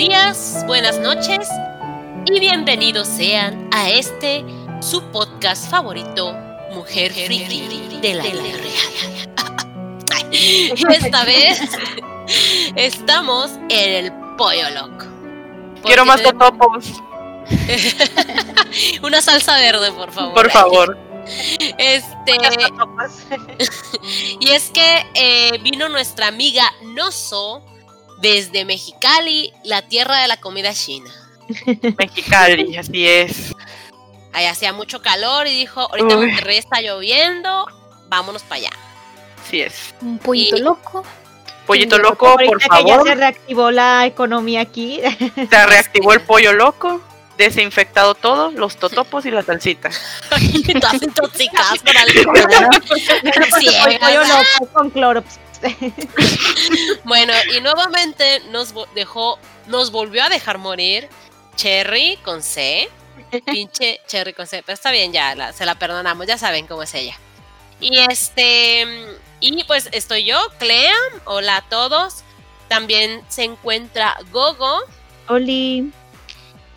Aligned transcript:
días, 0.00 0.64
buenas 0.66 0.98
noches 0.98 1.46
y 2.24 2.40
bienvenidos 2.40 3.06
sean 3.06 3.68
a 3.70 3.90
este 3.90 4.42
su 4.80 5.02
podcast 5.12 5.70
favorito, 5.70 6.32
Mujer 6.72 7.12
Friki 7.12 7.98
de 8.00 8.14
la 8.14 8.22
Vida 8.22 8.40
Real. 8.56 10.32
Esta 10.94 11.24
vez 11.26 11.60
estamos 12.76 13.50
en 13.68 14.06
el 14.06 14.12
Pollo 14.38 14.70
Loco. 14.70 15.04
Quiero 15.84 16.06
más 16.06 16.22
totopos. 16.22 16.94
Una 19.02 19.20
salsa 19.20 19.58
verde, 19.58 19.92
por 19.92 20.10
favor. 20.12 20.32
Por 20.32 20.50
favor. 20.50 20.96
Este. 21.76 22.32
y 24.40 24.48
es 24.48 24.70
que 24.70 25.06
eh, 25.12 25.58
vino 25.62 25.90
nuestra 25.90 26.28
amiga 26.28 26.64
Noso 26.94 27.62
desde 28.20 28.64
Mexicali, 28.64 29.52
la 29.64 29.82
tierra 29.82 30.20
de 30.22 30.28
la 30.28 30.36
comida 30.38 30.72
china. 30.74 31.10
Mexicali, 31.98 32.76
así 32.76 33.06
es. 33.06 33.54
Ahí 34.32 34.46
hacía 34.46 34.72
mucho 34.72 35.02
calor 35.02 35.46
y 35.46 35.50
dijo, 35.58 35.80
ahorita 35.80 36.16
Uy. 36.16 36.26
Monterrey 36.28 36.58
está 36.58 36.80
lloviendo, 36.80 37.66
vámonos 38.08 38.42
para 38.42 38.56
allá. 38.56 38.70
Así 39.44 39.60
es. 39.62 39.94
Un 40.00 40.18
pollito 40.18 40.56
Y- 40.56 40.60
loco. 40.60 41.04
Pollito 41.66 41.96
Sí, 41.96 42.02
loco, 42.02 42.26
ahorita 42.28 42.50
por 42.50 42.58
que 42.58 42.66
ya 42.68 42.76
se 42.76 42.82
favor. 42.98 43.16
reactivó 43.16 43.70
la 43.70 44.06
economía 44.06 44.60
aquí. 44.60 45.00
Se 45.50 45.56
reactivó 45.66 46.12
el 46.12 46.20
pollo 46.22 46.52
loco. 46.52 47.00
Desinfectado 47.38 48.14
todo, 48.14 48.50
los 48.50 48.76
totopos 48.76 49.24
y 49.24 49.30
la 49.30 49.42
salsita. 49.42 49.88
Todas 50.28 51.02
intoxicadas 51.02 51.80
con 51.80 51.96
alcohol. 51.96 52.34
pollo 54.00 54.24
loco 54.24 54.72
con 54.72 54.90
cloro. 54.90 55.24
Bueno, 57.04 57.32
y 57.56 57.60
nuevamente 57.60 58.40
nos 58.50 58.74
dejó, 58.94 59.38
nos 59.66 59.90
volvió 59.90 60.24
a 60.24 60.28
dejar 60.28 60.58
morir 60.58 61.08
Cherry 61.56 62.16
con 62.24 62.42
C. 62.42 62.88
Pinche 63.46 64.00
Cherry 64.06 64.32
con 64.32 64.46
C. 64.46 64.62
Pero 64.64 64.74
está 64.74 64.90
bien, 64.90 65.12
ya 65.12 65.34
la- 65.34 65.52
se 65.52 65.64
la 65.66 65.74
perdonamos, 65.78 66.26
ya 66.26 66.38
saben 66.38 66.66
cómo 66.66 66.82
es 66.82 66.94
ella. 66.94 67.16
Y 67.80 67.98
este. 67.98 68.86
Y 69.40 69.64
pues 69.64 69.88
estoy 69.92 70.24
yo, 70.24 70.38
Clea. 70.58 70.94
Hola 71.24 71.56
a 71.56 71.62
todos. 71.68 72.22
También 72.68 73.22
se 73.28 73.44
encuentra 73.44 74.16
Gogo, 74.30 74.80
Oli. 75.28 75.90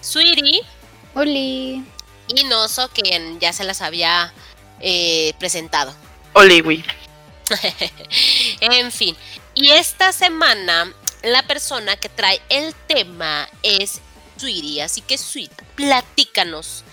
Sweetie 0.02 0.62
Oli. 1.14 1.84
y 2.28 2.44
Noso, 2.46 2.90
quien 2.90 3.40
ya 3.40 3.54
se 3.54 3.64
las 3.64 3.82
había 3.82 4.34
eh, 4.80 5.34
presentado. 5.40 5.94
Oliwi. 6.34 6.84
en 8.62 8.92
fin, 8.92 9.16
y 9.54 9.70
esta 9.70 10.12
semana 10.12 10.94
la 11.24 11.44
persona 11.44 11.96
que 11.96 12.10
trae 12.10 12.42
el 12.50 12.76
tema 12.88 13.48
es 13.64 14.02
Sweetie, 14.38 14.82
así 14.82 15.02
que 15.02 15.18
Sweet, 15.18 15.52
platícanos 15.76 16.84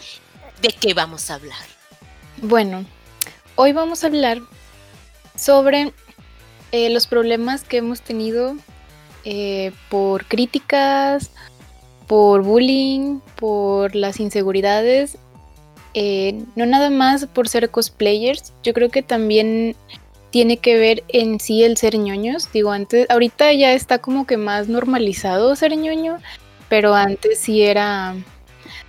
de 0.63 0.69
qué 0.69 0.95
vamos 0.95 1.31
a 1.31 1.35
hablar. 1.35 1.59
Bueno, 2.37 2.85
hoy 3.57 3.73
vamos 3.73 4.05
a 4.05 4.07
hablar 4.07 4.41
sobre 5.37 5.93
eh, 6.73 6.91
los 6.91 7.07
problemas 7.07 7.65
que 7.65 7.79
hemos 7.79 8.03
tenido 8.03 8.57
eh, 9.25 9.73
por 9.89 10.27
críticas, 10.27 11.31
por 12.07 12.43
bullying, 12.43 13.21
por 13.37 13.95
las 13.95 14.21
inseguridades. 14.21 15.19
eh, 15.93 16.45
no 16.55 16.67
nada 16.67 16.89
más 16.89 17.27
por 17.27 17.49
ser 17.49 17.69
cosplayers, 17.71 18.53
yo 18.63 18.73
creo 18.73 18.91
que 18.91 19.03
también 19.03 19.75
tiene 20.31 20.59
que 20.59 20.79
ver 20.79 21.05
en 21.09 21.41
sí 21.41 21.65
el 21.65 21.77
ser 21.77 21.99
ñoños. 21.99 22.51
Digo, 22.53 22.73
antes, 22.73 23.09
ahorita 23.11 23.53
ya 23.53 23.73
está 23.73 23.99
como 23.99 24.27
que 24.27 24.37
más 24.37 24.69
normalizado 24.69 25.55
ser 25.57 25.77
ñoño, 25.77 26.19
pero 26.69 26.95
antes 26.95 27.39
sí 27.41 27.63
era, 27.63 28.15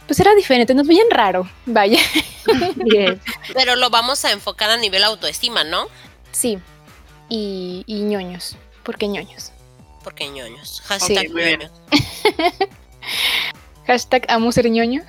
pues 0.08 0.20
era 0.20 0.34
diferente, 0.36 0.74
nos 0.74 0.88
veían 0.88 1.10
raro, 1.10 1.50
vaya. 1.66 2.00
Bien. 2.76 3.20
Pero 3.54 3.76
lo 3.76 3.90
vamos 3.90 4.24
a 4.26 4.32
enfocar 4.32 4.70
a 4.70 4.78
nivel 4.78 5.04
autoestima, 5.04 5.64
¿no? 5.64 5.88
Sí, 6.32 6.60
y, 7.30 7.84
y 7.88 8.02
ñoños, 8.02 8.58
porque 8.84 9.08
ñoños. 9.08 9.52
Porque 10.04 10.28
ñoños. 10.30 10.82
Hashtag 10.82 11.32
bien. 11.32 11.60
ñoños. 11.60 11.72
Hashtag 13.88 14.26
amo 14.30 14.52
ser 14.52 14.70
ñoño. 14.70 15.04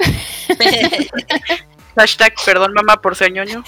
Hashtag 1.97 2.35
perdón 2.45 2.73
mamá 2.75 3.01
por 3.01 3.17
ser 3.17 3.33
ñoño. 3.33 3.65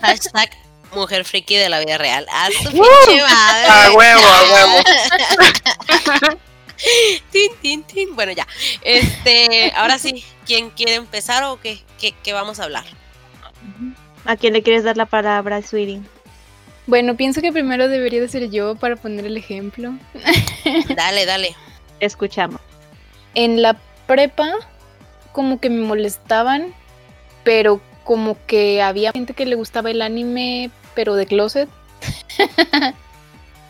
Hashtag 0.00 0.50
mujer 0.94 1.24
friki 1.24 1.56
de 1.56 1.68
la 1.68 1.80
vida 1.80 1.98
real. 1.98 2.26
A 2.30 2.46
su 2.46 2.70
pinche 2.70 3.22
madre. 3.22 3.66
A 3.68 3.92
huevo, 3.92 4.26
a 4.26 4.42
huevo. 4.52 6.38
Tin, 7.30 7.50
tin, 7.62 7.82
tin. 7.84 8.14
Bueno, 8.14 8.32
ya. 8.32 8.46
Este, 8.82 9.72
ahora 9.76 9.98
sí, 9.98 10.24
¿quién 10.44 10.70
quiere 10.70 10.94
empezar 10.94 11.44
o 11.44 11.60
qué, 11.60 11.80
qué, 11.98 12.12
qué 12.22 12.32
vamos 12.32 12.60
a 12.60 12.64
hablar? 12.64 12.84
¿A 14.24 14.36
quién 14.36 14.52
le 14.52 14.62
quieres 14.62 14.84
dar 14.84 14.96
la 14.96 15.06
palabra, 15.06 15.62
Sweetie? 15.62 16.02
Bueno, 16.86 17.16
pienso 17.16 17.40
que 17.40 17.52
primero 17.52 17.88
debería 17.88 18.20
de 18.20 18.28
ser 18.28 18.50
yo 18.50 18.74
para 18.74 18.96
poner 18.96 19.24
el 19.24 19.36
ejemplo. 19.36 19.94
Dale, 20.96 21.24
dale. 21.24 21.54
Escuchamos. 22.00 22.60
En 23.34 23.62
la 23.62 23.78
prepa, 24.06 24.52
como 25.32 25.60
que 25.60 25.70
me 25.70 25.80
molestaban, 25.80 26.74
pero 27.42 27.80
como 28.04 28.36
que 28.46 28.82
había 28.82 29.12
gente 29.12 29.32
que 29.32 29.46
le 29.46 29.54
gustaba 29.54 29.90
el 29.90 30.02
anime, 30.02 30.70
pero 30.94 31.14
de 31.14 31.26
closet. 31.26 31.68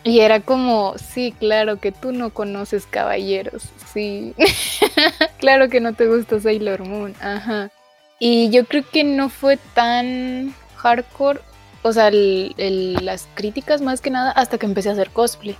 y 0.03 0.19
era 0.19 0.39
como, 0.39 0.95
sí, 0.97 1.33
claro 1.39 1.79
que 1.79 1.91
tú 1.91 2.11
no 2.11 2.29
conoces 2.31 2.85
caballeros, 2.85 3.63
sí. 3.93 4.33
claro 5.39 5.69
que 5.69 5.79
no 5.79 5.93
te 5.93 6.07
gusta 6.07 6.39
Sailor 6.39 6.83
Moon, 6.85 7.15
ajá. 7.21 7.71
Y 8.19 8.49
yo 8.49 8.65
creo 8.65 8.83
que 8.89 9.03
no 9.03 9.29
fue 9.29 9.57
tan 9.73 10.53
hardcore, 10.77 11.39
o 11.81 11.91
sea, 11.91 12.07
el- 12.09 12.53
el- 12.57 13.03
las 13.05 13.27
críticas 13.33 13.81
más 13.81 13.99
que 14.01 14.09
nada, 14.11 14.31
hasta 14.31 14.57
que 14.57 14.65
empecé 14.65 14.89
a 14.89 14.93
hacer 14.93 15.09
cosplay. 15.09 15.57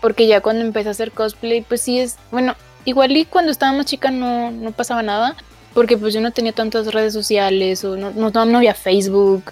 Porque 0.00 0.26
ya 0.26 0.40
cuando 0.40 0.62
empecé 0.64 0.88
a 0.88 0.92
hacer 0.92 1.12
cosplay, 1.12 1.60
pues 1.62 1.82
sí 1.82 2.00
es, 2.00 2.16
bueno, 2.30 2.56
igual 2.86 3.14
y 3.16 3.26
cuando 3.26 3.52
estaba 3.52 3.72
más 3.72 3.86
chica 3.86 4.10
no, 4.10 4.50
no 4.50 4.72
pasaba 4.72 5.02
nada, 5.02 5.36
porque 5.74 5.96
pues 5.98 6.14
yo 6.14 6.20
no 6.22 6.30
tenía 6.32 6.52
tantas 6.52 6.92
redes 6.92 7.12
sociales 7.12 7.84
o 7.84 7.96
no, 7.96 8.10
no, 8.10 8.30
no 8.30 8.56
había 8.58 8.74
Facebook. 8.74 9.44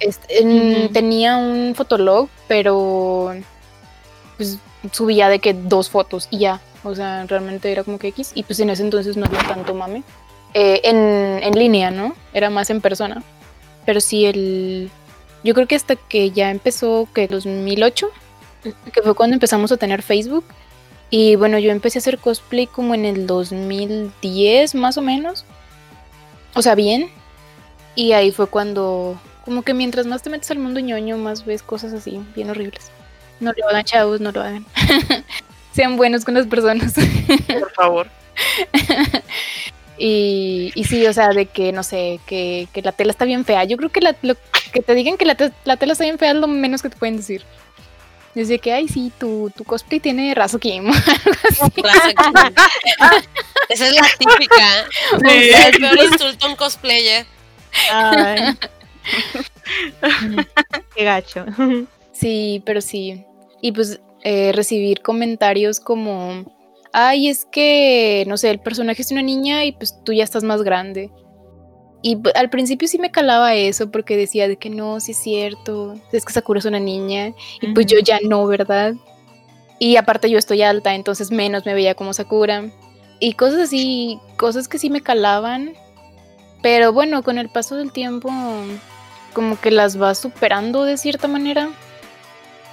Este, 0.00 0.42
en-. 0.42 0.92
Tenía 0.92 1.36
un 1.36 1.74
fotolog, 1.74 2.28
pero 2.46 3.34
pues 4.36 4.58
subía 4.92 5.28
de 5.28 5.38
que 5.38 5.54
dos 5.54 5.90
fotos 5.90 6.28
y 6.30 6.38
ya. 6.38 6.60
O 6.84 6.94
sea, 6.94 7.24
realmente 7.26 7.70
era 7.70 7.84
como 7.84 7.98
que 7.98 8.08
X. 8.08 8.32
Y 8.34 8.44
pues 8.44 8.60
en 8.60 8.70
ese 8.70 8.82
entonces 8.82 9.16
no 9.16 9.26
había 9.26 9.46
tanto 9.46 9.74
mame. 9.74 10.02
Eh, 10.54 10.80
en, 10.84 11.42
en 11.42 11.58
línea, 11.58 11.90
¿no? 11.90 12.14
Era 12.32 12.50
más 12.50 12.70
en 12.70 12.80
persona. 12.80 13.22
Pero 13.84 14.00
sí, 14.00 14.26
el... 14.26 14.90
Yo 15.44 15.54
creo 15.54 15.66
que 15.66 15.76
hasta 15.76 15.96
que 15.96 16.30
ya 16.30 16.50
empezó, 16.50 17.08
que 17.14 17.28
2008, 17.28 18.10
que 18.92 19.02
fue 19.02 19.14
cuando 19.14 19.34
empezamos 19.34 19.72
a 19.72 19.76
tener 19.76 20.02
Facebook. 20.02 20.44
Y 21.10 21.36
bueno, 21.36 21.58
yo 21.58 21.70
empecé 21.70 21.98
a 21.98 22.00
hacer 22.00 22.18
cosplay 22.18 22.66
como 22.66 22.94
en 22.94 23.04
el 23.04 23.26
2010 23.26 24.74
más 24.74 24.98
o 24.98 25.02
menos. 25.02 25.44
O 26.54 26.62
sea, 26.62 26.74
bien. 26.74 27.10
Y 27.94 28.12
ahí 28.12 28.30
fue 28.30 28.46
cuando, 28.46 29.18
como 29.48 29.62
que 29.62 29.72
mientras 29.72 30.04
más 30.04 30.20
te 30.20 30.28
metes 30.28 30.50
al 30.50 30.58
mundo 30.58 30.78
ñoño, 30.78 31.16
más 31.16 31.46
ves 31.46 31.62
cosas 31.62 31.94
así, 31.94 32.20
bien 32.36 32.50
horribles. 32.50 32.90
No 33.40 33.50
lo 33.56 33.66
hagan, 33.66 33.82
chavos, 33.82 34.20
no 34.20 34.30
lo 34.30 34.42
hagan. 34.42 34.66
Sean 35.72 35.96
buenos 35.96 36.26
con 36.26 36.34
las 36.34 36.46
personas. 36.46 36.92
Por 37.58 37.72
favor. 37.72 38.08
y, 39.96 40.70
y 40.74 40.84
sí, 40.84 41.06
o 41.06 41.14
sea, 41.14 41.28
de 41.30 41.46
que, 41.46 41.72
no 41.72 41.82
sé, 41.82 42.20
que, 42.26 42.68
que 42.74 42.82
la 42.82 42.92
tela 42.92 43.10
está 43.10 43.24
bien 43.24 43.46
fea. 43.46 43.64
Yo 43.64 43.78
creo 43.78 43.88
que 43.88 44.02
la, 44.02 44.14
lo- 44.20 44.36
que 44.70 44.82
te 44.82 44.92
digan 44.94 45.16
que 45.16 45.24
la, 45.24 45.34
te- 45.34 45.52
la 45.64 45.78
tela 45.78 45.92
está 45.92 46.04
bien 46.04 46.18
fea 46.18 46.32
es 46.32 46.36
lo 46.36 46.46
menos 46.46 46.82
que 46.82 46.90
te 46.90 46.98
pueden 46.98 47.16
decir. 47.16 47.42
Desde 48.34 48.58
que, 48.58 48.74
ay, 48.74 48.86
sí, 48.86 49.10
tu, 49.18 49.50
tu 49.56 49.64
cosplay 49.64 49.98
tiene 49.98 50.34
raso 50.34 50.58
Kim. 50.58 50.88
Esa 53.70 53.86
es 53.86 53.94
la 53.94 54.02
típica. 54.18 54.86
Sí. 55.26 55.50
El 55.64 55.78
peor 55.80 55.98
insulto 56.12 56.44
a 56.44 56.50
un 56.50 56.56
cosplayer. 56.56 57.24
Ay. 57.90 58.58
Qué 60.96 61.04
gacho. 61.04 61.44
Sí, 62.12 62.62
pero 62.64 62.80
sí. 62.80 63.24
Y 63.60 63.72
pues 63.72 64.00
eh, 64.22 64.52
recibir 64.52 65.00
comentarios 65.02 65.80
como, 65.80 66.44
ay, 66.92 67.28
es 67.28 67.44
que, 67.44 68.24
no 68.26 68.36
sé, 68.36 68.50
el 68.50 68.60
personaje 68.60 69.02
es 69.02 69.10
una 69.10 69.22
niña 69.22 69.64
y 69.64 69.72
pues 69.72 69.94
tú 70.04 70.12
ya 70.12 70.24
estás 70.24 70.44
más 70.44 70.62
grande. 70.62 71.10
Y 72.02 72.16
p- 72.16 72.30
al 72.34 72.48
principio 72.50 72.86
sí 72.86 72.98
me 72.98 73.10
calaba 73.10 73.54
eso 73.54 73.90
porque 73.90 74.16
decía 74.16 74.46
de 74.48 74.56
que 74.56 74.70
no, 74.70 75.00
sí 75.00 75.12
es 75.12 75.18
cierto, 75.18 75.94
es 76.12 76.24
que 76.24 76.32
Sakura 76.32 76.60
es 76.60 76.64
una 76.64 76.78
niña 76.80 77.32
y 77.60 77.68
pues 77.74 77.86
yo 77.86 77.98
ya 77.98 78.18
no, 78.22 78.46
¿verdad? 78.46 78.94
Y 79.80 79.96
aparte 79.96 80.30
yo 80.30 80.38
estoy 80.38 80.62
alta, 80.62 80.94
entonces 80.94 81.30
menos 81.30 81.64
me 81.66 81.74
veía 81.74 81.94
como 81.94 82.12
Sakura. 82.12 82.70
Y 83.20 83.34
cosas 83.34 83.60
así, 83.60 84.20
cosas 84.36 84.68
que 84.68 84.78
sí 84.78 84.90
me 84.90 85.00
calaban. 85.00 85.74
Pero 86.62 86.92
bueno, 86.92 87.22
con 87.22 87.38
el 87.38 87.48
paso 87.48 87.76
del 87.76 87.92
tiempo, 87.92 88.30
como 89.38 89.60
que 89.60 89.70
las 89.70 89.96
vas 89.96 90.18
superando 90.18 90.82
de 90.82 90.96
cierta 90.96 91.28
manera. 91.28 91.68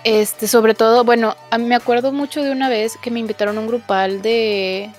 Este, 0.04 0.48
sobre 0.48 0.74
todo, 0.74 1.04
bueno, 1.04 1.36
a- 1.52 1.58
me 1.60 1.76
acuerdo 1.76 2.12
mucho 2.12 2.42
de 2.44 2.52
una 2.52 2.70
vez 2.70 2.98
que 3.02 3.12
me 3.12 3.20
invitaron 3.20 3.56
a 3.58 3.62
un 3.62 3.68
grupal 3.68 4.24
de, 4.24 4.90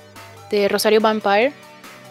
de 0.50 0.68
Rosario 0.68 1.00
Vampire. 1.00 1.52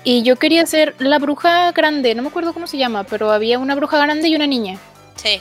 Y 0.03 0.23
yo 0.23 0.35
quería 0.35 0.65
ser 0.65 0.93
la 0.99 1.17
bruja 1.19 1.71
grande, 1.71 2.13
no 2.15 2.21
me 2.21 2.27
acuerdo 2.27 2.53
cómo 2.53 2.67
se 2.67 2.77
llama, 2.77 3.05
pero 3.05 3.31
había 3.31 3.57
una 3.59 3.75
bruja 3.75 3.97
grande 3.97 4.27
y 4.27 4.35
una 4.35 4.45
niña. 4.45 4.77
Sí. 5.15 5.39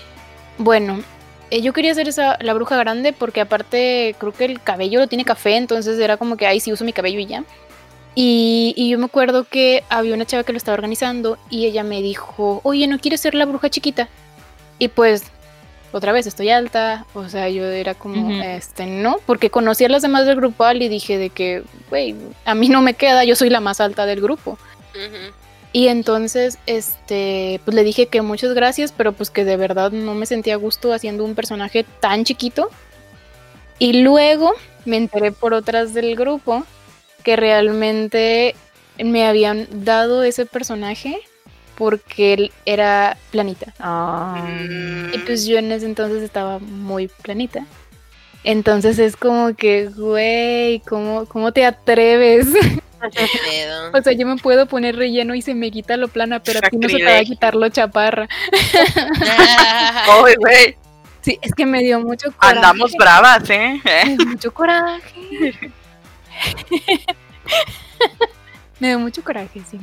Bueno, 0.58 1.02
eh, 1.50 1.60
yo 1.60 1.72
quería 1.72 1.92
ser 1.94 2.08
esa, 2.08 2.38
la 2.40 2.54
bruja 2.54 2.76
grande 2.76 3.12
porque 3.12 3.40
aparte 3.40 4.14
creo 4.18 4.32
que 4.32 4.44
el 4.46 4.62
cabello 4.62 5.00
lo 5.00 5.06
tiene 5.08 5.24
café, 5.24 5.56
entonces 5.56 5.98
era 5.98 6.16
como 6.16 6.36
que, 6.36 6.46
ay, 6.46 6.60
sí 6.60 6.72
uso 6.72 6.84
mi 6.84 6.92
cabello 6.92 7.18
y 7.18 7.26
ya. 7.26 7.44
Y, 8.14 8.74
y 8.76 8.90
yo 8.90 8.98
me 8.98 9.06
acuerdo 9.06 9.44
que 9.44 9.82
había 9.88 10.14
una 10.14 10.24
chava 10.24 10.44
que 10.44 10.52
lo 10.52 10.58
estaba 10.58 10.74
organizando 10.74 11.36
y 11.50 11.66
ella 11.66 11.82
me 11.82 12.00
dijo, 12.00 12.60
oye, 12.62 12.86
¿no 12.86 12.98
quieres 12.98 13.20
ser 13.20 13.34
la 13.34 13.44
bruja 13.44 13.70
chiquita? 13.70 14.08
Y 14.78 14.88
pues, 14.88 15.24
otra 15.92 16.12
vez, 16.12 16.26
estoy 16.26 16.50
alta, 16.50 17.06
o 17.14 17.28
sea, 17.28 17.48
yo 17.48 17.64
era 17.64 17.94
como, 17.94 18.26
Ujú. 18.26 18.42
este, 18.42 18.86
no, 18.86 19.18
porque 19.26 19.50
conocí 19.50 19.84
a 19.84 19.88
las 19.88 20.02
demás 20.02 20.26
del 20.26 20.36
grupal 20.36 20.82
y 20.82 20.88
dije 20.88 21.18
de 21.18 21.30
que, 21.30 21.64
güey, 21.90 22.14
a 22.44 22.54
mí 22.54 22.68
no 22.68 22.82
me 22.82 22.94
queda, 22.94 23.24
yo 23.24 23.36
soy 23.36 23.50
la 23.50 23.60
más 23.60 23.80
alta 23.80 24.06
del 24.06 24.20
grupo. 24.20 24.58
Ujú. 24.94 25.32
Y 25.72 25.88
entonces, 25.88 26.58
este, 26.66 27.60
pues 27.64 27.74
le 27.74 27.82
dije 27.82 28.06
que 28.06 28.22
muchas 28.22 28.54
gracias, 28.54 28.92
pero 28.92 29.12
pues 29.12 29.30
que 29.30 29.44
de 29.44 29.56
verdad 29.56 29.90
no 29.90 30.14
me 30.14 30.24
sentía 30.24 30.54
a 30.54 30.56
gusto 30.56 30.92
haciendo 30.92 31.24
un 31.24 31.34
personaje 31.34 31.84
tan 31.98 32.24
chiquito. 32.24 32.70
Y 33.80 34.02
luego 34.04 34.52
me 34.84 34.98
enteré 34.98 35.32
por 35.32 35.52
otras 35.52 35.92
del 35.92 36.14
grupo 36.14 36.64
que 37.24 37.36
realmente 37.36 38.54
me 38.98 39.26
habían 39.26 39.66
dado 39.84 40.22
ese 40.22 40.46
personaje 40.46 41.20
porque 41.74 42.34
él 42.34 42.52
era 42.64 43.16
planita. 43.32 43.74
Ah. 43.80 44.46
Y 45.12 45.18
pues 45.18 45.44
yo 45.46 45.58
en 45.58 45.72
ese 45.72 45.86
entonces 45.86 46.22
estaba 46.22 46.60
muy 46.60 47.08
planita. 47.08 47.66
Entonces 48.44 48.98
es 48.98 49.16
como 49.16 49.54
que, 49.56 49.88
güey, 49.88 50.80
¿cómo, 50.80 51.26
¿cómo 51.26 51.52
te 51.52 51.64
atreves? 51.64 52.46
O 53.92 54.00
sea, 54.00 54.14
yo 54.14 54.26
me 54.26 54.36
puedo 54.36 54.64
poner 54.64 54.96
relleno 54.96 55.34
y 55.34 55.42
se 55.42 55.54
me 55.54 55.70
quita 55.70 55.98
lo 55.98 56.08
plana, 56.08 56.42
pero 56.42 56.60
a 56.62 56.70
ti 56.70 56.78
no 56.78 56.88
se 56.88 56.96
te 56.96 57.04
va 57.04 57.18
a 57.18 57.22
quitar 57.24 57.54
lo 57.54 57.68
chaparra. 57.68 58.26
Ay, 60.08 60.34
güey, 60.38 60.76
Sí, 61.24 61.38
es 61.40 61.54
que 61.54 61.64
me 61.64 61.82
dio 61.82 62.00
mucho 62.00 62.30
coraje. 62.32 62.56
andamos 62.56 62.92
bravas, 62.98 63.48
¿eh? 63.48 63.80
Mucho 64.26 64.52
coraje. 64.52 65.72
me 68.80 68.88
dio 68.88 68.98
mucho 68.98 69.22
coraje, 69.22 69.62
sí. 69.68 69.78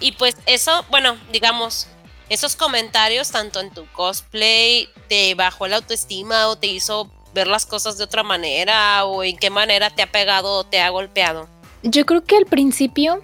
Y 0.00 0.12
pues 0.12 0.36
eso, 0.46 0.84
bueno, 0.90 1.16
digamos, 1.32 1.88
esos 2.28 2.56
comentarios 2.56 3.30
tanto 3.30 3.60
en 3.60 3.70
tu 3.70 3.86
cosplay 3.92 4.88
te 5.08 5.34
bajó 5.34 5.68
la 5.68 5.76
autoestima 5.76 6.48
o 6.48 6.56
te 6.56 6.66
hizo 6.66 7.10
ver 7.34 7.46
las 7.46 7.66
cosas 7.66 7.98
de 7.98 8.04
otra 8.04 8.22
manera 8.22 9.04
o 9.04 9.22
en 9.22 9.36
qué 9.36 9.50
manera 9.50 9.90
te 9.90 10.02
ha 10.02 10.10
pegado 10.10 10.52
o 10.52 10.64
te 10.64 10.80
ha 10.80 10.90
golpeado. 10.90 11.48
Yo 11.82 12.04
creo 12.04 12.24
que 12.24 12.36
al 12.36 12.46
principio, 12.46 13.22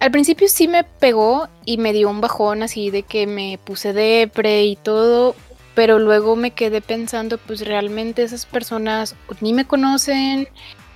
al 0.00 0.10
principio 0.10 0.48
sí 0.48 0.66
me 0.66 0.84
pegó 0.84 1.48
y 1.64 1.76
me 1.76 1.92
dio 1.92 2.08
un 2.08 2.20
bajón 2.20 2.62
así 2.62 2.90
de 2.90 3.02
que 3.02 3.26
me 3.26 3.58
puse 3.62 3.92
depre 3.92 4.64
y 4.64 4.76
todo, 4.76 5.36
pero 5.74 5.98
luego 5.98 6.36
me 6.36 6.50
quedé 6.50 6.80
pensando, 6.80 7.38
pues 7.38 7.60
realmente 7.60 8.22
esas 8.22 8.46
personas 8.46 9.14
ni 9.40 9.52
me 9.52 9.66
conocen, 9.66 10.48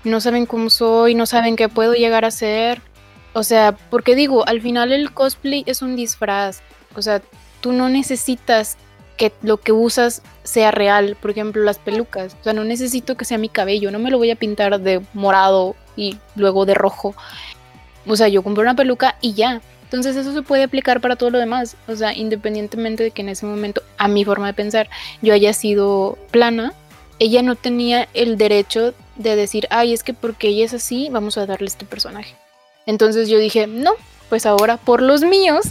no 0.05 0.21
saben 0.21 0.47
cómo 0.47 0.71
soy, 0.71 1.15
no 1.15 1.27
saben 1.27 1.57
qué 1.57 1.69
puedo 1.69 1.95
llegar 1.95 2.25
a 2.25 2.31
ser. 2.31 2.83
O 3.33 3.43
sea, 3.43 3.77
porque 3.91 4.15
digo, 4.15 4.47
al 4.47 4.61
final 4.61 4.93
el 4.93 5.13
cosplay 5.13 5.65
es 5.67 5.83
un 5.83 5.97
disfraz. 5.97 6.61
O 6.95 7.03
sea, 7.03 7.23
tú 7.61 7.73
no 7.73 7.89
necesitas 7.89 8.77
que 9.17 9.33
lo 9.43 9.59
que 9.59 9.73
usas 9.73 10.23
sea 10.45 10.71
real. 10.71 11.17
Por 11.21 11.31
ejemplo, 11.31 11.63
las 11.63 11.79
pelucas. 11.79 12.37
O 12.41 12.45
sea, 12.45 12.53
no 12.53 12.65
necesito 12.65 13.17
que 13.17 13.25
sea 13.25 13.39
mi 13.39 13.49
cabello. 13.49 13.91
No 13.91 13.99
me 13.99 14.11
lo 14.11 14.19
voy 14.19 14.31
a 14.31 14.37
pintar 14.37 14.81
de 14.81 15.01
morado 15.15 15.75
y 15.97 16.19
luego 16.37 16.67
de 16.67 16.75
rojo. 16.75 17.15
O 18.07 18.17
sea, 18.17 18.29
yo 18.29 18.43
compro 18.43 18.63
una 18.63 18.77
peluca 18.77 19.17
y 19.21 19.35
ya. 19.35 19.63
Entonces 19.85 20.17
eso 20.17 20.33
se 20.33 20.43
puede 20.43 20.65
aplicar 20.65 21.01
para 21.01 21.17
todo 21.17 21.31
lo 21.31 21.39
demás. 21.39 21.77
O 21.89 21.97
sea, 21.97 22.15
independientemente 22.15 23.03
de 23.05 23.11
que 23.11 23.23
en 23.23 23.31
ese 23.31 23.47
momento, 23.47 23.83
a 23.97 24.09
mi 24.09 24.25
forma 24.25 24.47
de 24.47 24.55
pensar, 24.55 24.89
yo 25.23 25.33
haya 25.33 25.53
sido 25.53 26.19
plana, 26.31 26.73
ella 27.19 27.43
no 27.43 27.55
tenía 27.55 28.09
el 28.13 28.37
derecho 28.37 28.95
de 29.17 29.37
decir, 29.37 29.67
ay, 29.71 29.93
es 29.93 30.03
que 30.03 30.15
porque 30.15 30.49
ella 30.49 30.65
es 30.65 30.75
así, 30.75 31.09
vamos 31.11 31.39
a 31.39 31.47
darle 31.47 31.67
este 31.67 31.85
personaje. 31.85 32.35
Entonces 32.87 33.29
yo 33.29 33.39
dije, 33.39 33.67
no, 33.67 33.93
pues 34.29 34.47
ahora 34.47 34.77
por 34.77 35.03
los 35.03 35.23
míos 35.23 35.67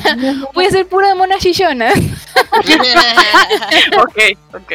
voy 0.54 0.66
a 0.66 0.70
ser 0.70 0.86
pura 0.86 1.14
mona 1.14 1.38
chichona. 1.38 1.92
ok, 4.02 4.18
ok. 4.54 4.72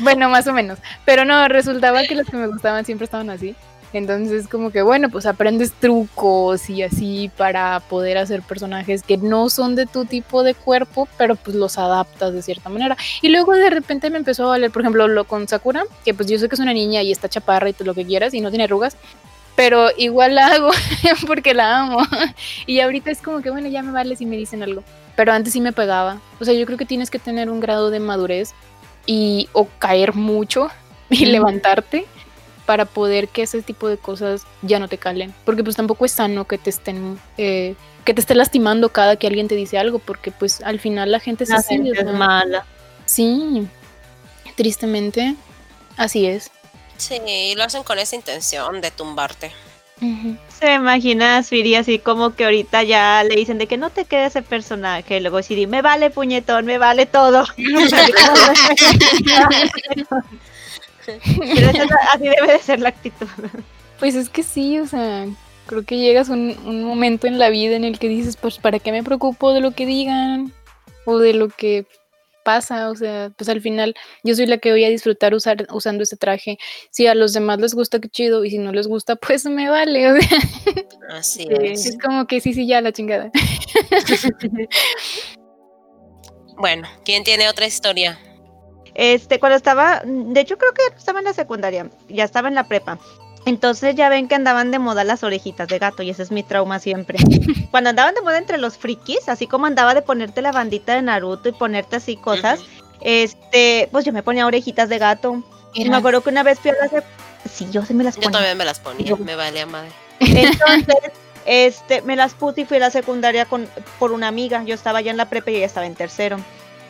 bueno, 0.00 0.28
más 0.28 0.46
o 0.46 0.52
menos. 0.52 0.78
Pero 1.04 1.24
no, 1.24 1.48
resultaba 1.48 2.02
que 2.04 2.14
los 2.14 2.26
que 2.26 2.36
me 2.36 2.46
gustaban 2.46 2.84
siempre 2.84 3.04
estaban 3.04 3.30
así. 3.30 3.54
Entonces, 3.92 4.48
como 4.48 4.70
que 4.70 4.82
bueno, 4.82 5.10
pues 5.10 5.26
aprendes 5.26 5.72
trucos 5.72 6.70
y 6.70 6.82
así 6.82 7.30
para 7.36 7.80
poder 7.80 8.18
hacer 8.18 8.42
personajes 8.42 9.02
que 9.02 9.16
no 9.16 9.50
son 9.50 9.74
de 9.74 9.86
tu 9.86 10.04
tipo 10.04 10.42
de 10.42 10.54
cuerpo, 10.54 11.08
pero 11.18 11.36
pues 11.36 11.56
los 11.56 11.78
adaptas 11.78 12.32
de 12.32 12.42
cierta 12.42 12.68
manera. 12.68 12.96
Y 13.20 13.28
luego 13.28 13.52
de 13.52 13.70
repente 13.70 14.10
me 14.10 14.18
empezó 14.18 14.44
a 14.44 14.50
valer, 14.50 14.70
por 14.70 14.82
ejemplo, 14.82 15.08
lo 15.08 15.24
con 15.24 15.46
Sakura, 15.46 15.84
que 16.04 16.14
pues 16.14 16.28
yo 16.28 16.38
sé 16.38 16.48
que 16.48 16.54
es 16.54 16.60
una 16.60 16.72
niña 16.72 17.02
y 17.02 17.12
está 17.12 17.28
chaparra 17.28 17.68
y 17.68 17.72
todo 17.72 17.86
lo 17.86 17.94
que 17.94 18.06
quieras 18.06 18.34
y 18.34 18.40
no 18.40 18.50
tiene 18.50 18.64
arrugas, 18.64 18.96
pero 19.56 19.88
igual 19.98 20.34
la 20.34 20.46
hago 20.48 20.70
porque 21.26 21.54
la 21.54 21.80
amo. 21.80 21.98
y 22.66 22.80
ahorita 22.80 23.10
es 23.10 23.20
como 23.20 23.42
que 23.42 23.50
bueno, 23.50 23.68
ya 23.68 23.82
me 23.82 23.92
vale 23.92 24.16
si 24.16 24.26
me 24.26 24.36
dicen 24.36 24.62
algo. 24.62 24.82
Pero 25.16 25.32
antes 25.32 25.52
sí 25.52 25.60
me 25.60 25.72
pegaba. 25.72 26.20
O 26.40 26.44
sea, 26.44 26.54
yo 26.54 26.64
creo 26.64 26.78
que 26.78 26.86
tienes 26.86 27.10
que 27.10 27.18
tener 27.18 27.50
un 27.50 27.60
grado 27.60 27.90
de 27.90 28.00
madurez 28.00 28.54
y 29.04 29.48
o 29.52 29.68
caer 29.78 30.14
mucho 30.14 30.68
y 31.10 31.26
levantarte 31.26 32.06
para 32.66 32.84
poder 32.84 33.28
que 33.28 33.42
ese 33.42 33.62
tipo 33.62 33.88
de 33.88 33.98
cosas 33.98 34.46
ya 34.62 34.78
no 34.78 34.88
te 34.88 34.98
calen. 34.98 35.34
Porque 35.44 35.64
pues 35.64 35.76
tampoco 35.76 36.04
es 36.04 36.12
sano 36.12 36.46
que 36.46 36.58
te 36.58 36.70
estén 36.70 37.18
eh, 37.38 37.74
que 38.04 38.14
te 38.14 38.20
esté 38.20 38.34
lastimando 38.34 38.90
cada 38.90 39.16
que 39.16 39.26
alguien 39.26 39.48
te 39.48 39.54
dice 39.54 39.78
algo, 39.78 39.98
porque 39.98 40.30
pues 40.30 40.60
al 40.62 40.80
final 40.80 41.12
la 41.12 41.20
gente 41.20 41.46
se 41.46 41.62
gente 41.62 41.90
es 41.90 42.04
mala. 42.04 42.66
Sí, 43.04 43.66
tristemente, 44.56 45.36
así 45.96 46.26
es. 46.26 46.50
Sí, 46.96 47.20
y 47.26 47.54
lo 47.54 47.64
hacen 47.64 47.82
con 47.82 47.98
esa 47.98 48.16
intención 48.16 48.80
de 48.80 48.90
tumbarte. 48.90 49.52
Ujú. 50.00 50.36
Se 50.58 50.66
me 50.66 50.74
imagina 50.74 51.38
a 51.38 51.42
Siri 51.44 51.76
así 51.76 52.00
como 52.00 52.34
que 52.34 52.44
ahorita 52.44 52.82
ya 52.82 53.22
le 53.22 53.36
dicen 53.36 53.58
de 53.58 53.68
que 53.68 53.76
no 53.76 53.90
te 53.90 54.04
quede 54.04 54.26
ese 54.26 54.42
personaje. 54.42 55.20
Luego 55.20 55.42
Siri, 55.42 55.66
me 55.66 55.80
vale 55.80 56.10
puñetón, 56.10 56.64
me 56.64 56.78
vale 56.78 57.06
todo. 57.06 57.44
Pero 61.54 61.68
así 62.12 62.24
debe 62.24 62.52
de 62.52 62.58
ser 62.58 62.80
la 62.80 62.90
actitud. 62.90 63.26
Pues 63.98 64.14
es 64.14 64.28
que 64.28 64.42
sí, 64.42 64.78
o 64.78 64.86
sea, 64.86 65.26
creo 65.66 65.84
que 65.84 65.98
llegas 65.98 66.30
a 66.30 66.32
un, 66.32 66.56
un 66.64 66.84
momento 66.84 67.26
en 67.26 67.38
la 67.38 67.50
vida 67.50 67.76
en 67.76 67.84
el 67.84 67.98
que 67.98 68.08
dices, 68.08 68.36
pues, 68.36 68.58
¿para 68.58 68.78
qué 68.78 68.92
me 68.92 69.02
preocupo 69.02 69.52
de 69.52 69.60
lo 69.60 69.72
que 69.72 69.86
digan? 69.86 70.52
O 71.04 71.18
de 71.18 71.34
lo 71.34 71.48
que 71.48 71.86
pasa, 72.44 72.90
o 72.90 72.96
sea, 72.96 73.30
pues 73.36 73.48
al 73.48 73.60
final 73.60 73.94
yo 74.24 74.34
soy 74.34 74.46
la 74.46 74.58
que 74.58 74.72
voy 74.72 74.84
a 74.84 74.88
disfrutar 74.88 75.34
usar, 75.34 75.66
usando 75.72 76.02
ese 76.02 76.16
traje. 76.16 76.58
Si 76.90 77.06
a 77.06 77.14
los 77.14 77.32
demás 77.32 77.60
les 77.60 77.74
gusta, 77.74 78.00
qué 78.00 78.08
chido, 78.08 78.44
y 78.44 78.50
si 78.50 78.58
no 78.58 78.72
les 78.72 78.88
gusta, 78.88 79.16
pues 79.16 79.44
me 79.46 79.68
vale, 79.70 80.10
o 80.12 80.20
sea, 80.20 80.38
Así 81.10 81.42
Sí. 81.48 81.48
es. 81.60 81.86
es 81.86 81.98
como 81.98 82.26
que 82.26 82.40
sí, 82.40 82.52
sí, 82.52 82.66
ya 82.66 82.80
la 82.80 82.92
chingada. 82.92 83.30
Bueno, 86.58 86.86
¿quién 87.04 87.24
tiene 87.24 87.48
otra 87.48 87.66
historia? 87.66 88.18
Este, 88.94 89.38
cuando 89.40 89.56
estaba, 89.56 90.02
de 90.04 90.40
hecho 90.40 90.58
creo 90.58 90.72
que 90.72 90.82
estaba 90.96 91.20
en 91.20 91.24
la 91.24 91.32
secundaria, 91.32 91.88
ya 92.08 92.24
estaba 92.24 92.48
en 92.48 92.54
la 92.54 92.64
prepa. 92.64 92.98
Entonces 93.44 93.96
ya 93.96 94.08
ven 94.08 94.28
que 94.28 94.36
andaban 94.36 94.70
de 94.70 94.78
moda 94.78 95.02
las 95.02 95.24
orejitas 95.24 95.66
de 95.68 95.78
gato 95.78 96.02
y 96.02 96.10
ese 96.10 96.22
es 96.22 96.30
mi 96.30 96.42
trauma 96.42 96.78
siempre. 96.78 97.18
Cuando 97.70 97.90
andaban 97.90 98.14
de 98.14 98.20
moda 98.20 98.38
entre 98.38 98.58
los 98.58 98.78
frikis, 98.78 99.28
así 99.28 99.46
como 99.46 99.66
andaba 99.66 99.94
de 99.94 100.02
ponerte 100.02 100.42
la 100.42 100.52
bandita 100.52 100.94
de 100.94 101.02
Naruto 101.02 101.48
y 101.48 101.52
ponerte 101.52 101.96
así 101.96 102.16
cosas, 102.16 102.60
este, 103.00 103.88
pues 103.90 104.04
yo 104.04 104.12
me 104.12 104.22
ponía 104.22 104.46
orejitas 104.46 104.88
de 104.88 104.98
gato. 104.98 105.42
Y 105.74 105.88
me 105.88 105.96
acuerdo 105.96 106.20
que 106.20 106.30
una 106.30 106.42
vez 106.42 106.60
fui 106.60 106.70
a 106.70 106.74
la 106.74 107.02
Sí, 107.50 107.66
yo 107.70 107.84
sí 107.84 107.94
me 107.94 108.04
las 108.04 108.14
Yo 108.14 108.22
ponía. 108.22 108.38
también 108.38 108.58
me 108.58 108.64
las 108.64 108.78
ponía, 108.78 109.16
me 109.16 109.34
valía 109.34 109.66
madre. 109.66 109.90
Entonces, 110.20 110.96
este, 111.46 112.02
me 112.02 112.14
las 112.14 112.34
puse 112.34 112.60
y 112.60 112.64
fui 112.64 112.76
a 112.76 112.80
la 112.80 112.90
secundaria 112.90 113.46
con, 113.46 113.68
por 113.98 114.12
una 114.12 114.28
amiga. 114.28 114.62
Yo 114.64 114.74
estaba 114.74 115.00
ya 115.00 115.10
en 115.10 115.16
la 115.16 115.28
prepa 115.28 115.50
y 115.50 115.56
ella 115.56 115.66
estaba 115.66 115.86
en 115.86 115.94
tercero. 115.94 116.38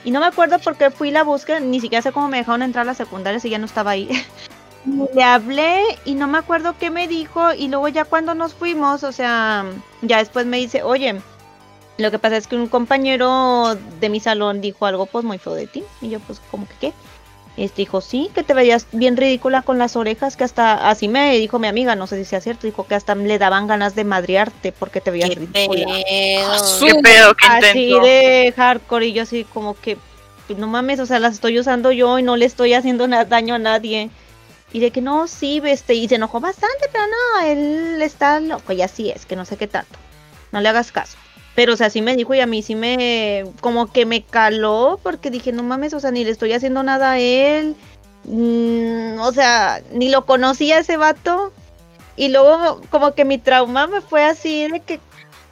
Y 0.05 0.11
no 0.11 0.21
me 0.21 0.27
acuerdo 0.27 0.59
por 0.59 0.77
qué 0.77 0.91
fui 0.91 1.11
la 1.11 1.23
búsqueda, 1.23 1.61
ni 1.61 1.81
siquiera 1.81 2.03
sé 2.03 2.13
cómo 2.13 2.29
me 2.29 2.39
dejaron 2.39 2.63
entrar 2.63 2.83
a 2.83 2.87
la 2.87 2.95
secundaria 2.95 3.41
si 3.41 3.51
ya 3.51 3.59
no 3.59 3.67
estaba 3.67 3.93
ahí. 3.93 4.09
Le 5.15 5.23
hablé 5.23 5.81
y 6.05 6.15
no 6.15 6.27
me 6.27 6.39
acuerdo 6.39 6.77
qué 6.79 6.91
me 6.91 7.07
dijo 7.07 7.55
y 7.55 7.69
luego 7.69 7.87
ya 7.87 8.05
cuando 8.05 8.35
nos 8.35 8.53
fuimos, 8.53 9.05
o 9.05 9.13
sea, 9.13 9.65
ya 10.01 10.19
después 10.19 10.45
me 10.45 10.57
dice, 10.57 10.83
oye, 10.83 11.21
lo 11.99 12.11
que 12.11 12.19
pasa 12.19 12.37
es 12.37 12.49
que 12.49 12.57
un 12.57 12.67
compañero 12.67 13.77
de 14.01 14.09
mi 14.09 14.19
salón 14.19 14.61
dijo 14.61 14.87
algo 14.87 15.07
pues 15.07 15.25
muy 15.25 15.39
feo 15.39 15.55
de 15.55 15.67
ti. 15.67 15.85
Y 16.01 16.09
yo 16.11 16.21
pues 16.21 16.41
como 16.51 16.67
que 16.67 16.75
qué. 16.81 16.93
Este 17.57 17.83
dijo, 17.83 18.01
sí, 18.01 18.31
que 18.35 18.43
te 18.43 18.55
veías 18.55 18.87
bien 18.93 19.17
ridícula 19.17 19.61
con 19.61 19.79
las 19.79 19.95
orejas, 19.95 20.37
que 20.37 20.45
hasta 20.45 20.89
así 20.89 21.07
me 21.07 21.37
dijo 21.37 21.59
mi 21.59 21.69
amiga, 21.69 21.95
no 21.95 22.07
sé 22.07 22.17
si 22.17 22.25
sea 22.25 22.41
cierto, 22.41 22.67
dijo 22.67 22.87
que 22.87 22.95
hasta 22.95 23.15
le 23.15 23.39
daban 23.39 23.67
ganas 23.67 23.95
de 23.95 24.05
madrearte 24.05 24.73
porque 24.73 25.03
te 25.03 25.11
veías 25.11 25.29
Qué 25.29 25.37
ridícula. 25.37 25.85
pedo. 25.85 26.81
¿Qué 26.81 26.95
pedo? 27.03 27.35
¿Qué 27.35 27.47
Así 27.47 28.01
de 28.01 28.55
hardcore 28.57 29.07
y 29.09 29.13
yo 29.13 29.25
así 29.25 29.45
como 29.45 29.75
que, 29.79 29.99
pues, 30.47 30.59
no 30.59 30.67
mames, 30.67 30.99
o 31.01 31.07
sea, 31.07 31.19
las 31.19 31.35
estoy 31.35 31.59
usando 31.59 31.93
yo 31.93 32.19
y 32.19 32.23
no 32.23 32.37
le 32.37 32.47
estoy 32.47 32.73
haciendo 32.73 33.07
nada, 33.07 33.27
daño 33.27 33.55
a 33.55 33.59
nadie. 33.59 34.09
Y 34.73 34.81
de 34.81 34.91
que 34.91 35.03
no, 35.03 35.29
sí, 35.29 35.61
este, 35.65 35.93
y 35.93 36.09
se 36.09 36.15
enojó 36.15 36.41
bastante, 36.41 36.89
pero 36.91 37.05
no, 37.07 37.47
él 37.47 38.01
está 38.01 38.41
loco 38.41 38.73
y 38.73 38.81
así 38.81 39.11
es, 39.11 39.27
que 39.27 39.37
no 39.37 39.45
sé 39.45 39.59
qué 39.59 39.67
tanto. 39.67 39.99
No 40.53 40.63
le 40.63 40.71
hagas 40.71 40.91
caso. 40.91 41.19
Pero, 41.55 41.75
o 41.75 41.77
sea, 41.77 41.91
sí 41.91 42.01
me 42.01 42.17
dijo 42.17 42.35
y 42.35 42.41
a 42.41 42.47
mí 42.47 42.63
sí 42.63 42.75
me, 42.75 43.45
como 43.61 43.91
que 43.93 44.07
me 44.07 44.23
caló 44.23 44.99
porque 45.03 45.31
dije, 45.31 45.53
no 45.53 45.63
mames, 45.63 45.93
o 45.93 46.01
sea, 46.01 46.11
ni 46.11 46.25
le 46.25 46.31
estoy 46.31 46.53
haciendo 46.53 46.83
nada 46.83 47.13
a 47.13 47.19
él. 47.19 47.77
Mm, 48.25 49.19
o 49.21 49.33
sea, 49.33 49.83
ni 49.93 50.09
lo 50.09 50.25
conocía 50.25 50.79
ese 50.79 50.97
vato. 50.97 51.53
Y 52.17 52.29
luego 52.29 52.81
como 52.91 53.15
que 53.15 53.25
mi 53.25 53.39
trauma 53.39 53.87
me 53.87 54.01
fue 54.01 54.25
así 54.25 54.69
de 54.69 54.81
que 54.81 55.01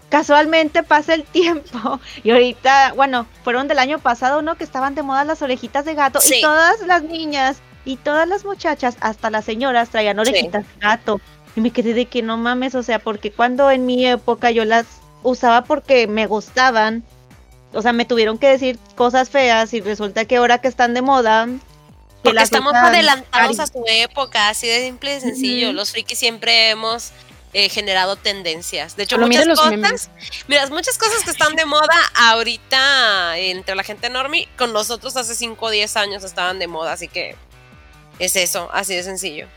casualmente 0.09 0.83
pasa 0.83 1.15
el 1.15 1.25
tiempo 1.33 2.01
y 2.23 2.31
ahorita, 2.31 2.93
bueno, 2.97 3.27
fueron 3.45 3.69
del 3.69 3.79
año 3.79 3.99
pasado, 3.99 4.43
¿no? 4.43 4.57
Que 4.57 4.65
estaban 4.65 4.95
de 4.95 5.03
moda 5.03 5.25
las 5.25 5.43
orejitas 5.43 5.85
de 5.85 5.95
gato 5.95 6.21
Sí. 6.21 6.37
y 6.39 6.43
todas 6.43 6.81
las 6.87 7.03
niñas 7.03 7.59
y 7.85 7.97
todas 7.97 8.29
las 8.29 8.45
muchachas, 8.45 8.97
hasta 9.01 9.31
las 9.31 9.45
señoras, 9.45 9.89
traían 9.91 10.19
orejitas 10.19 10.65
de 10.65 10.81
gato. 10.81 11.21
Y 11.57 11.61
me 11.61 11.71
quedé 11.71 11.95
de 11.95 12.07
que 12.07 12.23
no 12.23 12.37
mames, 12.37 12.75
o 12.75 12.83
sea, 12.83 12.99
porque 12.99 13.33
cuando 13.33 13.71
en 13.71 13.87
mi 13.87 14.07
época 14.07 14.51
yo 14.51 14.65
las 14.65 14.87
usaba 15.23 15.65
porque 15.65 16.07
me 16.07 16.27
gustaban, 16.27 17.03
o 17.73 17.83
sea, 17.83 17.93
me 17.93 18.05
tuvieron 18.05 18.39
que 18.39 18.49
decir 18.49 18.79
cosas 18.97 19.29
feas 19.31 19.73
y 19.75 19.81
resulta 19.81 20.25
que 20.25 20.37
ahora 20.37 20.59
que 20.59 20.69
están 20.69 20.95
de 20.95 21.03
moda... 21.03 21.47
que 21.47 21.61
Porque 22.23 22.35
las 22.35 22.45
estamos 22.45 22.73
usan 22.73 22.87
adelantados 22.87 23.57
cari- 23.57 23.63
a 23.63 23.67
su 23.67 23.85
época, 23.87 24.49
así 24.49 24.67
de 24.69 24.85
simple 24.87 25.17
y 25.17 25.21
sencillo. 25.21 25.73
Los 25.73 25.91
frikis 25.93 26.19
siempre 26.19 26.71
hemos 26.71 27.13
eh, 27.53 27.69
generado 27.69 28.17
tendencias. 28.17 28.97
De 28.97 29.03
hecho, 29.05 29.19
muchas 29.19 29.47
cosas, 29.47 30.11
mira, 30.49 30.67
muchas 30.69 30.99
cosas 30.99 31.23
que 31.25 31.31
están 31.31 31.57
de 31.57 31.65
moda 31.65 31.95
ahorita 32.15 33.39
entre 33.39 33.75
la 33.75 33.83
gente 33.83 34.09
normie, 34.11 34.49
con 34.57 34.73
nosotros 34.73 35.17
hace 35.17 35.35
5 35.35 35.65
o 35.67 35.71
10 35.71 35.97
años 35.97 36.25
estaban 36.25 36.59
de 36.59 36.67
moda, 36.69 36.93
así 36.93 37.09
que 37.09 37.37
es 38.19 38.37
eso, 38.37 38.69
así 38.73 38.95
de 38.95 39.03
sencillo. 39.03 39.49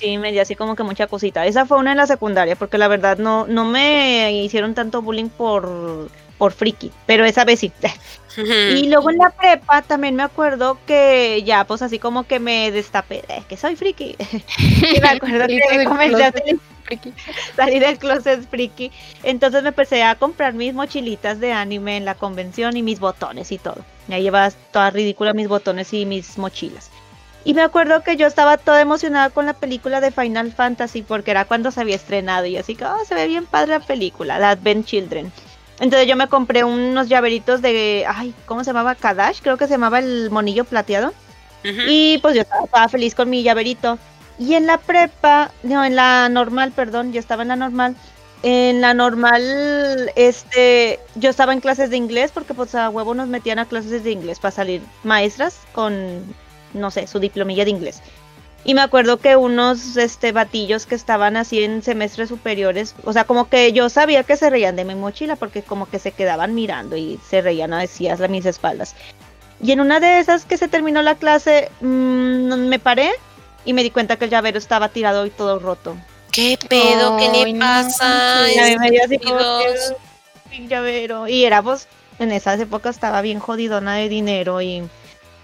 Sí, 0.00 0.16
me 0.18 0.32
dio 0.32 0.40
así 0.42 0.54
como 0.56 0.74
que 0.76 0.82
mucha 0.82 1.06
cosita. 1.06 1.44
Esa 1.46 1.66
fue 1.66 1.78
una 1.78 1.90
en 1.92 1.98
la 1.98 2.06
secundaria, 2.06 2.56
porque 2.56 2.78
la 2.78 2.88
verdad 2.88 3.18
no, 3.18 3.46
no 3.46 3.64
me 3.66 4.32
hicieron 4.32 4.74
tanto 4.74 5.02
bullying 5.02 5.28
por, 5.28 6.08
por 6.38 6.52
friki, 6.52 6.90
pero 7.06 7.24
esa 7.26 7.44
vez 7.44 7.60
sí. 7.60 7.70
Y 8.76 8.88
luego 8.88 9.10
en 9.10 9.18
la 9.18 9.30
prepa 9.30 9.82
también 9.82 10.14
me 10.14 10.22
acuerdo 10.22 10.78
que 10.86 11.42
ya 11.44 11.64
pues 11.64 11.82
así 11.82 11.98
como 11.98 12.24
que 12.24 12.38
me 12.38 12.70
destapé, 12.70 13.22
de 13.28 13.42
que 13.48 13.56
soy 13.56 13.76
friki. 13.76 14.16
y 14.96 15.00
me 15.00 15.08
acuerdo 15.08 15.46
que 15.48 15.84
comencé 15.84 16.24
a 16.24 16.32
closet. 16.32 16.44
salir- 16.46 16.60
Friki. 16.84 17.12
salir 17.56 17.80
del 17.82 17.98
closet 17.98 18.48
friki. 18.48 18.90
Entonces 19.22 19.62
me 19.62 19.68
empecé 19.68 20.02
a 20.02 20.14
comprar 20.14 20.54
mis 20.54 20.74
mochilitas 20.74 21.38
de 21.40 21.52
anime 21.52 21.96
en 21.98 22.04
la 22.04 22.14
convención 22.14 22.76
y 22.76 22.82
mis 22.82 22.98
botones 23.00 23.52
y 23.52 23.58
todo. 23.58 23.84
Ya 24.08 24.18
llevas 24.18 24.56
toda 24.72 24.90
ridícula 24.90 25.32
mis 25.34 25.46
botones 25.48 25.92
y 25.92 26.06
mis 26.06 26.38
mochilas. 26.38 26.90
Y 27.44 27.54
me 27.54 27.62
acuerdo 27.62 28.02
que 28.02 28.16
yo 28.16 28.26
estaba 28.26 28.58
toda 28.58 28.80
emocionada 28.80 29.30
con 29.30 29.46
la 29.46 29.54
película 29.54 30.00
de 30.00 30.10
Final 30.10 30.52
Fantasy 30.52 31.02
porque 31.02 31.30
era 31.30 31.46
cuando 31.46 31.70
se 31.70 31.80
había 31.80 31.96
estrenado 31.96 32.46
y 32.46 32.56
así 32.56 32.74
que 32.74 32.84
oh, 32.84 33.04
se 33.06 33.14
ve 33.14 33.26
bien 33.26 33.46
padre 33.46 33.78
la 33.78 33.80
película, 33.80 34.38
The 34.38 34.44
Advent 34.44 34.86
Children. 34.86 35.32
Entonces 35.80 36.06
yo 36.06 36.16
me 36.16 36.28
compré 36.28 36.62
unos 36.64 37.08
llaveritos 37.08 37.62
de, 37.62 38.04
ay, 38.06 38.34
¿cómo 38.44 38.62
se 38.62 38.70
llamaba? 38.70 38.94
Kadash, 38.94 39.40
creo 39.40 39.56
que 39.56 39.66
se 39.66 39.72
llamaba 39.72 39.98
el 39.98 40.30
monillo 40.30 40.64
plateado. 40.64 41.14
Y 41.62 42.18
pues 42.18 42.34
yo 42.34 42.42
estaba, 42.42 42.64
estaba 42.64 42.88
feliz 42.88 43.14
con 43.14 43.28
mi 43.28 43.42
llaverito. 43.42 43.98
Y 44.38 44.54
en 44.54 44.66
la 44.66 44.78
prepa, 44.78 45.50
no, 45.62 45.84
en 45.84 45.96
la 45.96 46.28
normal, 46.30 46.72
perdón, 46.72 47.12
yo 47.12 47.20
estaba 47.20 47.42
en 47.42 47.48
la 47.48 47.56
normal. 47.56 47.96
En 48.42 48.80
la 48.80 48.94
normal, 48.94 50.10
este, 50.16 50.98
yo 51.14 51.28
estaba 51.28 51.52
en 51.52 51.60
clases 51.60 51.90
de 51.90 51.98
inglés 51.98 52.30
porque 52.32 52.54
pues 52.54 52.74
a 52.74 52.88
huevo 52.88 53.14
nos 53.14 53.28
metían 53.28 53.58
a 53.58 53.66
clases 53.66 54.02
de 54.02 54.10
inglés 54.10 54.38
para 54.38 54.52
salir 54.52 54.82
maestras 55.02 55.58
con, 55.72 56.24
no 56.74 56.90
sé, 56.90 57.06
su 57.06 57.18
diplomilla 57.20 57.64
de 57.64 57.70
inglés. 57.70 58.00
Y 58.62 58.74
me 58.74 58.82
acuerdo 58.82 59.16
que 59.16 59.36
unos, 59.36 59.96
este, 59.96 60.32
batillos 60.32 60.84
que 60.84 60.94
estaban 60.94 61.36
así 61.38 61.64
en 61.64 61.82
semestres 61.82 62.28
superiores, 62.28 62.94
o 63.04 63.12
sea, 63.12 63.24
como 63.24 63.48
que 63.48 63.72
yo 63.72 63.88
sabía 63.88 64.22
que 64.22 64.36
se 64.36 64.50
reían 64.50 64.76
de 64.76 64.84
mi 64.84 64.94
mochila 64.94 65.36
porque 65.36 65.62
como 65.62 65.88
que 65.88 65.98
se 65.98 66.12
quedaban 66.12 66.54
mirando 66.54 66.94
y 66.96 67.18
se 67.26 67.40
reían 67.40 67.72
así 67.72 68.06
a 68.08 68.16
mis 68.28 68.44
espaldas. 68.44 68.94
Y 69.62 69.72
en 69.72 69.80
una 69.80 69.98
de 69.98 70.18
esas 70.18 70.44
que 70.44 70.58
se 70.58 70.68
terminó 70.68 71.00
la 71.02 71.14
clase, 71.14 71.70
mm, 71.80 71.86
me 72.68 72.78
paré 72.78 73.10
y 73.64 73.72
me 73.72 73.82
di 73.82 73.90
cuenta 73.90 74.16
que 74.16 74.26
el 74.26 74.30
llavero 74.30 74.58
estaba 74.58 74.90
tirado 74.90 75.24
y 75.26 75.30
todo 75.30 75.58
roto. 75.58 75.96
¿Qué 76.30 76.58
pedo? 76.68 77.16
¿Qué 77.16 77.28
le 77.28 77.52
no 77.54 77.60
pasa? 77.60 78.04
manches. 78.04 78.56
Y 78.56 78.58
a 78.58 78.64
mí 78.66 78.78
me 78.78 78.90
dio 78.90 79.04
así 79.04 79.18
como 79.18 79.38
Estúpidos. 79.38 79.94
que, 80.50 80.56
"Ay, 80.56 80.66
llavero. 80.68 81.28
Y 81.28 81.44
era 81.44 81.62
pues, 81.62 81.88
en 82.18 82.30
esas 82.32 82.60
épocas 82.60 82.96
estaba 82.96 83.20
bien 83.22 83.40
jodidona 83.40 83.96
de 83.96 84.08
dinero 84.08 84.60
y 84.60 84.82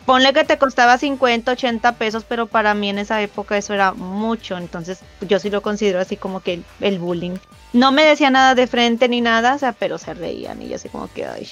ponle 0.06 0.32
que 0.32 0.44
te 0.44 0.56
costaba 0.56 0.96
50, 0.96 1.52
80 1.52 1.92
pesos, 1.96 2.24
pero 2.26 2.46
para 2.46 2.72
mí 2.74 2.88
en 2.88 2.98
esa 2.98 3.20
época 3.20 3.56
eso 3.58 3.74
era 3.74 3.92
mucho. 3.92 4.56
Entonces 4.56 5.00
yo 5.20 5.38
sí 5.38 5.50
lo 5.50 5.60
considero 5.60 6.00
así 6.00 6.16
como 6.16 6.40
que 6.40 6.54
el, 6.54 6.64
el 6.80 6.98
bullying. 6.98 7.36
No 7.72 7.92
me 7.92 8.04
decía 8.04 8.30
nada 8.30 8.54
de 8.54 8.66
frente 8.66 9.08
ni 9.08 9.20
nada, 9.20 9.54
o 9.54 9.58
sea, 9.58 9.72
pero 9.72 9.98
se 9.98 10.14
reían 10.14 10.62
y 10.62 10.68
yo 10.68 10.76
así 10.76 10.88
como 10.88 11.12
que, 11.12 11.26
ay, 11.26 11.50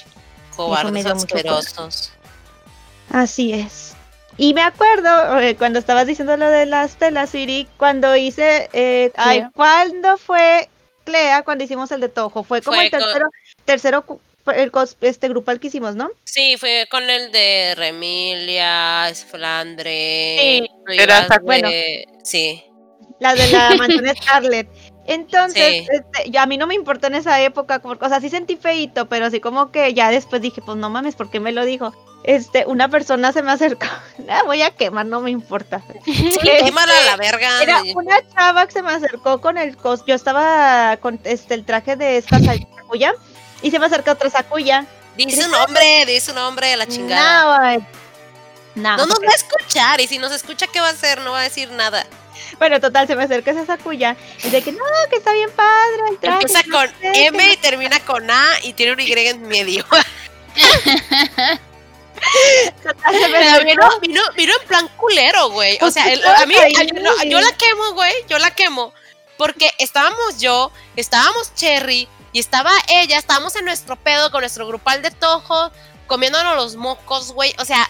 Cobardes 0.56 1.04
asquerosos. 1.04 2.12
Así 3.10 3.52
es. 3.52 3.94
Y 4.36 4.54
me 4.54 4.62
acuerdo 4.62 5.38
eh, 5.40 5.56
cuando 5.56 5.78
estabas 5.78 6.06
diciendo 6.06 6.36
lo 6.36 6.48
de 6.48 6.66
las 6.66 6.96
telas, 6.96 7.30
Siri, 7.30 7.68
cuando 7.76 8.16
hice, 8.16 8.68
eh, 8.72 9.12
ay. 9.16 9.46
¿cuándo 9.54 10.16
fue 10.16 10.68
Clea 11.04 11.42
cuando 11.42 11.64
hicimos 11.64 11.92
el 11.92 12.00
de 12.00 12.08
Tojo? 12.08 12.42
Fue 12.42 12.60
como 12.62 12.76
Fue 12.76 12.86
el 12.86 12.90
con- 12.90 13.00
tercero, 13.00 13.30
tercero 13.64 14.04
el 14.52 14.70
cos- 14.72 14.96
este 15.00 15.28
grupal 15.28 15.60
que 15.60 15.68
hicimos, 15.68 15.94
¿no? 15.96 16.10
Sí, 16.24 16.56
fue 16.58 16.86
con 16.90 17.08
el 17.08 17.32
de 17.32 17.74
Remilia, 17.76 19.10
Flandre. 19.30 20.36
Sí, 20.38 20.70
Zac- 20.98 21.42
bueno. 21.42 21.68
Sí. 22.22 22.64
La 23.20 23.34
de 23.34 23.48
la 23.48 23.70
mansión 23.78 24.06
Scarlett. 24.16 24.68
Entonces, 25.06 25.84
Sí. 25.84 25.86
este, 25.90 26.38
a 26.38 26.46
mí 26.46 26.56
no 26.56 26.66
me 26.66 26.74
importó 26.74 27.08
en 27.08 27.14
esa 27.14 27.38
época, 27.42 27.78
como, 27.80 27.94
o 28.00 28.08
sea, 28.08 28.20
sí 28.20 28.30
sentí 28.30 28.56
feito, 28.56 29.06
pero 29.06 29.26
así 29.26 29.38
como 29.38 29.70
que 29.70 29.92
ya 29.92 30.10
después 30.10 30.40
dije, 30.40 30.62
pues 30.64 30.78
no 30.78 30.88
mames, 30.88 31.14
¿por 31.14 31.30
qué 31.30 31.40
me 31.40 31.52
lo 31.52 31.64
dijo? 31.66 31.92
Este, 32.24 32.64
una 32.64 32.88
persona 32.88 33.30
se 33.32 33.42
me 33.42 33.52
acercó, 33.52 33.84
la 34.26 34.42
voy 34.44 34.62
a 34.62 34.70
quemar, 34.70 35.04
no 35.04 35.20
me 35.20 35.30
importa. 35.30 35.82
Sí, 36.06 36.28
Este, 36.28 36.64
quémala 36.64 36.92
a 36.98 37.04
la 37.04 37.16
verga. 37.18 37.62
Era 37.62 37.82
una 37.94 38.16
chava 38.34 38.66
que 38.66 38.72
se 38.72 38.82
me 38.82 38.92
acercó 38.92 39.42
con 39.42 39.58
el 39.58 39.76
cos. 39.76 40.04
Yo 40.06 40.14
estaba 40.14 40.96
con 40.96 41.20
este 41.24 41.52
el 41.52 41.66
traje 41.66 41.96
de 41.96 42.16
esta 42.16 42.38
Sakuya 42.38 43.12
y 43.64 43.70
se 43.70 43.78
me 43.78 43.86
acercó 43.86 44.12
otra 44.12 44.30
Sakuya. 44.30 44.84
Dice 45.16 45.42
su 45.42 45.48
nombre, 45.48 46.04
dice 46.06 46.26
su 46.26 46.34
nombre, 46.34 46.76
la 46.76 46.86
chingada. 46.86 47.76
No, 48.74 48.96
no, 48.96 48.96
No 48.98 49.06
nos 49.06 49.18
va 49.20 49.30
a 49.30 49.34
escuchar 49.34 50.00
y 50.00 50.06
si 50.08 50.18
nos 50.18 50.32
escucha, 50.32 50.66
¿qué 50.66 50.80
va 50.80 50.88
a 50.88 50.90
hacer? 50.92 51.20
No 51.20 51.32
va 51.32 51.40
a 51.40 51.44
decir 51.44 51.70
nada. 51.70 52.04
Bueno, 52.58 52.80
total, 52.80 53.06
se 53.06 53.14
me 53.16 53.22
acerca 53.24 53.52
esa 53.52 53.64
Sakuya 53.64 54.16
y 54.42 54.50
de 54.50 54.60
que 54.62 54.72
no, 54.72 54.84
que 55.10 55.16
está 55.16 55.32
bien 55.32 55.50
padre 55.52 56.02
el 56.10 56.18
traje. 56.18 56.42
Empieza 56.42 56.62
no 56.66 56.72
con 56.78 56.88
sé 57.00 57.26
M 57.26 57.52
y 57.52 57.56
termina 57.58 58.00
con 58.00 58.28
A 58.30 58.44
y 58.62 58.72
tiene 58.72 58.92
un 58.92 59.00
Y 59.00 59.12
en 59.12 59.42
medio. 59.48 59.84
total, 62.82 63.14
se 63.14 63.28
me 63.28 63.64
vino, 63.64 64.00
vino, 64.00 64.22
vino 64.36 64.52
en 64.60 64.68
plan 64.68 64.88
culero, 64.96 65.50
güey. 65.50 65.76
O 65.76 65.80
Pues 65.80 65.94
sea, 65.94 66.12
el- 66.12 66.24
a 66.26 66.44
mí, 66.46 66.54
a- 66.56 67.00
no, 67.00 67.22
yo 67.24 67.40
la 67.40 67.52
quemo, 67.56 67.92
güey. 67.92 68.12
Yo 68.28 68.38
la 68.38 68.50
quemo. 68.52 68.92
Porque 69.36 69.70
estábamos 69.78 70.38
yo, 70.40 70.70
estábamos 70.96 71.54
Cherry 71.54 72.08
y 72.34 72.40
estaba 72.40 72.70
ella, 72.88 73.16
estábamos 73.16 73.54
en 73.56 73.64
nuestro 73.64 73.94
pedo 73.96 74.30
con 74.30 74.40
nuestro 74.40 74.66
grupal 74.66 75.00
de 75.02 75.10
tojo, 75.12 75.70
comiéndonos 76.08 76.56
los 76.56 76.74
mocos, 76.76 77.32
güey. 77.32 77.54
O 77.58 77.64
sea, 77.64 77.88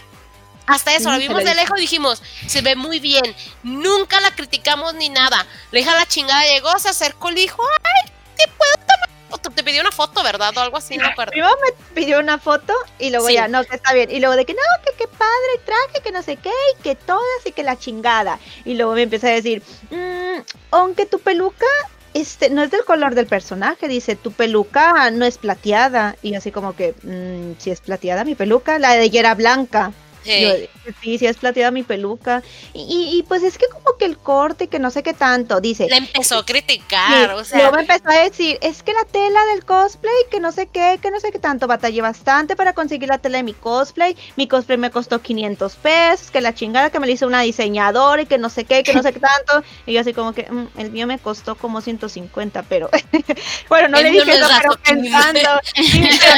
hasta 0.66 0.92
eso, 0.92 1.04
Sí, 1.04 1.10
la 1.10 1.18
vimos 1.18 1.42
de 1.42 1.54
lejos 1.54 1.78
y 1.78 1.80
dijimos, 1.80 2.22
se 2.46 2.60
ve 2.60 2.76
muy 2.76 3.00
bien. 3.00 3.34
Nunca 3.62 4.20
la 4.20 4.30
criticamos 4.34 4.94
ni 4.94 5.08
nada. 5.08 5.46
La 5.72 5.80
hija 5.80 5.94
la 5.96 6.06
chingada 6.06 6.42
llegó, 6.46 6.78
se 6.78 6.90
acercó 6.90 7.30
y 7.30 7.34
le 7.34 7.40
dijo, 7.40 7.62
ay, 7.82 8.12
te 8.36 8.46
puedo 8.48 8.72
tomar. 8.86 9.54
Te 9.54 9.62
pidió 9.62 9.80
una 9.82 9.92
foto, 9.92 10.22
¿verdad? 10.22 10.56
O 10.56 10.60
algo 10.60 10.76
así, 10.76 10.96
no 10.96 11.06
acuerdo. 11.06 11.32
Me 11.34 11.72
pidió 11.94 12.18
una 12.20 12.38
foto 12.38 12.72
y 12.98 13.10
luego 13.10 13.26
Sí. 13.28 13.34
ya, 13.34 13.48
no, 13.48 13.62
que 13.64 13.76
está 13.76 13.92
bien. 13.92 14.10
Y 14.10 14.18
luego 14.20 14.36
de 14.36 14.44
que 14.46 14.52
no, 14.54 14.60
que 14.84 14.96
qué 14.96 15.06
padre 15.08 15.60
traje, 15.64 16.02
que 16.02 16.12
no 16.12 16.22
sé 16.22 16.36
qué, 16.36 16.52
y 16.78 16.82
que 16.82 16.94
todas 16.94 17.22
y 17.44 17.52
que 17.52 17.62
la 17.62 17.76
chingada. 17.78 18.38
Y 18.64 18.74
luego 18.74 18.92
me 18.94 19.02
empieza 19.02 19.26
a 19.26 19.30
decir, 19.30 19.62
"Mm, 19.90 20.40
aunque 20.70 21.04
tu 21.06 21.18
peluca 21.18 21.66
este, 22.14 22.50
no 22.50 22.62
es 22.62 22.70
del 22.70 22.84
color 22.84 23.14
del 23.14 23.26
personaje, 23.26 23.88
dice, 23.88 24.16
tu 24.16 24.32
peluca 24.32 25.10
no 25.10 25.24
es 25.26 25.38
plateada. 25.38 26.16
Y 26.22 26.34
así 26.36 26.52
como 26.52 26.74
que, 26.76 26.96
"Mm, 27.02 27.58
si 27.58 27.70
es 27.70 27.80
plateada 27.82 28.24
mi 28.24 28.34
peluca, 28.36 28.78
la 28.78 28.92
de 28.94 29.02
ella 29.04 29.20
era 29.20 29.34
blanca. 29.34 29.92
Sí. 30.24 30.40
Yo, 30.40 30.92
sí, 31.02 31.18
sí 31.18 31.26
es 31.26 31.36
plateada 31.36 31.70
mi 31.70 31.82
peluca. 31.82 32.42
Y, 32.72 32.80
y, 32.82 33.18
y, 33.18 33.22
pues 33.24 33.42
es 33.42 33.58
que 33.58 33.66
como 33.68 33.96
que 33.98 34.04
el 34.06 34.18
corte, 34.18 34.68
que 34.68 34.78
no 34.78 34.90
sé 34.90 35.02
qué 35.02 35.12
tanto, 35.14 35.60
dice. 35.60 35.86
Le 35.88 35.96
empezó 35.96 36.38
a 36.38 36.46
criticar, 36.46 37.30
Sí, 37.30 37.34
o 37.34 37.44
sea. 37.44 37.58
Luego 37.58 37.76
me 37.76 37.82
empezó 37.82 38.08
a 38.08 38.22
decir, 38.22 38.58
es 38.62 38.82
que 38.82 38.92
la 38.92 39.04
tela 39.04 39.44
del 39.52 39.64
cosplay, 39.64 40.14
que 40.30 40.40
no 40.40 40.50
sé 40.52 40.66
qué, 40.66 40.98
que 41.02 41.10
no 41.10 41.20
sé 41.20 41.30
qué 41.30 41.38
tanto, 41.38 41.66
batallé 41.66 42.00
bastante 42.00 42.56
para 42.56 42.72
conseguir 42.72 43.08
la 43.08 43.18
tela 43.18 43.38
de 43.38 43.44
mi 43.44 43.52
cosplay, 43.54 44.16
mi 44.36 44.48
cosplay 44.48 44.78
me 44.78 44.90
costó 44.90 45.20
500 45.20 45.76
pesos, 45.76 46.30
que 46.30 46.40
la 46.40 46.54
chingada 46.54 46.90
que 46.90 46.98
me 47.00 47.06
la 47.06 47.12
hizo 47.12 47.26
una 47.26 47.42
diseñadora 47.42 48.22
y 48.22 48.26
que 48.26 48.38
no 48.38 48.48
sé 48.48 48.64
qué, 48.64 48.82
que 48.82 48.94
no 48.94 49.02
sé 49.02 49.12
qué 49.12 49.20
tanto, 49.20 49.62
y 49.86 49.92
yo 49.92 50.00
así 50.00 50.12
como 50.14 50.32
que, 50.32 50.50
"Mm, 50.50 50.68
el 50.78 50.90
mío 50.90 51.06
me 51.06 51.18
costó 51.18 51.54
como 51.56 51.80
150, 51.80 52.62
pero, 52.62 52.88
bueno, 53.68 53.88
no 53.88 53.98
El 53.98 54.04
le 54.04 54.10
dije 54.10 54.38
no 54.38 54.46
eso, 54.46 54.50
es 54.54 54.58
pero 54.60 54.74
pensando, 54.82 55.60
sí, 55.74 56.08
pero. 56.20 56.34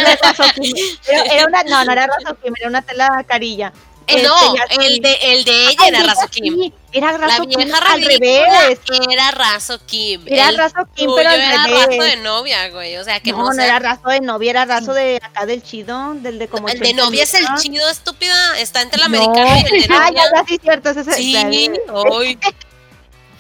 Era, 1.09 1.23
era 1.35 1.47
una, 1.47 1.63
no, 1.65 1.85
no 1.85 1.93
era 1.93 2.07
Razokim, 2.07 2.55
era 2.59 2.69
una 2.69 2.83
tela 2.83 3.25
carilla. 3.27 3.73
Este, 4.07 4.23
no, 4.23 4.55
el 4.83 5.01
de, 5.01 5.13
el 5.23 5.45
de 5.45 5.63
ella 5.69 5.77
Ay, 5.81 5.89
era 5.89 6.03
Razo 6.05 6.29
Kim. 6.29 6.73
Era 6.93 7.13
La 7.13 7.19
Razo 7.19 7.43
Kim 7.45 7.59
vieja 7.61 7.79
al 7.93 8.03
ridícula 8.03 8.61
revés. 8.61 8.79
era 9.11 9.31
Razo 9.33 9.79
Kim. 9.85 10.23
Era 10.27 10.49
El 10.49 10.57
Razo 10.57 10.89
Kim, 10.95 11.11
pero 11.17 11.29
al 11.29 11.41
era 11.41 11.65
revés. 11.67 11.87
razo 11.87 12.03
de 12.03 12.17
novia, 12.19 12.69
güey. 12.71 12.97
O 12.97 13.05
sea, 13.05 13.21
que 13.21 13.33
no, 13.33 13.39
no, 13.39 13.45
no, 13.49 13.53
sea- 13.55 13.65
era 13.67 13.79
raso 13.81 14.09
de 14.09 14.21
novia, 14.21 14.51
era 14.51 14.65
raso 14.65 14.95
de 14.95 15.17
acá 15.23 15.45
del 15.45 15.63
chido, 15.63 16.15
del 16.15 16.39
de 16.39 16.49
como 16.49 16.69
El 16.69 16.79
de 16.79 16.95
novia 16.95 17.25
es 17.25 17.35
el 17.35 17.47
chido 17.59 17.89
estúpida. 17.91 18.59
Está 18.59 18.81
entre 18.83 18.99
el 18.99 19.05
americano 19.07 19.57
y 19.71 19.75
el 19.75 19.83
de 19.83 19.87
Ah, 19.95 20.09
novia. 20.11 20.23
ya, 20.25 20.31
ya, 20.41 20.45
sí, 20.47 20.59
cierto, 20.63 20.91
ese 20.91 21.01
es 21.01 21.17
Sí, 21.17 21.37
hoy. 21.93 22.39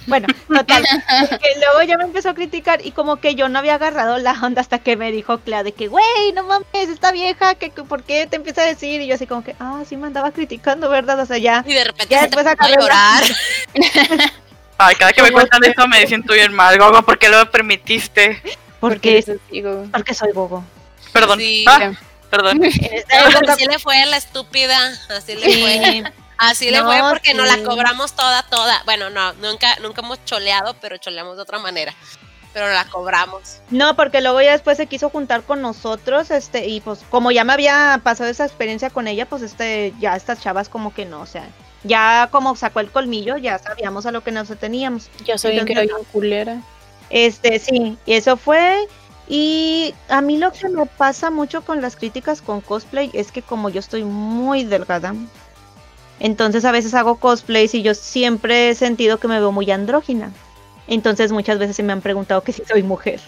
Bueno, 0.06 0.28
total. 0.48 0.84
que 1.42 1.60
luego 1.60 1.82
ya 1.82 1.96
me 1.98 2.04
empezó 2.04 2.30
a 2.30 2.34
criticar 2.34 2.84
y 2.84 2.92
como 2.92 3.16
que 3.16 3.34
yo 3.34 3.48
no 3.48 3.58
había 3.58 3.74
agarrado 3.74 4.18
la 4.18 4.32
onda 4.32 4.60
hasta 4.60 4.78
que 4.78 4.96
me 4.96 5.12
dijo 5.12 5.38
Clea 5.38 5.62
de 5.62 5.72
que, 5.72 5.88
güey, 5.88 6.32
no 6.34 6.44
mames, 6.44 6.88
esta 6.88 7.12
vieja, 7.12 7.54
que, 7.56 7.70
que 7.70 7.82
¿por 7.82 8.02
qué 8.02 8.26
te 8.26 8.36
empieza 8.36 8.62
a 8.62 8.66
decir? 8.66 9.00
Y 9.00 9.06
yo 9.06 9.14
así 9.14 9.26
como 9.26 9.42
que, 9.42 9.56
ah, 9.60 9.82
sí 9.88 9.96
me 9.96 10.06
andaba 10.06 10.30
criticando, 10.30 10.88
¿verdad? 10.88 11.18
O 11.20 11.26
sea, 11.26 11.38
ya. 11.38 11.64
Y 11.66 11.74
de 11.74 11.84
repente 11.84 12.14
Ya 12.14 12.22
después 12.22 12.46
acabé 12.46 12.76
llorar. 12.78 13.24
Ay, 14.78 14.94
cada 14.96 15.12
que 15.12 15.22
me 15.22 15.32
cuentan 15.32 15.64
esto 15.64 15.88
me 15.88 16.06
siento 16.06 16.34
bien 16.34 16.52
mal. 16.52 16.78
Gogo, 16.78 17.02
¿por 17.02 17.18
qué 17.18 17.28
lo 17.28 17.50
permitiste? 17.50 18.42
Porque, 18.78 19.24
porque 19.90 20.14
soy 20.14 20.32
gogo. 20.32 20.64
Perdón. 21.12 21.38
Sí. 21.38 21.64
Ah, 21.66 21.92
perdón. 22.28 22.60
Así 23.48 23.66
le 23.66 23.78
fue 23.78 24.02
a 24.02 24.06
la 24.06 24.18
estúpida. 24.18 24.78
Así 25.08 25.34
le 25.34 25.58
fue. 25.58 26.12
Así 26.38 26.70
le 26.70 26.78
No, 26.78 26.86
fue 26.86 27.00
porque 27.08 27.34
nos 27.34 27.48
sí. 27.48 27.56
la 27.56 27.64
cobramos 27.64 28.12
toda, 28.14 28.42
toda. 28.44 28.82
Bueno, 28.84 29.10
no, 29.10 29.32
nunca, 29.34 29.76
nunca 29.80 30.02
hemos 30.02 30.24
choleado, 30.24 30.74
pero 30.80 30.96
choleamos 30.98 31.36
de 31.36 31.42
otra 31.42 31.58
manera. 31.58 31.94
Pero 32.52 32.68
la 32.72 32.86
cobramos. 32.86 33.60
No, 33.70 33.96
porque 33.96 34.20
luego 34.20 34.40
ya 34.40 34.52
después 34.52 34.78
se 34.78 34.86
quiso 34.86 35.10
juntar 35.10 35.42
con 35.42 35.60
nosotros, 35.60 36.30
este, 36.30 36.66
y 36.66 36.80
pues 36.80 37.00
como 37.10 37.30
ya 37.30 37.44
me 37.44 37.52
había 37.52 38.00
pasado 38.02 38.30
esa 38.30 38.46
experiencia 38.46 38.88
con 38.88 39.08
ella, 39.08 39.26
pues 39.26 39.42
este, 39.42 39.92
ya 40.00 40.16
estas 40.16 40.40
chavas 40.40 40.70
como 40.70 40.94
que 40.94 41.04
no, 41.04 41.20
o 41.20 41.26
sea, 41.26 41.46
ya 41.84 42.28
como 42.30 42.56
sacó 42.56 42.80
el 42.80 42.90
colmillo, 42.90 43.36
ya 43.36 43.58
sabíamos 43.58 44.06
a 44.06 44.10
lo 44.10 44.22
que 44.22 44.32
nos 44.32 44.48
teníamos. 44.58 45.08
Que 45.24 45.32
era 45.32 45.34
Entonces, 45.34 45.64
bien 45.66 46.04
culera. 46.12 46.62
Este, 47.10 47.58
sí, 47.58 47.98
y 48.06 48.12
eso 48.14 48.36
fue. 48.36 48.86
Y 49.28 49.94
a 50.08 50.20
mí 50.20 50.38
lo 50.38 50.52
que 50.52 50.68
me 50.68 50.86
pasa 50.86 51.30
mucho 51.30 51.62
con 51.62 51.82
las 51.82 51.96
críticas 51.96 52.40
con 52.40 52.60
cosplay 52.60 53.10
es 53.12 53.32
que 53.32 53.42
como 53.42 53.68
yo 53.70 53.80
estoy 53.80 54.04
muy 54.04 54.64
delgada, 54.64 55.14
entonces 56.20 56.64
a 56.64 56.72
veces 56.72 56.94
hago 56.94 57.16
cosplays 57.16 57.74
y 57.74 57.82
yo 57.82 57.94
siempre 57.94 58.70
he 58.70 58.74
sentido 58.74 59.18
que 59.18 59.28
me 59.28 59.38
veo 59.38 59.52
muy 59.52 59.70
andrógina. 59.70 60.32
Entonces 60.88 61.32
muchas 61.32 61.58
veces 61.58 61.76
se 61.76 61.82
me 61.82 61.92
han 61.92 62.00
preguntado 62.00 62.42
que 62.42 62.52
si 62.52 62.62
soy 62.64 62.82
mujer. 62.82 63.20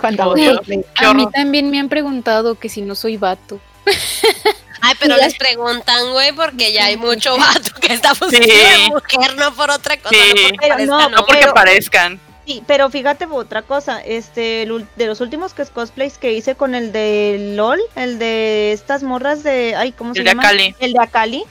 Cuando 0.00 0.22
hago 0.24 0.34
cosplay. 0.34 0.84
A 0.96 1.14
mí 1.14 1.26
también 1.32 1.70
me 1.70 1.78
han 1.78 1.88
preguntado 1.88 2.54
que 2.56 2.68
si 2.68 2.82
no 2.82 2.94
soy 2.94 3.16
vato. 3.16 3.60
Ay, 4.82 4.94
pero 5.00 5.14
Sí, 5.16 5.20
les 5.22 5.34
preguntan, 5.36 6.12
güey, 6.12 6.32
porque 6.32 6.72
ya 6.72 6.84
hay 6.86 6.96
mucho 6.96 7.36
vato 7.38 7.72
que 7.80 7.92
está 7.94 8.10
buscando 8.10 8.36
Sí. 8.46 8.90
mujer, 8.90 9.36
no 9.36 9.52
por 9.54 9.70
otra 9.70 9.96
cosa, 9.96 10.14
Sí. 10.14 10.32
no 10.34 10.42
porque 10.42 10.58
Pero 10.60 10.74
parezca 10.76 10.86
no, 10.86 11.08
No 11.10 11.16
porque 11.18 11.40
Pero- 11.40 11.54
parezcan. 11.54 12.20
Sí, 12.46 12.62
pero 12.64 12.88
fíjate 12.90 13.26
otra 13.26 13.62
cosa, 13.62 14.00
este, 14.00 14.62
el 14.62 14.86
de 14.94 15.06
los 15.06 15.20
últimos 15.20 15.52
que 15.52 15.62
es 15.62 15.70
cosplays 15.70 16.16
que 16.16 16.32
hice 16.32 16.54
con 16.54 16.76
el 16.76 16.92
de 16.92 17.54
LOL, 17.56 17.80
el 17.96 18.20
de 18.20 18.70
estas 18.70 19.02
morras 19.02 19.42
de, 19.42 19.74
ay, 19.76 19.90
¿cómo 19.90 20.14
se 20.14 20.20
El 20.20 20.26
de 20.26 20.30
llama? 20.30 20.42
Akali. 20.44 20.74
El 20.78 20.92
de 20.92 20.98
Akali, 21.00 21.44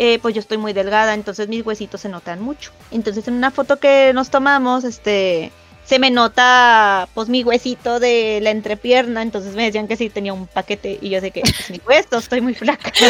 eh, 0.00 0.20
pues 0.22 0.32
yo 0.32 0.40
estoy 0.40 0.58
muy 0.58 0.72
delgada, 0.72 1.12
entonces 1.12 1.48
mis 1.48 1.66
huesitos 1.66 2.00
se 2.00 2.08
notan 2.08 2.40
mucho. 2.40 2.70
Entonces 2.92 3.26
en 3.26 3.34
una 3.34 3.50
foto 3.50 3.78
que 3.80 4.12
nos 4.14 4.30
tomamos, 4.30 4.84
este, 4.84 5.50
se 5.84 5.98
me 5.98 6.10
nota, 6.12 7.08
pues 7.14 7.28
mi 7.28 7.42
huesito 7.42 7.98
de 7.98 8.38
la 8.40 8.50
entrepierna, 8.50 9.22
entonces 9.22 9.56
me 9.56 9.64
decían 9.64 9.88
que 9.88 9.96
sí 9.96 10.08
tenía 10.08 10.32
un 10.32 10.46
paquete 10.46 10.98
y 11.02 11.10
yo 11.10 11.20
sé 11.20 11.32
que 11.32 11.40
es 11.40 11.70
mi 11.70 11.80
hueso, 11.86 12.18
estoy 12.18 12.40
muy 12.40 12.54
flaca. 12.54 12.92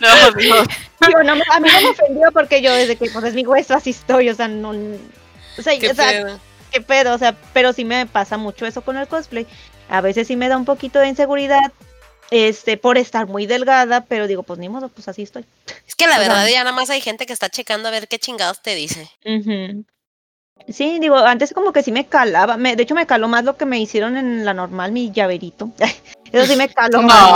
No, 0.00 0.08
Dios. 0.38 0.64
Digo, 1.04 1.24
no 1.24 1.32
a 1.52 1.58
mí 1.58 1.68
no 1.72 1.80
me 1.80 1.88
ofendió 1.88 2.30
porque 2.32 2.62
yo 2.62 2.72
desde 2.72 2.94
que 2.94 3.10
pues 3.10 3.24
es 3.24 3.34
mi 3.34 3.44
hueso 3.44 3.74
así 3.74 3.90
estoy, 3.90 4.28
o 4.30 4.34
sea, 4.36 4.46
no, 4.46 4.70
o 4.70 5.62
sea, 5.62 5.76
Qué 5.76 5.90
o 5.90 5.94
sea, 5.94 6.10
pedo. 6.10 6.40
qué 6.70 6.80
pedo, 6.80 7.14
o 7.14 7.18
sea, 7.18 7.34
pero 7.52 7.72
sí 7.72 7.84
me 7.84 8.06
pasa 8.06 8.36
mucho 8.36 8.64
eso 8.64 8.82
con 8.82 8.96
el 8.96 9.08
cosplay. 9.08 9.44
A 9.88 10.00
veces 10.00 10.28
sí 10.28 10.36
me 10.36 10.48
da 10.48 10.56
un 10.56 10.64
poquito 10.66 11.00
de 11.00 11.08
inseguridad, 11.08 11.72
este, 12.30 12.76
por 12.76 12.98
estar 12.98 13.26
muy 13.26 13.46
delgada, 13.46 14.04
pero 14.04 14.26
digo, 14.26 14.42
pues 14.42 14.58
ni 14.58 14.68
modo, 14.68 14.88
pues 14.88 15.08
así 15.08 15.22
estoy. 15.22 15.44
Es 15.86 15.94
que 15.94 16.06
la 16.06 16.16
o 16.16 16.18
sea- 16.18 16.28
verdad 16.28 16.48
ya 16.48 16.64
nada 16.64 16.74
más 16.76 16.90
hay 16.90 17.00
gente 17.00 17.26
que 17.26 17.32
está 17.32 17.48
checando 17.48 17.88
a 17.88 17.90
ver 17.90 18.08
qué 18.08 18.18
chingados 18.18 18.60
te 18.62 18.74
dice. 18.74 19.10
Sí, 20.68 20.98
digo, 21.00 21.16
antes 21.16 21.54
como 21.54 21.72
que 21.72 21.82
sí 21.82 21.92
me 21.92 22.06
calaba, 22.06 22.56
me, 22.56 22.76
de 22.76 22.82
hecho 22.82 22.94
me 22.94 23.06
caló 23.06 23.28
más 23.28 23.44
lo 23.44 23.56
que 23.56 23.64
me 23.64 23.78
hicieron 23.80 24.16
en 24.16 24.44
la 24.44 24.52
normal, 24.54 24.92
mi 24.92 25.10
llaverito. 25.12 25.70
Eso 26.32 26.46
sí 26.46 26.56
me 26.56 26.68
caló 26.68 27.00
más. 27.02 27.30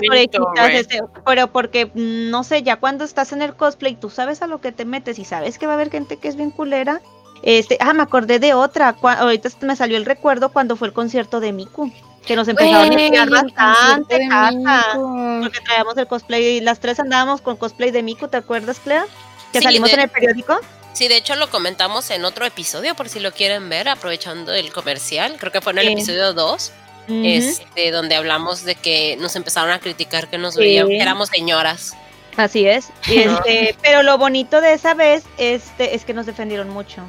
Llaverito, 0.00 0.52
este, 0.80 1.00
pero 1.24 1.52
porque, 1.52 1.86
mm, 1.86 2.30
no 2.30 2.42
sé, 2.42 2.62
ya 2.64 2.76
cuando 2.76 3.04
estás 3.04 3.32
en 3.32 3.42
el 3.42 3.54
cosplay, 3.54 3.94
tú 3.94 4.10
sabes 4.10 4.42
a 4.42 4.46
lo 4.48 4.60
que 4.60 4.72
te 4.72 4.84
metes 4.84 5.18
y 5.20 5.24
sabes 5.24 5.58
que 5.58 5.66
va 5.66 5.72
a 5.72 5.76
haber 5.76 5.90
gente 5.90 6.16
que 6.16 6.26
es 6.28 6.34
bien 6.34 6.50
culera. 6.50 7.00
Este, 7.42 7.76
ah, 7.80 7.92
me 7.92 8.02
acordé 8.02 8.38
de 8.40 8.54
otra. 8.54 8.96
cua- 8.96 9.18
ahorita 9.18 9.50
me 9.60 9.76
salió 9.76 9.96
el 9.98 10.06
recuerdo 10.06 10.50
cuando 10.50 10.76
fue 10.76 10.88
el 10.88 10.94
concierto 10.94 11.38
de 11.40 11.52
Miku. 11.52 11.92
Que 12.26 12.36
nos 12.36 12.48
empezaron 12.48 12.92
a 12.98 13.06
el 13.22 13.30
bastante, 13.30 14.18
Miku. 14.18 15.40
Porque 15.42 15.60
traíamos 15.60 15.96
el 15.98 16.06
cosplay, 16.06 16.60
las 16.60 16.80
tres 16.80 16.98
andábamos 17.00 17.40
con 17.42 17.56
cosplay 17.56 17.90
de 17.90 18.02
Miku, 18.02 18.28
¿te 18.28 18.36
acuerdas, 18.38 18.78
Clea? 18.82 19.04
Que 19.52 19.58
Sí, 19.58 19.64
salimos 19.64 19.90
de- 19.90 19.94
en 19.96 20.00
el 20.02 20.08
periódico. 20.08 20.58
Sí, 20.94 21.08
de 21.08 21.16
hecho 21.16 21.34
lo 21.36 21.50
comentamos 21.50 22.10
en 22.10 22.24
otro 22.24 22.46
episodio, 22.46 22.94
por 22.94 23.08
si 23.08 23.20
lo 23.20 23.32
quieren 23.32 23.68
ver, 23.68 23.88
aprovechando 23.88 24.52
el 24.52 24.72
comercial. 24.72 25.36
Creo 25.38 25.52
que 25.52 25.60
fue 25.60 25.72
en 25.72 25.78
el 25.80 25.86
Sí. 25.88 25.92
episodio 25.94 26.32
2, 26.32 26.72
Ujú. 27.08 27.22
este, 27.24 27.90
donde 27.90 28.14
hablamos 28.14 28.64
de 28.64 28.74
que 28.76 29.16
nos 29.20 29.36
empezaron 29.36 29.70
a 29.70 29.80
criticar 29.80 30.28
que 30.30 30.38
nos 30.38 30.54
Sí. 30.54 30.60
veíamos, 30.60 30.90
que 30.90 31.00
éramos 31.00 31.28
señoras. 31.28 31.94
Así 32.36 32.66
es. 32.66 32.88
Y 33.06 33.18
este, 33.18 33.76
pero 33.82 34.02
lo 34.02 34.18
bonito 34.18 34.60
de 34.60 34.72
esa 34.72 34.94
vez 34.94 35.24
este, 35.36 35.94
es 35.94 36.04
que 36.04 36.14
nos 36.14 36.26
defendieron 36.26 36.68
mucho. 36.70 37.02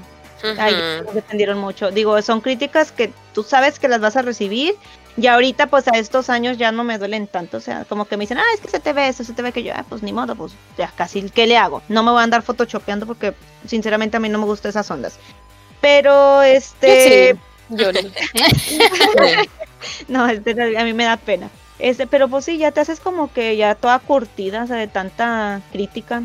Ay, 0.59 0.75
nos 1.03 1.15
defendieron 1.15 1.57
mucho. 1.57 1.89
Digo, 1.89 2.21
son 2.21 2.41
críticas 2.41 2.91
que 2.91 3.11
tú 3.33 3.41
sabes 3.43 3.79
que 3.79 3.87
las 3.87 3.99
vas 4.01 4.15
a 4.15 4.21
recibir. 4.21 4.75
Y 5.17 5.27
ahorita, 5.27 5.67
pues 5.67 5.87
a 5.87 5.97
estos 5.97 6.29
años 6.29 6.57
ya 6.57 6.71
no 6.71 6.83
me 6.83 6.97
duelen 6.97 7.27
tanto. 7.27 7.57
O 7.57 7.61
sea, 7.61 7.85
como 7.85 8.05
que 8.05 8.17
me 8.17 8.23
dicen, 8.23 8.37
ah, 8.37 8.53
es 8.53 8.59
que 8.59 8.69
se 8.69 8.79
te 8.79 8.91
ve 8.93 9.07
eso, 9.07 9.23
se 9.23 9.33
te 9.33 9.41
ve 9.41 9.51
que 9.51 9.63
yo, 9.63 9.73
ah, 9.75 9.85
pues 9.87 10.03
ni 10.03 10.11
modo, 10.11 10.35
pues 10.35 10.53
ya 10.77 10.91
casi, 10.95 11.29
¿qué 11.29 11.47
le 11.47 11.57
hago? 11.57 11.81
No 11.87 12.03
me 12.03 12.11
voy 12.11 12.19
a 12.19 12.23
andar 12.23 12.41
photoshopeando 12.41 13.05
porque, 13.05 13.33
sinceramente, 13.65 14.17
a 14.17 14.19
mí 14.19 14.29
no 14.29 14.39
me 14.39 14.45
gustan 14.45 14.69
esas 14.69 14.89
ondas. 14.91 15.17
Pero, 15.79 16.41
este. 16.41 17.37
Yo 17.69 17.91
sí. 17.93 18.11
No, 20.07 20.27
este, 20.27 20.77
a 20.77 20.83
mí 20.83 20.93
me 20.93 21.03
da 21.03 21.17
pena. 21.17 21.49
Este, 21.77 22.07
pero 22.07 22.27
pues 22.27 22.45
sí, 22.45 22.57
ya 22.57 22.71
te 22.71 22.79
haces 22.79 22.99
como 22.99 23.31
que 23.31 23.57
ya 23.57 23.75
toda 23.75 23.99
curtida, 23.99 24.63
o 24.63 24.67
sea, 24.67 24.77
de 24.77 24.87
tanta 24.87 25.61
crítica. 25.71 26.23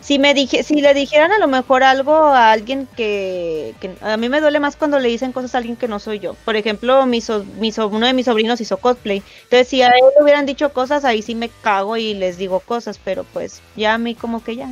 Si 0.00 0.18
me 0.18 0.32
dije, 0.32 0.62
si 0.62 0.80
le 0.80 0.94
dijeran 0.94 1.30
a 1.30 1.38
lo 1.38 1.46
mejor 1.46 1.82
algo 1.82 2.14
a 2.14 2.52
alguien 2.52 2.88
que, 2.96 3.74
que 3.80 3.94
a 4.00 4.16
mí 4.16 4.30
me 4.30 4.40
duele 4.40 4.58
más 4.58 4.74
cuando 4.76 4.98
le 4.98 5.08
dicen 5.10 5.30
cosas 5.32 5.54
a 5.54 5.58
alguien 5.58 5.76
que 5.76 5.88
no 5.88 5.98
soy 5.98 6.18
yo. 6.20 6.34
Por 6.46 6.56
ejemplo, 6.56 7.04
mi, 7.04 7.20
so- 7.20 7.44
mi 7.58 7.70
so- 7.70 7.88
uno 7.88 8.06
de 8.06 8.14
mis 8.14 8.24
sobrinos 8.24 8.60
hizo 8.62 8.78
cosplay. 8.78 9.22
Entonces, 9.44 9.68
si 9.68 9.82
a 9.82 9.88
él 9.88 10.00
le 10.16 10.22
hubieran 10.24 10.46
dicho 10.46 10.72
cosas, 10.72 11.04
ahí 11.04 11.20
sí 11.20 11.34
me 11.34 11.50
cago 11.62 11.98
y 11.98 12.14
les 12.14 12.38
digo 12.38 12.60
cosas, 12.60 12.98
pero 13.02 13.24
pues 13.24 13.60
ya 13.76 13.92
a 13.94 13.98
mí 13.98 14.14
como 14.14 14.42
que 14.42 14.56
ya, 14.56 14.70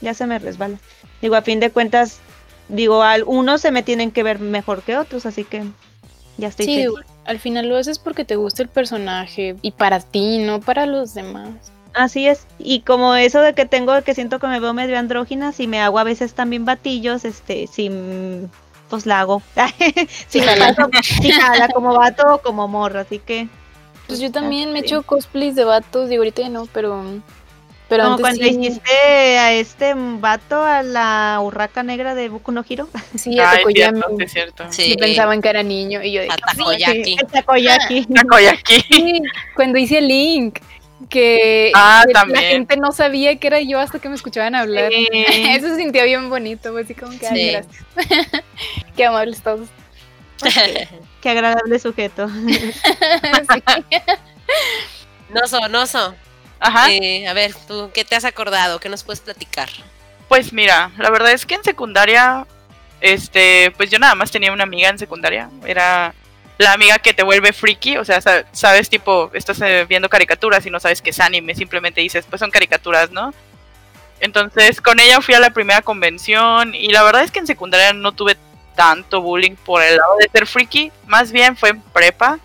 ya 0.00 0.14
se 0.14 0.26
me 0.26 0.38
resbala. 0.38 0.78
Digo, 1.20 1.34
a 1.34 1.42
fin 1.42 1.58
de 1.58 1.70
cuentas, 1.70 2.20
digo, 2.68 3.02
al 3.02 3.24
unos 3.24 3.60
se 3.60 3.72
me 3.72 3.82
tienen 3.82 4.12
que 4.12 4.22
ver 4.22 4.38
mejor 4.38 4.82
que 4.82 4.96
otros, 4.96 5.26
así 5.26 5.42
que 5.42 5.64
ya 6.36 6.48
estoy 6.48 6.66
Sí, 6.66 6.74
feliz. 6.84 6.90
al 7.24 7.40
final 7.40 7.68
lo 7.68 7.76
haces 7.76 7.98
porque 7.98 8.24
te 8.24 8.36
gusta 8.36 8.62
el 8.62 8.68
personaje 8.68 9.56
y 9.60 9.72
para 9.72 9.98
ti, 9.98 10.38
no 10.38 10.60
para 10.60 10.86
los 10.86 11.14
demás. 11.14 11.50
Así 11.98 12.28
es, 12.28 12.46
y 12.60 12.82
como 12.82 13.16
eso 13.16 13.40
de 13.40 13.54
que 13.54 13.66
tengo, 13.66 14.00
que 14.02 14.14
siento 14.14 14.38
que 14.38 14.46
me 14.46 14.60
veo 14.60 14.72
medio 14.72 14.96
andrógina, 14.96 15.50
si 15.50 15.66
me 15.66 15.80
hago 15.80 15.98
a 15.98 16.04
veces 16.04 16.32
también 16.32 16.64
batillos, 16.64 17.24
este, 17.24 17.66
si, 17.66 17.90
mm, 17.90 18.48
pues 18.88 19.04
la 19.04 19.18
hago. 19.18 19.42
si, 20.28 20.38
Sí, 20.38 20.40
jala. 20.40 20.76
si 21.02 21.32
jala 21.32 21.68
como 21.70 21.98
vato 21.98 22.36
o 22.36 22.38
como 22.38 22.68
morra, 22.68 23.00
así 23.00 23.18
que. 23.18 23.48
Pues 24.06 24.20
yo 24.20 24.30
también 24.30 24.72
me 24.72 24.78
he 24.78 24.82
sí. 24.82 24.86
hecho 24.86 25.02
cosplays 25.02 25.56
de 25.56 25.64
vatos, 25.64 26.08
digo 26.08 26.20
ahorita 26.20 26.42
ya 26.42 26.50
no, 26.50 26.66
pero 26.66 27.20
pero 27.88 28.04
como 28.04 28.16
antes 28.16 28.38
cuando 28.38 28.44
sí, 28.44 28.66
hiciste 28.66 29.38
a 29.38 29.52
este 29.54 29.94
vato, 29.96 30.62
a 30.62 30.82
la 30.82 31.40
urraca 31.42 31.82
negra 31.82 32.14
de 32.14 32.28
Boku 32.28 32.52
no 32.52 32.64
Hiro. 32.68 32.88
sí, 33.16 33.40
a 33.40 33.50
Ay, 33.50 33.58
Tokoyami, 33.58 34.00
cierto, 34.00 34.16
sí, 34.18 34.24
es 34.24 34.32
cierto. 34.32 34.64
Sí. 34.70 34.82
sí 34.82 34.96
pensaban 34.96 35.40
que 35.40 35.48
era 35.48 35.62
niño 35.62 36.02
y 36.02 36.12
yo 36.12 36.20
de 36.20 36.28
A 36.30 36.36
Takoyaki. 36.36 37.16
El 37.18 37.26
takoyaki. 37.26 38.06
Takoyaki. 38.06 38.80
Sí, 38.82 39.22
cuando 39.56 39.78
hice 39.78 40.00
Link. 40.00 40.58
Que, 41.08 41.70
Ah, 41.74 42.04
que 42.06 42.12
la 42.12 42.40
gente 42.40 42.76
no 42.76 42.92
sabía 42.92 43.36
que 43.38 43.46
era 43.46 43.60
yo 43.60 43.78
hasta 43.78 43.98
que 43.98 44.08
me 44.08 44.14
escuchaban 44.14 44.54
hablar. 44.54 44.90
Sí. 44.92 45.08
Eso 45.12 45.68
se 45.68 45.76
sintió 45.76 46.04
bien 46.04 46.28
bonito, 46.28 46.72
fue 46.72 46.82
así 46.82 46.94
como 46.94 47.18
que, 47.18 47.26
ay, 47.26 47.36
Sí. 47.36 47.50
gracias. 47.52 48.42
Qué 48.96 49.04
amables 49.06 49.42
todos. 49.42 49.68
Qué 51.20 51.28
agradable 51.30 51.78
sujeto. 51.78 52.28
Sí. 52.28 53.62
Noso, 55.30 55.68
Noso. 55.68 56.14
Ajá. 56.60 56.90
eh, 56.92 57.28
a 57.28 57.32
ver, 57.34 57.54
¿tú 57.68 57.90
qué 57.94 58.04
te 58.04 58.16
has 58.16 58.24
acordado? 58.24 58.80
¿Qué 58.80 58.88
nos 58.88 59.04
puedes 59.04 59.20
platicar? 59.20 59.68
Pues 60.28 60.52
mira, 60.52 60.90
la 60.98 61.10
verdad 61.10 61.32
es 61.32 61.46
que 61.46 61.54
en 61.54 61.62
secundaria, 61.64 62.46
este, 63.00 63.72
pues 63.76 63.90
yo 63.90 63.98
nada 63.98 64.14
más 64.14 64.30
tenía 64.30 64.52
una 64.52 64.64
amiga 64.64 64.88
en 64.88 64.98
secundaria. 64.98 65.50
Era 65.64 66.14
la 66.58 66.72
amiga 66.72 66.98
que 66.98 67.14
te 67.14 67.22
vuelve 67.22 67.52
freaky, 67.52 67.96
o 67.98 68.04
sea, 68.04 68.20
sa- 68.20 68.44
sabes, 68.52 68.88
tipo, 68.90 69.30
estás 69.34 69.60
eh, 69.62 69.86
viendo 69.88 70.08
caricaturas 70.08 70.66
y 70.66 70.70
no 70.70 70.80
sabes 70.80 71.00
que 71.00 71.10
es 71.10 71.20
anime, 71.20 71.54
simplemente 71.54 72.00
dices, 72.00 72.26
pues 72.28 72.40
son 72.40 72.50
caricaturas, 72.50 73.10
¿no? 73.10 73.32
Entonces, 74.20 74.80
con 74.80 74.98
ella 74.98 75.20
fui 75.20 75.34
a 75.34 75.40
la 75.40 75.50
primera 75.50 75.80
convención 75.82 76.74
y 76.74 76.88
la 76.88 77.02
verdad 77.04 77.22
es 77.22 77.30
que 77.30 77.38
en 77.38 77.46
secundaria 77.46 77.92
no 77.92 78.12
tuve 78.12 78.36
tanto 78.74 79.20
bullying 79.22 79.54
por 79.54 79.82
el 79.82 79.96
lado 79.96 80.16
de 80.18 80.28
ser 80.32 80.46
freaky, 80.46 80.90
más 81.06 81.30
bien 81.32 81.56
fue 81.56 81.70
en 81.70 81.80
prepa, 81.80 82.38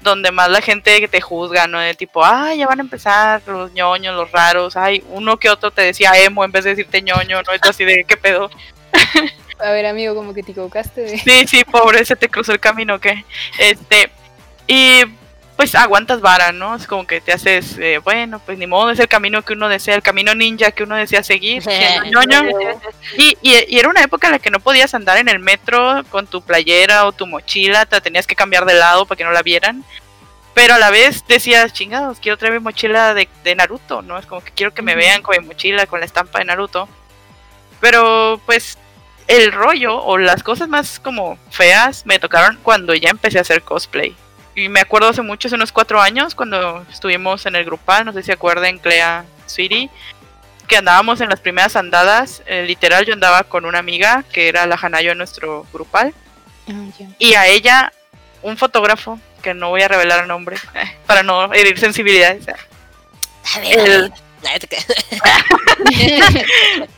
donde 0.00 0.30
más 0.32 0.48
la 0.48 0.62
gente 0.62 1.06
te 1.08 1.20
juzga, 1.20 1.66
¿no? 1.66 1.78
De 1.80 1.92
tipo, 1.94 2.24
ay, 2.24 2.58
ya 2.58 2.66
van 2.66 2.78
a 2.78 2.82
empezar 2.82 3.42
los 3.46 3.72
ñoños, 3.72 4.14
los 4.14 4.30
raros, 4.32 4.76
ay, 4.76 5.04
uno 5.10 5.36
que 5.38 5.50
otro 5.50 5.70
te 5.70 5.82
decía 5.82 6.12
emo 6.18 6.44
en 6.44 6.52
vez 6.52 6.64
de 6.64 6.70
decirte 6.70 7.02
ñoño, 7.02 7.42
¿no? 7.42 7.58
Tú 7.60 7.68
así 7.68 7.84
de, 7.84 8.04
¿qué 8.04 8.16
pedo? 8.16 8.48
A 9.60 9.70
ver, 9.70 9.86
amigo, 9.86 10.14
como 10.14 10.34
que 10.34 10.42
te 10.42 10.52
equivocaste 10.52 11.00
de... 11.02 11.18
Sí, 11.18 11.46
sí, 11.46 11.64
pobre, 11.64 12.04
se 12.04 12.16
te 12.16 12.28
cruzó 12.28 12.52
el 12.52 12.60
camino, 12.60 13.00
¿qué? 13.00 13.24
Este, 13.58 14.10
y 14.66 15.02
pues 15.56 15.74
aguantas 15.74 16.20
vara, 16.20 16.52
¿no? 16.52 16.76
Es 16.76 16.86
como 16.86 17.04
que 17.04 17.20
te 17.20 17.32
haces, 17.32 17.76
eh, 17.78 17.98
bueno, 17.98 18.38
pues 18.38 18.56
ni 18.58 18.68
modo, 18.68 18.90
es 18.92 19.00
el 19.00 19.08
camino 19.08 19.42
que 19.42 19.54
uno 19.54 19.68
desea, 19.68 19.96
el 19.96 20.02
camino 20.02 20.32
ninja 20.36 20.70
que 20.70 20.84
uno 20.84 20.94
desea 20.94 21.24
seguir, 21.24 21.64
ñoño. 22.12 22.42
Y, 23.16 23.36
y- 23.42 23.64
y 23.74 23.78
era 23.80 23.88
una 23.88 24.02
época 24.02 24.28
en 24.28 24.34
la 24.34 24.38
que 24.38 24.50
no 24.52 24.60
podías 24.60 24.94
andar 24.94 25.16
en 25.18 25.28
el 25.28 25.40
metro 25.40 26.04
con 26.10 26.28
tu 26.28 26.42
playera 26.42 27.06
o 27.06 27.12
tu 27.12 27.26
mochila, 27.26 27.86
te 27.86 27.96
la 27.96 28.00
tenías 28.00 28.28
que 28.28 28.36
cambiar 28.36 28.64
de 28.66 28.74
lado 28.74 29.04
para 29.06 29.16
que 29.16 29.24
no 29.24 29.32
la 29.32 29.42
vieran. 29.42 29.82
Pero 30.54 30.74
a 30.74 30.78
la 30.78 30.90
vez 30.90 31.24
decías, 31.26 31.72
chingados, 31.72 32.20
quiero 32.20 32.36
traer 32.38 32.54
mi 32.54 32.60
mochila 32.60 33.12
de, 33.14 33.28
de 33.42 33.54
Naruto, 33.56 34.02
¿no? 34.02 34.16
Es 34.16 34.26
como 34.26 34.42
que 34.44 34.52
quiero 34.52 34.72
que 34.72 34.82
me 34.82 34.94
vean 34.94 35.22
con 35.22 35.36
mi 35.40 35.44
mochila, 35.44 35.86
con 35.86 35.98
la 35.98 36.06
estampa 36.06 36.38
de 36.38 36.44
Naruto. 36.44 36.88
Pero 37.80 38.40
pues 38.46 38.78
el 39.28 39.52
rollo 39.52 39.96
o 40.02 40.18
las 40.18 40.42
cosas 40.42 40.68
más 40.68 40.98
como 40.98 41.38
feas 41.50 42.04
me 42.06 42.18
tocaron 42.18 42.58
cuando 42.62 42.94
ya 42.94 43.10
empecé 43.10 43.38
a 43.38 43.42
hacer 43.42 43.62
cosplay. 43.62 44.16
Y 44.54 44.68
me 44.68 44.80
acuerdo 44.80 45.08
hace 45.08 45.22
mucho, 45.22 45.46
hace 45.46 45.54
unos 45.54 45.70
cuatro 45.70 46.00
años, 46.00 46.34
cuando 46.34 46.84
estuvimos 46.90 47.46
en 47.46 47.54
el 47.54 47.64
grupal, 47.64 48.04
no 48.04 48.12
sé 48.12 48.22
si 48.22 48.26
se 48.26 48.32
acuerdan, 48.32 48.78
Clea, 48.78 49.24
Sweetie, 49.46 49.88
que 50.66 50.76
andábamos 50.78 51.20
en 51.20 51.28
las 51.30 51.40
primeras 51.40 51.76
andadas, 51.76 52.42
eh, 52.46 52.64
literal 52.66 53.06
yo 53.06 53.12
andaba 53.12 53.44
con 53.44 53.64
una 53.64 53.78
amiga 53.78 54.24
que 54.32 54.48
era 54.48 54.66
la 54.66 54.76
Hanayo 54.80 55.12
en 55.12 55.18
nuestro 55.18 55.64
grupal 55.72 56.12
Ah, 56.68 56.72
y 57.18 57.34
a 57.34 57.46
ella 57.46 57.92
un 58.42 58.56
fotógrafo 58.58 59.18
que 59.42 59.54
no 59.54 59.70
voy 59.70 59.80
a 59.82 59.88
revelar 59.88 60.20
el 60.22 60.28
nombre 60.28 60.56
para 61.06 61.22
no 61.22 61.52
herir 61.54 61.78
sensibilidades. 61.78 62.46
A 62.48 63.60
ver, 63.60 63.78
El- 63.78 64.12
a 64.44 64.52
ver. 64.52 66.46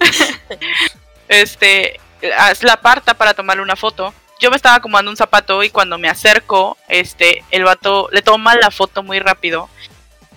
Este 1.29 2.01
la 2.23 2.73
aparta 2.73 3.15
para 3.15 3.35
tomarle 3.35 3.63
una 3.63 3.77
foto. 3.77 4.15
Yo 4.41 4.51
me 4.51 4.57
estaba 4.57 4.77
acomodando 4.77 5.11
un 5.11 5.17
zapato 5.17 5.63
y 5.63 5.71
cuando 5.71 5.99
me 5.99 6.09
acerco, 6.09 6.79
este, 6.89 7.45
el 7.51 7.65
vato 7.65 8.09
le 8.11 8.23
toma 8.23 8.55
la 8.55 8.71
foto 8.71 9.03
muy 9.03 9.19
rápido 9.19 9.69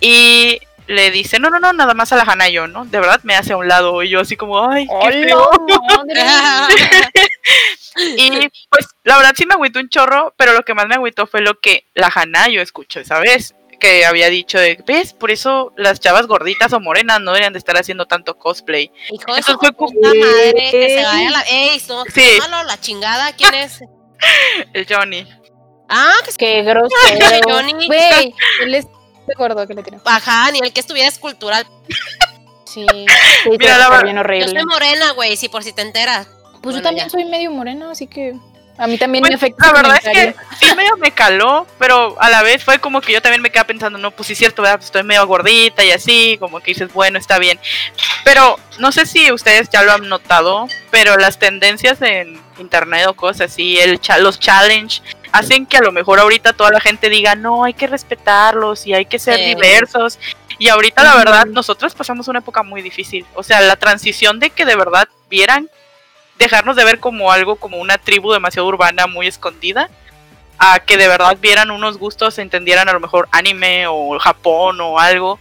y 0.01 0.59
le 0.87 1.11
dice, 1.11 1.39
no, 1.39 1.49
no, 1.49 1.59
no, 1.59 1.71
nada 1.71 1.93
más 1.93 2.11
a 2.11 2.17
la 2.17 2.23
Hanayo, 2.23 2.67
¿no? 2.67 2.83
De 2.85 2.99
verdad 2.99 3.21
me 3.23 3.35
hace 3.35 3.53
a 3.53 3.57
un 3.57 3.69
lado 3.69 4.03
y 4.03 4.09
yo 4.09 4.19
así 4.19 4.35
como, 4.35 4.69
ay, 4.69 4.87
qué 4.87 5.25
feo". 5.25 5.49
Y 8.17 8.49
pues 8.69 8.87
la 9.03 9.17
verdad 9.17 9.33
sí 9.35 9.45
me 9.45 9.53
agüitó 9.53 9.79
un 9.79 9.87
chorro, 9.87 10.33
pero 10.35 10.53
lo 10.53 10.63
que 10.63 10.73
más 10.73 10.87
me 10.87 10.95
agüitó 10.95 11.27
fue 11.27 11.41
lo 11.41 11.59
que 11.59 11.85
la 11.93 12.11
Hanayo 12.13 12.61
escuchó 12.61 12.99
esa 12.99 13.19
vez, 13.19 13.53
que 13.83 14.05
había 14.05 14.29
dicho 14.29 14.57
de, 14.57 14.81
ves, 14.87 15.11
por 15.13 15.29
eso 15.29 15.73
las 15.75 15.99
chavas 15.99 16.25
gorditas 16.25 16.71
o 16.71 16.79
morenas 16.79 17.19
no 17.19 17.31
deberían 17.31 17.51
de 17.51 17.59
estar 17.59 17.75
haciendo 17.77 18.05
tanto 18.05 18.37
cosplay. 18.37 18.89
Hijo 19.11 19.35
Eso 19.35 19.57
fue 19.59 19.73
como- 19.73 19.91
puta 19.91 20.07
madre, 20.07 20.53
que 20.71 20.97
se 20.97 21.03
vaya 21.03 21.29
la. 21.31 21.41
¡Ey! 21.41 21.79
Sí. 21.79 22.37
malo, 22.39 22.63
la 22.63 22.79
chingada, 22.79 23.33
¿quién 23.33 23.53
es? 23.53 23.81
El 24.73 24.87
Johnny. 24.89 25.27
Ah, 25.89 26.13
que 26.23 26.31
se 26.31 26.37
Qué 26.37 26.63
grosero. 26.63 27.41
Johnny. 27.47 27.87
Güey, 27.87 28.33
él 28.61 28.75
es 28.75 28.87
gordo 29.37 29.67
que 29.67 29.73
le 29.73 29.83
tiene. 29.83 29.99
Ajá, 30.05 30.49
ni 30.51 30.59
el 30.59 30.71
que 30.71 30.79
estuviera 30.79 31.09
escultural. 31.09 31.67
Sí. 32.65 32.85
sí 33.43 33.49
Mira, 33.49 33.77
la 33.77 34.01
bien 34.01 34.15
Yo 34.15 34.21
horrible. 34.21 34.49
soy 34.49 34.65
morena, 34.65 35.11
güey, 35.11 35.35
si 35.35 35.49
por 35.49 35.63
si 35.63 35.73
te 35.73 35.81
enteras. 35.81 36.27
Pues 36.61 36.77
yo 36.77 36.81
también 36.81 37.07
ya. 37.07 37.11
soy 37.11 37.25
medio 37.25 37.51
moreno, 37.51 37.89
así 37.91 38.07
que 38.07 38.33
a 38.77 38.87
mí 38.87 38.97
también 38.97 39.21
me 39.21 39.29
Pues, 39.29 39.37
afecta. 39.37 39.67
la 39.67 39.73
verdad 39.73 39.99
es 40.03 40.09
que 40.11 40.35
sí 40.59 40.75
medio 40.75 40.97
me 40.97 41.11
caló, 41.11 41.67
pero 41.77 42.15
a 42.19 42.29
la 42.29 42.41
vez 42.41 42.63
fue 42.63 42.79
como 42.79 43.01
que 43.01 43.13
yo 43.13 43.21
también 43.21 43.41
me 43.41 43.49
quedaba 43.51 43.67
pensando, 43.67 43.97
no, 43.99 44.11
pues 44.11 44.27
sí 44.27 44.33
es 44.33 44.39
cierto, 44.39 44.61
¿verdad? 44.61 44.77
Pues 44.77 44.85
estoy 44.87 45.03
medio 45.03 45.25
gordita 45.27 45.83
y 45.83 45.91
así, 45.91 46.37
como 46.39 46.59
que 46.59 46.71
dices, 46.71 46.91
bueno, 46.93 47.19
está 47.19 47.37
bien. 47.39 47.59
Pero 48.23 48.59
no 48.79 48.91
sé 48.91 49.05
si 49.05 49.31
ustedes 49.31 49.69
ya 49.69 49.83
lo 49.83 49.91
han 49.93 50.09
notado, 50.09 50.67
pero 50.91 51.17
las 51.17 51.37
tendencias 51.39 52.01
en 52.01 52.41
internet 52.57 53.07
o 53.07 53.13
cosas 53.13 53.51
así, 53.51 53.79
el 53.79 53.99
los 54.19 54.39
challenge, 54.39 55.01
hacen 55.31 55.65
que 55.65 55.77
a 55.77 55.81
lo 55.81 55.91
mejor 55.91 56.19
ahorita 56.19 56.53
toda 56.53 56.71
la 56.71 56.79
gente 56.79 57.09
diga, 57.09 57.35
no, 57.35 57.63
hay 57.63 57.73
que 57.73 57.87
respetarlos 57.87 58.85
y 58.87 58.93
hay 58.93 59.05
que 59.05 59.19
ser 59.19 59.37
Sí. 59.37 59.45
diversos. 59.55 60.19
Y 60.59 60.69
ahorita 60.69 61.03
la 61.03 61.15
verdad, 61.15 61.45
nosotros 61.45 61.95
pasamos 61.95 62.27
una 62.27 62.39
época 62.39 62.61
muy 62.63 62.81
difícil. 62.83 63.25
O 63.33 63.41
sea, 63.43 63.59
la 63.61 63.75
transición 63.75 64.39
de 64.39 64.51
que 64.51 64.65
de 64.65 64.75
verdad 64.75 65.07
vieran 65.29 65.67
dejarnos 66.37 66.75
de 66.75 66.85
ver 66.85 66.99
como 66.99 67.31
algo, 67.31 67.55
como 67.55 67.77
una 67.77 67.97
tribu 67.97 68.31
demasiado 68.31 68.67
urbana, 68.67 69.07
muy 69.07 69.27
escondida, 69.27 69.89
a 70.57 70.79
que 70.79 70.97
de 70.97 71.07
verdad 71.07 71.37
vieran 71.39 71.71
unos 71.71 71.97
gustos, 71.97 72.37
entendieran 72.37 72.89
a 72.89 72.93
lo 72.93 72.99
mejor 72.99 73.27
anime 73.31 73.87
o 73.87 74.17
Japón 74.19 74.79
o 74.81 74.99
algo. 74.99 75.39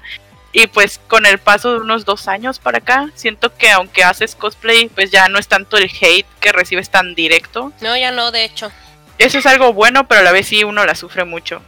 Y 0.53 0.67
pues 0.67 1.01
con 1.09 1.25
el 1.25 1.39
paso 1.39 1.73
de 1.73 1.79
unos 1.79 2.05
dos 2.05 2.29
años 2.29 2.59
para 2.59 2.79
acá, 2.79 3.09
siento 3.15 3.55
que 3.57 3.71
aunque 3.71 4.05
haces 4.05 4.35
cosplay, 4.35 4.89
pues 4.89 5.11
ya 5.11 5.29
no 5.29 5.39
es 5.39 5.49
tanto 5.49 5.79
el 5.79 5.85
hate 5.85 6.27
que 6.41 6.53
recibes 6.53 6.91
tan 6.91 7.15
directo. 7.15 7.73
No, 7.81 7.97
ya 7.97 8.11
no, 8.11 8.31
de 8.31 8.45
hecho. 8.45 8.71
Eso 9.19 9.39
es 9.39 9.47
algo 9.47 9.73
bueno, 9.73 10.09
pero 10.09 10.21
a 10.21 10.25
la 10.25 10.33
vez 10.33 10.49
sí 10.49 10.65
uno 10.65 10.85
la 10.85 10.95
sufre 10.95 11.25
mucho. 11.25 11.63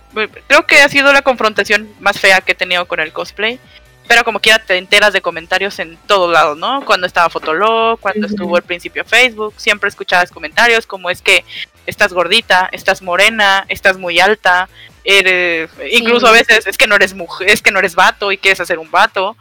Creo 0.48 0.66
que 0.66 0.82
ha 0.82 0.88
sido 0.88 1.12
la 1.12 1.22
confrontación 1.22 1.88
más 2.00 2.18
fea 2.18 2.40
que 2.40 2.52
he 2.52 2.54
tenido 2.56 2.86
con 2.86 3.00
el 3.00 3.12
cosplay. 3.12 3.58
Pero 4.06 4.22
como 4.24 4.40
quiera 4.40 4.58
te 4.58 4.76
enteras 4.76 5.12
de 5.12 5.22
comentarios 5.22 5.78
en 5.78 5.96
todos 6.06 6.30
lados, 6.30 6.58
¿no? 6.58 6.84
Cuando 6.84 7.06
estaba 7.06 7.30
Fotolog, 7.30 7.98
cuando 8.00 8.26
estuvo 8.26 8.56
al 8.56 8.62
principio 8.62 9.04
Facebook, 9.04 9.54
siempre 9.56 9.88
escuchabas 9.88 10.30
comentarios 10.30 10.86
como 10.86 11.08
es 11.08 11.22
que 11.22 11.44
estás 11.86 12.12
gordita, 12.12 12.68
estás 12.72 13.02
morena, 13.02 13.64
estás 13.68 13.96
muy 13.96 14.20
alta, 14.20 14.68
eres, 15.04 15.70
incluso 15.90 16.26
a 16.26 16.32
veces 16.32 16.66
es 16.66 16.76
que 16.76 16.86
no 16.86 16.96
eres 16.96 17.14
mujer, 17.14 17.48
es 17.48 17.62
que 17.62 17.70
no 17.70 17.78
eres 17.78 17.94
vato 17.94 18.32
y 18.32 18.38
quieres 18.38 18.60
hacer 18.60 18.78
un 18.78 18.90
vato, 18.90 19.36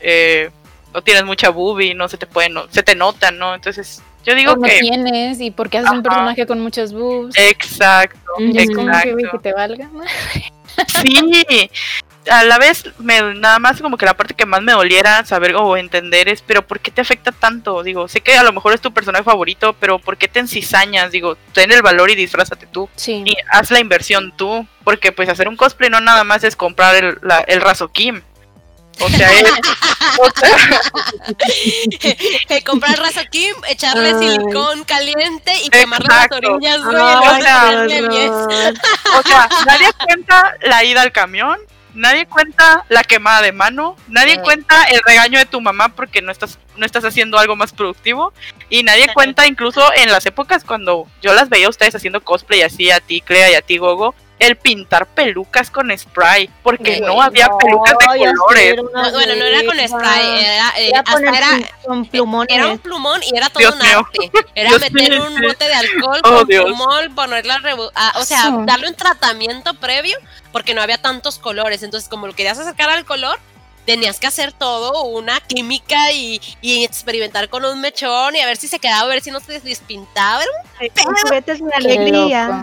eh, 0.00 0.50
o 0.92 1.02
tienes 1.02 1.24
mucha 1.24 1.50
boobie, 1.50 1.94
no 1.94 2.08
se 2.08 2.16
te 2.16 2.26
puede, 2.26 2.48
no, 2.48 2.66
se 2.70 2.82
te 2.82 2.94
nota, 2.94 3.30
¿no? 3.30 3.54
Entonces 3.54 4.02
yo 4.24 4.34
digo 4.34 4.52
O 4.52 4.56
no 4.56 4.62
que 4.62 4.80
tienes 4.80 5.40
y 5.40 5.50
porque 5.50 5.78
haces 5.78 5.90
un 5.90 6.02
personaje 6.02 6.46
con 6.46 6.60
muchas 6.60 6.92
boobs. 6.92 7.36
exacto, 7.38 8.18
que, 8.38 9.38
te 9.42 9.52
valga. 9.52 9.88
Sí, 11.02 11.70
a 12.30 12.44
la 12.44 12.58
vez 12.58 12.84
me, 12.98 13.34
nada 13.34 13.58
más 13.58 13.80
como 13.80 13.96
que 13.96 14.06
la 14.06 14.16
parte 14.16 14.34
que 14.34 14.46
más 14.46 14.62
me 14.62 14.72
doliera 14.72 15.24
saber 15.24 15.54
o 15.56 15.76
entender 15.76 16.28
es, 16.28 16.42
pero 16.42 16.66
¿por 16.66 16.80
qué 16.80 16.90
te 16.90 17.00
afecta 17.00 17.32
tanto? 17.32 17.82
Digo, 17.82 18.08
sé 18.08 18.20
que 18.20 18.36
a 18.36 18.42
lo 18.42 18.52
mejor 18.52 18.74
es 18.74 18.80
tu 18.80 18.92
personaje 18.92 19.24
favorito, 19.24 19.74
pero 19.78 19.98
¿por 19.98 20.16
qué 20.16 20.28
te 20.28 20.40
encizañas? 20.40 21.10
Digo, 21.10 21.36
ten 21.52 21.72
el 21.72 21.82
valor 21.82 22.10
y 22.10 22.14
disfrázate 22.14 22.66
tú. 22.66 22.88
Sí. 22.96 23.22
Y 23.24 23.36
haz 23.50 23.70
la 23.70 23.80
inversión 23.80 24.34
tú, 24.36 24.66
porque 24.84 25.12
pues 25.12 25.28
hacer 25.28 25.48
un 25.48 25.56
cosplay 25.56 25.90
no 25.90 26.00
nada 26.00 26.24
más 26.24 26.44
es 26.44 26.56
comprar 26.56 26.94
el, 26.96 27.18
la, 27.22 27.40
el 27.40 27.60
raso 27.60 27.88
Kim. 27.88 28.22
O 28.98 29.10
sea, 29.10 29.30
es, 29.30 29.42
o 30.18 30.30
sea, 32.48 32.60
comprar 32.64 32.98
raza 32.98 33.24
Kim, 33.26 33.54
echarle 33.68 34.08
Ay. 34.08 34.14
silicón 34.18 34.84
caliente 34.84 35.52
y 35.64 35.68
las 35.70 36.00
Exacto. 36.00 36.36
orillas. 36.36 36.80
Ay, 36.86 36.88
y 36.88 36.92
luego 36.92 37.20
o 37.20 37.40
sea, 37.40 38.72
o 39.18 39.22
sea, 39.22 39.48
nadie 39.66 39.88
cuenta 40.02 40.56
la 40.62 40.82
ida 40.84 41.02
al 41.02 41.12
camión, 41.12 41.58
nadie 41.96 42.26
cuenta 42.26 42.84
la 42.88 43.02
quemada 43.02 43.42
de 43.42 43.52
mano, 43.52 43.96
nadie 44.08 44.34
Sí. 44.34 44.40
cuenta 44.42 44.84
el 44.84 45.00
regaño 45.04 45.38
de 45.38 45.46
tu 45.46 45.60
mamá 45.60 45.88
porque 45.88 46.22
no 46.22 46.30
estás, 46.30 46.58
no 46.76 46.86
estás 46.86 47.04
haciendo 47.04 47.38
algo 47.38 47.56
más 47.56 47.72
productivo, 47.72 48.32
y 48.68 48.82
nadie 48.82 49.08
cuenta 49.12 49.46
incluso 49.46 49.82
en 49.96 50.12
las 50.12 50.26
épocas 50.26 50.62
cuando 50.64 51.08
yo 51.22 51.32
las 51.34 51.48
veía 51.48 51.66
a 51.66 51.70
ustedes 51.70 51.94
haciendo 51.94 52.22
cosplay 52.22 52.62
así, 52.62 52.90
a 52.90 53.00
ti 53.00 53.20
Clea 53.20 53.50
y 53.50 53.54
a 53.54 53.62
ti 53.62 53.78
Gogo, 53.78 54.14
el 54.38 54.56
pintar 54.56 55.06
pelucas 55.06 55.70
con 55.70 55.96
spray, 55.96 56.50
porque 56.62 57.00
no 57.00 57.22
había 57.22 57.46
No, 57.46 57.56
pelucas 57.58 57.94
de 57.98 58.06
colores. 58.06 58.76
bueno, 59.12 59.34
no 59.36 59.44
era 59.44 59.64
con 59.64 59.88
spray, 59.88 60.44
era, 60.44 60.68
eh, 60.78 60.88
Era 60.90 61.00
hasta 61.00 61.18
era, 61.38 61.48
con 61.86 62.04
plumones. 62.04 62.54
era 62.54 62.66
un 62.68 62.78
plumón 62.78 63.22
y 63.22 63.36
era 63.36 63.48
todo 63.48 63.60
Dios 63.60 63.74
un 63.74 63.80
mío. 63.80 63.98
arte. 63.98 64.30
Era 64.54 64.68
Dios 64.70 64.80
meter 64.82 65.10
mío, 65.10 65.26
un 65.26 65.40
bote 65.40 65.64
de 65.64 65.74
alcohol 65.74 66.20
Oh, 66.24 66.34
con 66.38 66.46
Dios. 66.48 66.64
plumón, 66.66 67.14
rebu- 67.62 67.90
ah, 67.94 68.12
o 68.16 68.24
sea, 68.24 68.50
darle 68.66 68.88
un 68.88 68.94
tratamiento 68.94 69.72
previo 69.74 70.18
porque 70.52 70.74
no 70.74 70.82
había 70.82 70.98
tantos 70.98 71.38
colores. 71.38 71.82
Entonces, 71.82 72.08
como 72.08 72.26
lo 72.26 72.34
querías 72.34 72.58
acercar 72.58 72.90
al 72.90 73.04
color, 73.06 73.38
tenías 73.86 74.18
que 74.20 74.26
hacer 74.26 74.52
todo 74.52 75.04
una 75.04 75.40
química 75.40 76.12
y, 76.12 76.40
y 76.60 76.84
experimentar 76.84 77.48
con 77.48 77.64
un 77.64 77.80
mechón 77.80 78.36
y 78.36 78.40
a 78.40 78.46
ver 78.46 78.56
si 78.56 78.68
se 78.68 78.78
quedaba, 78.78 79.02
a 79.02 79.06
ver 79.06 79.22
si 79.22 79.30
no 79.30 79.40
se 79.40 79.60
despintaba. 79.60 80.42
Era 80.42 80.50
un, 81.06 81.14
Qué 81.44 81.74
alegría. 81.74 82.62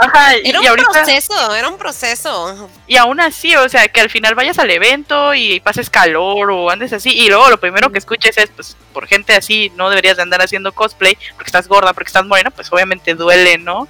Ajá, 0.00 0.38
y, 0.38 0.48
era 0.48 0.58
y 0.58 0.62
un 0.62 0.68
ahorita, 0.68 0.90
proceso, 0.92 1.54
era 1.54 1.68
un 1.68 1.76
proceso. 1.76 2.70
y 2.86 2.96
aún 2.96 3.20
así, 3.20 3.54
o 3.56 3.68
sea, 3.68 3.88
que 3.88 4.00
al 4.00 4.08
final 4.08 4.34
vayas 4.34 4.58
al 4.58 4.70
evento 4.70 5.34
y 5.34 5.60
pases 5.60 5.90
calor 5.90 6.50
o 6.50 6.70
andes 6.70 6.92
así, 6.92 7.10
y 7.10 7.28
luego 7.28 7.50
lo 7.50 7.58
primero 7.58 7.90
que 7.90 7.98
escuches 7.98 8.38
es, 8.38 8.50
pues, 8.50 8.76
por 8.92 9.06
gente 9.06 9.34
así, 9.34 9.72
no 9.76 9.90
deberías 9.90 10.16
de 10.16 10.22
andar 10.22 10.40
haciendo 10.40 10.72
cosplay, 10.72 11.18
porque 11.34 11.48
estás 11.48 11.68
gorda, 11.68 11.92
porque 11.92 12.08
estás 12.08 12.24
morena, 12.24 12.50
pues 12.50 12.72
obviamente 12.72 13.14
duele, 13.14 13.58
¿no? 13.58 13.88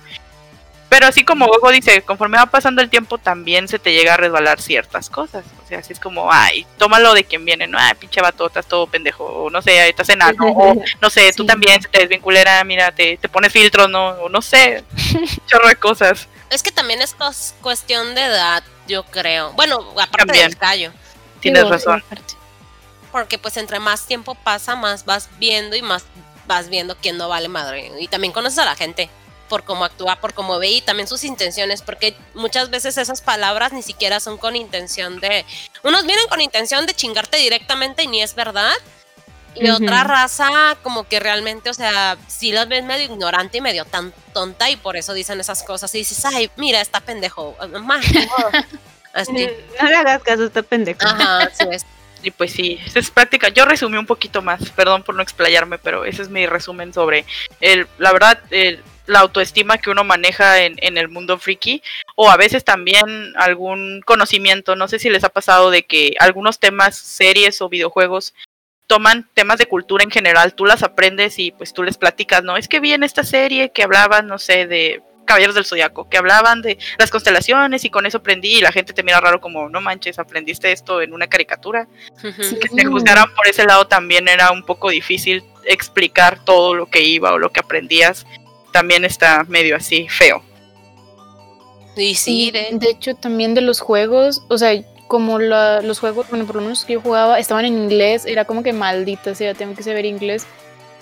Pero 0.89 1.07
así 1.07 1.25
como 1.25 1.47
Gogo 1.47 1.71
dice, 1.71 2.03
conforme 2.03 2.39
va 2.39 2.47
pasando 2.47 2.81
el 2.81 2.89
tiempo 2.91 3.19
también 3.19 3.67
se 3.67 3.79
te 3.79 3.93
llega 3.93 4.15
a 4.15 4.17
resbalar 4.17 4.61
ciertas 4.61 5.11
cosas. 5.11 5.45
O 5.65 5.67
sea, 5.67 5.79
así 5.81 5.93
es 5.93 5.99
como, 5.99 6.31
ay, 6.33 6.67
tómalo 6.79 7.15
de 7.15 7.25
quien 7.25 7.45
viene, 7.45 7.67
¿no? 7.67 7.79
Ay, 7.81 7.95
pinche 7.95 8.21
vato, 8.21 8.47
estás 8.47 8.67
todo 8.67 8.87
pendejo. 8.87 9.25
O 9.25 9.51
no 9.51 9.61
sé, 9.61 9.89
estás 9.89 10.09
enano. 10.11 10.37
o 10.47 10.75
no 11.01 11.11
sé, 11.11 11.33
tú 11.33 11.43
Sí. 11.43 11.47
también 11.49 11.83
se 11.83 11.89
te 11.89 12.01
desvinculera, 12.01 12.63
mira, 12.65 12.93
te, 12.93 13.17
te 13.17 13.29
pones 13.29 13.53
filtros, 13.53 13.89
¿no? 13.91 14.09
O 14.11 14.29
no 14.29 14.41
sé, 14.41 14.85
chorro 15.47 15.69
de 15.69 15.77
cosas. 15.77 16.29
Es 16.51 16.63
que 16.63 16.71
también 16.71 17.01
es 17.03 17.17
cuestión 17.61 18.15
de 18.15 18.23
edad, 18.23 18.63
yo 18.87 19.03
creo. 19.05 19.53
Bueno, 19.55 19.81
aparte 19.93 20.19
También. 20.27 20.49
del 20.51 20.59
callo. 20.59 20.93
Tienes 21.41 21.63
Digo, 21.63 21.73
razón. 21.73 22.05
Porque 23.11 23.39
pues 23.39 23.57
entre 23.57 23.81
más 23.81 24.07
tiempo 24.07 24.35
pasa, 24.37 24.77
más 24.77 25.05
vas 25.05 25.29
viendo 25.39 25.75
y 25.77 25.83
más 25.83 26.05
vas 26.47 26.69
viendo 26.69 26.97
quién 26.97 27.17
no 27.17 27.29
vale 27.29 27.49
madre. 27.49 27.91
Y 27.99 28.07
también 28.09 28.33
conoces 28.33 28.59
a 28.59 28.65
la 28.65 28.77
gente 28.77 29.09
por 29.55 29.63
cómo 29.63 29.85
actúa, 29.85 30.17
por 30.17 30.35
cómo 30.35 30.59
ve 30.59 30.69
y 30.69 30.81
también 30.81 31.07
sus 31.07 31.23
intenciones, 31.23 31.81
porque 31.81 32.17
muchas 32.35 32.71
veces 32.71 32.99
esas 32.99 33.21
palabras 33.21 33.73
ni 33.73 33.83
siquiera 33.83 34.19
son 34.19 34.37
con 34.37 34.57
intención 34.57 35.21
de... 35.21 35.45
Unos 35.85 36.05
vienen 36.07 36.27
con 36.27 36.41
intención 36.41 36.87
de 36.87 36.93
chingarte 36.93 37.37
directamente 37.37 38.03
y 38.03 38.09
ni 38.09 38.21
es 38.21 38.35
verdad. 38.35 38.73
Y 39.55 39.71
Ujú. 39.71 39.85
otra 39.85 40.03
raza 40.03 40.77
como 40.83 41.05
que 41.05 41.21
realmente, 41.21 41.71
o 41.71 41.73
sea, 41.75 42.17
sí 42.27 42.51
las 42.51 42.67
ves 42.67 42.83
medio 42.83 43.05
ignorante 43.05 43.59
y 43.59 43.61
medio 43.61 43.85
tan 43.85 44.13
tonta 44.33 44.69
y 44.71 44.75
por 44.75 44.97
eso 44.97 45.15
dicen 45.15 45.39
esas 45.39 45.63
cosas 45.63 45.95
y 45.95 45.99
dices, 45.99 46.25
ay, 46.25 46.51
mira, 46.57 46.81
está 46.81 46.99
pendejo. 46.99 47.57
Modo". 47.81 48.01
Así. 49.13 49.49
No 49.81 49.89
le 49.89 49.95
hagas 49.95 50.21
caso 50.25 50.43
a 50.43 50.47
este 50.47 50.65
pendejo. 50.65 50.99
Ajá, 51.07 51.45
así 51.45 51.65
es. 51.71 51.87
Y 52.25 52.33
pues 52.33 52.51
sí, 52.53 52.81
esa 52.85 52.99
es 52.99 53.09
práctica. 53.09 53.51
Yo 53.51 53.65
resumí 53.67 53.99
un 53.99 54.07
poquito 54.07 54.43
más, 54.43 54.69
perdón 54.71 55.05
por 55.05 55.15
no 55.15 55.23
explayarme, 55.23 55.79
pero 55.79 56.05
ese 56.05 56.23
es 56.23 56.29
mi 56.29 56.45
resumen 56.47 56.93
sobre 56.93 57.25
el, 57.61 57.87
la 57.99 58.13
verdad, 58.13 58.41
el- 58.51 58.83
la 59.07 59.21
autoestima 59.21 59.79
que 59.79 59.91
uno 59.91 60.05
maneja 60.05 60.63
en, 60.63 60.77
en 60.79 60.99
el 60.99 61.09
mundo 61.09 61.39
friki, 61.39 61.83
o 62.17 62.31
a 62.31 62.37
veces 62.37 62.65
también 62.65 63.35
algún 63.37 64.01
conocimiento. 64.05 64.77
No 64.77 64.89
sé 64.89 64.99
si 64.99 65.11
les 65.11 65.25
ha 65.25 65.29
pasado 65.29 65.71
de 65.71 65.85
que 65.85 66.15
algunos 66.19 66.59
temas, 66.59 66.97
series 66.97 67.61
o 67.61 67.69
videojuegos 67.69 68.35
toman 68.87 69.29
temas 69.35 69.59
de 69.59 69.67
cultura 69.67 70.05
en 70.05 70.11
general, 70.11 70.55
tú 70.55 70.67
las 70.67 70.83
aprendes 70.83 71.39
y 71.39 71.51
pues 71.51 71.73
tú 71.73 71.83
les 71.83 71.99
platicas, 71.99 72.45
¿no? 72.45 72.57
Es 72.57 72.69
que 72.69 72.81
vi 72.81 72.93
en 72.93 73.03
esta 73.03 73.25
serie 73.25 73.73
que 73.73 73.83
hablaban, 73.83 74.27
no 74.27 74.39
sé, 74.39 74.67
de 74.67 75.03
Caballeros 75.25 75.55
del 75.55 75.65
Zodiaco, 75.65 76.09
que 76.09 76.19
hablaban 76.19 76.61
de 76.61 76.79
las 76.99 77.11
constelaciones 77.11 77.85
y 77.85 77.91
con 77.91 78.05
eso 78.05 78.19
aprendí 78.19 78.57
y 78.57 78.61
la 78.61 78.73
gente 78.73 78.93
te 78.93 79.03
mira 79.03 79.21
raro 79.21 79.41
como, 79.41 79.71
no 79.71 79.81
manches, 79.81 80.19
aprendiste 80.19 80.71
esto 80.71 81.01
en 81.01 81.15
una 81.15 81.29
caricatura 81.29 81.89
que 82.21 82.69
te 82.69 82.85
juzgaran 82.85 83.35
por 83.35 83.47
ese 83.47 83.65
lado 83.65 83.87
también 83.87 84.29
era 84.29 84.51
un 84.53 84.65
poco 84.65 84.91
difícil 84.91 85.43
explicar 85.65 86.45
todo 86.45 86.75
lo 86.75 86.87
que 86.87 87.03
iba 87.03 87.33
o 87.33 87.39
lo 87.39 87.51
que 87.51 87.61
aprendías. 87.61 88.27
También 88.75 89.05
está 89.05 89.45
medio 89.49 89.77
así 89.77 90.09
feo. 90.09 90.43
Sí, 91.95 92.15
Sí, 92.17 92.51
de, 92.51 92.71
de 92.73 92.91
hecho 92.91 93.15
también 93.15 93.55
de 93.55 93.61
los 93.61 93.79
juegos, 93.79 94.43
o 94.49 94.59
sea, 94.59 94.73
como 95.07 95.39
la- 95.39 95.81
los 95.81 96.01
juegos, 96.01 96.29
bueno, 96.29 96.45
por 96.45 96.57
lo 96.57 96.63
menos 96.63 96.85
que 96.85 96.95
yo 96.95 97.01
jugaba, 97.01 97.39
estaban 97.39 97.65
en 97.67 97.75
inglés, 97.79 98.27
era 98.27 98.45
como 98.47 98.65
que 98.65 98.73
maldita 98.73 99.37
sea, 99.37 99.55
tengo 99.55 99.77
que 99.77 99.85
saber 99.85 100.05
inglés. 100.07 100.45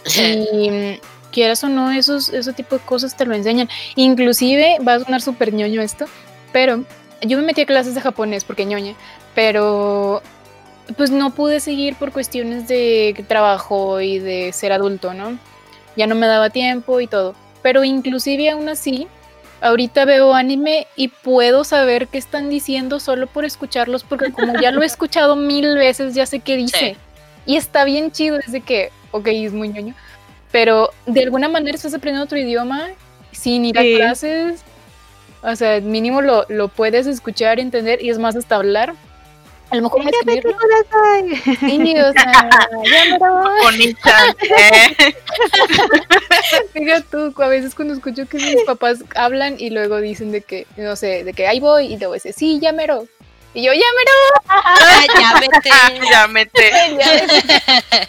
Y 0.05 0.71
mm, 0.71 0.99
quieras 1.33 1.65
o 1.65 1.71
no, 1.71 1.91
esos, 1.93 2.29
ese 2.29 2.53
tipo 2.53 2.77
de 2.77 2.85
cosas 2.85 3.17
te 3.17 3.25
lo 3.25 3.35
enseñan. 3.35 3.71
Inclusive, 3.97 4.77
va 4.87 4.95
a 4.97 5.01
sonar 5.01 5.23
súper 5.23 5.55
ñoño 5.55 5.81
esto, 5.81 6.05
pero 6.53 6.85
yo 7.23 7.39
me 7.39 7.45
metí 7.45 7.63
a 7.63 7.67
clases 7.67 7.95
de 7.95 8.03
japonés 8.03 8.45
porque 8.45 8.67
ñoña, 8.67 8.95
pero 9.35 10.21
pues 10.99 11.11
no 11.11 11.31
pude 11.31 11.61
seguir 11.61 11.95
por 11.97 12.13
cuestiones 12.13 12.69
de 12.69 13.25
trabajo 13.29 13.99
y 14.03 14.19
de 14.19 14.53
ser 14.53 14.73
adulto, 14.73 15.15
¿no? 15.15 15.39
Ya 15.97 16.07
no 16.07 16.17
me 16.17 16.27
daba 16.27 16.51
tiempo 16.51 17.01
y 17.01 17.07
todo. 17.07 17.35
Pero 17.63 17.85
inclusive 17.85 18.51
aún 18.51 18.69
así, 18.69 19.07
ahorita 19.61 20.05
veo 20.05 20.35
anime 20.35 20.87
y 20.97 21.09
puedo 21.09 21.65
saber 21.65 22.09
qué 22.09 22.19
están 22.19 22.49
diciendo 22.51 22.99
solo 23.01 23.27
por 23.27 23.45
escucharlos, 23.45 24.03
porque 24.05 24.33
como 24.33 24.61
ya 24.61 24.71
lo 24.73 24.83
he 24.83 24.87
escuchado 24.93 25.37
mil 25.37 25.77
veces, 25.77 26.15
ya 26.15 26.27
sé 26.27 26.41
qué 26.41 26.57
dice. 26.57 26.97
Y 27.47 27.57
está 27.57 27.85
bien 27.85 28.11
chido, 28.13 28.39
es 28.39 28.53
de 28.53 28.61
que, 28.61 28.91
ok, 29.13 29.29
es 29.29 29.53
muy 29.53 29.69
ñoño, 29.69 29.95
pero 30.51 30.91
de 31.07 31.23
alguna 31.23 31.49
manera 31.49 31.75
estás 31.77 31.95
aprendiendo 31.95 32.25
otro 32.25 32.39
idioma 32.39 32.89
sin 33.33 33.65
ir 33.65 33.77
Sí. 33.79 33.95
a 33.95 33.97
clases. 33.97 34.63
O 35.45 35.57
sea, 35.57 35.81
mínimo 35.81 36.23
lo, 36.23 36.45
lo 36.49 36.69
puedes 36.69 37.07
escuchar, 37.09 37.59
entender 37.59 38.01
y 38.03 38.11
es 38.11 38.19
más 38.19 38.37
hasta 38.37 38.57
hablar. 38.57 38.95
A 39.73 39.77
lo 39.77 39.83
mejor 39.83 40.03
qué 40.03 40.11
escribirlo. 40.11 40.57
Sí, 41.61 41.95
o 41.99 42.13
sea, 42.13 42.51
ya 42.85 43.05
me 43.07 43.19
lo- 43.19 43.63
Bonita. 43.63 44.35
¿eh? 44.59 45.15
Fíjate 46.75 47.07
tú, 47.11 47.43
a 47.43 47.49
veces 47.49 47.75
cuando 47.75 47.95
escucho 47.95 48.27
que 48.29 48.37
mis 48.39 48.63
papás 48.65 48.99
hablan 49.15 49.57
y 49.59 49.71
luego 49.71 49.99
dicen 50.01 50.31
de 50.31 50.43
que, 50.43 50.67
no 50.77 50.95
sé, 50.97 51.25
de 51.25 51.33
que 51.33 51.47
ahí 51.47 51.59
voy 51.61 51.87
y 51.87 51.97
luego 51.99 52.15
dice, 52.15 52.33
sí, 52.33 52.59
ya 52.61 52.73
mero. 52.73 53.07
Y 53.55 53.63
yo, 53.65 53.73
ya 53.73 53.81
Ah, 54.49 55.05
ya 55.21 55.41
vete. 55.41 55.71
ya 56.11 56.27
mete. 56.29 56.71
mero. 56.95 56.99
ya". 56.99 58.09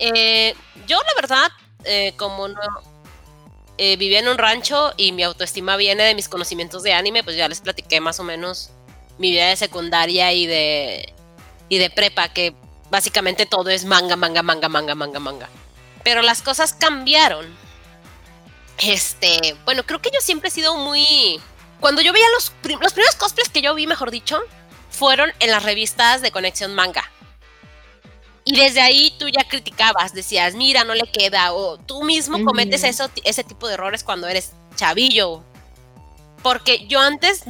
Eh, 0.00 0.54
yo 0.86 0.96
la 0.98 1.20
verdad, 1.20 1.48
eh, 1.84 2.12
como 2.16 2.46
no 2.48 2.60
eh, 3.78 3.96
vivía 3.96 4.20
en 4.20 4.28
un 4.28 4.38
rancho 4.38 4.92
y 4.96 5.12
mi 5.12 5.22
autoestima 5.24 5.76
viene 5.76 6.04
de 6.04 6.14
mis 6.14 6.28
conocimientos 6.28 6.82
de 6.82 6.92
anime, 6.92 7.22
pues 7.24 7.36
ya 7.36 7.48
les 7.48 7.60
platiqué 7.60 8.00
más 8.00 8.18
o 8.20 8.24
menos 8.24 8.70
mi 9.18 9.30
vida 9.30 9.48
de 9.48 9.56
secundaria 9.56 10.32
y 10.32 10.46
de 10.46 11.12
y 11.68 11.78
de 11.78 11.90
prepa, 11.90 12.28
que 12.30 12.54
básicamente 12.90 13.44
todo 13.44 13.68
es 13.68 13.84
manga, 13.84 14.16
manga, 14.16 14.42
manga, 14.42 14.68
manga, 14.68 14.94
manga, 14.94 15.18
manga. 15.18 15.48
Pero 16.02 16.22
las 16.22 16.40
cosas 16.40 16.72
cambiaron. 16.72 17.46
Este, 18.78 19.56
bueno, 19.64 19.84
creo 19.84 20.00
que 20.00 20.10
yo 20.14 20.20
siempre 20.20 20.48
he 20.48 20.52
sido 20.52 20.76
muy 20.76 21.40
cuando 21.80 22.00
yo 22.00 22.12
veía 22.12 22.26
los, 22.34 22.50
prim- 22.62 22.80
los 22.80 22.92
primeros 22.92 23.16
cosplays 23.16 23.48
que 23.48 23.60
yo 23.60 23.74
vi, 23.74 23.86
mejor 23.86 24.10
dicho, 24.10 24.40
fueron 24.90 25.30
en 25.40 25.50
las 25.50 25.62
revistas 25.62 26.22
de 26.22 26.30
Conexión 26.30 26.74
Manga. 26.74 27.10
Y 28.44 28.56
desde 28.56 28.80
ahí 28.80 29.12
tú 29.18 29.28
ya 29.28 29.46
criticabas, 29.46 30.14
decías, 30.14 30.54
mira, 30.54 30.82
no 30.84 30.94
le 30.94 31.10
queda, 31.12 31.52
o 31.52 31.76
tú 31.76 32.02
mismo 32.02 32.42
cometes 32.44 32.82
eso, 32.82 33.10
ese 33.24 33.44
tipo 33.44 33.68
de 33.68 33.74
errores 33.74 34.02
cuando 34.02 34.26
eres 34.26 34.52
chavillo. 34.74 35.42
Porque 36.42 36.86
yo 36.86 37.00
antes 37.00 37.46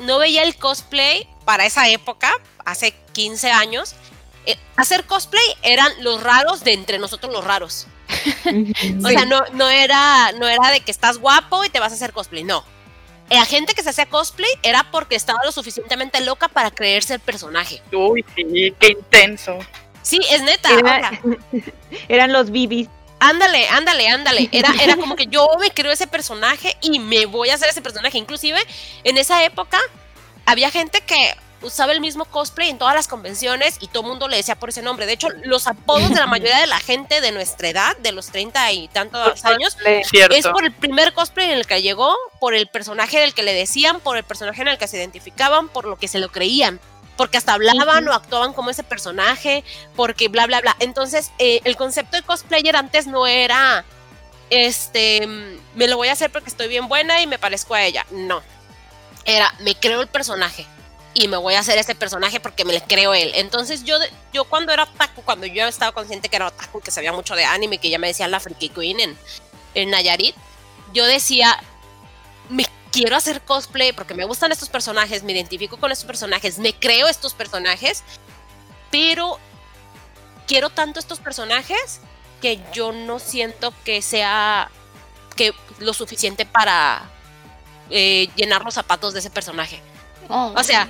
no, 0.00 0.18
veía 0.18 0.42
el 0.42 0.56
cosplay 0.56 1.28
para 1.44 1.66
esa 1.66 1.88
época, 1.88 2.32
hace 2.64 2.94
15 3.12 3.50
años. 3.50 3.94
eh, 4.46 4.56
hacer 4.76 5.04
cosplay 5.04 5.44
eran 5.62 5.90
los 6.02 6.22
raros 6.22 6.64
de 6.64 6.72
entre 6.72 6.98
nosotros 6.98 7.32
los 7.32 7.44
raros. 7.44 7.86
O 9.04 9.08
sea, 9.08 9.24
no, 9.26 9.42
no, 9.52 9.68
era, 9.68 10.32
no 10.32 10.46
era 10.48 10.70
de 10.70 10.80
que 10.80 10.90
estás 10.90 11.18
guapo 11.18 11.64
y 11.64 11.68
te 11.68 11.80
vas 11.80 11.92
a 11.92 11.96
hacer 11.96 12.12
cosplay, 12.12 12.44
no. 12.44 12.64
La 13.30 13.44
gente 13.44 13.74
que 13.74 13.82
se 13.82 13.90
hacía 13.90 14.06
cosplay 14.06 14.48
era 14.62 14.90
porque 14.90 15.14
estaba 15.14 15.40
lo 15.44 15.52
suficientemente 15.52 16.20
loca 16.22 16.48
para 16.48 16.70
creerse 16.70 17.14
el 17.14 17.20
personaje. 17.20 17.82
Uy, 17.92 18.24
sí, 18.34 18.74
qué 18.80 18.88
intenso. 18.98 19.58
Sí, 20.02 20.18
es 20.30 20.40
neta. 20.42 20.70
Era- 20.78 21.20
Eran 22.08 22.32
los 22.32 22.50
bibis. 22.50 22.88
Ándale, 23.20 23.68
ándale, 23.68 24.08
ándale. 24.08 24.48
Era, 24.52 24.72
era 24.80 24.96
como 25.00 25.16
que 25.16 25.26
yo 25.26 25.48
me 25.58 25.70
creo 25.70 25.92
ese 25.92 26.06
personaje 26.06 26.76
y 26.80 26.98
me 26.98 27.26
voy 27.26 27.50
a 27.50 27.54
hacer 27.54 27.68
ese 27.68 27.82
personaje. 27.82 28.18
Inclusive 28.18 28.58
en 29.04 29.18
esa 29.18 29.42
época 29.44 29.78
había 30.46 30.70
gente 30.70 31.00
que 31.00 31.34
usaba 31.62 31.92
el 31.92 32.00
mismo 32.00 32.24
cosplay 32.24 32.70
en 32.70 32.78
todas 32.78 32.94
las 32.94 33.08
convenciones 33.08 33.78
y 33.80 33.88
todo 33.88 34.02
el 34.02 34.08
mundo 34.10 34.28
le 34.28 34.36
decía 34.36 34.56
por 34.56 34.68
ese 34.68 34.82
nombre. 34.82 35.06
De 35.06 35.12
hecho, 35.12 35.28
los 35.44 35.66
apodos 35.66 36.10
de 36.10 36.16
la 36.16 36.26
mayoría 36.26 36.58
de 36.58 36.66
la 36.66 36.78
gente 36.78 37.20
de 37.20 37.32
nuestra 37.32 37.68
edad, 37.68 37.96
de 37.98 38.12
los 38.12 38.28
30 38.28 38.72
y 38.72 38.88
tantos 38.88 39.44
años, 39.44 39.76
Cierto. 40.04 40.34
es 40.34 40.46
por 40.46 40.64
el 40.64 40.72
primer 40.72 41.12
cosplay 41.12 41.50
en 41.50 41.58
el 41.58 41.66
que 41.66 41.82
llegó, 41.82 42.14
por 42.40 42.54
el 42.54 42.68
personaje 42.68 43.18
del 43.18 43.34
que 43.34 43.42
le 43.42 43.54
decían, 43.54 44.00
por 44.00 44.16
el 44.16 44.24
personaje 44.24 44.62
en 44.62 44.68
el 44.68 44.78
que 44.78 44.86
se 44.86 44.96
identificaban, 44.98 45.68
por 45.68 45.84
lo 45.86 45.96
que 45.96 46.08
se 46.08 46.18
lo 46.18 46.30
creían. 46.30 46.80
Porque 47.18 47.36
hasta 47.36 47.52
hablaban 47.52 48.08
o 48.08 48.14
actuaban 48.14 48.54
como 48.54 48.70
ese 48.70 48.82
personaje, 48.82 49.62
porque 49.94 50.28
bla, 50.28 50.46
bla, 50.46 50.62
bla. 50.62 50.74
Entonces, 50.78 51.32
eh, 51.38 51.60
el 51.64 51.76
concepto 51.76 52.16
de 52.16 52.22
cosplayer 52.22 52.76
antes 52.76 53.06
no 53.06 53.26
era 53.26 53.84
este, 54.50 55.26
me 55.74 55.88
lo 55.88 55.96
voy 55.96 56.08
a 56.08 56.12
hacer 56.12 56.30
porque 56.30 56.48
estoy 56.48 56.68
bien 56.68 56.88
buena 56.88 57.20
y 57.20 57.26
me 57.26 57.38
parezco 57.38 57.74
a 57.74 57.82
ella. 57.82 58.06
No. 58.10 58.42
Era, 59.24 59.52
me 59.60 59.74
creo 59.74 60.00
el 60.00 60.08
personaje 60.08 60.66
y 61.14 61.28
me 61.28 61.36
voy 61.36 61.54
a 61.54 61.60
hacer 61.60 61.78
este 61.78 61.94
personaje 61.94 62.40
porque 62.40 62.64
me 62.64 62.72
le 62.72 62.80
creo 62.80 63.14
él. 63.14 63.32
Entonces 63.34 63.84
yo, 63.84 63.96
yo 64.32 64.44
cuando 64.44 64.72
era 64.72 64.84
otaku, 64.84 65.22
cuando 65.22 65.46
yo 65.46 65.66
estaba 65.66 65.92
consciente 65.92 66.28
que 66.28 66.36
era 66.36 66.46
otaku, 66.46 66.80
que 66.80 66.90
sabía 66.90 67.12
mucho 67.12 67.34
de 67.34 67.44
anime, 67.44 67.78
que 67.78 67.90
ya 67.90 67.98
me 67.98 68.06
decían 68.06 68.30
la 68.30 68.40
Freaky 68.40 68.70
Queen 68.70 69.00
en, 69.00 69.18
en 69.74 69.90
Nayarit, 69.90 70.34
yo 70.94 71.04
decía, 71.04 71.58
me 72.48 72.64
quiero 72.92 73.16
hacer 73.16 73.42
cosplay 73.42 73.92
porque 73.92 74.14
me 74.14 74.24
gustan 74.24 74.52
estos 74.52 74.68
personajes, 74.68 75.22
me 75.22 75.32
identifico 75.32 75.76
con 75.76 75.92
estos 75.92 76.06
personajes, 76.06 76.58
me 76.58 76.72
creo 76.72 77.08
estos 77.08 77.34
personajes, 77.34 78.02
pero 78.90 79.38
quiero 80.46 80.70
tanto 80.70 80.98
estos 80.98 81.20
personajes 81.20 82.00
que 82.40 82.60
yo 82.72 82.92
no 82.92 83.18
siento 83.18 83.72
que 83.84 84.02
sea 84.02 84.70
que 85.36 85.52
lo 85.78 85.92
suficiente 85.92 86.46
para 86.46 87.02
eh, 87.90 88.28
llenar 88.36 88.64
los 88.64 88.74
zapatos 88.74 89.12
de 89.12 89.20
ese 89.20 89.30
personaje. 89.30 89.80
Oh, 90.28 90.52
O 90.56 90.64
sea, 90.64 90.88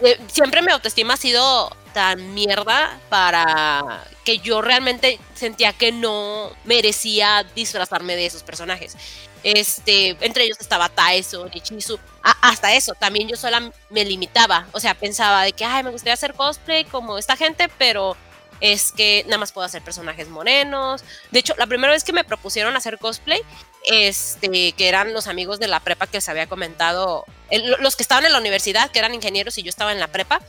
eh, 0.00 0.20
siempre 0.28 0.62
mi 0.62 0.70
autoestima 0.72 1.14
ha 1.14 1.16
sido 1.16 1.74
tan 1.92 2.34
mierda 2.34 2.98
para 3.08 4.04
que 4.24 4.38
yo 4.38 4.60
realmente 4.60 5.18
sentía 5.34 5.72
que 5.72 5.92
no 5.92 6.50
merecía 6.64 7.44
disfrazarme 7.54 8.16
de 8.16 8.26
esos 8.26 8.42
personajes. 8.42 8.96
Este, 9.46 10.16
entre 10.22 10.42
ellos 10.42 10.56
estaba 10.58 10.88
Taeso, 10.88 11.48
Nichizu, 11.54 12.00
hasta 12.20 12.74
eso, 12.74 12.94
también 12.94 13.28
yo 13.28 13.36
sola 13.36 13.70
me 13.90 14.04
limitaba, 14.04 14.66
o 14.72 14.80
sea, 14.80 14.94
pensaba 14.94 15.44
de 15.44 15.52
que, 15.52 15.64
ay, 15.64 15.84
me 15.84 15.92
gustaría 15.92 16.14
hacer 16.14 16.34
cosplay 16.34 16.84
como 16.84 17.16
esta 17.16 17.36
gente, 17.36 17.68
pero 17.78 18.16
es 18.60 18.90
que 18.90 19.22
nada 19.26 19.38
más 19.38 19.52
puedo 19.52 19.64
hacer 19.64 19.82
personajes 19.82 20.28
morenos. 20.28 21.04
De 21.30 21.38
hecho, 21.38 21.54
la 21.58 21.68
primera 21.68 21.92
vez 21.92 22.02
que 22.02 22.12
me 22.12 22.24
propusieron 22.24 22.74
hacer 22.74 22.98
cosplay, 22.98 23.40
este, 23.84 24.72
que 24.72 24.88
eran 24.88 25.12
los 25.12 25.28
amigos 25.28 25.60
de 25.60 25.68
la 25.68 25.78
prepa 25.78 26.08
que 26.08 26.16
les 26.16 26.28
había 26.28 26.48
comentado, 26.48 27.24
los 27.78 27.94
que 27.94 28.02
estaban 28.02 28.26
en 28.26 28.32
la 28.32 28.40
universidad, 28.40 28.90
que 28.90 28.98
eran 28.98 29.14
ingenieros 29.14 29.58
y 29.58 29.62
yo 29.62 29.70
estaba 29.70 29.92
en 29.92 30.00
la 30.00 30.08
prepa, 30.08 30.40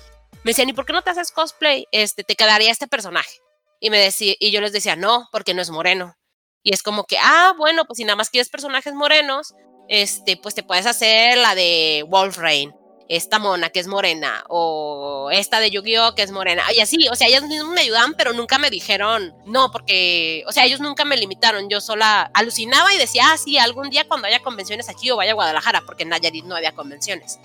me 0.41 0.53
decían, 0.53 0.69
¿y 0.69 0.73
por 0.73 0.87
qué 0.87 0.93
no 0.93 1.03
te 1.03 1.11
haces 1.11 1.31
cosplay? 1.31 1.85
Este, 1.91 2.23
te 2.23 2.35
quedaría 2.35 2.71
este 2.71 2.87
personaje. 2.87 3.41
Y, 3.79 3.91
me 3.91 3.99
decía, 3.99 4.33
y 4.39 4.49
yo 4.49 4.59
les 4.59 4.71
decía, 4.71 4.95
no, 4.95 5.29
porque 5.31 5.53
no 5.53 5.61
es 5.61 5.69
moreno. 5.69 6.15
Y 6.63 6.73
es 6.73 6.83
como 6.83 7.05
que, 7.05 7.17
ah, 7.17 7.53
bueno, 7.57 7.85
pues 7.85 7.97
si 7.97 8.03
nada 8.03 8.15
más 8.15 8.29
quieres 8.29 8.49
personajes 8.49 8.93
morenos, 8.93 9.53
este, 9.87 10.35
pues 10.37 10.53
te 10.55 10.63
puedes 10.63 10.85
hacer 10.85 11.37
la 11.37 11.55
de 11.55 12.05
Wolfrain, 12.09 12.73
esta 13.07 13.39
mona 13.39 13.69
que 13.69 13.79
es 13.79 13.87
morena, 13.87 14.43
o 14.49 15.29
esta 15.31 15.61
de 15.61 15.71
Yu-Gi-Oh 15.71 16.13
que 16.13 16.23
es 16.23 16.31
morena, 16.31 16.63
y 16.75 16.81
así, 16.81 17.07
o 17.07 17.15
sea, 17.15 17.27
ellos 17.27 17.43
mismos 17.43 17.73
me 17.73 17.81
ayudaban, 17.81 18.15
pero 18.15 18.33
nunca 18.33 18.57
me 18.57 18.69
dijeron, 18.69 19.33
no, 19.45 19.71
porque, 19.71 20.43
o 20.45 20.51
sea, 20.51 20.65
ellos 20.65 20.81
nunca 20.81 21.05
me 21.05 21.15
limitaron, 21.15 21.69
yo 21.69 21.79
sola 21.79 22.29
alucinaba 22.33 22.93
y 22.93 22.97
decía, 22.97 23.23
ah, 23.31 23.37
sí, 23.37 23.57
algún 23.57 23.89
día 23.89 24.05
cuando 24.09 24.27
haya 24.27 24.43
convenciones 24.43 24.89
aquí 24.89 25.09
o 25.09 25.15
vaya 25.15 25.31
a 25.31 25.35
Guadalajara, 25.35 25.83
porque 25.85 26.03
en 26.03 26.09
Nayarit 26.09 26.43
no 26.43 26.55
había 26.57 26.73
convenciones. 26.73 27.39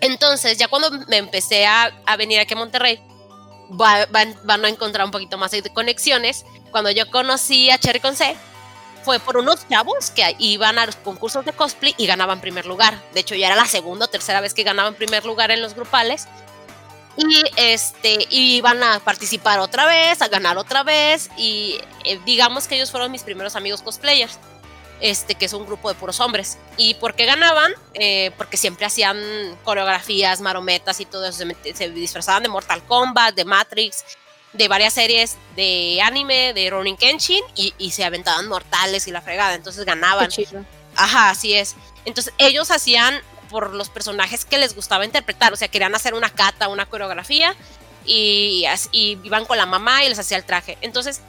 Entonces, 0.00 0.56
ya 0.56 0.68
cuando 0.68 0.92
me 1.08 1.16
empecé 1.16 1.66
a, 1.66 1.90
a 2.06 2.16
venir 2.16 2.38
aquí 2.38 2.54
a 2.54 2.58
Monterrey, 2.58 3.00
va- 3.70 4.06
van, 4.06 4.38
van 4.44 4.64
a 4.64 4.68
encontrar 4.68 5.04
un 5.04 5.10
poquito 5.10 5.36
más 5.36 5.50
de 5.50 5.62
conexiones. 5.74 6.44
Cuando 6.70 6.92
yo 6.92 7.10
conocí 7.10 7.70
a 7.70 7.78
Cherry 7.78 7.98
con 7.98 8.14
C, 8.14 8.36
fue 9.04 9.18
por 9.18 9.36
unos 9.36 9.66
chavos 9.68 10.10
que 10.10 10.36
iban 10.38 10.78
a 10.78 10.86
los 10.86 10.96
concursos 10.96 11.44
de 11.44 11.52
cosplay 11.52 11.94
y 11.98 12.06
ganaban 12.06 12.40
primer 12.40 12.66
lugar. 12.66 13.00
De 13.14 13.20
hecho, 13.20 13.34
ya 13.34 13.46
era 13.46 13.56
la 13.56 13.66
segunda 13.66 14.06
o 14.06 14.08
tercera 14.08 14.40
vez 14.40 14.54
que 14.54 14.62
ganaban 14.62 14.94
primer 14.94 15.24
lugar 15.24 15.50
en 15.50 15.62
los 15.62 15.74
grupales. 15.74 16.28
Y 17.16 17.42
este, 17.56 18.26
iban 18.30 18.80
a 18.82 19.00
participar 19.00 19.58
otra 19.58 19.86
vez, 19.86 20.22
a 20.22 20.28
ganar 20.28 20.56
otra 20.56 20.84
vez. 20.84 21.30
Y 21.36 21.80
eh, 22.04 22.20
digamos 22.24 22.68
que 22.68 22.76
ellos 22.76 22.90
fueron 22.90 23.10
mis 23.10 23.24
primeros 23.24 23.56
amigos 23.56 23.82
cosplayers. 23.82 24.38
Este, 25.00 25.36
que 25.36 25.44
es 25.44 25.52
un 25.52 25.64
grupo 25.64 25.88
de 25.88 25.94
puros 25.94 26.18
hombres. 26.18 26.58
¿Y 26.76 26.94
por 26.94 27.14
qué 27.14 27.24
ganaban? 27.24 27.72
Eh, 27.94 28.32
porque 28.36 28.56
siempre 28.56 28.84
hacían 28.84 29.16
coreografías, 29.62 30.40
marometas 30.40 31.00
y 31.00 31.06
todo 31.06 31.26
eso. 31.26 31.44
Se, 31.74 31.90
disfrazaban 31.90 32.42
de 32.42 32.48
Mortal 32.48 32.82
Kombat, 32.84 33.34
de 33.34 33.44
Matrix, 33.44 34.04
de 34.58 34.68
varias 34.68 34.92
series 34.92 35.38
de 35.56 36.00
anime, 36.02 36.52
de 36.52 36.68
Ronin 36.68 36.96
Kenshin, 36.96 37.42
y, 37.54 37.72
y 37.78 37.92
se 37.92 38.04
aventaban 38.04 38.46
mortales 38.48 39.06
y 39.06 39.12
la 39.12 39.22
fregada. 39.22 39.54
Entonces 39.54 39.84
ganaban. 39.84 40.28
Ajá, 40.96 41.30
así 41.30 41.54
es. 41.54 41.76
Entonces 42.04 42.34
ellos 42.36 42.70
hacían 42.70 43.22
por 43.48 43.72
los 43.72 43.88
personajes 43.88 44.44
que 44.44 44.58
les 44.58 44.74
gustaba 44.74 45.04
interpretar, 45.04 45.52
o 45.52 45.56
sea, 45.56 45.68
querían 45.68 45.94
hacer 45.94 46.12
una 46.12 46.28
cata, 46.28 46.68
una 46.68 46.86
coreografía 46.86 47.54
y, 48.04 48.66
y 48.92 49.18
iban 49.22 49.46
con 49.46 49.56
la 49.56 49.64
mamá 49.64 50.04
y 50.04 50.08
les 50.08 50.18
hacía 50.18 50.36
el 50.36 50.44
traje. 50.44 50.76
Entonces, 50.82 51.22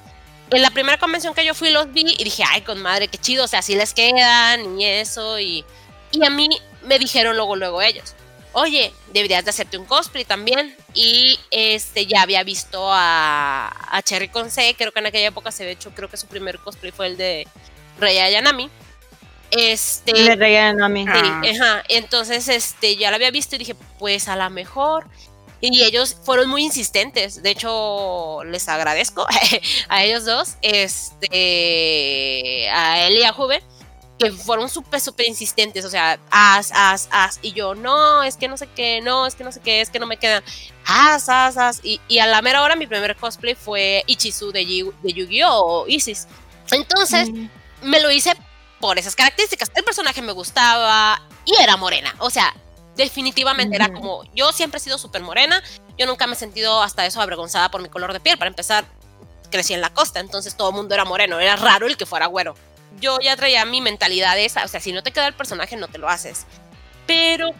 en 0.49 0.61
la 0.61 0.71
primera 0.71 0.97
convención 0.97 1.33
que 1.33 1.45
yo 1.45 1.53
fui 1.53 1.69
los 1.69 1.93
vi 1.93 2.15
y 2.17 2.23
dije, 2.23 2.43
ay, 2.45 2.61
con 2.61 2.81
madre, 2.81 3.07
qué 3.07 3.17
chido, 3.17 3.45
o 3.45 3.47
sea, 3.47 3.59
así 3.59 3.75
les 3.75 3.93
quedan 3.93 4.81
y 4.81 4.85
eso. 4.85 5.39
Y, 5.39 5.63
y 6.11 6.25
a 6.25 6.29
mí 6.29 6.49
me 6.83 6.97
dijeron 6.97 7.35
luego, 7.37 7.55
luego 7.55 7.81
ellos, 7.81 8.15
oye, 8.53 8.93
deberías 9.13 9.43
de 9.43 9.51
hacerte 9.51 9.77
un 9.77 9.85
cosplay 9.85 10.25
también. 10.25 10.75
Y 10.93 11.39
este 11.51 12.05
ya 12.05 12.21
había 12.21 12.43
visto 12.43 12.91
a, 12.91 13.71
a 13.91 14.01
Cherry 14.01 14.29
con 14.29 14.51
C, 14.51 14.75
creo 14.77 14.91
que 14.91 14.99
en 14.99 15.07
aquella 15.07 15.27
época 15.27 15.51
se 15.51 15.63
había 15.63 15.73
hecho, 15.73 15.91
creo 15.91 16.09
que 16.09 16.17
su 16.17 16.27
primer 16.27 16.59
cosplay 16.59 16.91
fue 16.91 17.07
el 17.07 17.17
de 17.17 17.47
Rey 17.99 18.17
Ayanami. 18.17 18.69
Este, 19.51 20.13
Le 20.13 20.35
reían 20.35 20.81
a 20.81 20.89
mí. 20.89 21.05
Ah. 21.07 21.41
Ajá. 21.43 21.83
Entonces, 21.89 22.47
este, 22.47 22.97
ya 22.97 23.09
la 23.09 23.15
había 23.15 23.31
visto 23.31 23.55
y 23.55 23.59
dije, 23.59 23.75
pues 23.97 24.27
a 24.27 24.35
lo 24.35 24.49
mejor. 24.49 25.07
Y 25.61 25.83
ellos 25.83 26.15
fueron 26.23 26.49
muy 26.49 26.63
insistentes. 26.63 27.43
De 27.43 27.51
hecho, 27.51 28.43
les 28.45 28.69
agradezco 28.69 29.25
a 29.89 30.03
ellos 30.03 30.25
dos, 30.25 30.55
este, 30.61 32.69
a 32.69 33.07
él 33.07 33.17
y 33.17 33.23
a 33.23 33.33
Juve, 33.33 33.61
que 34.19 34.31
fueron 34.31 34.69
súper, 34.69 34.99
súper 35.01 35.27
insistentes. 35.27 35.85
O 35.85 35.89
sea, 35.89 36.19
as, 36.29 36.71
as, 36.73 37.07
as. 37.11 37.39
Y 37.41 37.53
yo, 37.53 37.73
no, 37.73 38.21
es 38.23 38.35
que 38.37 38.47
no 38.47 38.57
sé 38.57 38.67
qué, 38.75 39.01
no, 39.01 39.25
es 39.25 39.33
que 39.35 39.43
no 39.43 39.51
sé 39.51 39.61
qué, 39.61 39.81
es 39.81 39.89
que 39.89 39.97
no 39.99 40.05
me 40.05 40.17
quedan. 40.17 40.43
As, 40.85 41.29
as, 41.29 41.57
as. 41.57 41.79
Y, 41.83 41.99
y 42.07 42.19
a 42.19 42.25
la 42.27 42.41
mera 42.41 42.61
hora, 42.61 42.75
mi 42.75 42.85
primer 42.85 43.15
cosplay 43.15 43.55
fue 43.55 44.03
Ichizu 44.07 44.51
de, 44.51 44.65
Yu- 44.65 44.93
de 45.01 45.13
Yu-Gi-Oh! 45.13 45.49
o 45.83 45.87
Isis. 45.87 46.27
Entonces, 46.71 47.29
Mm. 47.31 47.47
me 47.83 47.99
lo 48.01 48.11
hice 48.11 48.35
por 48.79 48.99
esas 48.99 49.15
características. 49.15 49.71
El 49.75 49.83
personaje 49.83 50.21
me 50.21 50.31
gustaba 50.33 51.21
y 51.45 51.55
era 51.61 51.77
morena. 51.77 52.13
O 52.19 52.29
sea, 52.29 52.53
definitivamente 52.95 53.75
era 53.75 53.91
como, 53.91 54.23
yo 54.35 54.51
siempre 54.51 54.77
he 54.77 54.81
sido 54.81 54.97
súper 54.97 55.21
morena. 55.21 55.61
Yo 55.97 56.05
nunca 56.05 56.27
me 56.27 56.33
he 56.33 56.35
sentido 56.37 56.81
hasta 56.83 57.05
eso 57.05 57.21
avergonzada 57.21 57.71
por 57.71 57.81
mi 57.81 57.89
color 57.89 58.13
de 58.13 58.19
piel. 58.19 58.37
Para 58.37 58.49
empezar, 58.49 58.85
crecí 59.51 59.73
en 59.73 59.81
la 59.81 59.93
costa, 59.93 60.19
entonces 60.19 60.55
todo 60.55 60.69
el 60.69 60.75
mundo 60.75 60.93
era 60.93 61.05
moreno. 61.05 61.39
Era 61.39 61.55
raro 61.55 61.87
el 61.87 61.97
que 61.97 62.05
fuera 62.05 62.25
güero. 62.27 62.55
Yo 62.99 63.19
ya 63.19 63.35
traía 63.35 63.65
mi 63.65 63.81
mentalidad 63.81 64.37
esa. 64.37 64.63
O 64.65 64.67
sea, 64.67 64.79
si 64.79 64.91
no 64.91 65.03
te 65.03 65.11
queda 65.11 65.27
el 65.27 65.33
personaje, 65.33 65.75
no 65.75 65.87
te 65.87 65.97
lo 65.97 66.09
haces. 66.09 66.45
Pero 67.05 67.53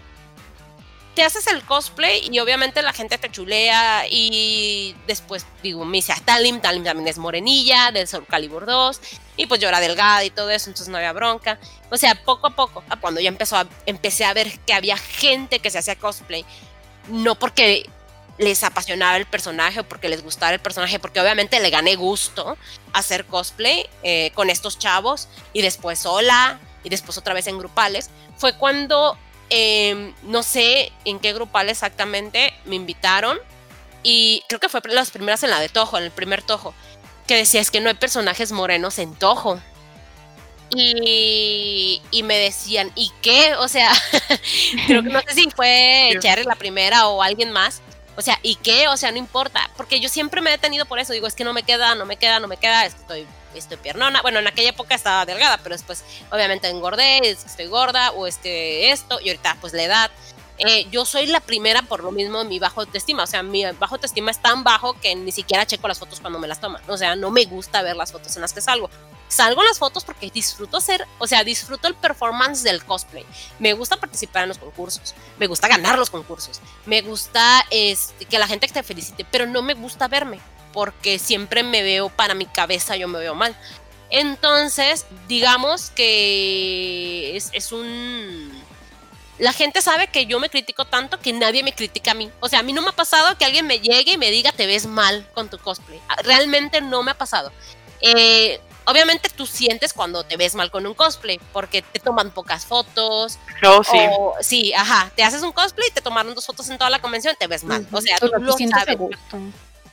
te 1.16 1.24
haces 1.24 1.48
el 1.48 1.64
cosplay 1.64 2.30
y 2.32 2.40
obviamente 2.40 2.82
la 2.82 2.94
gente 2.94 3.18
te 3.18 3.30
chulea 3.30 4.06
y 4.10 4.96
después 5.08 5.46
digo, 5.62 5.84
me 5.84 5.98
dice, 5.98 6.14
ah, 6.14 6.22
Talim, 6.24 6.62
Talim 6.62 6.84
también 6.84 7.08
es 7.08 7.18
morenilla, 7.18 7.92
del 7.92 8.08
Soul 8.08 8.26
Calibur 8.26 8.66
2 8.66 9.02
y 9.36 9.48
pues 9.48 9.60
yo 9.60 9.68
era 9.68 9.82
delgada 9.82 10.24
y 10.24 10.30
todo 10.30 10.50
eso, 10.50 10.70
entonces 10.70 10.88
no 10.88 10.98
había 10.98 11.12
bronca. 11.12 11.60
O 11.90 11.98
sea, 11.98 12.16
poco 12.16 12.48
a 12.48 12.52
poco, 12.52 12.84
a 12.90 12.98
cuando 12.98 13.20
ya 13.20 13.28
empezó 13.28 13.58
a, 13.58 13.68
empecé 13.86 14.24
a 14.24 14.34
ver 14.34 14.60
que 14.60 14.74
había 14.74 14.96
gente 14.96 15.60
que 15.60 15.70
se 15.70 15.80
hacía 15.80 15.98
cosplay, 15.98 16.46
no 17.10 17.36
porque 17.36 17.90
les 18.40 18.64
apasionaba 18.64 19.18
el 19.18 19.26
personaje 19.26 19.82
o 19.82 19.84
porque 19.84 20.10
les 20.10 20.24
gustara 20.24 20.54
el 20.54 20.60
personaje, 20.60 20.98
porque 20.98 21.20
obviamente 21.20 21.60
le 21.60 21.70
gané 21.70 21.96
gusto 21.96 22.58
hacer 22.94 23.26
cosplay 23.26 23.88
eh, 24.02 24.32
con 24.34 24.50
estos 24.50 24.80
chavos 24.80 25.28
y 25.54 25.62
después 25.62 26.00
sola 26.00 26.58
y 26.84 26.90
después 26.90 27.18
otra 27.18 27.34
vez 27.34 27.48
en 27.48 27.58
grupales, 27.58 28.10
fue 28.38 28.54
cuando 28.54 29.18
eh, 29.50 30.14
no 30.24 30.42
sé 30.42 30.94
en 31.04 31.20
qué 31.20 31.34
grupal 31.34 31.70
exactamente 31.70 32.54
me 32.64 32.76
invitaron 32.76 33.38
y 34.04 34.42
creo 34.48 34.62
que 34.62 34.70
fue 34.70 34.82
las 34.86 35.12
primeras 35.12 35.44
en 35.44 35.50
la 35.50 35.60
de 35.60 35.68
Tojo, 35.68 35.98
en 35.98 36.06
el 36.06 36.12
primer 36.12 36.42
Tojo, 36.42 36.74
que 37.28 37.36
decía 37.36 37.60
es 37.60 37.70
que 37.72 37.82
no 37.82 37.90
hay 37.90 37.96
personajes 37.96 38.52
morenos 38.52 38.98
en 39.00 39.14
Tojo. 39.16 39.60
Y, 40.72 42.00
y 42.12 42.22
me 42.22 42.38
decían, 42.38 42.92
¿y 42.96 43.12
qué? 43.24 43.56
O 43.56 43.68
sea, 43.68 43.92
creo 44.88 45.02
que 45.02 45.10
no 45.10 45.20
sé 45.22 45.34
si 45.34 45.50
fue. 45.50 46.16
Cherry 46.22 46.44
la 46.44 46.56
primera 46.56 47.08
o 47.08 47.24
alguien 47.24 47.52
más. 47.52 47.82
O 48.20 48.22
sea, 48.22 48.38
¿y 48.44 48.56
qué? 48.56 48.90
O 48.90 48.98
sea, 48.98 49.12
no 49.12 49.18
importa. 49.18 49.72
Porque 49.78 50.02
yo 50.02 50.10
siempre 50.10 50.42
me 50.42 50.50
he 50.50 50.52
detenido 50.52 50.86
por 50.86 51.00
eso. 51.00 51.14
Digo, 51.14 51.26
es 51.26 51.36
que 51.36 51.46
no 51.46 51.54
me 51.54 51.64
queda, 51.64 51.96
no 51.96 52.06
me 52.06 52.18
queda, 52.18 52.42
no 52.42 52.50
me 52.50 52.58
queda. 52.58 52.86
Es 52.86 52.94
que 52.94 53.00
estoy, 53.00 53.28
estoy 53.56 53.78
piernona. 53.78 54.22
Bueno, 54.22 54.40
en 54.40 54.48
aquella 54.48 54.72
época 54.72 54.94
estaba 54.94 55.26
delgada, 55.26 55.58
pero 55.64 55.74
después 55.74 56.04
obviamente 56.30 56.68
engordé, 56.68 57.20
estoy 57.30 57.68
gorda 57.68 58.12
o 58.12 58.28
es 58.28 58.38
que 58.38 58.92
esto. 58.92 59.22
Y 59.22 59.30
ahorita 59.30 59.56
pues 59.62 59.72
la 59.72 59.84
edad. 59.84 60.12
Eh, 60.58 60.88
yo 60.92 61.06
soy 61.06 61.28
la 61.28 61.40
primera 61.40 61.84
por 61.84 62.04
lo 62.04 62.12
mismo 62.12 62.44
mi 62.44 62.60
bajo 62.60 62.82
autoestima. 62.82 63.24
O 63.24 63.28
sea, 63.28 63.42
mi 63.42 63.64
bajo 63.64 63.96
autoestima 63.96 64.32
es 64.32 64.42
tan 64.42 64.66
bajo 64.66 65.00
que 65.00 65.16
ni 65.16 65.32
siquiera 65.32 65.66
checo 65.66 65.88
las 65.88 65.98
fotos 65.98 66.20
cuando 66.20 66.40
me 66.40 66.48
las 66.50 66.60
toman. 66.60 66.82
O 66.90 66.98
sea, 66.98 67.16
no 67.16 67.32
me 67.32 67.46
gusta 67.46 67.82
ver 67.84 67.96
las 67.96 68.12
fotos 68.12 68.36
en 68.36 68.42
las 68.42 68.52
que 68.52 68.60
salgo. 68.60 68.90
Salgo 69.30 69.62
en 69.62 69.68
las 69.68 69.80
fotos 69.80 70.04
porque 70.04 70.30
disfruto 70.32 70.78
hacer, 70.78 71.08
o 71.20 71.28
sea, 71.28 71.44
disfruto 71.44 71.88
el 71.88 71.94
performance 71.96 72.64
del 72.64 72.84
cosplay. 72.84 73.26
Me 73.60 73.74
gusta 73.74 73.96
participar 73.96 74.44
en 74.44 74.50
los 74.50 74.58
concursos. 74.58 75.16
Me 75.38 75.48
gusta 75.48 75.68
ganar 75.68 75.98
los 75.98 76.10
concursos. 76.10 76.60
Me 76.86 77.02
gusta 77.02 77.66
este, 77.70 78.26
que 78.26 78.40
la 78.40 78.48
gente 78.48 78.68
te 78.68 78.84
felicite, 78.84 79.26
pero 79.32 79.46
no 79.46 79.62
me 79.62 79.76
gusta 79.76 80.08
verme 80.08 80.40
porque 80.74 81.20
siempre 81.20 81.64
me 81.64 81.84
veo 81.84 82.10
para 82.10 82.34
mi 82.34 82.46
cabeza, 82.46 82.96
yo 82.96 83.08
me 83.08 83.20
veo 83.20 83.36
mal. 83.36 83.56
Entonces, 84.10 85.06
digamos 85.28 85.92
que 85.92 87.38
es, 87.38 87.50
es 87.54 87.72
un 87.72 88.52
la 89.40 89.54
gente 89.54 89.82
sabe 89.82 90.08
que 90.08 90.26
yo 90.26 90.40
me 90.40 90.50
critico 90.50 90.86
tanto 90.86 91.20
que 91.20 91.32
nadie 91.32 91.64
me 91.64 91.74
critica 91.74 92.12
a 92.12 92.14
mí. 92.14 92.30
O 92.42 92.50
sea, 92.50 92.60
a 92.60 92.64
mí 92.64 92.74
no 92.74 92.82
me 92.82 92.90
ha 92.90 92.94
pasado 92.94 93.38
que 93.38 93.46
alguien 93.46 93.66
me 93.66 93.80
llegue 93.80 94.14
y 94.14 94.18
me 94.18 94.32
diga 94.32 94.52
te 94.52 94.68
ves 94.68 94.86
mal 94.86 95.26
con 95.34 95.50
tu 95.50 95.58
cosplay. 95.58 96.00
Realmente 96.24 96.82
no 96.82 97.04
me 97.04 97.12
ha 97.12 97.18
pasado. 97.18 97.52
Eh, 98.02 98.60
obviamente 98.86 99.30
tú 99.30 99.46
sientes 99.46 99.94
cuando 99.94 100.24
te 100.24 100.38
ves 100.38 100.56
mal 100.56 100.72
con 100.72 100.86
un 100.86 100.94
cosplay, 100.94 101.40
porque 101.54 101.82
te 101.82 102.00
toman 102.00 102.32
pocas 102.32 102.66
fotos. 102.66 103.40
No, 103.62 103.84
sí. 103.84 103.98
O, 104.18 104.36
sí, 104.42 104.74
ajá, 104.74 105.12
te 105.16 105.24
haces 105.24 105.44
un 105.44 105.52
cosplay 105.52 105.90
y 105.90 105.94
te 105.94 106.02
tomaron 106.02 106.36
dos 106.36 106.46
fotos 106.46 106.70
en 106.70 106.78
toda 106.78 106.90
la 106.90 107.00
convención, 107.00 107.36
te 107.40 107.48
ves 107.48 107.64
mal. 107.64 107.88
O 107.92 108.02
sea, 108.02 108.18
tú 108.20 108.30
lo 108.40 108.54
sientes 108.54 108.80
sabes. 108.80 108.98
gusto. 108.98 109.38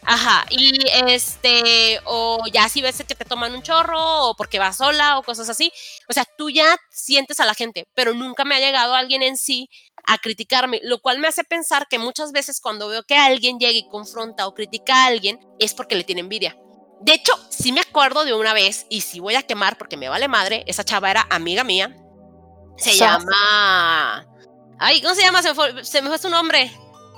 Ajá, 0.09 0.47
y 0.51 0.72
este, 1.09 2.01
o 2.05 2.45
ya 2.53 2.68
si 2.68 2.80
ves 2.80 3.03
que 3.07 3.16
te 3.16 3.24
toman 3.24 3.55
un 3.55 3.62
chorro, 3.62 4.28
o 4.28 4.37
porque 4.37 4.61
vas 4.61 4.76
sola, 4.76 5.18
o 5.18 5.24
cosas 5.24 5.49
así. 5.49 5.72
O 6.09 6.12
sea, 6.12 6.24
tú 6.39 6.49
ya 6.49 6.76
sientes 6.91 7.41
a 7.41 7.45
la 7.45 7.55
gente, 7.55 7.89
pero 7.93 8.14
nunca 8.14 8.45
me 8.45 8.55
ha 8.55 8.61
llegado 8.61 8.95
alguien 8.95 9.24
en 9.24 9.37
sí 9.37 9.68
a 10.05 10.18
criticarme, 10.18 10.80
lo 10.84 11.01
cual 11.01 11.18
me 11.18 11.26
hace 11.26 11.43
pensar 11.43 11.89
que 11.89 11.99
muchas 11.99 12.30
veces 12.30 12.61
cuando 12.61 12.87
veo 12.87 13.03
que 13.03 13.16
alguien 13.16 13.59
llega 13.59 13.72
y 13.72 13.89
confronta 13.89 14.47
o 14.47 14.55
critica 14.55 14.95
a 14.95 15.07
alguien, 15.07 15.41
es 15.59 15.74
porque 15.74 15.97
le 15.97 16.05
tiene 16.05 16.20
envidia. 16.20 16.57
De 17.01 17.12
hecho, 17.12 17.32
sí 17.51 17.72
me 17.72 17.80
acuerdo 17.80 18.24
de 18.24 18.34
una 18.34 18.55
vez, 18.55 18.86
y 18.88 19.03
si 19.03 19.20
voy 19.20 19.34
a 19.34 19.42
quemar 19.42 19.76
porque 19.78 19.97
me 19.97 20.09
vale 20.09 20.28
madre, 20.28 20.64
esa 20.66 20.84
chava 20.84 21.11
era 21.11 21.26
amiga 21.30 21.62
mía. 21.64 21.97
Se 22.76 22.94
llama. 22.94 24.26
Ay, 24.78 25.01
¿cómo 25.01 25.14
se 25.14 25.22
llama? 25.22 25.42
Se 25.42 25.49
me, 25.49 25.55
fue, 25.55 25.84
se 25.84 26.03
me 26.03 26.09
fue 26.09 26.18
su 26.18 26.30
nombre. 26.30 26.70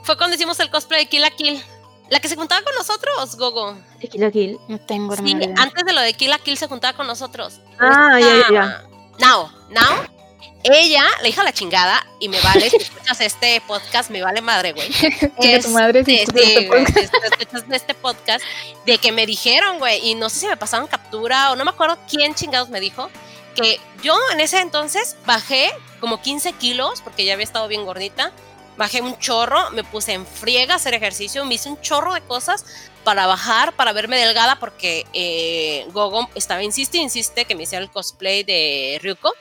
Fue 0.04 0.16
cuando 0.16 0.36
hicimos 0.36 0.58
el 0.60 0.70
cosplay 0.70 1.04
de 1.04 1.10
Kill 1.10 1.22
la 1.22 1.30
Kill. 1.30 1.62
La 2.10 2.20
que 2.20 2.28
se 2.28 2.36
juntaba 2.36 2.62
con 2.62 2.74
nosotros, 2.74 3.36
Gogo. 3.36 3.76
Tequila 4.00 4.30
Kill. 4.30 4.58
No 4.68 4.78
tengo 4.80 5.14
Sí, 5.16 5.36
antes 5.56 5.84
de 5.84 5.92
lo 5.92 6.00
de 6.00 6.14
Kill 6.14 6.30
la 6.30 6.38
Kill 6.38 6.56
se 6.56 6.66
juntaba 6.66 6.96
con 6.96 7.06
nosotros. 7.06 7.60
Ah, 7.78 8.18
ya, 8.18 8.36
ya, 8.36 8.52
ya. 8.52 8.82
Now, 9.18 9.50
now. 9.70 10.17
Ella 10.64 11.04
le 11.22 11.28
dijo 11.28 11.40
a 11.40 11.44
la 11.44 11.52
chingada 11.52 12.04
y 12.18 12.28
me 12.28 12.40
vale, 12.40 12.68
si 12.68 12.76
escuchas 12.76 13.20
este 13.20 13.60
podcast, 13.66 14.10
me 14.10 14.22
vale 14.22 14.40
madre, 14.40 14.72
güey. 14.72 14.90
Chinga 15.40 15.60
tu 15.62 15.68
madre 15.70 16.04
si 16.04 16.16
Este, 16.16 16.64
escuchas 16.64 16.92
sí, 16.94 17.00
este 17.00 17.12
podcast. 17.12 17.14
escuchas 17.40 17.64
este 17.70 17.94
podcast, 17.94 18.44
de 18.84 18.98
que 18.98 19.12
me 19.12 19.24
dijeron, 19.24 19.78
güey, 19.78 20.04
y 20.06 20.14
no 20.14 20.28
sé 20.28 20.40
si 20.40 20.46
me 20.46 20.56
pasaron 20.56 20.86
captura 20.88 21.52
o 21.52 21.56
no 21.56 21.64
me 21.64 21.70
acuerdo 21.70 21.96
quién 22.10 22.34
chingados 22.34 22.68
me 22.70 22.80
dijo, 22.80 23.08
que 23.54 23.80
yo 24.02 24.16
en 24.32 24.40
ese 24.40 24.60
entonces 24.60 25.16
bajé 25.26 25.70
como 26.00 26.20
15 26.20 26.52
kilos, 26.54 27.00
porque 27.02 27.24
ya 27.24 27.34
había 27.34 27.44
estado 27.44 27.68
bien 27.68 27.84
gordita, 27.84 28.32
bajé 28.76 29.00
un 29.00 29.16
chorro, 29.18 29.70
me 29.70 29.84
puse 29.84 30.12
en 30.12 30.26
friega 30.26 30.74
a 30.74 30.76
hacer 30.76 30.92
ejercicio, 30.94 31.44
me 31.44 31.54
hice 31.54 31.68
un 31.68 31.80
chorro 31.80 32.14
de 32.14 32.20
cosas 32.20 32.64
para 33.04 33.26
bajar, 33.26 33.72
para 33.74 33.92
verme 33.92 34.16
delgada, 34.16 34.58
porque 34.60 35.06
eh, 35.12 35.86
Gogo 35.92 36.28
estaba, 36.34 36.62
insiste, 36.62 36.98
insiste 36.98 37.44
que 37.44 37.54
me 37.54 37.62
hiciera 37.62 37.82
el 37.84 37.90
cosplay 37.90 38.42
de 38.42 38.98
Ryuko. 39.02 39.32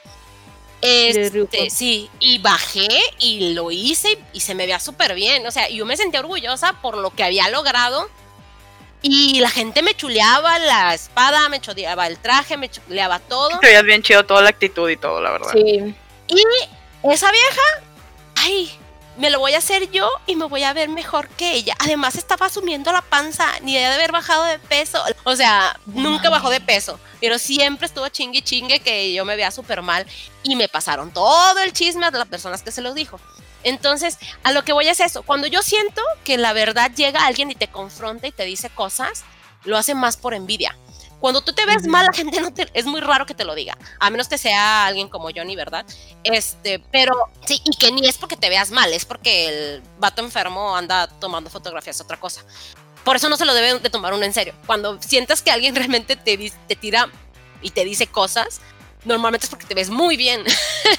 Este, 0.82 1.30
Ryuko. 1.30 1.58
sí, 1.70 2.10
y 2.20 2.38
bajé 2.38 2.88
y 3.20 3.54
lo 3.54 3.72
hice 3.72 4.12
y, 4.12 4.38
y 4.38 4.40
se 4.42 4.54
me 4.56 4.66
veía 4.66 4.80
súper 4.80 5.16
bien. 5.16 5.46
O 5.48 5.52
sea, 5.52 5.70
yo 5.70 5.86
me 5.86 5.98
sentía 5.98 6.20
orgullosa 6.20 6.74
por 6.82 6.98
lo 6.98 7.12
que 7.12 7.24
había 7.24 7.50
logrado. 7.50 8.10
Y 9.02 9.40
la 9.40 9.50
gente 9.50 9.84
me 9.84 9.94
chuleaba 9.96 10.58
la 10.60 10.94
espada, 10.94 11.48
me 11.50 11.62
chuleaba 11.62 12.08
el 12.08 12.18
traje, 12.18 12.58
me 12.58 12.70
chuleaba 12.70 13.20
todo. 13.20 13.60
Te 13.60 13.68
veías 13.68 13.84
bien 13.84 14.02
chido 14.02 14.26
toda 14.26 14.42
la 14.42 14.50
actitud 14.50 14.90
y 14.90 14.98
todo, 14.98 15.22
la 15.22 15.32
verdad. 15.32 15.52
Sí. 15.54 15.96
Esa 17.04 17.32
vieja, 17.32 17.62
ay, 18.36 18.72
me 19.18 19.30
lo 19.30 19.40
voy 19.40 19.54
a 19.54 19.58
hacer 19.58 19.90
yo 19.92 20.10
y 20.26 20.36
me 20.36 20.46
voy 20.46 20.64
a 20.64 20.74
ver 20.74 20.90
mejor 20.90 21.28
que 21.30 21.54
ella. 21.54 21.76
Además 21.80 22.16
estaba 22.16 22.46
asumiendo 22.46 22.92
la 22.92 23.02
panza, 23.02 23.46
ni 23.62 23.76
de 23.76 23.86
haber 23.86 24.12
bajado 24.12 24.44
de 24.44 24.60
peso. 24.60 25.04
O 25.24 25.36
sea, 25.36 25.80
nunca 25.86 26.30
bajó 26.30 26.50
de 26.50 26.62
peso, 26.62 27.00
pero 27.20 27.38
siempre 27.40 27.88
estuvo 27.88 28.08
chingue 28.10 28.42
chingue 28.42 28.80
que 28.80 29.14
yo 29.14 29.26
me 29.26 29.36
veía 29.36 29.52
súper 29.52 29.82
mal 29.82 30.06
y 30.44 30.56
me 30.56 30.70
pasaron 30.70 31.12
todo 31.12 31.60
el 31.60 31.74
chisme 31.74 32.06
a 32.06 32.12
las 32.12 32.28
personas 32.28 32.62
que 32.62 32.72
se 32.72 32.82
los 32.82 32.96
dijo. 32.96 33.20
Entonces, 33.64 34.18
a 34.44 34.52
lo 34.52 34.64
que 34.64 34.74
voy 34.74 34.88
es 34.88 35.00
eso. 35.00 35.24
Cuando 35.24 35.48
yo 35.48 35.62
siento 35.62 36.02
que 36.24 36.38
la 36.38 36.54
verdad 36.54 36.92
llega 36.96 37.26
alguien 37.26 37.52
y 37.52 37.56
te 37.56 37.68
confronta 37.68 38.28
y 38.28 38.32
te 38.32 38.46
dice 38.46 38.70
cosas, 38.70 39.24
lo 39.64 39.78
hace 39.78 39.96
más 39.96 40.16
por 40.16 40.34
envidia. 40.34 40.78
Cuando 41.20 41.42
tú 41.42 41.54
te 41.54 41.66
ves 41.66 41.88
mal, 41.88 42.06
la 42.06 42.14
gente 42.14 42.40
no 42.40 42.54
te, 42.54 42.70
es 42.74 42.86
muy 42.86 43.02
raro 43.02 43.26
que 43.26 43.34
te 43.34 43.44
lo 43.44 43.56
diga, 43.56 43.78
a 44.00 44.10
menos 44.10 44.28
que 44.28 44.38
sea 44.38 44.86
alguien 44.86 45.10
como 45.10 45.30
Johnny, 45.36 45.56
¿verdad? 45.56 45.86
Este, 46.24 46.80
pero 46.92 47.16
sí, 47.46 47.62
y 47.66 47.76
que 47.76 47.92
ni 47.92 48.08
es 48.08 48.18
porque 48.18 48.38
te 48.38 48.50
veas 48.50 48.70
mal, 48.70 48.94
es 48.94 49.06
porque 49.06 49.48
el 49.48 49.84
vato 50.00 50.22
enfermo 50.22 50.76
anda 50.76 51.08
tomando 51.08 51.50
fotografías, 51.50 52.00
otra 52.02 52.18
cosa. 52.18 52.44
Por 53.04 53.16
eso 53.16 53.30
no 53.30 53.38
se 53.38 53.46
lo 53.46 53.54
debe 53.54 53.80
de 53.80 53.90
tomar 53.90 54.14
uno 54.14 54.24
en 54.26 54.34
serio. 54.34 54.54
Cuando 54.66 55.02
sientas 55.02 55.42
que 55.42 55.50
alguien 55.50 55.76
realmente 55.76 56.16
te, 56.16 56.52
te 56.68 56.76
tira 56.76 57.10
y 57.62 57.72
te 57.72 57.84
dice 57.84 58.06
cosas, 58.06 58.62
normalmente 59.06 59.46
es 59.46 59.50
porque 59.50 59.66
te 59.66 59.74
ves 59.74 59.90
muy 59.90 60.18
bien. 60.18 60.44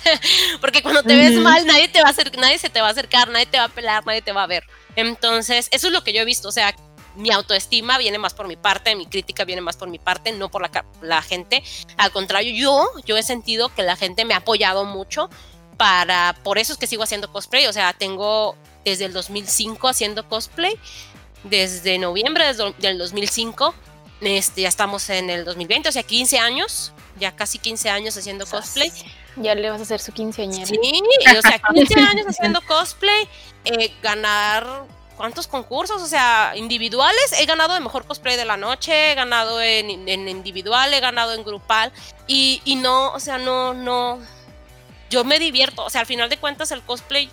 porque 0.61 0.83
cuando 0.83 1.03
te 1.03 1.15
ves 1.15 1.35
mal, 1.35 1.65
nadie 1.67 1.89
te 1.89 2.01
va 2.01 2.09
a 2.09 2.11
hacer, 2.11 2.37
nadie 2.39 2.59
se 2.59 2.71
te 2.71 2.81
va 2.81 2.89
a 2.89 2.91
acercar, 2.91 3.29
nadie 3.29 3.47
te 3.47 3.59
va 3.59 3.65
a 3.65 3.69
pelar, 3.69 4.05
nadie 4.07 4.23
te 4.23 4.33
va 4.33 4.43
a 4.43 4.47
ver. 4.47 4.65
Entonces, 4.97 5.69
eso 5.71 5.87
es 5.87 5.93
lo 5.93 6.03
que 6.03 6.13
yo 6.13 6.23
he 6.23 6.25
visto. 6.25 6.49
O 6.49 6.53
sea, 6.53 6.75
mi 7.19 7.33
autoestima 7.33 7.99
viene 7.99 8.17
más 8.17 8.33
por 8.33 8.47
mi 8.47 8.57
parte, 8.57 8.95
mi 8.95 9.07
crítica 9.07 9.45
viene 9.45 9.61
más 9.61 9.77
por 9.77 9.89
mi 9.89 9.99
parte, 9.99 10.33
no 10.33 10.51
por 10.51 10.63
la, 10.63 10.85
la 11.03 11.21
gente. 11.21 11.63
Al 11.97 12.13
contrario, 12.13 12.53
yo, 12.53 12.89
yo 13.05 13.17
he 13.17 13.23
sentido 13.23 13.75
que 13.75 13.83
la 13.83 13.97
gente 13.97 14.25
me 14.25 14.35
ha 14.35 14.39
apoyado 14.39 14.85
mucho 14.85 15.29
para, 15.77 16.37
por 16.45 16.59
eso 16.59 16.73
es 16.73 16.79
que 16.79 16.87
sigo 16.87 17.03
haciendo 17.03 17.33
cosplay. 17.33 17.67
O 17.67 17.73
sea, 17.73 17.93
tengo 17.93 18.57
desde 18.85 19.07
el 19.07 19.13
2005 19.13 19.89
haciendo 19.89 20.29
cosplay, 20.29 20.79
desde 21.43 21.99
noviembre 21.99 22.45
del 22.79 22.99
2005. 22.99 23.75
Este, 24.21 24.63
ya 24.63 24.69
estamos 24.69 25.11
en 25.11 25.31
el 25.31 25.45
2020, 25.45 25.89
o 25.89 25.93
sea, 25.93 26.03
15 26.03 26.39
años, 26.39 26.93
ya 27.19 27.35
casi 27.35 27.59
15 27.59 27.91
años 27.91 28.17
haciendo 28.17 28.47
cosplay. 28.47 28.93
Ya 29.37 29.55
le 29.55 29.71
vas 29.71 29.81
a 29.81 29.83
hacer 29.83 30.01
su 30.01 30.13
quinceañera. 30.13 30.67
Sí, 30.67 30.79
o 31.37 31.43
sea, 31.43 31.61
15 31.73 32.01
años 32.01 32.27
haciendo 32.27 32.61
cosplay, 32.63 33.29
eh, 33.65 33.93
ganar 34.03 34.87
cuántos 35.19 35.49
concursos, 35.49 36.01
o 36.01 36.07
sea, 36.07 36.53
individuales, 36.55 37.35
he 37.39 37.45
ganado 37.45 37.75
de 37.75 37.81
mejor 37.81 38.07
cosplay 38.07 38.37
de 38.37 38.45
la 38.45 38.57
noche, 38.57 39.13
he 39.13 39.15
ganado 39.17 39.61
en, 39.61 40.09
en 40.09 40.29
individual, 40.29 40.95
he 40.95 41.01
ganado 41.01 41.35
en 41.35 41.45
grupal. 41.45 41.93
Y, 42.29 42.63
y 42.65 42.77
no, 42.77 43.13
o 43.13 43.21
sea, 43.21 43.37
no, 43.37 43.75
no, 43.75 44.21
yo 45.11 45.25
me 45.25 45.41
divierto, 45.41 45.85
o 45.85 45.91
sea, 45.91 46.03
al 46.03 46.07
final 46.07 46.31
de 46.31 46.39
cuentas 46.39 46.71
el 46.71 46.83
cosplay, 46.83 47.29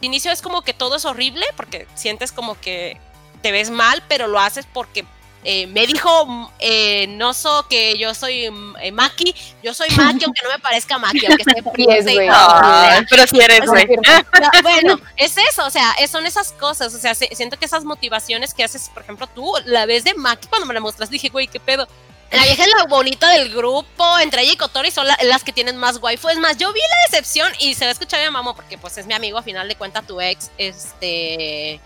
de 0.00 0.06
inicio 0.06 0.32
es 0.32 0.42
como 0.42 0.62
que 0.62 0.74
todo 0.74 0.96
es 0.96 1.04
horrible 1.04 1.46
porque 1.56 1.86
sientes 1.94 2.32
como 2.32 2.60
que 2.60 3.00
te 3.40 3.52
ves 3.52 3.70
mal, 3.70 4.02
pero 4.08 4.26
lo 4.26 4.40
haces 4.40 4.66
porque 4.72 5.06
eh, 5.50 5.66
me 5.68 5.86
dijo 5.86 6.52
eh, 6.58 7.06
Noso 7.08 7.66
que 7.70 7.96
yo 7.96 8.14
soy 8.14 8.50
eh, 8.80 8.92
Maki, 8.92 9.34
yo 9.62 9.72
soy 9.72 9.88
Maki 9.96 10.24
aunque 10.24 10.42
no 10.42 10.50
me 10.50 10.58
parezca 10.58 10.98
Maki, 10.98 11.24
aunque 11.24 11.42
esté 11.42 11.62
Y 11.78 11.90
es, 11.90 12.04
frita 12.04 13.00
y 13.02 13.06
pero 13.08 13.26
si 13.26 13.40
eres, 13.40 13.60
Es 13.60 13.66
güey. 13.70 13.86
No, 13.86 14.62
bueno, 14.62 15.00
es 15.16 15.34
eso, 15.38 15.64
o 15.64 15.70
sea, 15.70 15.94
son 16.06 16.26
esas 16.26 16.52
cosas, 16.52 16.92
o 16.94 16.98
sea, 16.98 17.14
se- 17.14 17.34
siento 17.34 17.58
que 17.58 17.64
esas 17.64 17.84
motivaciones 17.84 18.52
que 18.52 18.62
haces, 18.62 18.90
por 18.92 19.02
ejemplo, 19.04 19.26
tú, 19.26 19.50
la 19.64 19.86
vez 19.86 20.04
de 20.04 20.12
Maki, 20.12 20.48
cuando 20.48 20.66
me 20.66 20.74
la 20.74 20.80
mostraste, 20.80 21.14
dije, 21.14 21.30
güey, 21.30 21.48
qué 21.48 21.60
pedo. 21.60 21.88
La 22.30 22.42
vieja 22.42 22.62
es 22.64 22.68
la 22.76 22.84
bonita 22.84 23.30
del 23.30 23.48
grupo, 23.54 24.18
entre 24.18 24.42
ella 24.42 24.52
y 24.52 24.56
Kotori 24.58 24.90
son 24.90 25.06
la- 25.06 25.16
las 25.22 25.42
que 25.44 25.52
tienen 25.54 25.78
más 25.78 25.96
waifu. 25.96 26.28
Es 26.28 26.36
más, 26.38 26.58
yo 26.58 26.70
vi 26.74 26.80
la 26.80 27.10
decepción 27.10 27.50
y 27.58 27.72
se 27.72 27.86
va 27.86 27.88
a 27.88 27.92
escuchar 27.92 28.20
a 28.20 28.24
mi 28.26 28.30
mamá 28.30 28.54
porque 28.54 28.76
pues 28.76 28.98
es 28.98 29.06
mi 29.06 29.14
amigo, 29.14 29.38
a 29.38 29.42
final 29.42 29.66
de 29.66 29.76
cuentas 29.76 30.06
tu 30.06 30.20
ex, 30.20 30.50
este, 30.58 31.80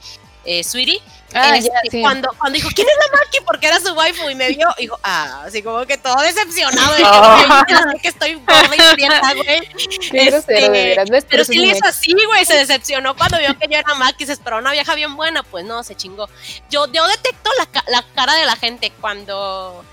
eh, 0.45 0.63
Sweetie. 0.65 1.01
Ah, 1.35 1.57
Este, 1.57 1.71
ya, 1.71 1.91
sí. 1.91 2.01
cuando, 2.03 2.29
cuando 2.39 2.57
dijo, 2.57 2.69
¿quién 2.75 2.87
es 2.87 2.95
la 3.11 3.19
Maki? 3.19 3.39
Porque 3.47 3.67
era 3.67 3.81
su 3.81 3.93
waifu 3.95 4.29
y 4.29 4.35
me 4.35 4.49
vio, 4.49 4.69
dijo, 4.79 4.99
ah, 5.03 5.45
así 5.47 5.63
como 5.63 5.87
que 5.87 5.97
todo 5.97 6.21
decepcionado. 6.21 6.93
de 6.93 6.99
que, 6.99 7.05
Oh. 7.05 7.65
ya 7.69 7.79
sé 7.91 7.99
que 8.03 8.09
estoy 8.09 8.35
gorda 8.35 8.75
y 8.75 8.95
prieta, 8.95 9.35
güey. 9.35 9.69
Este. 10.13 11.05
¿ves? 11.11 11.25
Pero 11.29 11.45
sí 11.45 11.57
es 11.57 11.61
le 11.63 11.67
hizo 11.69 11.87
así, 11.87 12.13
güey, 12.27 12.45
se 12.45 12.55
decepcionó 12.57 13.17
cuando 13.17 13.39
vio 13.39 13.59
que 13.59 13.67
yo 13.69 13.79
era 13.79 13.95
Maki, 13.95 14.27
se 14.27 14.33
esperó 14.33 14.59
una 14.59 14.73
vieja 14.73 14.95
bien 14.95 15.17
buena, 15.17 15.43
pues 15.43 15.65
no, 15.65 15.83
se 15.83 15.95
chingó. 15.95 16.29
Yo, 16.71 16.87
yo 16.93 17.07
detecto 17.09 17.51
la, 17.59 17.83
la 17.87 18.05
cara 18.15 18.35
de 18.35 18.45
la 18.45 18.57
gente 18.57 18.93
cuando 19.01 19.85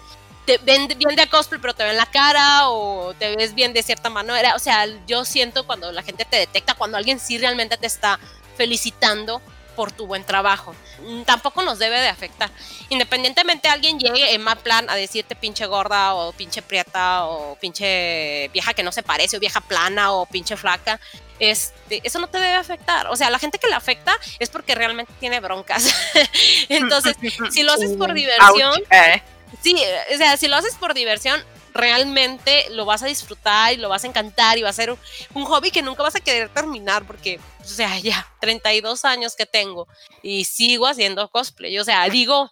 te 0.45 0.58
ven 0.58 0.88
bien 0.97 1.16
de 1.16 1.28
cosplay, 1.30 1.62
pero 1.62 1.74
te 1.74 1.84
ven 1.86 1.95
la 1.95 2.08
cara 2.08 2.70
o 2.70 3.14
te 3.18 3.36
ves 3.36 3.54
bien 3.54 3.72
de 3.72 3.82
cierta 3.84 4.10
manera. 4.10 4.56
O 4.56 4.60
sea, 4.60 4.88
yo 5.08 5.24
siento 5.24 5.66
cuando 5.66 5.91
la 5.93 6.04
gente 6.04 6.26
te 6.26 6.36
detecta, 6.38 6.74
cuando 6.74 6.97
alguien 6.97 7.20
sí 7.20 7.38
realmente 7.38 7.78
te 7.78 7.88
está 7.88 8.20
felicitando 8.58 9.41
por 9.80 9.94
tu 9.94 10.08
buen 10.08 10.26
trabajo. 10.26 10.76
Mm, 11.08 11.22
Tampoco 11.22 11.62
nos 11.62 11.80
debe 11.80 12.02
de 12.02 12.10
afectar. 12.10 12.52
Independientemente 12.90 13.70
alguien 13.70 13.98
llegue 13.98 14.34
en 14.34 14.42
mal 14.42 14.58
plan 14.58 14.90
a 14.90 14.96
decirte 14.96 15.38
pinche 15.38 15.66
gorda 15.68 16.16
o 16.16 16.34
pinche 16.34 16.62
prieta 16.62 17.24
o 17.24 17.56
pinche 17.56 18.50
vieja 18.52 18.74
que 18.74 18.84
no 18.84 18.92
se 18.92 19.04
parece 19.04 19.38
o 19.38 19.40
vieja 19.40 19.62
plana 19.62 20.12
o 20.12 20.26
pinche 20.26 20.58
flaca, 20.58 21.00
este, 21.40 22.02
eso 22.04 22.20
no 22.20 22.28
te 22.28 22.40
debe 22.40 22.56
afectar. 22.56 23.08
O 23.08 23.16
sea, 23.16 23.30
la 23.30 23.40
gente 23.40 23.58
que 23.58 23.70
le 23.70 23.76
afecta 23.76 24.12
es 24.38 24.50
porque 24.50 24.76
realmente 24.76 25.14
tiene 25.18 25.40
broncas. 25.40 25.96
Entonces, 26.68 27.16
si 27.52 27.64
lo 27.64 27.72
haces 27.72 27.96
por 27.96 28.14
diversión, 28.14 28.74
Ouch, 28.74 28.88
eh. 28.92 29.24
Sí, 29.62 29.78
o 30.14 30.18
sea, 30.18 30.36
si 30.36 30.50
lo 30.50 30.58
haces 30.58 30.76
por 30.76 30.94
diversión, 30.94 31.42
realmente 31.74 32.66
lo 32.72 32.84
vas 32.84 33.02
a 33.02 33.06
disfrutar 33.06 33.72
y 33.72 33.78
lo 33.78 33.88
vas 33.88 34.04
a 34.04 34.08
encantar 34.08 34.58
y 34.58 34.62
va 34.62 34.70
a 34.72 34.74
ser 34.74 34.92
un, 34.92 35.00
un 35.36 35.46
hobby 35.46 35.72
que 35.72 35.82
nunca 35.82 36.04
vas 36.04 36.16
a 36.16 36.20
querer 36.20 36.50
terminar 36.50 37.06
porque, 37.06 37.40
sea, 37.70 38.00
ya 38.00 38.28
32 38.42 39.06
años 39.06 39.36
que 39.36 39.46
tengo 39.46 39.88
y 40.22 40.46
sigo 40.46 40.88
haciendo 40.88 41.30
cosplay. 41.30 41.78
O 41.80 41.84
sea, 41.84 42.08
digo, 42.10 42.52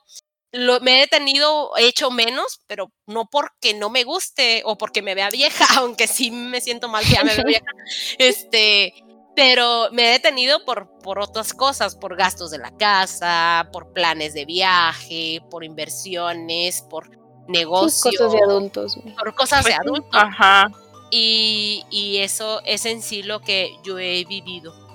lo, 0.51 0.79
me 0.79 0.97
he 0.97 0.99
detenido, 1.01 1.71
he 1.77 1.87
hecho 1.87 2.09
menos, 2.11 2.61
pero 2.67 2.91
no 3.05 3.25
porque 3.29 3.73
no 3.73 3.89
me 3.89 4.03
guste 4.03 4.61
o 4.65 4.77
porque 4.77 5.01
me 5.01 5.15
vea 5.15 5.29
vieja, 5.29 5.65
aunque 5.79 6.07
sí 6.07 6.31
me 6.31 6.61
siento 6.61 6.87
mal 6.87 7.03
que 7.03 7.13
ya 7.13 7.23
me 7.23 7.35
vea 7.35 7.43
vieja. 7.43 7.65
Este, 8.17 8.93
pero 9.35 9.89
me 9.91 10.07
he 10.07 10.11
detenido 10.13 10.65
por, 10.65 10.89
por 10.99 11.19
otras 11.19 11.53
cosas, 11.53 11.95
por 11.95 12.15
gastos 12.15 12.49
de 12.49 12.57
la 12.57 12.71
casa, 12.71 13.69
por 13.71 13.93
planes 13.93 14.33
de 14.33 14.45
viaje, 14.45 15.41
por 15.51 15.63
inversiones, 15.63 16.81
por 16.81 17.09
negocios. 17.47 18.17
Cosas 18.17 18.31
de 18.31 18.43
adultos. 18.43 18.97
Por 19.17 19.35
cosas 19.35 19.63
de 19.63 19.71
Pues 19.71 19.79
adultos. 19.79 20.09
Ajá. 20.11 20.71
Y, 21.11 21.85
y 21.89 22.17
eso 22.17 22.61
es 22.65 22.85
en 22.85 23.01
sí 23.01 23.23
lo 23.23 23.41
que 23.41 23.77
yo 23.83 23.99
he 23.99 24.25
vivido. 24.25 24.86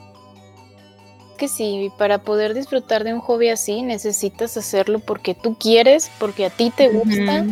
Que 1.42 1.48
sí, 1.48 1.90
para 1.98 2.18
poder 2.18 2.54
disfrutar 2.54 3.02
de 3.02 3.12
un 3.12 3.18
hobby 3.18 3.48
así 3.48 3.82
necesitas 3.82 4.56
hacerlo 4.56 5.00
porque 5.00 5.34
tú 5.34 5.56
quieres, 5.58 6.08
porque 6.20 6.46
a 6.46 6.50
ti 6.50 6.70
te 6.70 6.86
gusta, 6.86 7.44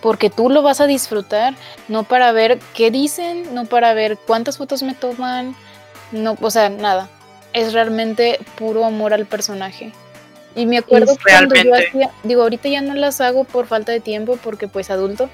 porque 0.00 0.30
tú 0.30 0.48
lo 0.48 0.62
vas 0.62 0.80
a 0.80 0.86
disfrutar, 0.86 1.56
no 1.88 2.04
para 2.04 2.30
ver 2.30 2.60
qué 2.72 2.92
dicen, 2.92 3.52
no 3.52 3.64
para 3.64 3.94
ver 3.94 4.16
cuántas 4.16 4.58
fotos 4.58 4.84
me 4.84 4.94
toman, 4.94 5.56
no, 6.12 6.36
o 6.40 6.50
sea, 6.52 6.68
nada. 6.68 7.10
Es 7.52 7.72
realmente 7.72 8.38
puro 8.56 8.84
amor 8.84 9.12
al 9.12 9.26
personaje. 9.26 9.90
Y 10.54 10.64
me 10.66 10.78
acuerdo 10.78 11.16
cuando 11.20 11.56
yo 11.56 11.74
hacía, 11.74 12.12
digo, 12.22 12.42
ahorita 12.42 12.68
ya 12.68 12.80
no 12.80 12.94
las 12.94 13.20
hago 13.20 13.42
por 13.42 13.66
falta 13.66 13.90
de 13.90 13.98
tiempo 13.98 14.38
porque 14.40 14.68
pues 14.68 14.88
adulto, 14.88 15.28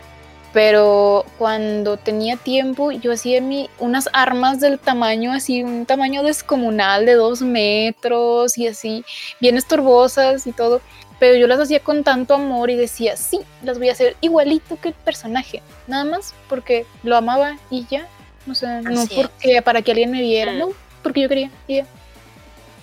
pero 0.53 1.25
cuando 1.37 1.97
tenía 1.97 2.37
tiempo 2.37 2.91
yo 2.91 3.13
hacía 3.13 3.41
mi, 3.41 3.69
unas 3.79 4.09
armas 4.13 4.61
del 4.61 4.79
tamaño 4.79 5.33
así, 5.33 5.63
un 5.63 5.85
tamaño 5.87 6.23
descomunal 6.23 7.05
de 7.07 7.15
dos 7.15 7.43
metros 7.43 8.57
y 8.57 8.67
así, 8.67 9.05
bien 9.41 9.57
estorbosas 9.57 10.47
y 10.47 10.53
todo, 10.53 10.81
pero 11.19 11.37
yo 11.37 11.47
las 11.47 11.61
hacía 11.61 11.81
con 11.81 12.05
tanto 12.05 12.35
amor 12.35 12.71
y 12.71 12.77
decía, 12.77 13.17
sí, 13.17 13.41
las 13.63 13.79
voy 13.79 13.89
a 13.89 13.93
hacer 13.93 14.17
igualito 14.21 14.81
que 14.81 14.89
el 14.89 14.95
personaje, 14.95 15.63
nada 15.87 16.05
más 16.05 16.35
porque 16.49 16.87
lo 17.03 17.17
amaba 17.17 17.57
y 17.71 17.87
ya, 17.91 18.07
o 18.51 18.55
sea, 18.55 18.81
no 18.81 19.03
es. 19.03 19.11
porque 19.11 19.61
para 19.63 19.83
que 19.83 19.91
alguien 19.91 20.11
me 20.11 20.21
viera, 20.21 20.53
Mm. 20.53 20.59
no, 20.59 20.69
porque 21.03 21.21
yo 21.23 21.29
quería, 21.29 21.51
y 21.67 21.77
ya. 21.77 21.87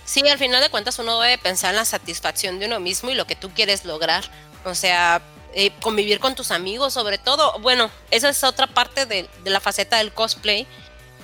Sí, 0.03 0.22
al 0.28 0.38
final 0.38 0.61
de 0.61 0.70
cuentas 0.70 0.99
uno 0.99 1.20
debe 1.20 1.39
pensar 1.39 1.72
en 1.72 1.78
la 1.78 1.86
satisfacción 1.86 2.59
de 2.59 2.68
uno 2.68 2.80
mismo 2.80 3.09
y 3.09 3.16
lo 3.16 3.26
que 3.26 3.36
tú 3.36 3.49
quieres 3.49 3.86
lograr. 3.86 4.24
O 4.63 4.76
sea, 4.76 5.20
eh, 5.58 5.72
convivir 5.82 6.20
con 6.20 6.36
tus 6.36 6.51
amigos 6.51 6.93
sobre 6.93 7.18
todo. 7.18 7.58
Bueno, 7.60 7.89
esa 8.12 8.30
es 8.30 8.43
otra 8.43 8.68
parte 8.68 9.06
de, 9.06 9.28
de 9.43 9.49
la 9.49 9.60
faceta 9.60 9.97
del 9.97 10.12
cosplay 10.12 10.68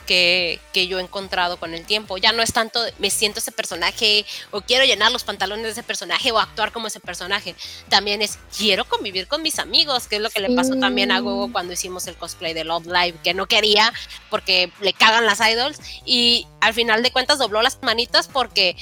que, 0.05 0.59
que 0.73 0.87
yo 0.87 0.99
he 0.99 1.01
encontrado 1.01 1.57
con 1.57 1.73
el 1.73 1.85
tiempo. 1.85 2.17
Ya 2.17 2.31
no 2.31 2.41
es 2.41 2.53
tanto 2.53 2.79
me 2.99 3.09
siento 3.09 3.39
ese 3.39 3.51
personaje 3.51 4.25
o 4.51 4.61
quiero 4.61 4.85
llenar 4.85 5.11
los 5.11 5.23
pantalones 5.23 5.65
de 5.65 5.71
ese 5.71 5.83
personaje 5.83 6.31
o 6.31 6.39
actuar 6.39 6.71
como 6.71 6.87
ese 6.87 6.99
personaje. 6.99 7.55
También 7.89 8.21
es 8.21 8.39
quiero 8.57 8.85
convivir 8.85 9.27
con 9.27 9.41
mis 9.41 9.59
amigos, 9.59 10.07
que 10.07 10.17
es 10.17 10.21
lo 10.21 10.29
que 10.29 10.39
le 10.39 10.55
pasó 10.55 10.75
también 10.75 11.11
a 11.11 11.19
Gogo 11.19 11.51
cuando 11.51 11.73
hicimos 11.73 12.07
el 12.07 12.15
cosplay 12.15 12.53
de 12.53 12.63
Love 12.63 12.87
Live, 12.87 13.19
que 13.23 13.33
no 13.33 13.47
quería 13.47 13.93
porque 14.29 14.71
le 14.81 14.93
cagan 14.93 15.25
las 15.25 15.39
idols 15.39 15.79
y 16.05 16.47
al 16.61 16.73
final 16.73 17.03
de 17.03 17.11
cuentas 17.11 17.37
dobló 17.37 17.61
las 17.61 17.81
manitas 17.81 18.27
porque 18.27 18.75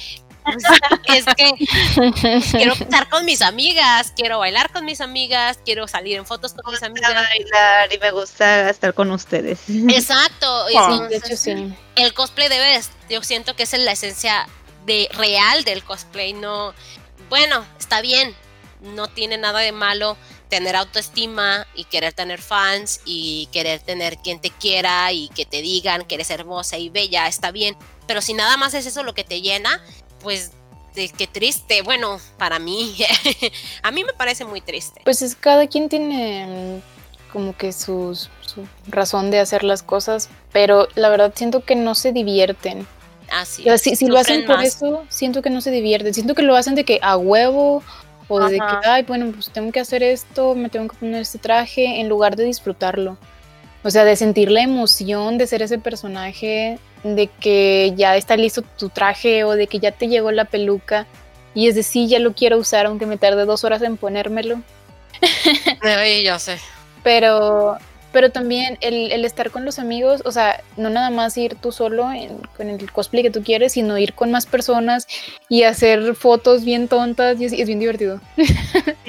es 1.06 1.26
que 1.36 1.52
quiero 2.52 2.74
estar 2.74 3.10
con 3.10 3.26
mis 3.26 3.42
amigas, 3.42 4.14
quiero 4.16 4.40
bailar 4.40 4.72
con 4.72 4.86
mis 4.86 5.02
amigas, 5.02 5.60
quiero 5.64 5.88
salir 5.88 6.18
en 6.18 6.26
fotos 6.26 6.54
con 6.54 6.72
mis 6.72 6.82
Me 6.82 6.90
gusta 6.90 7.08
amigas. 7.08 7.28
bailar 7.30 7.94
y 7.94 7.98
me 7.98 8.12
gusta 8.12 8.70
estar 8.70 8.94
con 8.94 9.12
ustedes. 9.12 9.60
Exacto. 9.68 10.48
Ah. 10.50 10.70
Entonces, 10.70 11.10
de 11.10 11.16
hecho 11.18 11.38
sí. 11.38 11.74
el 11.96 12.14
cosplay 12.14 12.50
debe, 12.50 12.66
de- 12.80 13.14
yo 13.14 13.22
siento 13.24 13.56
que 13.56 13.64
esa 13.64 13.78
es 13.78 13.84
la 13.84 13.92
esencia 13.92 14.48
de 14.86 15.10
real 15.14 15.64
del 15.64 15.84
cosplay, 15.84 16.34
no, 16.34 16.74
bueno, 17.30 17.64
está 17.80 18.02
bien, 18.02 18.34
no 18.82 19.08
tiene 19.08 19.38
nada 19.38 19.60
de 19.60 19.72
malo 19.72 20.18
tener 20.48 20.76
autoestima 20.76 21.68
y 21.76 21.84
querer 21.84 22.14
tener 22.14 22.42
fans 22.42 23.02
y 23.06 23.48
querer 23.52 23.82
tener 23.82 24.18
quien 24.18 24.40
te 24.42 24.50
quiera 24.50 25.12
y 25.12 25.30
que 25.30 25.46
te 25.46 25.62
digan 25.62 26.06
que 26.06 26.16
eres 26.16 26.32
hermosa 26.32 26.78
y 26.78 26.90
bella, 26.90 27.28
está 27.28 27.52
bien, 27.52 27.78
pero 28.08 28.22
si 28.22 28.34
nada 28.34 28.58
más 28.58 28.74
es 28.74 28.88
eso 28.88 29.04
lo 29.04 29.14
que 29.14 29.24
te 29.24 29.42
llena, 29.42 29.80
pues 30.22 30.52
de 30.96 31.10
qué 31.10 31.28
triste, 31.28 31.82
bueno, 31.82 32.20
para 32.38 32.60
mí, 32.60 32.96
a 33.84 33.92
mí 33.92 34.04
me 34.04 34.14
parece 34.14 34.46
muy 34.46 34.62
triste. 34.62 35.02
Pues 35.04 35.22
es 35.22 35.36
cada 35.36 35.68
quien 35.68 35.90
tiene 35.90 36.82
mm, 36.82 37.32
como 37.32 37.56
que 37.56 37.72
sus, 37.72 38.30
su 38.42 38.66
razón 38.88 39.32
de 39.32 39.40
hacer 39.40 39.64
las 39.64 39.84
cosas, 39.84 40.30
pero 40.52 40.88
la 40.96 41.10
verdad 41.10 41.34
siento 41.36 41.64
que 41.64 41.76
no 41.76 41.96
se 41.96 42.12
divierten. 42.12 42.88
Así. 43.32 43.64
Sea, 43.64 43.78
si, 43.78 43.96
si 43.96 44.08
lo 44.08 44.18
hacen 44.18 44.46
por 44.46 44.58
más. 44.58 44.68
eso, 44.68 45.06
siento 45.10 45.42
que 45.42 45.52
no 45.52 45.62
se 45.62 45.72
divierten. 45.72 46.14
Siento 46.14 46.34
que 46.34 46.42
lo 46.42 46.56
hacen 46.56 46.74
de 46.74 46.84
que 46.84 47.00
a 47.02 47.16
huevo 47.16 47.84
o 48.28 48.40
de 48.48 48.58
que, 48.58 48.88
ay, 48.88 49.04
bueno, 49.04 49.32
pues 49.32 49.50
tengo 49.52 49.72
que 49.72 49.80
hacer 49.80 50.04
esto, 50.04 50.56
me 50.56 50.70
tengo 50.70 50.88
que 50.88 50.98
poner 50.98 51.22
este 51.22 51.40
traje, 51.40 52.00
en 52.00 52.08
lugar 52.08 52.36
de 52.36 52.46
disfrutarlo. 52.46 53.18
O 53.84 53.90
sea, 53.90 54.04
de 54.04 54.16
sentir 54.16 54.52
la 54.52 54.62
emoción 54.62 55.38
de 55.38 55.48
ser 55.48 55.62
ese 55.62 55.80
personaje, 55.80 56.80
de 57.04 57.28
que 57.28 57.94
ya 57.96 58.16
está 58.18 58.36
listo 58.38 58.62
tu 58.78 58.90
traje 58.90 59.44
o 59.44 59.52
de 59.52 59.68
que 59.68 59.80
ya 59.80 59.92
te 59.92 60.08
llegó 60.08 60.32
la 60.32 60.46
peluca 60.46 61.08
y 61.54 61.68
es 61.68 61.76
de 61.76 61.84
sí, 61.84 62.08
ya 62.08 62.20
lo 62.20 62.34
quiero 62.34 62.58
usar, 62.58 62.86
aunque 62.86 63.06
me 63.06 63.18
tarde 63.18 63.46
dos 63.46 63.64
horas 63.64 63.82
en 63.82 63.98
ponérmelo. 63.98 64.62
Ay, 65.82 66.24
ya 66.24 66.38
sé. 66.40 66.58
Pero, 67.04 67.78
pero 68.12 68.30
también 68.32 68.78
el, 68.82 69.12
el 69.12 69.26
estar 69.26 69.50
con 69.52 69.66
los 69.66 69.80
amigos, 69.80 70.22
o 70.26 70.32
sea, 70.32 70.62
no 70.78 70.90
nada 70.90 71.10
más 71.10 71.38
ir 71.38 71.56
tú 71.56 71.72
solo 71.72 72.12
en- 72.12 72.40
con 72.58 72.70
el 72.70 72.92
cosplay 72.92 73.24
que 73.24 73.32
tú 73.32 73.44
quieres, 73.44 73.74
sino 73.74 73.98
ir 73.98 74.14
con 74.14 74.32
más 74.32 74.46
personas 74.46 75.08
y 75.48 75.64
hacer 75.64 76.16
fotos 76.16 76.64
bien 76.66 76.88
tontas 76.88 77.40
y 77.40 77.46
es, 77.46 77.54
es 77.54 77.68
bien 77.68 77.80
divertido. 77.80 78.20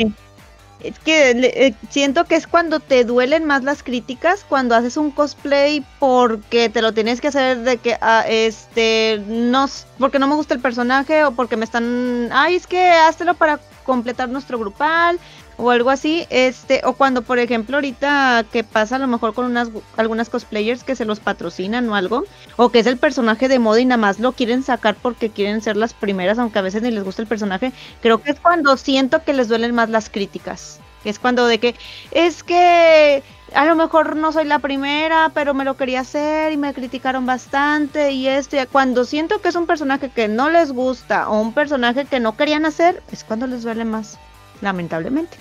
Es 0.82 0.98
que 0.98 1.30
eh, 1.30 1.74
siento 1.90 2.24
que 2.24 2.36
es 2.36 2.46
cuando 2.46 2.80
te 2.80 3.04
duelen 3.04 3.44
más 3.44 3.62
las 3.64 3.82
críticas, 3.82 4.44
cuando 4.48 4.74
haces 4.74 4.96
un 4.96 5.10
cosplay 5.10 5.84
porque 5.98 6.68
te 6.68 6.82
lo 6.82 6.92
tienes 6.92 7.20
que 7.20 7.28
hacer 7.28 7.58
de 7.58 7.76
que, 7.76 7.98
ah, 8.00 8.24
este, 8.26 9.22
no, 9.26 9.66
porque 9.98 10.18
no 10.18 10.26
me 10.26 10.34
gusta 10.34 10.54
el 10.54 10.60
personaje 10.60 11.24
o 11.24 11.32
porque 11.32 11.56
me 11.56 11.64
están, 11.64 12.28
ay, 12.32 12.54
es 12.54 12.66
que 12.66 12.88
háztelo 12.88 13.34
para 13.34 13.60
completar 13.84 14.28
nuestro 14.28 14.58
grupal 14.58 15.18
o 15.60 15.70
algo 15.70 15.90
así, 15.90 16.26
este, 16.30 16.80
o 16.84 16.94
cuando, 16.94 17.22
por 17.22 17.38
ejemplo, 17.38 17.76
ahorita 17.76 18.44
que 18.50 18.64
pasa 18.64 18.96
a 18.96 18.98
lo 18.98 19.06
mejor 19.06 19.34
con 19.34 19.44
unas, 19.44 19.68
algunas 19.96 20.30
cosplayers 20.30 20.84
que 20.84 20.96
se 20.96 21.04
los 21.04 21.20
patrocinan 21.20 21.88
o 21.88 21.94
algo, 21.94 22.24
o 22.56 22.70
que 22.70 22.78
es 22.78 22.86
el 22.86 22.96
personaje 22.96 23.48
de 23.48 23.58
moda 23.58 23.80
y 23.80 23.84
nada 23.84 23.98
más 23.98 24.18
lo 24.18 24.32
quieren 24.32 24.62
sacar 24.62 24.96
porque 24.96 25.30
quieren 25.30 25.60
ser 25.60 25.76
las 25.76 25.92
primeras, 25.92 26.38
aunque 26.38 26.58
a 26.58 26.62
veces 26.62 26.82
ni 26.82 26.90
les 26.90 27.04
gusta 27.04 27.22
el 27.22 27.28
personaje, 27.28 27.72
creo 28.00 28.22
que 28.22 28.30
es 28.32 28.40
cuando 28.40 28.76
siento 28.76 29.22
que 29.22 29.34
les 29.34 29.48
duelen 29.48 29.74
más 29.74 29.90
las 29.90 30.08
críticas. 30.08 30.80
Es 31.04 31.18
cuando 31.18 31.46
de 31.46 31.58
que 31.58 31.74
es 32.10 32.42
que 32.42 33.22
a 33.54 33.64
lo 33.64 33.74
mejor 33.74 34.16
no 34.16 34.32
soy 34.32 34.44
la 34.44 34.58
primera, 34.58 35.30
pero 35.34 35.54
me 35.54 35.64
lo 35.64 35.76
quería 35.76 36.00
hacer 36.00 36.52
y 36.52 36.56
me 36.56 36.74
criticaron 36.74 37.26
bastante 37.26 38.12
y 38.12 38.28
esto. 38.28 38.60
Y 38.60 38.66
cuando 38.66 39.04
siento 39.04 39.40
que 39.40 39.48
es 39.48 39.54
un 39.54 39.66
personaje 39.66 40.10
que 40.10 40.28
no 40.28 40.50
les 40.50 40.72
gusta 40.72 41.28
o 41.28 41.40
un 41.40 41.54
personaje 41.54 42.04
que 42.06 42.20
no 42.20 42.36
querían 42.36 42.66
hacer, 42.66 43.02
es 43.12 43.24
cuando 43.24 43.46
les 43.46 43.62
duele 43.62 43.84
más, 43.84 44.18
lamentablemente. 44.60 45.38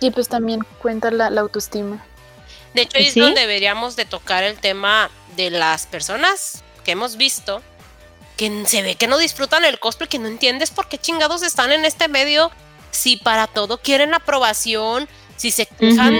Y 0.00 0.10
pues 0.10 0.28
también 0.28 0.60
cuenta 0.80 1.10
la, 1.10 1.30
la 1.30 1.40
autoestima. 1.40 2.04
De 2.74 2.82
hecho, 2.82 2.98
ahí 2.98 3.06
es 3.06 3.14
donde 3.14 3.40
deberíamos 3.40 3.96
de 3.96 4.04
tocar 4.04 4.44
el 4.44 4.58
tema 4.58 5.10
de 5.36 5.50
las 5.50 5.86
personas 5.86 6.62
que 6.84 6.92
hemos 6.92 7.16
visto 7.16 7.62
que 8.36 8.64
se 8.66 8.82
ve 8.82 8.94
que 8.94 9.08
no 9.08 9.18
disfrutan 9.18 9.64
el 9.64 9.80
cosplay, 9.80 10.08
que 10.08 10.18
no 10.18 10.28
entiendes 10.28 10.70
por 10.70 10.88
qué 10.88 10.96
chingados 10.96 11.42
están 11.42 11.72
en 11.72 11.84
este 11.84 12.06
medio 12.08 12.52
si 12.90 13.16
para 13.16 13.46
todo 13.46 13.78
quieren 13.78 14.14
aprobación, 14.14 15.08
si 15.36 15.50
se 15.50 15.66
quejan 15.66 16.14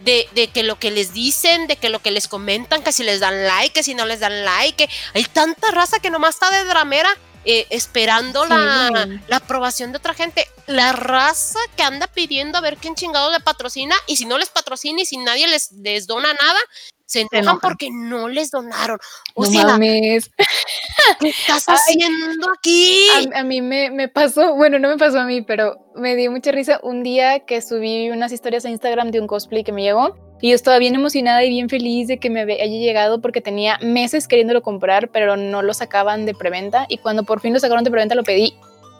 de, 0.00 0.28
de 0.34 0.48
que 0.48 0.62
lo 0.62 0.78
que 0.78 0.90
les 0.90 1.12
dicen, 1.12 1.66
de 1.66 1.76
que 1.76 1.90
lo 1.90 2.00
que 2.00 2.10
les 2.10 2.26
comentan, 2.26 2.82
que 2.82 2.92
si 2.92 3.04
les 3.04 3.20
dan 3.20 3.46
like, 3.46 3.72
que 3.72 3.82
si 3.82 3.94
no 3.94 4.04
les 4.06 4.20
dan 4.20 4.44
like, 4.44 4.86
que 4.86 4.92
hay 5.14 5.24
tanta 5.24 5.70
raza 5.70 6.00
que 6.00 6.10
nomás 6.10 6.34
está 6.34 6.50
de 6.50 6.64
dramera 6.64 7.10
eh, 7.44 7.66
esperando 7.70 8.44
la, 8.46 9.20
la 9.26 9.36
aprobación 9.36 9.92
de 9.92 9.98
otra 9.98 10.14
gente. 10.14 10.48
La 10.68 10.92
raza 10.92 11.58
que 11.76 11.82
anda 11.82 12.06
pidiendo 12.06 12.58
a 12.58 12.60
ver 12.60 12.76
quién 12.76 12.94
chingado 12.94 13.32
le 13.32 13.40
patrocina 13.40 13.94
y 14.06 14.16
si 14.16 14.26
no 14.26 14.36
les 14.36 14.50
patrocina 14.50 15.00
y 15.00 15.06
si 15.06 15.16
nadie 15.16 15.48
les, 15.48 15.72
les 15.72 16.06
dona 16.06 16.28
nada, 16.34 16.58
se 17.06 17.20
enojan, 17.20 17.38
enojan. 17.40 17.60
porque 17.60 17.88
no 17.90 18.28
les 18.28 18.50
donaron. 18.50 18.98
O 19.34 19.46
no 19.46 19.50
sea, 19.50 19.64
mames. 19.64 20.30
¿qué 21.20 21.30
estás 21.30 21.66
Ay. 21.68 21.74
haciendo 21.74 22.50
aquí? 22.56 23.08
A, 23.34 23.40
a 23.40 23.44
mí 23.44 23.62
me, 23.62 23.90
me 23.90 24.08
pasó, 24.08 24.54
bueno, 24.56 24.78
no 24.78 24.88
me 24.88 24.98
pasó 24.98 25.20
a 25.20 25.24
mí, 25.24 25.40
pero 25.40 25.74
me 25.94 26.14
dio 26.16 26.30
mucha 26.30 26.52
risa 26.52 26.80
un 26.82 27.02
día 27.02 27.40
que 27.40 27.62
subí 27.62 28.10
unas 28.10 28.30
historias 28.30 28.66
a 28.66 28.70
Instagram 28.70 29.10
de 29.10 29.20
un 29.20 29.26
cosplay 29.26 29.64
que 29.64 29.72
me 29.72 29.82
llegó 29.82 30.16
y 30.42 30.50
yo 30.50 30.54
estaba 30.54 30.76
bien 30.76 30.94
emocionada 30.94 31.42
y 31.44 31.48
bien 31.48 31.70
feliz 31.70 32.08
de 32.08 32.18
que 32.18 32.28
me 32.28 32.42
haya 32.42 32.66
llegado 32.66 33.22
porque 33.22 33.40
tenía 33.40 33.78
meses 33.80 34.28
queriéndolo 34.28 34.60
comprar, 34.62 35.08
pero 35.08 35.38
no 35.38 35.62
lo 35.62 35.72
sacaban 35.72 36.26
de 36.26 36.34
preventa 36.34 36.84
y 36.90 36.98
cuando 36.98 37.24
por 37.24 37.40
fin 37.40 37.54
lo 37.54 37.60
sacaron 37.60 37.84
de 37.84 37.90
preventa 37.90 38.14
lo 38.14 38.22
pedí 38.22 38.54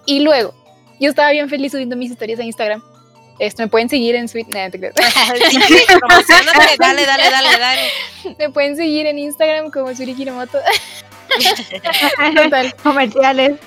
y 0.06 0.20
luego 0.20 0.54
yo 1.00 1.10
estaba 1.10 1.30
bien 1.30 1.48
feliz 1.48 1.72
subiendo 1.72 1.96
mis 1.96 2.10
historias 2.10 2.40
a 2.40 2.44
Instagram. 2.44 2.82
Esto 3.38 3.62
me 3.62 3.68
pueden 3.68 3.88
seguir 3.88 4.16
en 4.16 4.28
Sweet, 4.28 4.48
nah. 4.48 4.68
Sí, 4.70 4.78
sí, 5.68 5.84
dale, 6.78 7.06
dale, 7.06 7.30
dale, 7.30 7.58
dale. 7.58 7.82
me 8.38 8.50
pueden 8.50 8.76
seguir 8.76 9.06
en 9.06 9.18
Instagram 9.18 9.70
como 9.70 9.94
Suri 9.94 10.14
Hiramoto. 10.18 10.58
Total. 12.42 12.74
Comerciales. 12.82 13.58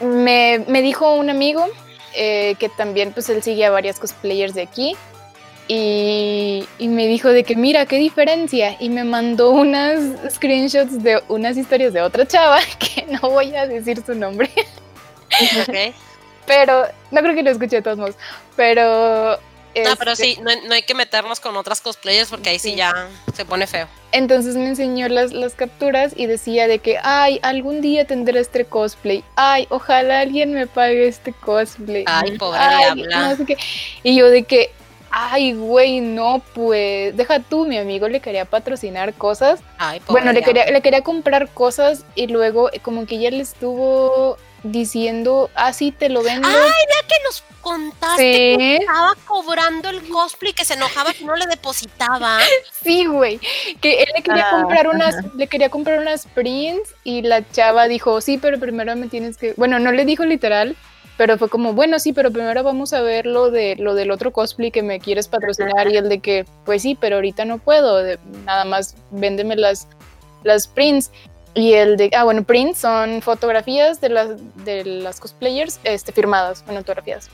me, 0.00 0.64
me 0.68 0.82
dijo 0.82 1.14
un 1.14 1.30
amigo 1.30 1.66
eh, 2.14 2.56
que 2.58 2.68
también 2.68 3.12
pues 3.12 3.28
él 3.30 3.42
sigue 3.42 3.64
a 3.64 3.70
varias 3.70 3.98
cosplayers 3.98 4.54
de 4.54 4.62
aquí. 4.62 4.96
Y, 5.66 6.68
y 6.78 6.88
me 6.88 7.06
dijo 7.06 7.30
de 7.30 7.42
que 7.42 7.56
mira 7.56 7.86
qué 7.86 7.96
diferencia 7.96 8.76
y 8.78 8.90
me 8.90 9.02
mandó 9.02 9.48
unas 9.48 9.98
screenshots 10.30 11.02
de 11.02 11.22
unas 11.28 11.56
historias 11.56 11.94
de 11.94 12.02
otra 12.02 12.26
chava 12.26 12.60
que 12.78 13.06
no 13.06 13.30
voy 13.30 13.56
a 13.56 13.66
decir 13.66 14.02
su 14.04 14.14
nombre 14.14 14.50
Ok. 15.66 15.94
Pero 16.46 16.86
no 17.10 17.20
creo 17.20 17.34
que 17.34 17.42
lo 17.42 17.50
escuche 17.50 17.76
de 17.76 17.82
todos 17.82 17.98
modos 17.98 18.16
pero 18.56 19.38
No, 19.82 19.96
pero 19.98 20.12
este, 20.12 20.24
sí, 20.24 20.38
no, 20.40 20.50
no 20.68 20.74
hay 20.74 20.82
que 20.82 20.94
meternos 20.94 21.40
con 21.40 21.56
otras 21.56 21.80
cosplayers 21.80 22.30
porque 22.30 22.50
ahí 22.50 22.58
sí, 22.58 22.70
Sí. 22.70 22.76
ya 22.76 23.08
se 23.34 23.44
pone 23.44 23.66
feo. 23.66 23.88
Entonces 24.12 24.54
me 24.54 24.68
enseñó 24.68 25.08
las, 25.08 25.32
las 25.32 25.54
capturas 25.54 26.12
y 26.14 26.26
decía 26.26 26.68
de 26.68 26.78
que, 26.78 26.98
ay, 27.02 27.40
algún 27.42 27.80
día 27.80 28.06
tendré 28.06 28.38
este 28.38 28.64
cosplay. 28.64 29.24
Ay, 29.34 29.66
ojalá 29.70 30.20
alguien 30.20 30.54
me 30.54 30.68
pague 30.68 31.08
este 31.08 31.32
cosplay. 31.32 32.04
Ay, 32.06 32.38
pobre 32.38 32.60
Ay, 32.60 32.94
diabla. 32.94 33.28
no 33.30 33.36
sé 33.36 33.44
qué. 33.44 33.56
Y 34.04 34.14
yo 34.14 34.30
de 34.30 34.44
que, 34.44 34.70
ay, 35.10 35.54
güey, 35.54 36.00
no, 36.00 36.40
pues, 36.54 37.16
deja 37.16 37.40
tú, 37.40 37.66
mi 37.66 37.76
amigo 37.76 38.06
le 38.06 38.20
quería 38.20 38.44
patrocinar 38.44 39.12
cosas. 39.14 39.58
Ay, 39.78 39.98
pobre 39.98 40.22
bueno, 40.22 40.32
le 40.32 40.44
quería, 40.44 40.66
le 40.70 40.80
quería 40.82 41.02
comprar 41.02 41.48
cosas 41.48 42.04
y 42.14 42.28
luego 42.28 42.72
eh, 42.72 42.78
como 42.78 43.06
que 43.06 43.16
ella 43.16 43.32
le 43.32 43.40
estuvo 43.42 44.36
diciendo, 44.64 45.50
ah, 45.54 45.72
sí, 45.72 45.92
te 45.92 46.08
lo 46.08 46.22
vendo. 46.22 46.48
que 46.48 47.14
nos 47.24 47.44
contaste 47.60 48.16
que 48.58 48.76
estaba 48.76 49.14
cobrando 49.26 49.88
el 49.90 50.06
cosplay 50.08 50.52
que 50.52 50.64
se 50.64 50.74
enojaba 50.74 51.12
que 51.12 51.24
no 51.24 51.36
le 51.36 51.46
depositaba. 51.46 52.38
sí, 52.82 53.06
güey. 53.06 53.38
Que 53.80 54.02
él 54.02 54.08
le 54.16 54.22
quería 54.22 54.46
Ah, 54.48 54.60
comprar 54.60 54.88
unas, 54.88 55.16
le 55.36 55.46
quería 55.46 55.68
comprar 55.70 56.00
unas 56.00 56.26
prints 56.26 56.94
y 57.04 57.22
la 57.22 57.48
chava 57.52 57.86
dijo, 57.88 58.20
sí, 58.20 58.38
pero 58.38 58.58
primero 58.58 58.94
me 58.96 59.06
tienes 59.08 59.36
que. 59.36 59.54
Bueno, 59.56 59.78
no 59.78 59.92
le 59.92 60.04
dijo 60.04 60.24
literal, 60.24 60.76
pero 61.16 61.38
fue 61.38 61.48
como, 61.48 61.74
bueno, 61.74 61.98
sí, 61.98 62.12
pero 62.12 62.30
primero 62.32 62.62
vamos 62.62 62.92
a 62.92 63.00
ver 63.02 63.26
lo 63.26 63.50
de 63.50 63.76
lo 63.76 63.94
del 63.94 64.10
otro 64.10 64.32
cosplay 64.32 64.70
que 64.70 64.82
me 64.82 64.98
quieres 64.98 65.28
patrocinar. 65.28 65.90
Y 65.92 65.96
el 65.96 66.08
de 66.08 66.18
que, 66.20 66.44
pues 66.64 66.82
sí, 66.82 66.96
pero 66.98 67.16
ahorita 67.16 67.44
no 67.44 67.58
puedo. 67.58 67.98
de- 68.02 68.18
nada 68.44 68.64
más 68.64 68.96
véndeme 69.10 69.56
las, 69.56 69.86
las 70.42 70.66
prints. 70.66 71.10
Y 71.54 71.74
el 71.74 71.96
de, 71.96 72.10
ah, 72.16 72.24
bueno, 72.24 72.42
prints 72.42 72.78
son 72.78 73.22
fotografías 73.22 74.00
de 74.00 74.08
las, 74.08 74.30
de 74.64 74.84
las 74.84 75.20
cosplayers 75.20 75.78
este, 75.84 76.12
firmadas, 76.12 76.64
bueno, 76.64 76.78
autografiadas. 76.78 77.30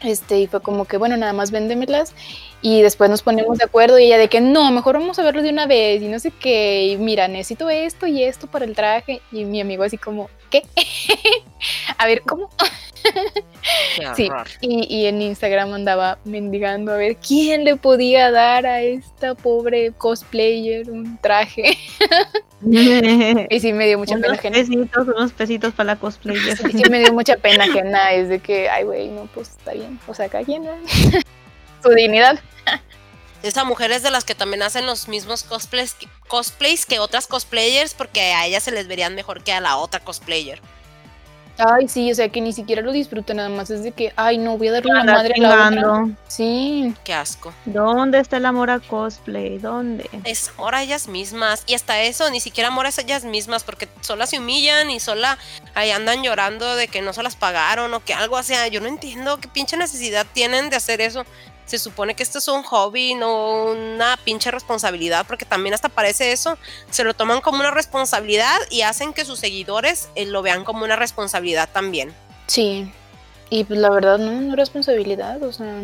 Este, 0.00 0.40
y 0.40 0.46
fue 0.46 0.60
como 0.60 0.84
que, 0.84 0.96
bueno, 0.96 1.16
nada 1.16 1.32
más 1.32 1.50
véndemelas 1.50 2.14
y 2.62 2.80
después 2.80 3.10
nos 3.10 3.22
ponemos 3.22 3.58
de 3.58 3.64
acuerdo 3.64 3.98
y 3.98 4.04
ella 4.04 4.18
de 4.18 4.28
que 4.28 4.40
no, 4.40 4.70
mejor 4.70 4.98
vamos 4.98 5.18
a 5.18 5.24
verlo 5.24 5.42
de 5.42 5.50
una 5.50 5.66
vez 5.66 6.00
y 6.00 6.06
no 6.06 6.18
sé 6.20 6.30
qué, 6.30 6.86
y 6.86 6.96
mira, 6.96 7.26
necesito 7.26 7.68
esto 7.68 8.06
y 8.06 8.22
esto 8.22 8.46
para 8.46 8.64
el 8.64 8.74
traje 8.74 9.20
y 9.32 9.44
mi 9.44 9.60
amigo 9.60 9.82
así 9.82 9.98
como, 9.98 10.30
¿qué? 10.48 10.62
a 11.98 12.06
ver, 12.06 12.22
¿cómo? 12.22 12.48
Sí. 14.16 14.28
Y, 14.60 14.86
y 14.94 15.06
en 15.06 15.22
Instagram 15.22 15.72
andaba 15.72 16.18
mendigando 16.24 16.92
a 16.92 16.96
ver 16.96 17.16
quién 17.16 17.64
le 17.64 17.76
podía 17.76 18.30
dar 18.30 18.66
a 18.66 18.80
esta 18.80 19.34
pobre 19.34 19.92
cosplayer 19.92 20.90
un 20.90 21.18
traje. 21.18 21.76
y 23.50 23.60
sí 23.60 23.72
me 23.72 23.86
dio 23.86 23.98
mucha 23.98 24.14
pena 24.14 24.28
unos 24.28 24.38
ajena. 24.38 24.56
pesitos, 24.56 25.08
unos 25.08 25.32
pesitos 25.32 25.74
para 25.74 25.94
la 25.94 25.96
cosplay. 25.96 26.36
Sí, 26.36 26.72
sí 26.72 26.90
me 26.90 27.00
dio 27.00 27.12
mucha 27.12 27.36
pena 27.36 27.64
ajena, 27.64 28.12
es 28.12 28.28
de 28.28 28.38
que, 28.40 28.68
ay, 28.68 28.84
güey, 28.84 29.08
no, 29.08 29.26
pues 29.34 29.50
está 29.50 29.72
bien. 29.72 29.98
O 30.06 30.14
sea, 30.14 30.28
cada 30.28 30.44
quien. 30.44 30.64
Su 31.82 31.90
dignidad. 31.90 32.38
Esa 33.42 33.64
mujer 33.64 33.90
es 33.90 34.02
de 34.02 34.10
las 34.10 34.24
que 34.24 34.36
también 34.36 34.62
hacen 34.62 34.86
los 34.86 35.08
mismos 35.08 35.42
cosplays 35.42 35.94
que, 35.94 36.08
cosplays 36.28 36.86
que 36.86 37.00
otras 37.00 37.26
cosplayers 37.26 37.92
porque 37.94 38.20
a 38.32 38.46
ellas 38.46 38.62
se 38.62 38.70
les 38.70 38.86
verían 38.86 39.16
mejor 39.16 39.42
que 39.42 39.52
a 39.52 39.60
la 39.60 39.76
otra 39.76 39.98
cosplayer. 39.98 40.60
Ay, 41.58 41.86
sí, 41.86 42.10
o 42.10 42.14
sea, 42.14 42.28
que 42.30 42.40
ni 42.40 42.52
siquiera 42.52 42.80
lo 42.80 42.92
disfruta, 42.92 43.34
nada 43.34 43.50
más 43.50 43.68
es 43.70 43.82
de 43.82 43.92
que, 43.92 44.12
ay, 44.16 44.38
no, 44.38 44.56
voy 44.56 44.68
a 44.68 44.72
darle 44.72 44.92
la 44.92 45.04
madre 45.04 45.34
a 45.36 45.40
la 45.40 45.68
otra. 45.68 46.08
Sí, 46.26 46.94
Qué 47.04 47.12
asco. 47.12 47.52
¿Dónde 47.66 48.20
está 48.20 48.38
el 48.38 48.46
amor 48.46 48.70
a 48.70 48.80
cosplay? 48.80 49.58
¿Dónde? 49.58 50.08
Es 50.24 50.48
amor 50.48 50.74
a 50.74 50.82
ellas 50.82 51.08
mismas. 51.08 51.64
Y 51.66 51.74
hasta 51.74 52.00
eso, 52.00 52.30
ni 52.30 52.40
siquiera 52.40 52.68
amor 52.68 52.86
a 52.86 52.88
ellas 52.88 53.24
mismas, 53.24 53.64
porque 53.64 53.86
solas 54.00 54.30
se 54.30 54.38
humillan 54.38 54.90
y 54.90 54.98
sola 54.98 55.36
ahí 55.74 55.90
andan 55.90 56.22
llorando 56.22 56.74
de 56.74 56.88
que 56.88 57.02
no 57.02 57.12
se 57.12 57.22
las 57.22 57.36
pagaron 57.36 57.92
o 57.92 58.00
que 58.00 58.14
algo. 58.14 58.36
O 58.36 58.42
sea, 58.42 58.66
yo 58.68 58.80
no 58.80 58.88
entiendo 58.88 59.38
qué 59.38 59.48
pinche 59.48 59.76
necesidad 59.76 60.26
tienen 60.32 60.70
de 60.70 60.76
hacer 60.76 61.02
eso. 61.02 61.26
Se 61.66 61.78
supone 61.78 62.14
que 62.14 62.22
esto 62.22 62.38
es 62.38 62.48
un 62.48 62.62
hobby, 62.62 63.14
no 63.14 63.64
una 63.66 64.18
pinche 64.24 64.50
responsabilidad, 64.50 65.26
porque 65.26 65.44
también 65.44 65.74
hasta 65.74 65.88
parece 65.88 66.32
eso. 66.32 66.58
Se 66.90 67.04
lo 67.04 67.14
toman 67.14 67.40
como 67.40 67.60
una 67.60 67.70
responsabilidad 67.70 68.58
y 68.70 68.82
hacen 68.82 69.12
que 69.12 69.24
sus 69.24 69.38
seguidores 69.38 70.08
eh, 70.14 70.26
lo 70.26 70.42
vean 70.42 70.64
como 70.64 70.84
una 70.84 70.96
responsabilidad 70.96 71.68
también. 71.72 72.12
sí. 72.46 72.90
Y 73.50 73.64
pues 73.64 73.80
la 73.80 73.90
verdad, 73.90 74.16
no, 74.16 74.40
no 74.40 74.52
es 74.52 74.56
responsabilidad, 74.56 75.42
o 75.42 75.52
sea, 75.52 75.82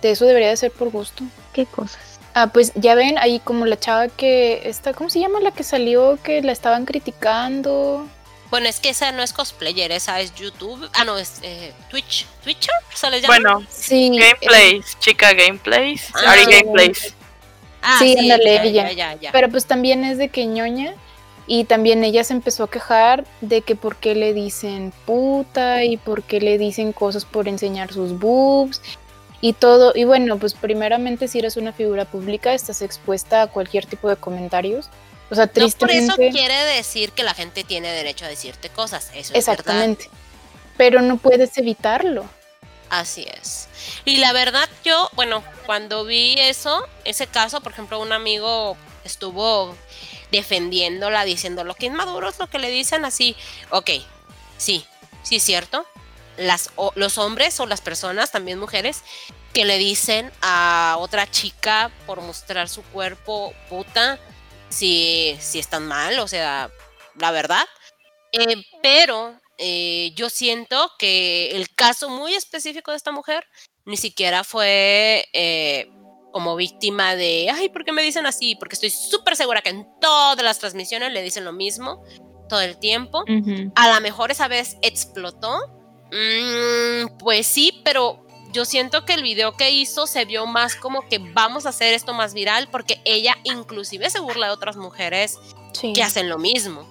de 0.00 0.10
eso 0.12 0.24
debería 0.24 0.50
de 0.50 0.56
ser 0.56 0.70
por 0.70 0.88
gusto. 0.90 1.24
¿Qué 1.52 1.66
cosas? 1.66 1.98
Ah, 2.34 2.46
pues 2.52 2.70
ya 2.76 2.94
ven, 2.94 3.18
ahí 3.18 3.40
como 3.40 3.66
la 3.66 3.76
chava 3.76 4.06
que 4.06 4.60
está, 4.68 4.92
¿cómo 4.92 5.10
se 5.10 5.18
llama 5.18 5.40
la 5.40 5.50
que 5.50 5.64
salió? 5.64 6.16
Que 6.22 6.40
la 6.42 6.52
estaban 6.52 6.84
criticando. 6.84 8.06
Bueno, 8.50 8.68
es 8.68 8.80
que 8.80 8.88
esa 8.90 9.12
no 9.12 9.22
es 9.22 9.32
cosplayer, 9.32 9.92
esa 9.92 10.20
es 10.20 10.34
YouTube. 10.34 10.88
Ah, 10.94 11.04
no, 11.04 11.18
es 11.18 11.40
eh, 11.42 11.72
Twitch. 11.90 12.26
¿Twitcher? 12.42 12.74
¿Se 12.94 13.10
les 13.10 13.22
llama? 13.22 13.34
Bueno, 13.34 13.66
Sí. 13.70 14.10
eh, 14.18 14.20
gameplays, 14.40 14.98
chica 15.00 15.32
gameplays, 15.34 16.08
Ah, 16.14 16.32
Ari 16.32 16.44
sí. 16.44 16.50
Gameplays. 16.52 17.14
Ah, 17.82 17.96
Sí, 17.98 18.16
ándale, 18.18 18.54
ya, 18.54 18.62
ella. 18.64 18.82
ya, 18.90 18.92
ya, 18.92 19.20
ya. 19.20 19.32
Pero 19.32 19.48
pues 19.50 19.66
también 19.66 20.04
es 20.04 20.18
de 20.18 20.28
que 20.30 20.46
ñoña. 20.46 20.94
Y 21.50 21.64
también 21.64 22.04
ella 22.04 22.24
se 22.24 22.34
empezó 22.34 22.64
a 22.64 22.70
quejar 22.70 23.24
de 23.40 23.62
que 23.62 23.74
por 23.74 23.96
qué 23.96 24.14
le 24.14 24.34
dicen 24.34 24.92
puta 25.06 25.82
y 25.84 25.96
por 25.96 26.22
qué 26.22 26.40
le 26.42 26.58
dicen 26.58 26.92
cosas 26.92 27.24
por 27.24 27.48
enseñar 27.48 27.90
sus 27.90 28.18
boobs 28.18 28.82
y 29.40 29.54
todo. 29.54 29.92
Y 29.94 30.04
bueno, 30.04 30.38
pues 30.38 30.52
primeramente 30.52 31.26
si 31.26 31.38
eres 31.38 31.56
una 31.56 31.72
figura 31.72 32.04
pública 32.04 32.52
estás 32.52 32.82
expuesta 32.82 33.40
a 33.42 33.46
cualquier 33.46 33.86
tipo 33.86 34.10
de 34.10 34.16
comentarios. 34.16 34.90
O 35.30 35.34
sea, 35.34 35.46
No 35.46 35.52
por 35.52 35.62
eso 35.62 35.76
tristemente. 35.78 36.30
quiere 36.30 36.54
decir 36.64 37.12
que 37.12 37.22
la 37.22 37.34
gente 37.34 37.62
tiene 37.64 37.90
derecho 37.92 38.24
a 38.24 38.28
decirte 38.28 38.70
cosas. 38.70 39.10
Eso 39.14 39.32
es 39.34 39.46
verdad. 39.46 39.50
exactamente. 39.50 40.10
Pero 40.76 41.02
no 41.02 41.18
puedes 41.18 41.56
evitarlo. 41.58 42.24
Así 42.88 43.26
es. 43.40 43.68
Y 44.06 44.16
la 44.16 44.32
verdad, 44.32 44.66
yo, 44.84 45.10
bueno, 45.12 45.44
cuando 45.66 46.04
vi 46.06 46.36
eso, 46.38 46.86
ese 47.04 47.26
caso, 47.26 47.60
por 47.60 47.72
ejemplo, 47.72 48.00
un 48.00 48.12
amigo 48.12 48.76
estuvo 49.04 49.76
defendiéndola, 50.30 51.24
diciendo 51.24 51.64
lo 51.64 51.74
que 51.74 51.86
inmaduro 51.86 52.28
es 52.28 52.38
lo 52.38 52.48
que 52.48 52.58
le 52.58 52.70
dicen 52.70 53.04
así. 53.04 53.36
Ok, 53.70 53.90
sí, 54.56 54.86
sí 55.22 55.36
es 55.36 55.42
cierto. 55.42 55.84
Las, 56.36 56.70
o- 56.76 56.92
los 56.94 57.18
hombres 57.18 57.58
o 57.60 57.66
las 57.66 57.80
personas, 57.80 58.30
también 58.30 58.58
mujeres, 58.58 59.02
que 59.52 59.64
le 59.64 59.76
dicen 59.78 60.30
a 60.40 60.96
otra 60.98 61.30
chica 61.30 61.90
por 62.06 62.20
mostrar 62.20 62.68
su 62.68 62.82
cuerpo 62.84 63.52
puta, 63.68 64.18
si, 64.68 65.36
si 65.40 65.58
están 65.58 65.86
mal, 65.86 66.18
o 66.18 66.28
sea, 66.28 66.70
la 67.18 67.30
verdad. 67.30 67.64
Eh, 68.32 68.62
pero 68.82 69.34
eh, 69.56 70.12
yo 70.14 70.30
siento 70.30 70.90
que 70.98 71.50
el 71.56 71.74
caso 71.74 72.08
muy 72.08 72.34
específico 72.34 72.90
de 72.90 72.96
esta 72.96 73.12
mujer 73.12 73.46
ni 73.84 73.96
siquiera 73.96 74.44
fue 74.44 75.26
eh, 75.32 75.90
como 76.32 76.56
víctima 76.56 77.16
de, 77.16 77.48
ay, 77.50 77.70
¿por 77.70 77.84
qué 77.84 77.92
me 77.92 78.02
dicen 78.02 78.26
así? 78.26 78.54
Porque 78.54 78.74
estoy 78.74 78.90
súper 78.90 79.34
segura 79.34 79.62
que 79.62 79.70
en 79.70 79.86
todas 80.00 80.44
las 80.44 80.58
transmisiones 80.58 81.12
le 81.12 81.22
dicen 81.22 81.44
lo 81.44 81.52
mismo 81.52 82.04
todo 82.48 82.60
el 82.60 82.78
tiempo. 82.78 83.24
A 83.74 83.94
lo 83.94 84.00
mejor 84.00 84.30
esa 84.30 84.48
vez 84.48 84.76
explotó. 84.82 85.58
Mm, 86.10 87.18
pues 87.18 87.46
sí, 87.46 87.82
pero 87.84 88.26
yo 88.52 88.64
siento 88.64 89.04
que 89.04 89.14
el 89.14 89.22
video 89.22 89.56
que 89.56 89.70
hizo 89.70 90.06
se 90.06 90.24
vio 90.24 90.46
más 90.46 90.74
como 90.74 91.06
que 91.08 91.18
vamos 91.18 91.66
a 91.66 91.70
hacer 91.70 91.94
esto 91.94 92.14
más 92.14 92.34
viral 92.34 92.68
porque 92.70 93.00
ella 93.04 93.36
inclusive 93.44 94.08
se 94.10 94.20
burla 94.20 94.46
de 94.46 94.52
otras 94.52 94.76
mujeres 94.76 95.38
Sí. 95.72 95.92
que 95.92 96.02
hacen 96.02 96.28
lo 96.28 96.38
mismo. 96.38 96.88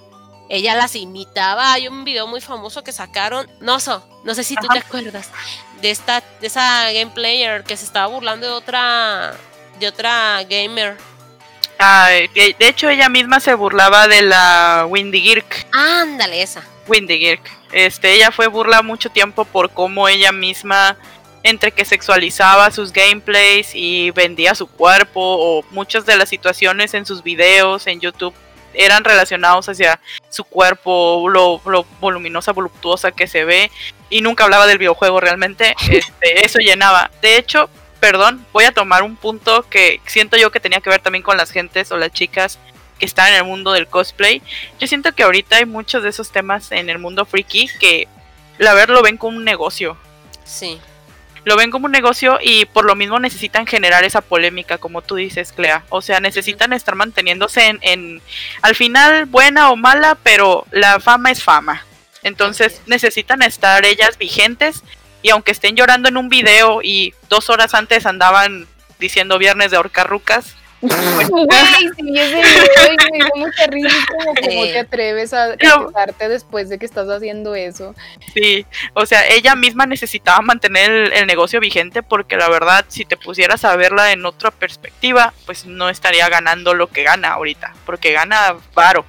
Ella 0.49 0.75
las 0.75 0.95
imitaba. 0.95 1.73
Hay 1.73 1.87
un 1.89 2.05
video 2.05 2.25
muy 2.27 2.39
famoso 2.39 2.83
que 2.83 2.93
sacaron. 2.93 3.49
No, 3.59 3.79
so, 3.81 4.01
no 4.23 4.33
sé 4.33 4.43
si 4.45 4.55
tú 4.55 4.67
te 4.67 4.79
acuerdas 4.79 5.29
de 5.81 5.91
esta, 5.91 6.23
de 6.39 6.47
esa 6.47 6.91
game 6.93 7.11
player 7.13 7.63
que 7.63 7.75
se 7.75 7.83
estaba 7.83 8.07
burlando 8.07 8.47
de 8.47 8.53
otra, 8.53 9.33
de 9.79 9.87
otra 9.87 10.41
gamer. 10.43 10.95
Ay, 11.79 12.27
de 12.29 12.55
hecho, 12.59 12.89
ella 12.89 13.09
misma 13.09 13.39
se 13.39 13.53
burlaba 13.55 14.07
de 14.07 14.21
la 14.21 14.85
Windy 14.87 15.19
Girk. 15.21 15.67
Ándale, 15.73 16.41
esa. 16.41 16.63
Windy 16.87 17.19
Girk. 17.19 17.41
Este, 17.71 18.13
ella 18.13 18.31
fue 18.31 18.47
burla 18.47 18.81
mucho 18.81 19.09
tiempo 19.09 19.43
por 19.45 19.71
cómo 19.71 20.07
ella 20.07 20.31
misma 20.31 20.97
entre 21.49 21.71
que 21.71 21.85
sexualizaba 21.85 22.71
sus 22.71 22.91
gameplays 22.91 23.71
y 23.73 24.11
vendía 24.11 24.53
su 24.53 24.67
cuerpo 24.67 25.21
o 25.21 25.63
muchas 25.71 26.05
de 26.05 26.17
las 26.17 26.27
situaciones 26.27 26.93
en 26.93 27.05
sus 27.05 27.23
videos 27.23 27.87
en 27.87 28.01
YouTube 28.01 28.33
eran 28.73 29.03
relacionados 29.03 29.69
hacia 29.69 29.99
su 30.29 30.43
cuerpo, 30.43 31.27
lo, 31.29 31.61
lo 31.65 31.85
voluminosa, 31.99 32.51
voluptuosa 32.51 33.11
que 33.11 33.27
se 33.27 33.45
ve 33.45 33.71
y 34.09 34.21
nunca 34.21 34.43
hablaba 34.43 34.67
del 34.67 34.77
videojuego 34.77 35.19
realmente. 35.19 35.75
Este, 35.89 36.45
eso 36.45 36.59
llenaba. 36.59 37.09
De 37.21 37.37
hecho, 37.37 37.69
perdón, 37.99 38.45
voy 38.51 38.65
a 38.65 38.71
tomar 38.71 39.03
un 39.03 39.15
punto 39.15 39.63
que 39.69 40.01
siento 40.05 40.37
yo 40.37 40.51
que 40.51 40.59
tenía 40.59 40.81
que 40.81 40.89
ver 40.89 41.01
también 41.01 41.23
con 41.23 41.37
las 41.37 41.51
gentes 41.51 41.91
o 41.91 41.97
las 41.97 42.11
chicas 42.11 42.59
que 42.99 43.05
están 43.05 43.29
en 43.29 43.35
el 43.35 43.43
mundo 43.45 43.71
del 43.71 43.87
cosplay. 43.87 44.41
Yo 44.79 44.87
siento 44.87 45.13
que 45.13 45.23
ahorita 45.23 45.57
hay 45.57 45.65
muchos 45.65 46.03
de 46.03 46.09
esos 46.09 46.31
temas 46.31 46.71
en 46.71 46.89
el 46.89 46.99
mundo 46.99 47.25
friki 47.25 47.69
que 47.79 48.07
la 48.57 48.73
verdad 48.73 48.95
lo 48.95 49.01
ven 49.01 49.17
como 49.17 49.37
un 49.37 49.45
negocio. 49.45 49.97
Sí. 50.43 50.79
Lo 51.45 51.55
ven 51.55 51.71
como 51.71 51.85
un 51.85 51.91
negocio 51.91 52.39
y 52.41 52.65
por 52.65 52.85
lo 52.85 52.95
mismo 52.95 53.19
necesitan 53.19 53.65
generar 53.65 54.03
esa 54.03 54.21
polémica, 54.21 54.77
como 54.77 55.01
tú 55.01 55.15
dices, 55.15 55.53
Clea. 55.53 55.83
O 55.89 56.01
sea, 56.01 56.19
necesitan 56.19 56.73
estar 56.73 56.95
manteniéndose 56.95 57.67
en, 57.67 57.79
en 57.81 58.21
al 58.61 58.75
final, 58.75 59.25
buena 59.25 59.69
o 59.71 59.75
mala, 59.75 60.17
pero 60.21 60.65
la 60.71 60.99
fama 60.99 61.31
es 61.31 61.41
fama. 61.41 61.85
Entonces 62.23 62.81
necesitan 62.87 63.41
estar 63.41 63.85
ellas 63.85 64.17
vigentes 64.17 64.83
y 65.21 65.29
aunque 65.29 65.51
estén 65.51 65.75
llorando 65.75 66.09
en 66.09 66.17
un 66.17 66.27
video 66.27 66.81
y 66.83 67.13
dos 67.29 67.49
horas 67.49 67.73
antes 67.73 68.05
andaban 68.05 68.67
diciendo 68.99 69.37
viernes 69.37 69.71
de 69.71 69.77
horcarrucas, 69.77 70.56
Güey, 70.81 71.89
sí, 71.95 72.19
ese 72.19 72.35
video 72.35 73.09
me 73.11 73.17
dio 73.17 73.35
mucha 73.35 73.65
risa. 73.67 73.95
Como, 74.07 74.35
¿Cómo 74.35 74.63
te 74.65 74.79
atreves 74.79 75.33
a 75.33 75.57
quejarte 75.57 76.29
después 76.29 76.69
de 76.69 76.77
que 76.77 76.85
estás 76.85 77.09
haciendo 77.09 77.55
eso? 77.55 77.95
Sí, 78.33 78.65
o 78.93 79.05
sea, 79.05 79.27
ella 79.27 79.55
misma 79.55 79.87
necesitaba 79.87 80.41
mantener 80.41 80.91
el, 80.91 81.13
el 81.13 81.25
negocio 81.25 81.59
vigente 81.59 82.03
porque 82.03 82.37
la 82.37 82.49
verdad, 82.49 82.85
si 82.89 83.05
te 83.05 83.17
pusieras 83.17 83.65
a 83.65 83.75
verla 83.75 84.11
en 84.11 84.25
otra 84.25 84.51
perspectiva, 84.51 85.33
pues 85.45 85.65
no 85.65 85.89
estaría 85.89 86.29
ganando 86.29 86.75
lo 86.75 86.87
que 86.87 87.03
gana 87.03 87.29
ahorita, 87.29 87.73
porque 87.85 88.11
gana 88.11 88.55
varo. 88.75 89.05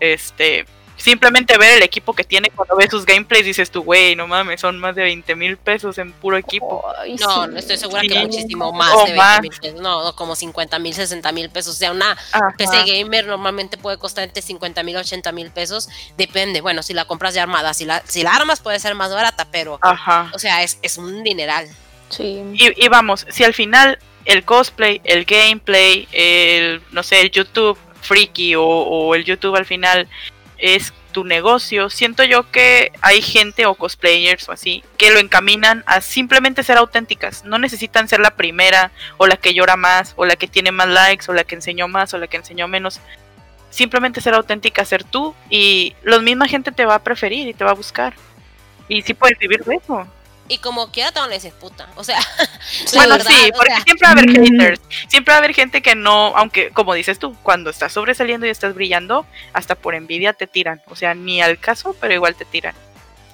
Este, 0.00 0.66
simplemente 0.98 1.56
ver 1.56 1.78
el 1.78 1.82
equipo 1.82 2.12
que 2.12 2.24
tiene 2.24 2.50
cuando 2.50 2.76
ves 2.76 2.90
sus 2.90 3.06
gameplays 3.06 3.44
dices 3.46 3.70
tú, 3.70 3.82
güey, 3.82 4.14
no 4.16 4.26
mames, 4.26 4.60
son 4.60 4.78
más 4.78 4.94
de 4.94 5.02
20 5.04 5.34
mil 5.36 5.56
pesos 5.56 5.96
en 5.98 6.12
puro 6.12 6.36
equipo. 6.36 6.84
Ay, 6.98 7.14
No, 7.16 7.44
sí. 7.44 7.50
no 7.52 7.58
estoy 7.58 7.78
segura 7.78 8.02
Sí. 8.02 8.08
que 8.08 8.18
muchísimo 8.20 8.72
más 8.72 8.92
O 8.94 8.98
de 9.06 9.12
20 9.12 9.16
más. 9.16 9.40
mil 9.40 9.50
pesos. 9.50 9.80
No, 9.80 10.04
no, 10.04 10.14
como 10.16 10.36
50 10.36 10.78
mil, 10.78 10.92
60 10.92 11.32
mil 11.32 11.48
pesos. 11.50 11.74
O 11.76 11.78
sea, 11.78 11.92
una 11.92 12.12
Ajá. 12.12 12.54
PC 12.58 12.84
gamer 12.84 13.26
normalmente 13.26 13.78
puede 13.78 13.96
costar 13.98 14.24
entre 14.24 14.42
50 14.42 14.82
mil, 14.82 14.96
80 14.96 15.32
mil 15.32 15.50
pesos. 15.50 15.88
Depende. 16.16 16.60
Bueno, 16.60 16.82
si 16.82 16.92
la 16.94 17.04
compras 17.06 17.32
ya 17.34 17.42
armada, 17.42 17.72
si 17.74 17.84
la, 17.84 18.02
si 18.06 18.22
la 18.22 18.34
armas 18.34 18.60
puede 18.60 18.78
ser 18.80 18.94
más 18.94 19.10
barata, 19.12 19.46
pero, 19.50 19.78
Ajá. 19.80 20.30
o 20.34 20.38
sea, 20.38 20.62
es, 20.62 20.78
es 20.82 20.98
un 20.98 21.22
dineral. 21.22 21.68
Sí. 22.10 22.42
Y, 22.54 22.84
y 22.84 22.88
vamos, 22.88 23.26
si 23.30 23.44
al 23.44 23.54
final 23.54 23.98
el 24.24 24.44
cosplay, 24.44 25.00
el 25.04 25.24
gameplay, 25.24 26.08
el, 26.12 26.82
no 26.90 27.02
sé, 27.02 27.20
el 27.20 27.30
YouTube 27.30 27.78
freaky 28.00 28.54
o, 28.54 28.62
o 28.64 29.14
el 29.14 29.24
YouTube 29.24 29.56
al 29.56 29.66
final 29.66 30.08
es 30.58 30.92
tu 31.12 31.24
negocio, 31.24 31.88
siento 31.88 32.22
yo 32.24 32.50
que 32.50 32.92
hay 33.00 33.22
gente 33.22 33.66
o 33.66 33.74
cosplayers 33.74 34.48
o 34.48 34.52
así 34.52 34.84
que 34.96 35.10
lo 35.10 35.18
encaminan 35.18 35.82
a 35.86 36.00
simplemente 36.00 36.62
ser 36.62 36.76
auténticas. 36.76 37.44
No 37.44 37.58
necesitan 37.58 38.08
ser 38.08 38.20
la 38.20 38.32
primera 38.32 38.90
o 39.16 39.26
la 39.26 39.36
que 39.36 39.54
llora 39.54 39.76
más 39.76 40.12
o 40.16 40.26
la 40.26 40.36
que 40.36 40.48
tiene 40.48 40.70
más 40.70 40.88
likes 40.88 41.26
o 41.28 41.32
la 41.32 41.44
que 41.44 41.54
enseñó 41.54 41.88
más 41.88 42.12
o 42.14 42.18
la 42.18 42.26
que 42.26 42.36
enseñó 42.36 42.68
menos. 42.68 43.00
Simplemente 43.70 44.20
ser 44.20 44.34
auténtica, 44.34 44.84
ser 44.84 45.04
tú 45.04 45.34
y 45.50 45.94
la 46.02 46.18
misma 46.18 46.48
gente 46.48 46.72
te 46.72 46.84
va 46.84 46.96
a 46.96 47.04
preferir 47.04 47.48
y 47.48 47.54
te 47.54 47.64
va 47.64 47.70
a 47.70 47.74
buscar. 47.74 48.14
Y 48.88 49.02
sí 49.02 49.14
puedes 49.14 49.38
vivir 49.38 49.64
de 49.64 49.76
eso. 49.76 50.06
Y 50.48 50.58
como 50.58 50.90
quiera 50.90 51.12
te 51.12 51.20
van 51.20 51.30
a 51.30 51.34
decir 51.34 51.52
puta. 51.52 51.88
O 51.96 52.04
sea, 52.04 52.18
Bueno, 52.94 53.16
verdad, 53.16 53.30
sí, 53.30 53.50
o 53.52 53.56
porque 53.56 53.70
sea, 53.74 53.82
siempre 53.82 54.06
va 54.06 54.08
a 54.08 54.12
haber 54.12 54.30
haters. 54.30 54.80
Siempre 55.08 55.32
va 55.32 55.36
a 55.36 55.38
haber 55.38 55.54
gente 55.54 55.82
que 55.82 55.94
no, 55.94 56.36
aunque 56.36 56.70
como 56.70 56.94
dices 56.94 57.18
tú, 57.18 57.36
cuando 57.42 57.70
estás 57.70 57.92
sobresaliendo 57.92 58.46
y 58.46 58.50
estás 58.50 58.74
brillando, 58.74 59.26
hasta 59.52 59.74
por 59.74 59.94
envidia 59.94 60.32
te 60.32 60.46
tiran. 60.46 60.82
O 60.88 60.96
sea, 60.96 61.14
ni 61.14 61.42
al 61.42 61.58
caso, 61.58 61.94
pero 62.00 62.14
igual 62.14 62.34
te 62.34 62.44
tiran. 62.44 62.74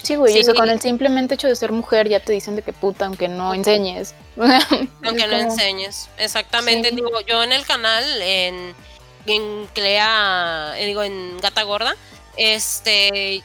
Sí, 0.02 0.16
güey, 0.16 0.34
Sí. 0.34 0.40
o 0.40 0.44
sea, 0.44 0.54
con 0.54 0.68
el 0.68 0.80
simplemente 0.82 1.34
hecho 1.34 1.48
de 1.48 1.56
ser 1.56 1.72
mujer 1.72 2.08
ya 2.08 2.20
te 2.20 2.32
dicen 2.32 2.56
de 2.56 2.62
que 2.62 2.74
puta, 2.74 3.06
aunque 3.06 3.26
no 3.28 3.54
enseñes. 3.54 4.14
Aunque 4.36 5.26
no 5.26 5.36
enseñes. 5.38 6.10
Exactamente. 6.18 6.90
Sí. 6.90 6.96
Digo, 6.96 7.20
yo 7.26 7.42
en 7.42 7.52
el 7.52 7.64
canal, 7.64 8.04
en, 8.20 8.74
en 9.26 9.66
Clea, 9.68 10.74
eh, 10.76 10.84
digo, 10.86 11.02
en 11.02 11.38
Gata 11.40 11.62
Gorda, 11.62 11.96
este, 12.36 13.42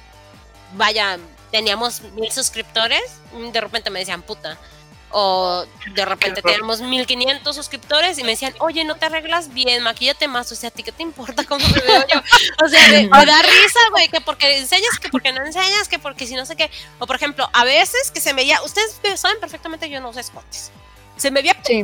vaya, 0.73 1.17
teníamos 1.51 2.01
mil 2.15 2.31
suscriptores, 2.31 3.01
de 3.33 3.61
repente 3.61 3.89
me 3.89 3.99
decían 3.99 4.21
puta. 4.21 4.57
O 5.11 5.65
de 5.95 6.05
repente 6.05 6.43
teníamos 6.43 6.81
1500 6.81 7.55
suscriptores 7.55 8.19
y 8.19 8.23
me 8.23 8.29
decían, 8.29 8.53
oye, 8.59 8.83
no 8.83 8.95
te 8.95 9.07
arreglas 9.07 9.51
bien, 9.51 9.81
maquíllate 9.81 10.27
más. 10.27 10.51
O 10.51 10.55
sea, 10.55 10.69
¿a 10.69 10.71
ti 10.71 10.83
qué 10.83 10.91
te 10.91 11.01
importa 11.01 11.43
cómo 11.45 11.67
me 11.67 11.81
veo 11.81 12.05
yo? 12.13 12.21
O 12.63 12.67
sea, 12.69 12.87
me, 12.89 13.07
me 13.07 13.25
da 13.25 13.41
risa, 13.41 13.79
güey, 13.89 14.07
que 14.09 14.21
porque 14.21 14.59
enseñas, 14.59 14.99
que 14.99 15.09
porque 15.09 15.33
no 15.33 15.43
enseñas, 15.43 15.87
que 15.87 15.97
porque 15.97 16.27
si 16.27 16.35
no 16.35 16.45
sé 16.45 16.55
qué. 16.55 16.69
O 16.99 17.07
por 17.07 17.15
ejemplo, 17.15 17.49
a 17.53 17.63
veces 17.63 18.11
que 18.11 18.21
se 18.21 18.35
me 18.35 18.43
veía, 18.43 18.61
ustedes 18.61 18.99
saben 19.19 19.39
perfectamente 19.39 19.87
que 19.87 19.95
yo 19.95 20.01
no 20.01 20.09
uso 20.09 20.19
escotes. 20.19 20.71
Se 21.17 21.31
me 21.31 21.41
veía 21.41 21.57
Sí. 21.65 21.81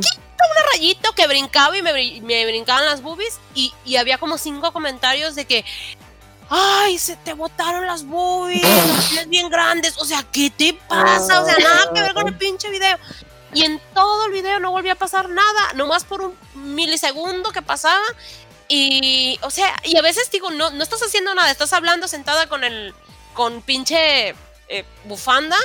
rayito 0.72 1.12
que 1.12 1.26
brincaba 1.26 1.76
y 1.76 1.82
me, 1.82 1.92
me 2.22 2.46
brincaban 2.46 2.86
las 2.86 3.02
boobies 3.02 3.38
y, 3.54 3.72
y 3.84 3.96
había 3.96 4.18
como 4.18 4.38
cinco 4.38 4.72
comentarios 4.72 5.34
de 5.34 5.46
que 5.46 5.64
ay, 6.50 6.98
se 6.98 7.16
te 7.16 7.34
botaron 7.34 7.86
las 7.86 8.04
boobies, 8.04 8.62
las 8.62 9.08
tienes 9.08 9.28
bien 9.28 9.48
grandes, 9.48 9.96
o 9.98 10.04
sea, 10.04 10.24
¿qué 10.32 10.50
te 10.50 10.78
pasa? 10.88 11.42
O 11.42 11.46
sea, 11.46 11.56
nada 11.58 11.90
que 11.94 12.02
ver 12.02 12.14
con 12.14 12.28
el 12.28 12.36
pinche 12.36 12.70
video. 12.70 12.98
Y 13.52 13.64
en 13.64 13.80
todo 13.94 14.26
el 14.26 14.32
video 14.32 14.60
no 14.60 14.70
volvía 14.70 14.92
a 14.92 14.96
pasar 14.96 15.28
nada, 15.28 15.72
nomás 15.74 16.04
por 16.04 16.20
un 16.20 16.36
milisegundo 16.54 17.52
que 17.52 17.62
pasaba. 17.62 18.04
Y, 18.68 19.38
o 19.42 19.50
sea, 19.50 19.74
y 19.84 19.96
a 19.96 20.02
veces 20.02 20.30
digo, 20.30 20.50
no, 20.50 20.70
no 20.70 20.82
estás 20.82 21.02
haciendo 21.02 21.34
nada, 21.34 21.50
estás 21.50 21.72
hablando 21.72 22.08
sentada 22.08 22.48
con 22.48 22.64
el, 22.64 22.94
con 23.32 23.62
pinche 23.62 24.34
eh, 24.68 24.84
bufanda. 25.04 25.56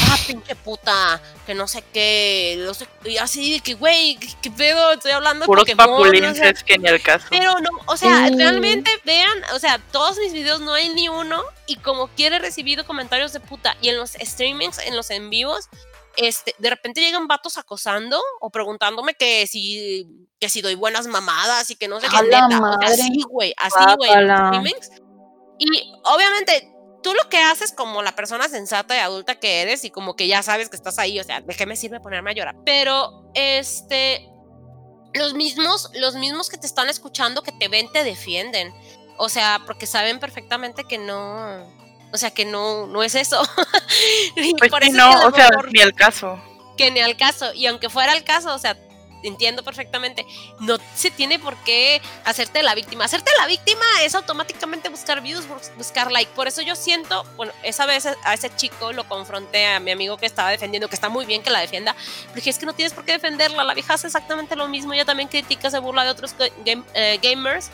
Ah, 0.00 0.18
pinche 0.26 0.56
puta, 0.56 1.20
que 1.46 1.54
no 1.54 1.68
sé 1.68 1.84
qué, 1.92 2.56
no 2.66 2.74
sé, 2.74 2.88
y 3.04 3.16
así 3.16 3.52
de 3.52 3.60
que, 3.60 3.74
güey, 3.74 4.16
¿qué, 4.16 4.28
qué 4.42 4.50
pedo? 4.50 4.92
Estoy 4.92 5.12
hablando 5.12 5.40
de 5.44 5.46
Puros 5.46 5.62
Pokémon, 5.64 5.86
papulinces 5.86 6.32
o 6.32 6.34
sea, 6.34 6.52
que 6.52 6.78
ni 6.78 6.88
al 6.88 7.00
caso. 7.00 7.26
pero 7.30 7.58
no, 7.60 7.70
o 7.86 7.96
sea, 7.96 8.28
Mm. 8.30 8.36
realmente 8.38 8.90
vean, 9.04 9.38
o 9.54 9.58
sea, 9.58 9.78
todos 9.92 10.18
mis 10.18 10.32
videos 10.32 10.60
no 10.60 10.74
hay 10.74 10.88
ni 10.90 11.08
uno 11.08 11.42
y 11.66 11.76
como 11.76 12.08
quiera 12.08 12.36
he 12.36 12.38
recibido 12.40 12.84
comentarios 12.84 13.32
de 13.32 13.40
puta 13.40 13.76
y 13.80 13.88
en 13.88 13.96
los 13.96 14.12
streamings, 14.12 14.78
en 14.78 14.96
los 14.96 15.10
en 15.10 15.30
vivos, 15.30 15.68
este, 16.16 16.54
de 16.58 16.70
repente 16.70 17.00
llegan 17.00 17.26
vatos 17.28 17.56
acosando 17.58 18.20
o 18.40 18.50
preguntándome 18.50 19.14
que 19.14 19.46
si 19.46 20.06
que 20.40 20.48
si 20.48 20.60
doy 20.60 20.74
buenas 20.74 21.06
mamadas 21.06 21.70
y 21.70 21.76
que 21.76 21.88
no 21.88 22.00
sé 22.00 22.08
qué 22.08 22.16
¡A 22.16 22.22
la 22.22 22.46
neta, 22.46 22.46
o 22.46 22.50
sea, 22.50 22.60
madre! 22.60 22.86
así, 23.02 23.22
güey, 23.28 23.54
así, 23.56 23.78
güey, 23.96 24.10
en 24.12 24.28
los 24.28 24.38
streamings. 24.38 24.90
Y 25.58 25.92
obviamente 26.04 26.68
tú 27.04 27.14
lo 27.14 27.28
que 27.28 27.38
haces 27.38 27.70
como 27.70 28.02
la 28.02 28.16
persona 28.16 28.48
sensata 28.48 28.96
y 28.96 28.98
adulta 28.98 29.36
que 29.36 29.62
eres 29.62 29.84
y 29.84 29.90
como 29.90 30.16
que 30.16 30.26
ya 30.26 30.42
sabes 30.42 30.70
que 30.70 30.76
estás 30.76 30.98
ahí, 30.98 31.20
o 31.20 31.24
sea, 31.24 31.42
¿de 31.42 31.54
qué 31.54 31.66
me 31.66 31.76
sirve 31.76 32.00
ponerme 32.00 32.30
a 32.30 32.34
llorar? 32.34 32.56
Pero 32.64 33.30
este 33.34 34.28
los 35.12 35.34
mismos, 35.34 35.90
los 35.94 36.16
mismos 36.16 36.48
que 36.48 36.58
te 36.58 36.66
están 36.66 36.88
escuchando, 36.88 37.42
que 37.42 37.52
te 37.52 37.68
ven, 37.68 37.92
te 37.92 38.02
defienden. 38.02 38.74
O 39.16 39.28
sea, 39.28 39.60
porque 39.64 39.86
saben 39.86 40.18
perfectamente 40.18 40.82
que 40.82 40.98
no, 40.98 41.72
o 42.12 42.16
sea, 42.16 42.32
que 42.32 42.44
no, 42.44 42.88
no 42.88 43.04
es 43.04 43.14
eso. 43.14 43.40
Y 44.36 44.54
Pues 44.54 44.70
por 44.70 44.82
sí, 44.82 44.90
eso 44.90 44.98
es 44.98 45.04
que 45.04 45.20
no, 45.22 45.28
o 45.28 45.30
sea, 45.30 45.50
ni 45.70 45.80
al 45.80 45.94
caso. 45.94 46.42
que 46.76 46.90
ni 46.90 47.00
al 47.00 47.16
caso. 47.16 47.52
Y 47.54 47.66
aunque 47.66 47.90
fuera 47.90 48.12
el 48.14 48.24
caso, 48.24 48.52
o 48.52 48.58
sea, 48.58 48.76
entiendo 49.24 49.62
perfectamente, 49.62 50.26
no 50.60 50.76
se 50.94 51.10
tiene 51.10 51.38
por 51.38 51.56
qué 51.64 52.00
hacerte 52.24 52.62
la 52.62 52.74
víctima. 52.74 53.04
Hacerte 53.04 53.30
la 53.38 53.46
víctima 53.46 53.84
es 54.02 54.14
automáticamente 54.14 54.88
buscar 54.88 55.20
views, 55.20 55.46
bus- 55.48 55.70
buscar 55.76 56.12
like. 56.12 56.30
Por 56.34 56.46
eso 56.48 56.62
yo 56.62 56.76
siento, 56.76 57.24
bueno, 57.36 57.52
esa 57.62 57.86
vez 57.86 58.06
a 58.06 58.34
ese 58.34 58.54
chico 58.56 58.92
lo 58.92 59.08
confronté 59.08 59.66
a 59.66 59.80
mi 59.80 59.90
amigo 59.90 60.16
que 60.16 60.26
estaba 60.26 60.50
defendiendo, 60.50 60.88
que 60.88 60.94
está 60.94 61.08
muy 61.08 61.26
bien 61.26 61.42
que 61.42 61.50
la 61.50 61.60
defienda. 61.60 61.94
Pero 62.24 62.34
dije, 62.36 62.50
es 62.50 62.58
que 62.58 62.66
no 62.66 62.74
tienes 62.74 62.92
por 62.92 63.04
qué 63.04 63.12
defenderla. 63.12 63.64
La 63.64 63.74
vieja 63.74 63.94
hace 63.94 64.06
exactamente 64.06 64.56
lo 64.56 64.68
mismo. 64.68 64.92
Ella 64.92 65.04
también 65.04 65.28
critica, 65.28 65.70
se 65.70 65.78
burla 65.78 66.04
de 66.04 66.10
otros 66.10 66.36
ga- 66.36 66.52
game- 66.64 66.84
eh, 66.94 67.18
gamers. 67.22 67.70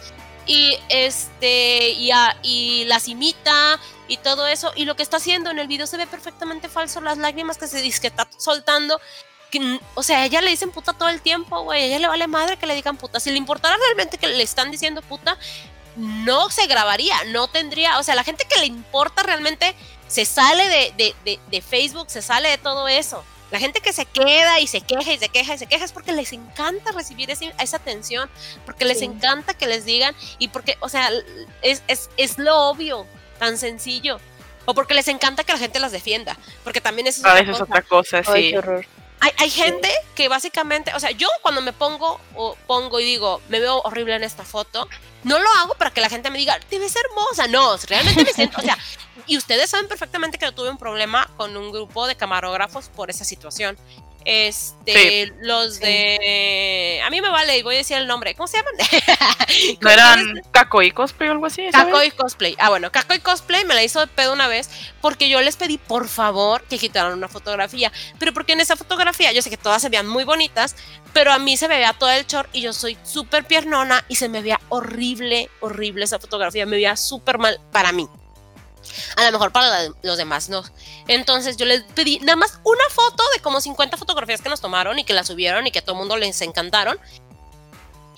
Y 0.47 0.77
este, 0.89 1.91
y, 1.91 2.11
a- 2.11 2.37
y 2.43 2.85
las 2.87 3.09
imita 3.09 3.79
y 4.09 4.17
todo 4.17 4.47
eso. 4.47 4.73
Y 4.75 4.85
lo 4.85 4.97
que 4.97 5.03
está 5.03 5.19
haciendo 5.19 5.51
en 5.51 5.59
el 5.59 5.69
video 5.69 5.87
se 5.87 5.97
ve 5.97 6.07
perfectamente 6.07 6.69
falso. 6.69 7.01
Las 7.01 7.19
lágrimas 7.19 7.59
que 7.59 7.67
se 7.69 7.81
dice 7.83 8.01
que 8.01 8.07
está 8.09 8.29
soltando. 8.39 9.01
Que, 9.51 9.59
n- 9.59 9.81
o 9.95 10.03
sea, 10.03 10.21
a 10.21 10.25
ella 10.27 10.41
le 10.41 10.51
dicen 10.51 10.71
puta 10.71 10.93
todo 10.93 11.09
el 11.09 11.21
tiempo, 11.21 11.63
güey. 11.63 11.83
A 11.83 11.87
ella 11.87 11.99
le 11.99 12.09
vale 12.09 12.27
madre 12.27 12.57
que 12.57 12.67
le 12.67 12.75
digan 12.75 12.97
puta. 12.97 13.19
Si 13.21 13.31
le 13.31 13.37
importara 13.39 13.77
realmente 13.77 14.19
que 14.19 14.27
le 14.29 14.43
están 14.43 14.71
diciendo 14.71 15.03
puta, 15.03 15.37
no 15.97 16.51
se 16.51 16.67
grabaría, 16.67 17.17
no 17.29 17.49
tendría. 17.49 17.99
O 17.99 18.03
sea, 18.03 18.15
la 18.15 18.25
gente 18.25 18.45
que 18.49 18.59
le 18.61 18.67
importa 18.67 19.23
realmente 19.23 19.75
se 20.09 20.25
sale 20.25 20.69
de, 20.69 20.95
de- 20.97 21.15
de- 21.25 21.41
de 21.51 21.63
Facebook, 21.63 22.11
se 22.11 22.23
sale 22.23 22.49
de 22.49 22.59
todo 22.59 22.89
eso. 22.89 23.25
La 23.51 23.59
gente 23.59 23.81
que 23.81 23.93
se 23.93 24.05
queda 24.07 24.61
y 24.61 24.69
se 24.69 24.81
queja 24.81 25.13
y 25.13 25.19
se 25.19 25.29
queja 25.29 25.55
y 25.55 25.59
se 25.59 25.67
queja 25.67 25.85
es 25.85 25.91
porque 25.91 26.13
les 26.13 26.33
encanta 26.33 26.93
recibir 26.93 27.31
ese- 27.33 27.53
esa 27.59 27.79
atención, 27.79 28.31
porque 28.65 28.85
les 28.85 29.01
Sí. 29.01 29.07
encanta 29.07 29.55
que 29.55 29.67
les 29.67 29.85
digan 29.85 30.15
y 30.39 30.49
porque, 30.49 30.77
o 30.81 30.89
sea, 30.89 31.11
es, 31.63 31.83
es, 31.89 32.11
es 32.17 32.39
lo 32.39 32.57
obvio, 32.69 33.07
tan 33.41 33.59
sencillo. 33.59 34.21
O 34.67 34.75
porque 34.75 34.95
les 34.95 35.09
encanta 35.09 35.43
que 35.43 35.53
la 35.53 35.59
gente 35.59 35.81
las 35.81 35.91
defienda, 35.91 36.37
porque 36.63 36.81
también 36.81 37.09
eso 37.09 37.21
es 37.23 37.25
A 37.27 37.33
otra 37.33 37.47
cosa. 37.53 37.65
otra 37.65 37.83
cosa, 37.83 38.23
Ay, 38.33 38.45
sí. 38.45 38.51
qué 38.53 38.59
horror. 38.59 38.87
Hay, 39.21 39.33
hay 39.39 39.51
gente 39.51 39.91
que 40.15 40.29
básicamente, 40.29 40.93
o 40.95 41.01
sea, 41.01 41.11
yo 41.11 41.29
cuando 41.43 41.61
me 41.61 41.73
pongo 41.73 42.21
o 42.35 42.57
pongo 42.67 43.01
y 43.01 43.05
digo, 43.05 43.41
me 43.49 43.61
veo 43.61 43.81
horrible 43.83 44.17
en 44.17 44.25
esta 44.25 44.45
foto, 44.45 44.89
no 45.25 45.39
lo 45.39 45.49
hago 45.59 45.75
para 45.75 45.91
que 45.91 46.01
la 46.01 46.09
gente 46.09 46.31
me 46.31 46.39
diga, 46.39 46.59
te 46.61 46.79
ves 46.79 46.95
hermosa. 46.97 47.47
No, 47.47 47.77
realmente 47.77 48.25
me 48.25 48.33
siento, 48.33 48.59
o 48.59 48.63
sea, 48.63 48.79
y 49.27 49.37
ustedes 49.37 49.71
saben 49.71 49.89
perfectamente 49.89 50.39
que 50.39 50.47
yo 50.47 50.53
tuve 50.53 50.71
un 50.71 50.79
problema 50.79 51.31
con 51.37 51.57
un 51.57 51.71
grupo 51.71 52.07
de 52.07 52.17
camarógrafos 52.17 52.89
por 52.89 53.11
esa 53.11 53.25
situación. 53.25 53.79
Este, 54.25 55.33
los 55.41 55.81
de. 55.81 57.01
A 57.05 57.11
mí 57.11 57.21
me 57.21 57.31
vale, 57.31 57.59
y 57.59 57.63
voy 57.63 57.77
a 57.77 57.79
decir 57.79 57.97
el 57.97 58.07
nombre. 58.07 58.35
¿Cómo 58.35 58.47
se 58.47 58.59
llaman? 58.59 58.75
¿No 59.81 59.91
eran 59.91 60.43
Caco 60.51 60.83
y 60.83 60.91
Cosplay 60.91 61.29
o 61.29 61.33
algo 61.33 61.47
así? 61.47 61.63
y 62.05 62.11
Cosplay. 62.11 62.55
Ah, 62.59 62.69
bueno, 62.69 62.93
Caco 62.93 63.15
y 63.15 63.19
Cosplay 63.21 63.65
me 63.65 63.75
la 63.75 63.83
hizo 63.83 64.01
de 64.01 64.07
pedo 64.07 64.33
una 64.33 64.49
vez 64.49 64.69
porque 65.01 65.29
yo 65.29 65.41
les 65.41 65.57
pedí 65.57 65.79
por 65.79 66.09
favor 66.09 66.63
que 66.65 66.79
quitaran 66.79 67.15
una 67.15 67.29
fotografía. 67.29 67.93
Pero 68.19 68.33
porque 68.35 68.53
en 68.53 68.61
esa 68.61 68.77
fotografía, 68.77 69.33
yo 69.33 69.43
sé 69.43 69.51
que 69.51 69.57
todas 69.57 69.83
se 69.83 69.89
veían 69.89 70.07
muy 70.07 70.25
bonitas, 70.25 70.77
pero 71.13 71.33
a 71.33 71.39
mí 71.39 71.57
se 71.57 71.69
me 71.69 71.77
veía 71.77 71.93
todo 71.95 72.11
el 72.11 72.27
short 72.27 72.51
y 72.53 72.61
yo 72.63 72.73
soy 72.73 72.99
súper 73.03 73.45
piernona 73.45 74.05
y 74.09 74.17
se 74.17 74.29
me 74.29 74.43
veía 74.43 74.61
horrible, 74.69 75.49
horrible 75.61 76.05
esa 76.05 76.19
fotografía. 76.19 76.67
Me 76.67 76.77
veía 76.77 76.97
súper 76.97 77.39
mal 77.39 77.61
para 77.73 77.93
mí. 77.93 78.09
A 79.17 79.25
lo 79.27 79.33
mejor 79.33 79.53
para 79.53 79.89
los 80.03 80.17
demás 80.17 80.49
no. 80.49 80.65
Entonces 81.09 81.57
yo 81.57 81.67
les 81.67 81.83
pedí 81.83 82.19
nada 82.21 82.37
más 82.37 82.61
una 82.65 82.85
foto 82.91 83.23
de 83.35 83.41
como 83.41 83.61
50 83.61 83.97
fotografías 83.97 84.41
que 84.41 84.49
nos 84.49 84.61
tomaron 84.61 84.99
y 84.99 85.05
que 85.05 85.13
la 85.13 85.25
subieron 85.25 85.67
y 85.67 85.71
que 85.71 85.81
a 85.81 85.83
todo 85.83 85.95
el 85.95 85.99
mundo 85.99 86.17
les 86.17 86.41
encantaron. 86.43 86.99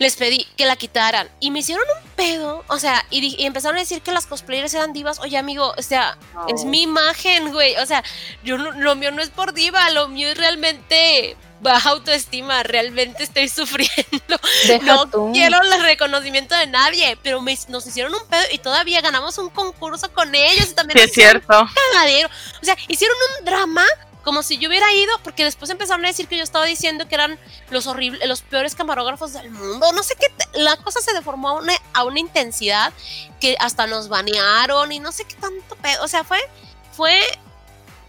Les 0.03 0.17
pedí 0.17 0.45
que 0.57 0.67
la 0.67 0.75
quitaran 0.75 1.29
y 1.39 1.53
me 1.53 1.61
hicieron 1.61 1.85
un 2.03 2.11
pedo. 2.17 2.65
O 2.67 2.79
sea, 2.79 3.05
y, 3.11 3.45
empezaron 3.47 3.77
a 3.77 3.81
decir 3.81 4.03
que 4.03 4.11
las 4.11 4.27
cosplayers 4.27 4.75
eran 4.75 4.93
divas. 4.93 5.21
Oye, 5.21 5.39
amigo, 5.39 5.73
o 5.79 5.83
sea, 5.83 6.19
es 6.49 6.65
mi 6.65 6.83
imagen, 6.83 7.53
güey. 7.53 7.77
O 7.77 7.87
sea, 7.87 8.03
yo 8.43 8.59
no- 8.59 8.73
lo 8.73 8.97
mío 8.97 9.13
no 9.13 9.23
es 9.23 9.31
por 9.31 9.53
diva, 9.55 9.89
lo 9.91 10.09
mío 10.09 10.29
es 10.29 10.37
realmente 10.37 11.37
baja 11.61 11.91
autoestima. 11.91 12.65
Realmente 12.65 13.23
estoy 13.23 13.49
sufriendo. 13.61 14.37
Deja 14.67 14.85
No 14.85 15.07
tú. 15.09 15.31
quiero 15.33 15.63
el 15.63 15.81
reconocimiento 15.83 16.57
de 16.57 16.67
nadie, 16.67 17.17
pero 17.23 17.41
me- 17.41 17.57
nos 17.69 17.87
hicieron 17.87 18.13
un 18.13 18.27
pedo 18.27 18.43
y 18.51 18.59
todavía 18.59 19.01
ganamos 19.03 19.39
un 19.39 19.51
concurso 19.51 20.13
con 20.13 20.35
ellos 20.35 20.71
y 20.71 20.75
también 20.75 20.99
Sí, 20.99 21.05
es 21.05 21.13
cierto. 21.13 21.61
un 21.61 21.69
cagadero. 21.93 22.29
O 22.61 22.65
sea, 22.65 22.77
hicieron 22.89 23.17
un 23.39 23.45
drama 23.45 23.85
como 24.23 24.43
si 24.43 24.59
yo 24.59 24.69
hubiera 24.69 24.93
ido, 24.93 25.13
porque 25.23 25.45
después 25.45 25.71
empezaron 25.71 26.05
a 26.05 26.09
decir 26.09 26.29
que 26.29 26.37
yo 26.37 26.45
estaba 26.45 26.65
diciendo 26.65 27.09
que 27.09 27.15
eran 27.15 27.39
los 27.71 27.87
horribles, 27.87 28.29
los 28.29 28.43
peores 28.43 28.75
camarógrafos 28.75 29.33
del 29.33 29.51
mundo. 29.51 29.93
No 29.93 30.03
sé 30.03 30.15
qué, 30.19 30.29
la 30.59 30.77
cosa 30.77 31.01
se 31.01 31.13
deformó 31.13 31.51
a 31.51 31.53
una, 31.53 31.75
a 31.93 32.05
una 32.05 32.21
intensidad 32.21 32.93
que 33.41 33.57
hasta 33.59 33.87
nos 33.87 34.09
banearon 34.09 34.93
y 34.93 35.01
no 35.01 35.13
sé 35.13 35.25
qué 35.25 35.35
tanto 35.35 35.77
pedo. 35.77 36.05
O 36.05 36.09
sea, 36.09 36.25
fue, 36.25 36.39
fue 36.93 37.21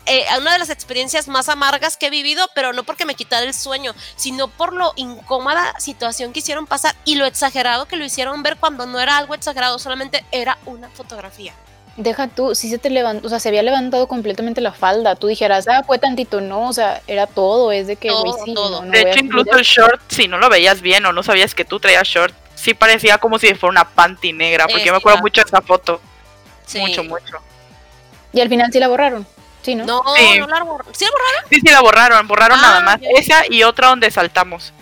eh, 0.06 0.26
una 0.38 0.54
de 0.54 0.60
las 0.60 0.70
experiencias 0.70 1.28
más 1.28 1.48
amargas 1.48 1.96
que 1.96 2.08
he 2.08 2.10
vivido, 2.10 2.46
pero 2.54 2.74
no 2.74 2.84
porque 2.84 3.06
me 3.06 3.16
quitara 3.16 3.46
el 3.46 3.54
sueño, 3.54 3.96
sino 4.16 4.50
por 4.50 4.74
lo 4.74 4.94
incómoda 4.98 5.74
situación 5.80 6.34
que 6.34 6.40
hicieron 6.40 6.68
pasar 6.68 6.96
y 7.06 7.16
lo 7.16 7.26
exagerado 7.26 7.88
que 7.88 7.96
lo 7.96 8.04
hicieron 8.04 8.44
ver 8.44 8.58
cuando 8.58 8.86
no 8.86 9.00
era 9.00 9.18
algo 9.18 9.34
exagerado, 9.34 9.80
solamente 9.80 10.26
era 10.32 10.58
una 10.66 10.90
fotografía. 10.90 11.54
Deja 11.96 12.28
tú, 12.28 12.56
si 12.56 12.70
se 12.72 12.80
te 12.80 12.90
levantó, 12.90 13.28
o 13.28 13.30
sea, 13.30 13.40
se 13.40 13.50
había 13.50 13.62
levantado 13.62 14.08
completamente 14.08 14.62
la 14.62 14.74
falda. 14.74 15.16
Tú 15.16 15.28
dijeras, 15.28 15.68
ah, 15.68 15.84
fue 15.86 16.00
tantito, 16.00 16.42
no, 16.42 16.70
o 16.70 16.74
sea, 16.74 17.02
era 17.06 17.28
todo, 17.28 17.72
es 17.72 17.86
de 17.86 17.98
que, 17.98 18.08
Todo, 18.10 18.44
sí, 18.44 18.54
todo. 18.56 18.82
no, 18.82 18.86
no 18.88 18.92
De 18.92 19.02
hecho, 19.02 19.20
incluso 19.20 19.56
el 19.56 19.64
short, 19.64 20.02
si 20.08 20.28
no 20.28 20.40
lo 20.40 20.50
veías 20.50 20.82
bien 20.82 21.06
o 21.06 21.14
no 21.14 21.22
sabías 21.22 21.54
que 21.54 21.66
tú 21.66 21.80
traías 21.80 22.08
short, 22.08 22.34
sí 22.56 22.74
parecía 22.74 23.20
como 23.20 23.38
si 23.38 23.54
fuera 23.54 23.70
una 23.72 23.88
panty 23.90 24.34
negra, 24.34 24.66
porque 24.68 24.86
yo 24.86 24.92
me 24.92 24.98
acuerdo 24.98 25.20
mucho 25.22 25.42
de 25.42 25.46
esa 25.48 25.62
foto. 25.62 26.02
Sí. 26.66 26.80
Mucho, 26.80 27.04
mucho. 27.04 27.38
Y 28.32 28.42
al 28.42 28.50
final 28.50 28.72
sí 28.72 28.80
la 28.80 28.88
borraron, 28.88 29.28
sí, 29.62 29.76
¿no? 29.76 29.86
No, 29.86 30.02
Sí. 30.16 30.40
no 30.40 30.48
la 30.48 30.64
borraron. 30.64 30.96
¿Sí 30.96 31.06
la 31.06 31.12
borraron? 31.12 31.50
Sí, 31.52 31.60
sí, 31.60 31.70
la 31.72 31.82
borraron, 31.82 32.28
borraron 32.28 32.58
Ah, 32.58 32.62
nada 32.64 32.80
más. 32.82 33.02
ya. 33.02 33.08
Esa 33.20 33.44
y 33.48 33.62
otra 33.62 33.90
donde 33.90 34.10
saltamos. 34.10 34.74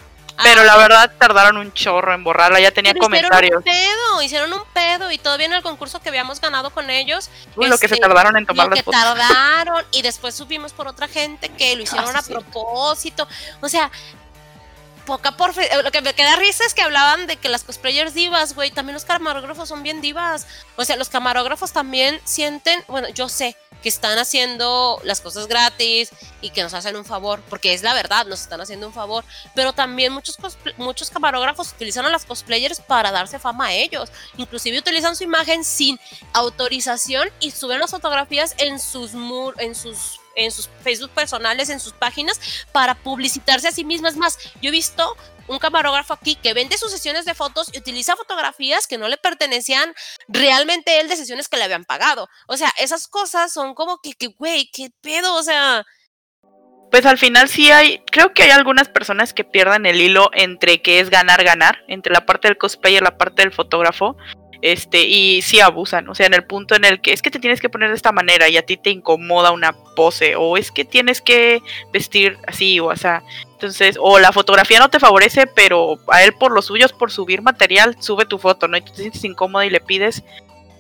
Pero 0.44 0.62
Ah, 0.62 0.66
la 0.66 0.78
verdad 0.78 1.12
tardaron 1.18 1.58
un 1.58 1.74
chorro 1.74 2.14
en 2.14 2.24
borrarla, 2.24 2.60
ya 2.60 2.72
tenía 2.72 2.94
pero 2.94 3.04
comentarios. 3.04 3.62
Hicieron 3.66 3.84
un 3.86 3.94
pedo, 3.94 4.22
hicieron 4.22 4.54
un 4.54 4.64
pedo 4.74 5.12
y 5.12 5.18
todavía 5.18 5.48
en 5.48 5.54
el 5.54 5.62
concurso 5.62 6.02
que 6.02 6.10
habíamos 6.10 6.40
ganado 6.42 6.70
con 6.70 6.90
ellos, 6.90 7.30
Uy, 7.56 7.68
lo 7.68 7.78
que 7.78 7.88
se 7.88 7.96
este, 7.96 8.08
tardaron 8.08 8.38
en 8.38 8.46
tomar 8.46 8.68
lo 8.68 8.76
las 8.76 8.84
que 8.84 8.92
tardaron 8.92 9.86
y 9.92 10.02
después 10.02 10.36
supimos 10.36 10.74
por 10.74 10.88
otra 10.88 11.08
gente 11.08 11.50
que 11.50 11.76
lo 11.76 11.84
hicieron 11.84 12.12
sí, 12.12 12.18
a 12.18 12.22
propósito. 12.22 13.28
O 13.62 13.70
sea, 13.70 13.92
poca 15.12 15.36
por 15.36 15.54
lo 15.84 15.92
que 15.92 16.02
me 16.02 16.14
queda 16.14 16.38
risa 16.38 16.66
es 16.66 16.74
que 16.74 16.82
hablaban 16.82 17.28
de 17.28 17.36
que 17.36 17.50
las 17.50 17.66
cosplayers 17.66 18.14
divas, 18.14 18.56
güey, 18.56 18.72
también 18.72 18.94
los 18.94 19.04
camarógrafos 19.04 19.68
son 19.68 19.84
bien 19.84 20.00
divas. 20.00 20.48
O 20.78 20.86
sea, 20.86 20.96
los 20.96 21.10
camarógrafos 21.10 21.74
también 21.74 22.22
sienten, 22.24 22.82
bueno, 22.88 23.10
yo 23.10 23.28
sé 23.28 23.58
que 23.84 23.90
están 23.90 24.18
haciendo 24.18 25.02
las 25.04 25.20
cosas 25.20 25.48
gratis 25.48 26.12
y 26.40 26.52
que 26.52 26.64
nos 26.64 26.74
hacen 26.74 26.96
un 26.96 27.04
favor, 27.04 27.42
porque 27.50 27.74
es 27.74 27.84
la 27.84 27.94
verdad, 27.94 28.26
nos 28.26 28.40
están 28.40 28.62
haciendo 28.62 28.88
un 28.88 28.94
favor, 28.94 29.26
pero 29.54 29.74
también 29.74 30.14
muchos 30.14 30.38
muchos 30.78 31.10
camarógrafos 31.10 31.74
utilizan 31.74 32.06
a 32.06 32.10
las 32.10 32.24
cosplayers 32.24 32.80
para 32.80 33.12
darse 33.12 33.38
fama 33.38 33.66
a 33.66 33.74
ellos. 33.74 34.10
Inclusive 34.38 34.80
utilizan 34.80 35.18
su 35.18 35.26
imagen 35.26 35.66
sin 35.66 36.00
autorización 36.32 37.30
y 37.42 37.52
suben 37.52 37.80
las 37.80 37.92
fotografías 37.92 38.56
en 38.60 38.80
sus 38.80 39.14
mur 39.14 39.56
en 39.58 39.76
sus 39.76 40.21
en 40.36 40.52
sus 40.52 40.70
Facebook 40.84 41.12
personales, 41.12 41.70
en 41.70 41.80
sus 41.80 41.94
páginas, 41.94 42.40
para 42.72 42.96
publicitarse 42.96 43.68
a 43.68 43.72
sí 43.72 43.84
mismas. 43.84 44.14
Es 44.14 44.20
más, 44.20 44.40
yo 44.62 44.70
he 44.70 44.72
visto 44.72 45.16
un 45.48 45.60
camarógrafo 45.60 46.14
aquí 46.14 46.36
que 46.36 46.54
vende 46.54 46.78
sus 46.78 46.92
sesiones 46.92 47.26
de 47.26 47.34
fotos 47.34 47.70
y 47.74 47.78
utiliza 47.78 48.16
fotografías 48.16 48.88
que 48.88 48.98
no 48.98 49.08
le 49.08 49.18
pertenecían 49.18 49.94
realmente 50.28 51.00
él 51.00 51.10
de 51.10 51.18
sesiones 51.18 51.50
que 51.50 51.58
le 51.58 51.64
habían 51.64 51.86
pagado. 51.86 52.30
O 52.48 52.58
sea, 52.58 52.72
esas 52.80 53.08
cosas 53.08 53.52
son 53.52 53.74
como 53.74 54.00
que, 54.02 54.14
que, 54.14 54.28
güey, 54.28 54.70
qué 54.72 54.90
pedo, 55.02 55.36
o 55.36 55.44
sea, 55.44 55.86
Pues 56.90 57.06
al 57.06 57.18
final 57.18 57.50
sí 57.50 57.72
hay, 57.72 58.04
creo 58.12 58.34
que 58.34 58.44
hay 58.44 58.52
algunas 58.52 58.90
personas 58.90 59.34
que 59.34 59.44
pierdan 59.44 59.86
el 59.86 60.00
hilo 60.00 60.30
entre 60.34 60.82
que 60.82 61.00
es 61.00 61.10
ganar, 61.10 61.44
ganar, 61.44 61.84
entre 61.88 62.14
la 62.14 62.26
parte 62.26 62.48
del 62.48 62.58
cosplayer 62.58 63.02
y 63.02 63.06
la 63.06 63.18
parte 63.18 63.42
del 63.42 63.54
fotógrafo, 63.54 64.16
este, 64.62 65.04
y 65.04 65.42
sí 65.42 65.60
abusan, 65.60 66.08
o 66.10 66.16
sea, 66.16 66.28
en 66.28 66.34
el 66.34 66.44
punto 66.44 66.76
en 66.76 66.86
el 66.86 67.02
que 67.02 67.14
es 67.14 67.22
que 67.22 67.32
te 67.32 67.40
tienes 67.40 67.60
que 67.60 67.70
poner 67.70 67.90
de 67.90 67.96
esta 67.96 68.12
manera 68.12 68.48
y 68.48 68.58
a 68.58 68.66
ti 68.66 68.78
te 68.78 68.92
incomoda 68.92 69.52
una 69.52 69.74
pose, 69.96 70.36
o 70.36 70.58
es 70.58 70.72
que 70.72 70.86
tienes 70.86 71.22
que 71.22 71.62
vestir 71.92 72.38
así 72.48 72.80
o 72.80 72.92
así. 72.92 73.08
Entonces, 73.54 73.98
o 74.00 74.20
la 74.20 74.32
fotografía 74.32 74.80
no 74.80 74.90
te 74.90 75.00
favorece, 75.00 75.48
pero 75.48 76.00
a 76.08 76.24
él 76.24 76.34
por 76.34 76.52
los 76.52 76.66
suyos, 76.66 76.94
por 76.94 77.12
subir 77.12 77.42
material, 77.42 77.96
sube 78.00 78.26
tu 78.26 78.38
foto, 78.38 78.68
¿no? 78.68 78.78
Y 78.78 78.82
tú 78.82 78.92
te 78.92 79.02
sientes 79.02 79.24
incómoda 79.24 79.66
y 79.66 79.70
le 79.70 79.80
pides, 79.80 80.24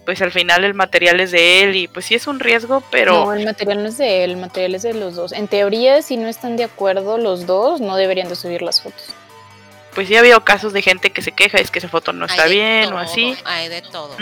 pues 0.06 0.22
al 0.22 0.32
final 0.32 0.64
el 0.64 0.74
material 0.74 1.20
es 1.20 1.32
de 1.32 1.64
él 1.64 1.76
y 1.76 1.88
pues 1.88 2.06
sí 2.06 2.16
es 2.16 2.28
un 2.28 2.40
riesgo, 2.40 2.84
pero... 2.92 3.26
No, 3.26 3.34
el 3.34 3.46
material 3.46 3.84
no 3.84 3.90
es 3.90 3.98
de 3.98 4.24
él, 4.24 4.32
el 4.32 4.38
material 4.38 4.76
es 4.76 4.82
de 4.84 4.94
los 4.94 5.16
dos. 5.16 5.32
En 5.32 5.48
teoría, 5.48 6.02
si 6.02 6.18
no 6.18 6.28
están 6.28 6.58
de 6.58 6.64
acuerdo 6.64 7.18
los 7.18 7.46
dos, 7.46 7.82
no 7.82 7.96
deberían 7.96 8.30
de 8.30 8.36
subir 8.36 8.62
las 8.62 8.82
fotos. 8.82 9.16
Pues 9.94 10.08
sí 10.08 10.16
ha 10.16 10.20
habido 10.20 10.44
casos 10.44 10.74
de 10.74 10.82
gente 10.82 11.12
que 11.12 11.22
se 11.22 11.32
queja, 11.32 11.58
es 11.58 11.72
que 11.72 11.80
esa 11.80 11.90
foto 11.90 12.14
no 12.14 12.26
hay 12.26 12.32
está 12.32 12.46
bien 12.48 12.94
o 12.94 12.98
así. 12.98 13.36
Hay 13.46 13.70
de 13.70 13.82
todo. 13.82 14.16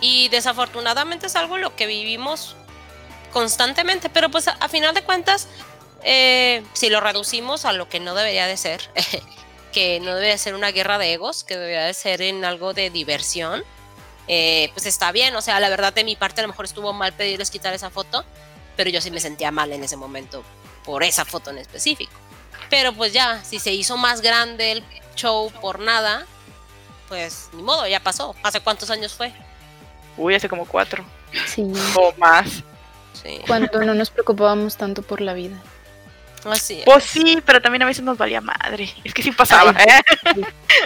Y 0.00 0.28
desafortunadamente 0.28 1.26
es 1.26 1.36
algo 1.36 1.58
lo 1.58 1.74
que 1.74 1.86
vivimos 1.86 2.56
constantemente, 3.32 4.08
pero 4.10 4.30
pues 4.30 4.48
a, 4.48 4.52
a 4.52 4.68
final 4.68 4.94
de 4.94 5.02
cuentas, 5.02 5.48
eh, 6.02 6.62
si 6.72 6.90
lo 6.90 7.00
reducimos 7.00 7.64
a 7.64 7.72
lo 7.72 7.88
que 7.88 8.00
no 8.00 8.14
debería 8.14 8.46
de 8.46 8.56
ser, 8.56 8.80
que 9.72 10.00
no 10.00 10.14
debería 10.14 10.38
ser 10.38 10.54
una 10.54 10.70
guerra 10.70 10.98
de 10.98 11.12
egos, 11.12 11.44
que 11.44 11.56
debería 11.56 11.84
de 11.84 11.94
ser 11.94 12.22
en 12.22 12.44
algo 12.44 12.74
de 12.74 12.90
diversión, 12.90 13.64
eh, 14.28 14.70
pues 14.74 14.86
está 14.86 15.10
bien, 15.10 15.34
o 15.34 15.40
sea, 15.40 15.58
la 15.58 15.70
verdad 15.70 15.92
de 15.92 16.04
mi 16.04 16.14
parte 16.14 16.40
a 16.40 16.42
lo 16.42 16.48
mejor 16.48 16.66
estuvo 16.66 16.92
mal 16.92 17.14
pedirles 17.14 17.50
quitar 17.50 17.72
esa 17.72 17.90
foto, 17.90 18.24
pero 18.76 18.90
yo 18.90 19.00
sí 19.00 19.10
me 19.10 19.20
sentía 19.20 19.50
mal 19.50 19.72
en 19.72 19.82
ese 19.82 19.96
momento 19.96 20.44
por 20.84 21.02
esa 21.02 21.24
foto 21.24 21.50
en 21.50 21.58
específico. 21.58 22.12
Pero 22.70 22.92
pues 22.92 23.12
ya, 23.12 23.42
si 23.44 23.58
se 23.58 23.72
hizo 23.72 23.96
más 23.96 24.20
grande 24.20 24.72
el 24.72 24.84
show 25.14 25.50
por 25.60 25.80
nada, 25.80 26.26
pues 27.08 27.48
ni 27.52 27.62
modo, 27.62 27.86
ya 27.86 28.00
pasó. 28.00 28.34
¿Hace 28.42 28.60
cuántos 28.60 28.90
años 28.90 29.14
fue? 29.14 29.32
Uy, 30.16 30.34
hace 30.34 30.48
como 30.48 30.66
cuatro 30.66 31.04
Sí. 31.46 31.64
o 31.94 32.12
más. 32.18 32.62
Sí. 33.22 33.40
Cuando 33.46 33.80
no 33.80 33.94
nos 33.94 34.10
preocupábamos 34.10 34.76
tanto 34.76 35.02
por 35.02 35.20
la 35.20 35.34
vida. 35.34 35.56
Así 36.44 36.82
Pues 36.84 37.04
sí, 37.04 37.42
pero 37.44 37.60
también 37.60 37.82
a 37.82 37.86
veces 37.86 38.04
nos 38.04 38.16
valía 38.16 38.40
madre. 38.40 38.92
Es 39.04 39.12
que 39.12 39.22
sí 39.22 39.32
pasaba, 39.32 39.72
¿eh? 39.72 40.02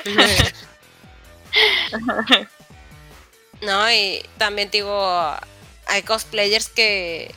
No, 3.60 3.90
y 3.92 4.24
también 4.38 4.70
digo, 4.70 5.36
hay 5.86 6.02
cosplayers 6.02 6.68
que, 6.68 7.32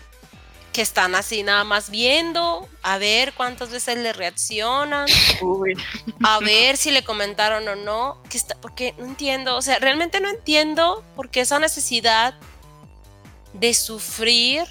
que 0.75 0.81
están 0.81 1.15
así 1.15 1.41
nada 1.41 1.63
más 1.63 1.89
viendo, 1.89 2.67
a 2.83 2.97
ver 2.97 3.31
cuántas 3.33 3.69
veces 3.69 3.97
le 3.97 4.11
reaccionan, 4.11 5.05
Uy. 5.41 5.73
a 6.21 6.39
ver 6.39 6.75
si 6.75 6.91
le 6.91 7.01
comentaron 7.01 7.65
o 7.69 7.77
no, 7.77 8.21
que 8.29 8.37
está, 8.37 8.59
porque 8.59 8.93
no 8.97 9.05
entiendo, 9.05 9.55
o 9.55 9.61
sea, 9.61 9.79
realmente 9.79 10.19
no 10.19 10.29
entiendo 10.29 11.01
por 11.15 11.29
qué 11.29 11.39
esa 11.39 11.59
necesidad 11.59 12.33
de 13.53 13.73
sufrir, 13.73 14.65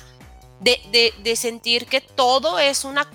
de, 0.61 0.79
de, 0.93 1.15
de 1.23 1.37
sentir 1.37 1.87
que 1.87 2.03
todo 2.03 2.59
es 2.59 2.85
una 2.85 3.09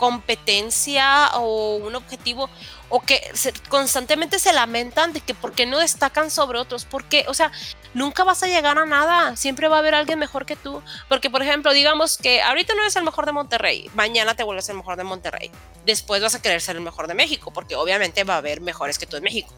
competencia 0.00 1.28
o 1.34 1.76
un 1.76 1.94
objetivo 1.94 2.48
o 2.88 3.00
que 3.00 3.30
se- 3.34 3.52
constantemente 3.68 4.38
se 4.40 4.52
lamentan 4.52 5.12
de 5.12 5.20
que 5.20 5.32
por 5.34 5.52
qué 5.52 5.64
no 5.66 5.78
destacan 5.78 6.30
sobre 6.30 6.58
otros, 6.58 6.84
porque, 6.84 7.24
o 7.28 7.34
sea, 7.34 7.52
nunca 7.94 8.24
vas 8.24 8.42
a 8.42 8.48
llegar 8.48 8.78
a 8.78 8.86
nada, 8.86 9.36
siempre 9.36 9.68
va 9.68 9.76
a 9.76 9.78
haber 9.78 9.94
alguien 9.94 10.18
mejor 10.18 10.44
que 10.46 10.56
tú, 10.56 10.82
porque 11.08 11.30
por 11.30 11.42
ejemplo, 11.42 11.72
digamos 11.72 12.16
que 12.16 12.42
ahorita 12.42 12.74
no 12.74 12.80
eres 12.82 12.96
el 12.96 13.04
mejor 13.04 13.26
de 13.26 13.32
Monterrey, 13.32 13.88
mañana 13.94 14.34
te 14.34 14.42
vuelves 14.42 14.68
el 14.70 14.76
mejor 14.76 14.96
de 14.96 15.04
Monterrey, 15.04 15.50
después 15.86 16.20
vas 16.20 16.34
a 16.34 16.42
querer 16.42 16.60
ser 16.60 16.76
el 16.76 16.82
mejor 16.82 17.06
de 17.06 17.14
México, 17.14 17.52
porque 17.52 17.76
obviamente 17.76 18.24
va 18.24 18.34
a 18.34 18.38
haber 18.38 18.60
mejores 18.60 18.98
que 18.98 19.06
tú 19.06 19.16
en 19.16 19.22
México. 19.24 19.54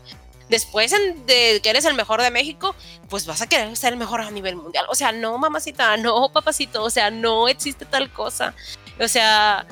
Después 0.49 0.93
en- 0.93 1.25
de 1.25 1.61
que 1.63 1.71
eres 1.71 1.87
el 1.87 1.95
mejor 1.95 2.21
de 2.21 2.31
México, 2.31 2.75
pues 3.09 3.25
vas 3.25 3.41
a 3.41 3.47
querer 3.47 3.75
ser 3.77 3.95
el 3.95 3.99
mejor 3.99 4.21
a 4.21 4.31
nivel 4.31 4.57
mundial. 4.57 4.85
O 4.91 4.95
sea, 4.95 5.11
no, 5.11 5.39
mamacita, 5.39 5.97
no, 5.97 6.31
papacito, 6.31 6.83
o 6.83 6.91
sea, 6.91 7.11
no 7.11 7.49
existe 7.49 7.87
tal 7.87 8.13
cosa. 8.13 8.53
O 9.01 9.09
sea, 9.09 9.65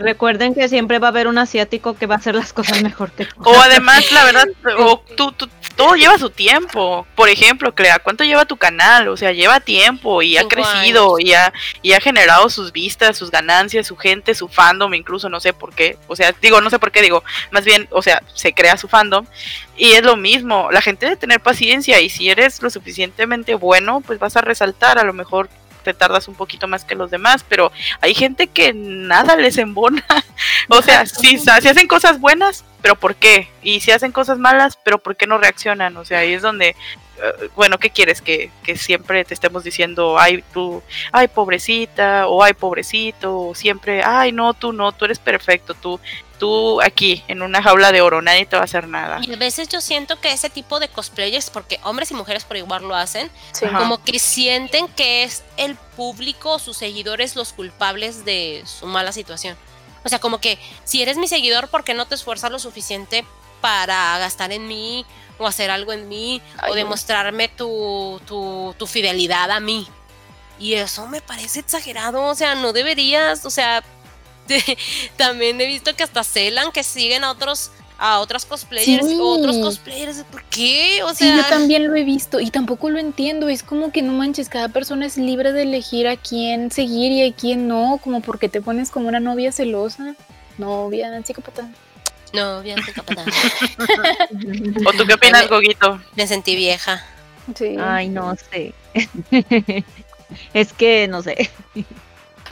Recuerden 0.00 0.54
que 0.54 0.68
siempre 0.68 0.98
va 0.98 1.08
a 1.08 1.10
haber 1.10 1.26
un 1.28 1.38
asiático 1.38 1.96
que 1.96 2.06
va 2.06 2.16
a 2.16 2.18
hacer 2.18 2.34
las 2.34 2.52
cosas 2.52 2.82
mejor 2.82 3.10
que 3.12 3.24
tú. 3.24 3.34
O 3.44 3.60
además, 3.60 4.10
la 4.12 4.24
verdad, 4.24 4.46
o 4.78 5.02
tú, 5.16 5.32
tú- 5.32 5.48
todo 5.76 5.94
lleva 5.94 6.18
su 6.18 6.30
tiempo. 6.30 7.06
Por 7.14 7.28
ejemplo, 7.28 7.74
Clea, 7.74 8.00
¿cuánto 8.00 8.24
lleva 8.24 8.44
tu 8.44 8.56
canal? 8.56 9.08
O 9.08 9.16
sea, 9.16 9.32
lleva 9.32 9.60
tiempo 9.60 10.22
y 10.22 10.36
ha 10.36 10.42
crecido 10.48 11.18
y 11.20 11.32
ha, 11.34 11.52
y 11.82 11.92
ha 11.92 12.00
generado 12.00 12.50
sus 12.50 12.72
vistas, 12.72 13.16
sus 13.16 13.30
ganancias, 13.30 13.86
su 13.86 13.96
gente, 13.96 14.34
su 14.34 14.48
fandom, 14.48 14.92
incluso 14.94 15.28
no 15.28 15.38
sé 15.40 15.52
por 15.52 15.72
qué. 15.74 15.96
O 16.08 16.16
sea, 16.16 16.34
digo, 16.42 16.60
no 16.60 16.68
sé 16.70 16.78
por 16.78 16.90
qué, 16.90 17.00
digo, 17.00 17.22
más 17.52 17.64
bien, 17.64 17.86
o 17.92 18.02
sea, 18.02 18.22
se 18.34 18.52
crea 18.52 18.76
su 18.76 18.88
fandom. 18.88 19.24
Y 19.76 19.92
es 19.92 20.02
lo 20.02 20.16
mismo, 20.16 20.68
la 20.72 20.80
gente 20.82 21.06
debe 21.06 21.16
tener 21.16 21.40
paciencia 21.40 22.00
y 22.00 22.10
si 22.10 22.28
eres 22.28 22.60
lo 22.62 22.70
suficientemente 22.70 23.54
bueno, 23.54 24.00
pues 24.04 24.18
vas 24.18 24.36
a 24.36 24.40
resaltar, 24.40 24.98
a 24.98 25.04
lo 25.04 25.12
mejor 25.12 25.48
te 25.82 25.94
tardas 25.94 26.28
un 26.28 26.34
poquito 26.34 26.68
más 26.68 26.84
que 26.84 26.94
los 26.94 27.10
demás, 27.10 27.44
pero 27.48 27.72
hay 28.00 28.14
gente 28.14 28.46
que 28.46 28.72
nada 28.74 29.36
les 29.36 29.58
embona. 29.58 30.04
o 30.68 30.82
sea, 30.82 31.06
si, 31.06 31.38
si 31.38 31.48
hacen 31.50 31.88
cosas 31.88 32.20
buenas, 32.20 32.64
pero 32.82 32.96
¿por 32.96 33.16
qué? 33.16 33.48
Y 33.62 33.80
si 33.80 33.90
hacen 33.90 34.12
cosas 34.12 34.38
malas, 34.38 34.78
pero 34.84 34.98
¿por 34.98 35.16
qué 35.16 35.26
no 35.26 35.38
reaccionan? 35.38 35.96
O 35.96 36.04
sea, 36.04 36.20
ahí 36.20 36.32
es 36.32 36.42
donde, 36.42 36.68
eh, 36.68 37.50
bueno, 37.56 37.78
¿qué 37.78 37.90
quieres? 37.90 38.22
Que, 38.22 38.50
que 38.62 38.76
siempre 38.76 39.24
te 39.24 39.34
estemos 39.34 39.64
diciendo, 39.64 40.18
ay, 40.18 40.44
tú, 40.52 40.82
ay, 41.12 41.28
pobrecita, 41.28 42.28
o 42.28 42.42
ay, 42.42 42.54
pobrecito, 42.54 43.48
o 43.48 43.54
siempre, 43.54 44.02
ay, 44.04 44.32
no, 44.32 44.54
tú 44.54 44.72
no, 44.72 44.92
tú 44.92 45.06
eres 45.06 45.18
perfecto, 45.18 45.74
tú, 45.74 46.00
tú 46.38 46.80
aquí, 46.80 47.22
en 47.28 47.42
una 47.42 47.62
jaula 47.62 47.92
de 47.92 48.00
oro, 48.00 48.22
nadie 48.22 48.46
te 48.46 48.56
va 48.56 48.62
a 48.62 48.64
hacer 48.64 48.88
nada. 48.88 49.20
Y 49.22 49.32
a 49.32 49.36
veces 49.36 49.68
yo 49.68 49.80
siento 49.80 50.20
que 50.20 50.32
ese 50.32 50.50
tipo 50.50 50.80
de 50.80 50.88
cosplayers, 50.88 51.50
porque 51.50 51.80
hombres 51.82 52.10
y 52.10 52.14
mujeres 52.14 52.44
por 52.44 52.56
igual 52.56 52.86
lo 52.86 52.94
hacen, 52.94 53.30
Sí. 53.52 53.66
Como 53.66 54.02
que 54.02 54.18
sienten 54.18 54.88
que 54.88 55.24
es 55.24 55.42
el 55.56 55.74
público, 55.96 56.58
sus 56.58 56.76
seguidores, 56.76 57.36
los 57.36 57.52
culpables 57.52 58.24
de 58.24 58.62
su 58.66 58.86
mala 58.86 59.12
situación. 59.12 59.56
O 60.04 60.08
sea, 60.08 60.20
como 60.20 60.40
que 60.40 60.58
si 60.84 61.02
eres 61.02 61.16
mi 61.16 61.28
seguidor, 61.28 61.68
¿por 61.68 61.84
qué 61.84 61.94
no 61.94 62.06
te 62.06 62.14
esfuerzas 62.14 62.50
lo 62.50 62.58
suficiente 62.58 63.24
para 63.60 64.16
gastar 64.18 64.52
en 64.52 64.66
mí 64.68 65.04
o 65.38 65.46
hacer 65.46 65.70
algo 65.70 65.92
en 65.92 66.08
mí 66.08 66.40
Ay, 66.58 66.70
o 66.70 66.74
demostrarme 66.74 67.48
tu, 67.48 68.20
tu, 68.26 68.74
tu 68.78 68.86
fidelidad 68.86 69.50
a 69.50 69.60
mí? 69.60 69.88
Y 70.60 70.74
eso 70.74 71.06
me 71.06 71.20
parece 71.20 71.60
exagerado, 71.60 72.22
o 72.24 72.34
sea, 72.34 72.54
no 72.56 72.72
deberías, 72.72 73.44
o 73.44 73.50
sea, 73.50 73.82
también 75.16 75.60
he 75.60 75.66
visto 75.66 75.94
que 75.94 76.02
hasta 76.02 76.24
celan 76.24 76.72
que 76.72 76.82
siguen 76.84 77.24
a 77.24 77.30
otros 77.30 77.70
a 78.00 78.20
otras 78.20 78.44
cosplayers 78.46 79.04
Sí. 79.08 79.18
otros 79.20 79.56
cosplayers, 79.56 80.22
¿por 80.30 80.44
qué? 80.44 81.02
O 81.02 81.08
Sí, 81.10 81.24
sea, 81.24 81.36
yo 81.36 81.44
también 81.48 81.88
lo 81.88 81.96
he 81.96 82.04
visto 82.04 82.38
y 82.38 82.48
tampoco 82.52 82.90
lo 82.90 83.00
entiendo. 83.00 83.48
Es 83.48 83.64
como 83.64 83.90
que 83.90 84.02
no 84.02 84.12
manches, 84.12 84.48
cada 84.48 84.68
persona 84.68 85.04
es 85.06 85.16
libre 85.16 85.52
de 85.52 85.62
elegir 85.62 86.06
a 86.06 86.16
quién 86.16 86.70
seguir 86.70 87.10
y 87.10 87.28
a 87.28 87.32
quién 87.34 87.66
no. 87.66 87.98
Como 88.04 88.20
porque 88.20 88.48
te 88.48 88.60
pones 88.62 88.90
como 88.92 89.08
una 89.08 89.18
novia 89.18 89.50
celosa. 89.50 90.14
Novia, 90.58 91.20
psicópata. 91.24 91.68
no, 92.32 92.62
bien, 92.62 92.78
psicópata. 92.84 93.24
¿O 94.86 94.92
tú 94.92 95.04
qué 95.04 95.14
opinas, 95.14 95.42
Me- 95.42 95.48
Goguito? 95.48 96.00
Me 96.14 96.26
sentí 96.28 96.54
vieja. 96.54 97.04
Sí. 97.56 97.76
Ay, 97.80 98.08
no 98.10 98.36
sé. 98.36 98.74
es 100.54 100.72
que 100.72 101.08
no 101.08 101.22
sé. 101.22 101.50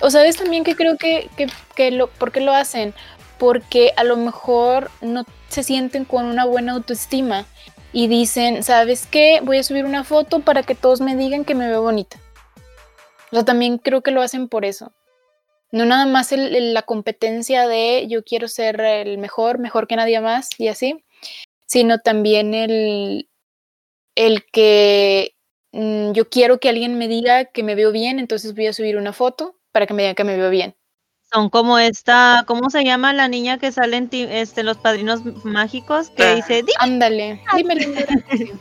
O 0.00 0.10
sabes 0.10 0.36
también 0.36 0.64
que 0.64 0.76
creo 0.76 0.96
que, 0.96 1.30
que, 1.36 1.46
que 1.74 1.90
lo, 1.90 2.08
¿por 2.08 2.36
lo 2.40 2.52
hacen? 2.52 2.94
Porque 3.38 3.92
a 3.96 4.04
lo 4.04 4.16
mejor 4.16 4.90
no 5.00 5.24
se 5.48 5.62
sienten 5.62 6.04
con 6.04 6.26
una 6.26 6.44
buena 6.44 6.72
autoestima 6.72 7.46
y 7.92 8.08
dicen, 8.08 8.62
¿sabes 8.62 9.06
qué? 9.06 9.40
Voy 9.42 9.58
a 9.58 9.62
subir 9.62 9.84
una 9.84 10.04
foto 10.04 10.40
para 10.40 10.62
que 10.62 10.74
todos 10.74 11.00
me 11.00 11.16
digan 11.16 11.44
que 11.44 11.54
me 11.54 11.68
veo 11.68 11.82
bonita. 11.82 12.18
O 13.30 13.36
sea, 13.36 13.44
también 13.44 13.78
creo 13.78 14.02
que 14.02 14.10
lo 14.10 14.22
hacen 14.22 14.48
por 14.48 14.64
eso. 14.64 14.92
No 15.72 15.84
nada 15.84 16.06
más 16.06 16.30
la 16.32 16.82
competencia 16.82 17.66
de 17.66 18.06
yo 18.08 18.22
quiero 18.22 18.48
ser 18.48 18.80
el 18.80 19.18
mejor, 19.18 19.58
mejor 19.58 19.86
que 19.86 19.96
nadie 19.96 20.20
más 20.20 20.50
y 20.58 20.68
así, 20.68 21.04
sino 21.66 21.98
también 21.98 22.54
el, 22.54 23.28
el 24.14 24.44
que 24.46 25.34
mm, 25.72 26.12
yo 26.12 26.28
quiero 26.28 26.60
que 26.60 26.68
alguien 26.68 26.98
me 26.98 27.08
diga 27.08 27.46
que 27.46 27.62
me 27.62 27.74
veo 27.74 27.92
bien, 27.92 28.18
entonces 28.18 28.54
voy 28.54 28.68
a 28.68 28.72
subir 28.72 28.96
una 28.96 29.12
foto 29.12 29.55
para 29.76 29.86
que 29.86 29.92
me 29.92 30.04
digan 30.04 30.14
que 30.14 30.24
me 30.24 30.38
veo 30.38 30.48
bien. 30.48 30.74
Son 31.30 31.50
como 31.50 31.78
esta, 31.78 32.44
¿cómo 32.46 32.70
se 32.70 32.82
llama 32.82 33.12
la 33.12 33.28
niña 33.28 33.58
que 33.58 33.70
sale 33.72 33.98
en 33.98 34.08
ti- 34.08 34.26
este, 34.30 34.62
Los 34.62 34.78
Padrinos 34.78 35.20
Mágicos? 35.44 36.08
Que 36.08 36.22
Ah. 36.24 36.34
dice, 36.34 36.62
"Di- 36.62 36.72
Ándale, 36.78 37.42
dímelo. 37.54 37.80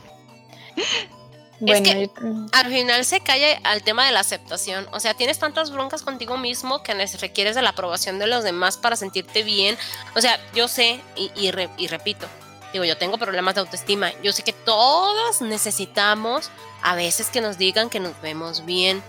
bueno, 1.60 1.82
que- 1.82 2.10
Al 2.52 2.66
final 2.66 3.02
se 3.06 3.20
cae 3.20 3.58
al 3.64 3.82
tema 3.82 4.04
de 4.04 4.12
la 4.12 4.20
aceptación. 4.20 4.86
O 4.92 5.00
sea, 5.00 5.14
tienes 5.14 5.38
tantas 5.38 5.70
broncas 5.70 6.02
contigo 6.02 6.36
mismo 6.36 6.82
que 6.82 6.92
requieres 6.92 7.54
de 7.54 7.62
la 7.62 7.70
aprobación 7.70 8.18
de 8.18 8.26
los 8.26 8.44
demás 8.44 8.76
para 8.76 8.94
sentirte 8.96 9.42
bien. 9.42 9.78
O 10.14 10.20
sea, 10.20 10.38
yo 10.54 10.68
sé, 10.68 11.00
y, 11.16 11.30
y 11.34 11.50
re- 11.52 11.70
y 11.78 11.86
repito, 11.86 12.26
digo, 12.74 12.84
yo 12.84 12.98
tengo 12.98 13.16
problemas 13.16 13.54
de 13.54 13.62
autoestima. 13.62 14.10
Yo 14.22 14.32
sé 14.32 14.42
que 14.42 14.52
todos 14.52 15.40
necesitamos 15.40 16.50
a 16.82 16.94
veces 16.94 17.30
que 17.30 17.40
nos 17.40 17.56
digan 17.56 17.88
que 17.88 18.00
nos 18.00 18.20
vemos 18.20 18.66
bien. 18.66 19.02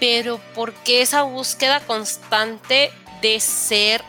Pero 0.00 0.38
¿por 0.54 0.72
qué 0.74 1.02
esa 1.02 1.22
búsqueda 1.22 1.80
constante 1.80 2.92
de 3.22 3.40
ser 3.40 4.02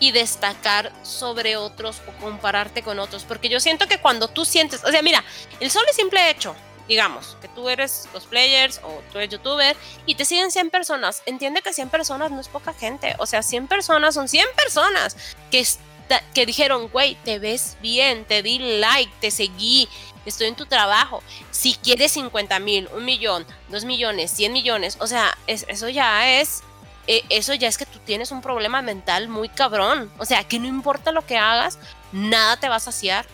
y 0.00 0.12
destacar 0.12 0.92
sobre 1.02 1.56
otros 1.56 2.02
o 2.06 2.12
compararte 2.20 2.82
con 2.82 2.98
otros? 2.98 3.24
Porque 3.24 3.48
yo 3.48 3.58
siento 3.60 3.86
que 3.88 3.98
cuando 3.98 4.28
tú 4.28 4.44
sientes, 4.44 4.84
o 4.84 4.90
sea, 4.90 5.02
mira, 5.02 5.24
el 5.60 5.70
solo 5.70 5.86
y 5.90 5.94
simple 5.94 6.30
hecho, 6.30 6.54
digamos, 6.86 7.36
que 7.40 7.48
tú 7.48 7.68
eres 7.68 8.06
cosplayers 8.12 8.80
o 8.84 9.02
tú 9.10 9.18
eres 9.18 9.30
youtuber 9.30 9.76
y 10.06 10.14
te 10.16 10.24
siguen 10.24 10.50
100 10.52 10.70
personas, 10.70 11.22
entiende 11.26 11.62
que 11.62 11.72
100 11.72 11.88
personas 11.88 12.30
no 12.30 12.40
es 12.40 12.48
poca 12.48 12.74
gente, 12.74 13.14
o 13.18 13.26
sea, 13.26 13.42
100 13.42 13.66
personas 13.68 14.14
son 14.14 14.28
100 14.28 14.46
personas 14.54 15.16
que, 15.50 15.60
esta- 15.60 16.22
que 16.34 16.44
dijeron, 16.46 16.88
güey, 16.90 17.16
te 17.24 17.38
ves 17.38 17.76
bien, 17.80 18.24
te 18.26 18.42
di 18.42 18.58
like, 18.58 19.10
te 19.20 19.30
seguí, 19.30 19.88
estoy 20.26 20.48
en 20.48 20.56
tu 20.56 20.66
trabajo. 20.66 21.22
Si 21.54 21.74
quieres 21.76 22.10
50 22.12 22.58
mil, 22.58 22.88
un 22.92 23.04
millón, 23.04 23.46
dos 23.68 23.84
millones, 23.84 24.32
100 24.32 24.52
millones, 24.52 24.96
o 25.00 25.06
sea, 25.06 25.38
es- 25.46 25.64
eso 25.68 25.88
ya 25.88 26.40
es... 26.40 26.62
eh, 27.06 27.22
eso 27.28 27.54
ya 27.54 27.68
es 27.68 27.78
que 27.78 27.86
tú 27.86 27.98
tienes 28.00 28.32
un 28.32 28.42
problema 28.42 28.82
mental 28.82 29.28
muy 29.28 29.48
cabrón. 29.48 30.10
O 30.18 30.24
sea, 30.24 30.42
que 30.44 30.58
no 30.58 30.66
importa 30.66 31.12
lo 31.12 31.24
que 31.24 31.36
hagas, 31.38 31.78
nada 32.12 32.56
te 32.58 32.68
va 32.68 32.76
a 32.76 32.80
saciar. 32.80 33.24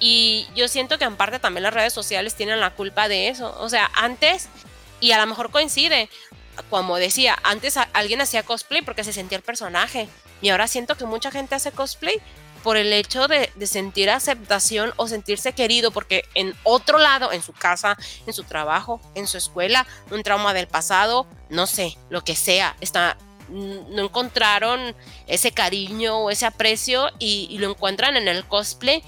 Y 0.00 0.48
yo 0.56 0.66
siento 0.68 0.98
que 0.98 1.04
en 1.04 1.14
parte 1.16 1.38
también 1.38 1.62
las 1.62 1.74
redes 1.74 1.92
sociales 1.92 2.34
tienen 2.34 2.58
la 2.60 2.70
culpa 2.70 3.06
de 3.08 3.28
eso. 3.28 3.54
O 3.60 3.68
sea, 3.68 3.88
antes, 3.94 4.48
y 4.98 5.12
a 5.12 5.18
lo 5.20 5.26
mejor 5.26 5.50
coincide, 5.50 6.08
como 6.70 6.96
decía, 6.96 7.38
antes 7.44 7.76
alguien 7.92 8.20
hacía 8.20 8.42
cosplay 8.42 8.82
porque 8.82 9.04
se 9.04 9.12
sentía 9.12 9.36
el 9.38 9.44
personaje. 9.44 10.08
Y 10.42 10.48
ahora 10.48 10.66
siento 10.66 10.96
que 10.96 11.04
mucha 11.04 11.30
gente 11.30 11.54
hace 11.54 11.70
cosplay 11.70 12.16
por 12.62 12.76
el 12.76 12.92
hecho 12.92 13.28
de, 13.28 13.50
sentir 13.66 14.10
aceptación 14.10 14.92
o 14.96 15.08
sentirse 15.08 15.52
querido, 15.52 15.90
porque 15.90 16.24
en 16.34 16.54
otro 16.62 16.98
lado, 16.98 17.32
en 17.32 17.42
su 17.42 17.52
casa, 17.52 17.96
en 18.26 18.32
su 18.32 18.44
trabajo, 18.44 19.00
en 19.14 19.26
su 19.26 19.38
escuela, 19.38 19.86
un 20.10 20.22
trauma 20.22 20.54
del 20.54 20.66
pasado, 20.68 21.26
no 21.48 21.66
sé, 21.66 21.96
lo 22.10 22.22
que 22.22 22.36
sea, 22.36 22.76
está, 22.80 23.16
mm, 23.48 23.94
no 23.94 24.04
encontraron 24.04 24.94
ese 25.26 25.52
cariño 25.52 26.18
o 26.18 26.30
ese 26.30 26.46
aprecio 26.46 27.10
y, 27.18 27.56
lo 27.58 27.70
encuentran 27.70 28.16
en 28.16 28.28
el 28.28 28.44
cosplay 28.46 29.02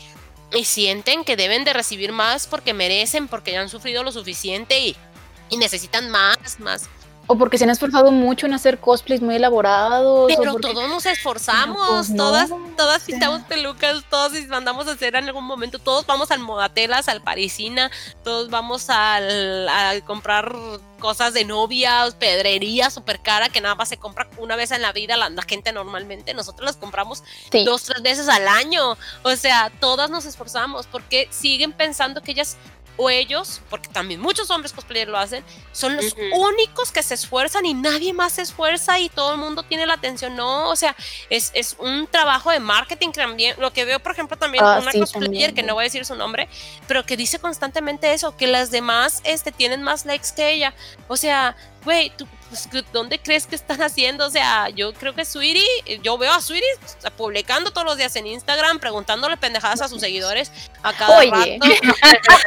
y 0.53 0.64
sienten 0.64 1.24
que 1.24 1.36
deben 1.36 1.64
de 1.64 1.72
recibir 1.72 2.12
más 2.12 2.46
porque 2.46 2.74
merecen, 2.74 3.28
porque 3.28 3.53
ya 3.53 3.61
han 3.61 3.68
sufrido 3.68 4.03
lo 4.03 4.12
suficiente 4.12 4.78
y 4.78 5.57
necesitan 5.57 6.11
más, 6.11 6.61
más. 6.61 6.88
O 7.29 7.37
porque 7.39 7.57
se 7.57 7.64
han 7.64 7.70
esforzado 7.70 8.11
mucho 8.11 8.47
en 8.47 8.53
hacer 8.53 8.79
cosplays 8.79 9.23
muy 9.23 9.37
elaborados. 9.37 10.31
Pero 10.37 10.53
porque- 10.53 10.73
todos 10.73 10.89
nos 10.91 11.07
esforzamos, 11.07 11.89
pues, 11.89 12.11
no, 12.11 12.25
todas, 12.25 12.51
todas 12.77 13.03
sea. 13.03 13.07
pintamos 13.12 13.43
pelucas, 13.43 14.05
todos 14.11 14.37
y 14.37 14.47
mandamos 14.49 14.89
a 14.89 14.93
hacer 14.93 15.14
en 15.14 15.27
algún 15.27 15.45
momento, 15.45 15.79
todos 15.79 16.05
vamos 16.07 16.31
al 16.33 16.41
Modatelas, 16.41 17.09
al 17.09 17.23
Parisina, 17.23 17.91
todos 18.25 18.51
vamos 18.51 18.91
al, 18.91 19.68
a 19.68 20.01
comprar 20.05 20.53
cosas 20.99 21.33
de 21.35 21.45
novias, 21.45 22.14
pedrería 22.14 22.89
súper 22.91 23.20
cara 23.20 23.49
que 23.49 23.61
nada 23.61 23.75
más 23.75 23.89
se 23.89 23.97
compra 23.97 24.29
una 24.39 24.55
vez 24.55 24.70
en 24.70 24.83
la 24.83 24.93
vida 24.93 25.16
la, 25.16 25.31
la 25.31 25.43
gente 25.43 25.73
normalmente, 25.73 26.33
nosotros 26.35 26.64
las 26.66 26.77
compramos 26.77 27.25
Sí. 27.51 27.64
dos, 27.64 27.83
tres 27.85 28.03
veces 28.03 28.29
al 28.29 28.47
año. 28.47 28.97
O 29.25 29.37
sea, 29.37 29.70
todas 29.81 30.11
nos 30.11 30.27
esforzamos 30.27 30.87
porque 30.87 31.29
siguen 31.31 31.73
pensando 31.73 32.23
que 32.23 32.33
ellas 32.33 32.57
o 32.97 33.09
ellos, 33.11 33.61
porque 33.70 33.88
también 33.88 34.20
muchos 34.20 34.51
hombres 34.51 34.72
cosplayers 34.72 35.11
lo 35.11 35.18
hacen, 35.18 35.45
son 35.72 35.97
los 35.97 36.14
únicos 36.34 36.93
que 36.93 37.03
se 37.03 37.14
esfuerzan 37.14 37.64
y 37.64 37.74
nadie 37.74 38.12
más 38.12 38.32
se 38.34 38.43
esfuerza 38.43 38.99
y 38.99 39.09
todo 39.09 39.32
el 39.32 39.38
mundo 39.38 39.62
tiene 39.62 39.86
la 39.86 39.95
atención. 39.95 40.36
No, 40.36 40.68
o 40.68 40.76
sea, 40.76 40.95
es, 41.30 41.51
es 41.55 41.76
un 41.78 42.07
trabajo 42.07 42.51
de 42.51 42.61
marketing 42.61 43.11
también. 43.12 43.57
Lo 43.59 43.72
que 43.72 43.84
veo, 43.84 43.99
por 44.01 44.12
ejemplo, 44.12 44.36
también 44.36 44.62
Ah, 44.64 44.78
una 44.82 44.93
sí, 44.93 45.01
cosplayer, 45.01 45.28
también. 45.30 45.55
que 45.55 45.62
no 45.62 45.74
voy 45.74 45.82
a 45.82 45.86
decir 45.86 46.05
su 46.05 46.14
nombre, 46.14 46.49
pero 46.86 47.05
que 47.07 47.16
dice 47.16 47.38
constantemente 47.38 48.12
eso, 48.12 48.36
que 48.36 48.47
las 48.47 48.70
demás 48.70 49.20
este, 49.24 49.53
tienen 49.53 49.82
más 49.82 50.05
likes 50.05 50.28
que 50.36 50.51
ella. 50.53 50.74
O 51.09 51.16
sea, 51.16 51.57
güey, 51.85 52.11
tú, 52.16 52.26
pues, 52.49 52.68
¿qué- 52.70 52.85
¿dónde 52.93 53.18
crees 53.18 53.47
que 53.47 53.55
están 53.55 53.80
haciendo? 53.83 54.26
O 54.26 54.30
sea, 54.30 54.68
yo 54.70 54.93
creo 54.95 55.14
que 55.14 55.24
Sweetie, 55.24 55.64
yo 56.03 56.16
veo 56.18 56.33
a 56.33 56.41
Sweetie 56.41 56.68
publicando 57.16 57.70
todos 57.72 57.87
los 57.87 57.97
días 57.97 58.14
en 58.16 58.26
Instagram, 58.26 58.78
preguntándole 58.78 59.37
pendejadas 59.37 59.80
a 59.80 59.89
sus 59.89 60.01
seguidores 60.01 60.53
a 60.83 60.93
cada 60.93 61.18
Oye. 61.18 61.59
rato. 61.61 61.74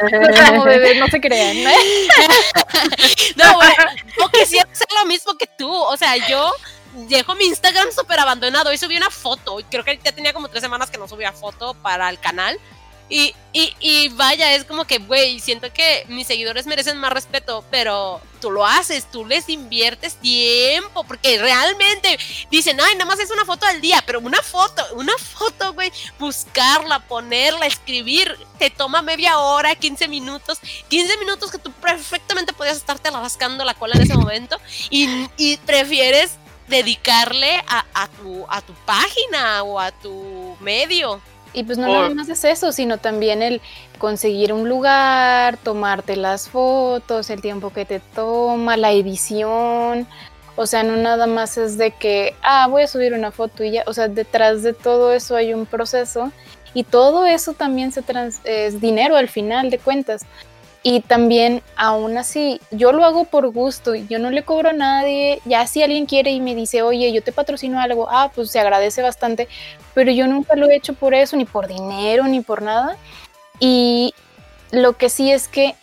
Como 0.48 0.64
bebés, 0.64 0.98
no 0.98 1.08
se 1.08 1.20
crean. 1.20 1.56
¿eh? 1.56 1.74
No, 3.36 3.54
güey, 3.56 3.68
o 4.24 4.28
quisiera 4.30 4.68
hacer 4.70 4.88
lo 5.00 5.06
mismo 5.06 5.36
que 5.36 5.46
tú. 5.46 5.70
O 5.72 5.96
sea, 5.96 6.16
yo 6.28 6.52
dejo 7.08 7.34
mi 7.34 7.44
Instagram 7.46 7.88
súper 7.92 8.18
abandonado. 8.20 8.72
Y 8.72 8.78
subí 8.78 8.96
una 8.96 9.10
foto. 9.10 9.60
Y 9.60 9.64
creo 9.64 9.84
que 9.84 9.98
ya 10.02 10.12
tenía 10.12 10.32
como 10.32 10.48
tres 10.48 10.62
semanas 10.62 10.90
que 10.90 10.98
no 10.98 11.06
subía 11.08 11.32
foto 11.32 11.74
para 11.74 12.08
el 12.08 12.18
canal. 12.18 12.58
Y, 13.08 13.34
y, 13.52 13.72
y 13.78 14.08
vaya, 14.08 14.54
es 14.54 14.64
como 14.64 14.84
que, 14.84 14.98
güey, 14.98 15.38
siento 15.38 15.72
que 15.72 16.04
mis 16.08 16.26
seguidores 16.26 16.66
merecen 16.66 16.98
más 16.98 17.12
respeto, 17.12 17.64
pero 17.70 18.20
tú 18.40 18.50
lo 18.50 18.66
haces, 18.66 19.10
tú 19.10 19.24
les 19.24 19.48
inviertes 19.48 20.16
tiempo, 20.16 21.04
porque 21.04 21.38
realmente 21.38 22.18
dicen, 22.50 22.80
ay, 22.80 22.94
nada 22.94 23.04
más 23.04 23.20
es 23.20 23.30
una 23.30 23.44
foto 23.44 23.64
al 23.66 23.80
día, 23.80 24.02
pero 24.06 24.20
una 24.20 24.42
foto, 24.42 24.82
una 24.94 25.16
foto, 25.18 25.72
güey, 25.72 25.92
buscarla, 26.18 27.00
ponerla, 27.00 27.66
escribir, 27.66 28.36
te 28.58 28.70
toma 28.70 29.02
media 29.02 29.38
hora, 29.38 29.74
15 29.74 30.08
minutos, 30.08 30.58
15 30.88 31.16
minutos 31.18 31.50
que 31.50 31.58
tú 31.58 31.70
perfectamente 31.72 32.52
podías 32.52 32.76
estarte 32.76 33.10
rascando 33.10 33.64
la 33.64 33.74
cola 33.74 33.94
en 33.96 34.02
ese 34.02 34.14
momento 34.14 34.60
y, 34.90 35.56
prefieres 35.64 36.38
dedicarle 36.68 37.64
a, 37.68 38.08
tu, 38.08 38.44
a 38.48 38.60
tu 38.60 38.74
página 38.84 39.62
o 39.62 39.78
a 39.78 39.92
tu 39.92 40.56
medio. 40.60 41.20
Y 41.56 41.64
pues 41.64 41.78
no 41.78 41.88
nada 41.88 42.10
más 42.10 42.28
es 42.28 42.44
eso, 42.44 42.70
sino 42.70 42.98
también 42.98 43.40
el 43.40 43.62
conseguir 43.96 44.52
un 44.52 44.68
lugar, 44.68 45.56
tomarte 45.56 46.14
las 46.14 46.50
fotos, 46.50 47.30
el 47.30 47.40
tiempo 47.40 47.70
que 47.72 47.86
te 47.86 47.98
toma, 47.98 48.76
la 48.76 48.92
edición. 48.92 50.06
O 50.54 50.66
sea, 50.66 50.82
no 50.82 50.96
nada 50.96 51.26
más 51.26 51.56
es 51.56 51.78
de 51.78 51.92
que, 51.92 52.34
ah, 52.42 52.66
voy 52.68 52.82
a 52.82 52.86
subir 52.86 53.14
una 53.14 53.30
foto 53.30 53.64
y 53.64 53.70
ya. 53.70 53.84
O 53.86 53.94
sea, 53.94 54.06
detrás 54.06 54.62
de 54.62 54.74
todo 54.74 55.14
eso 55.14 55.34
hay 55.34 55.54
un 55.54 55.64
proceso 55.64 56.30
y 56.74 56.84
todo 56.84 57.24
eso 57.24 57.54
también 57.54 57.90
se 57.90 58.02
trans 58.02 58.42
es 58.44 58.78
dinero 58.78 59.16
al 59.16 59.28
final 59.28 59.70
de 59.70 59.78
cuentas. 59.78 60.26
Y 60.88 61.00
también, 61.00 61.64
aún 61.74 62.16
así, 62.16 62.60
yo 62.70 62.92
lo 62.92 63.04
hago 63.04 63.24
por 63.24 63.50
gusto, 63.50 63.96
yo 63.96 64.20
no 64.20 64.30
le 64.30 64.44
cobro 64.44 64.68
a 64.68 64.72
nadie, 64.72 65.42
ya 65.44 65.66
si 65.66 65.82
alguien 65.82 66.06
quiere 66.06 66.30
y 66.30 66.40
me 66.40 66.54
dice, 66.54 66.82
oye, 66.82 67.12
yo 67.12 67.24
te 67.24 67.32
patrocino 67.32 67.80
algo, 67.80 68.06
ah, 68.08 68.30
pues 68.32 68.52
se 68.52 68.60
agradece 68.60 69.02
bastante, 69.02 69.48
pero 69.94 70.12
yo 70.12 70.28
nunca 70.28 70.54
lo 70.54 70.70
he 70.70 70.76
hecho 70.76 70.94
por 70.94 71.12
eso, 71.12 71.36
ni 71.36 71.44
por 71.44 71.66
dinero, 71.66 72.22
ni 72.28 72.40
por 72.40 72.62
nada. 72.62 72.96
Y 73.58 74.14
lo 74.70 74.92
que 74.92 75.08
sí 75.08 75.32
es 75.32 75.48
que 75.48 75.74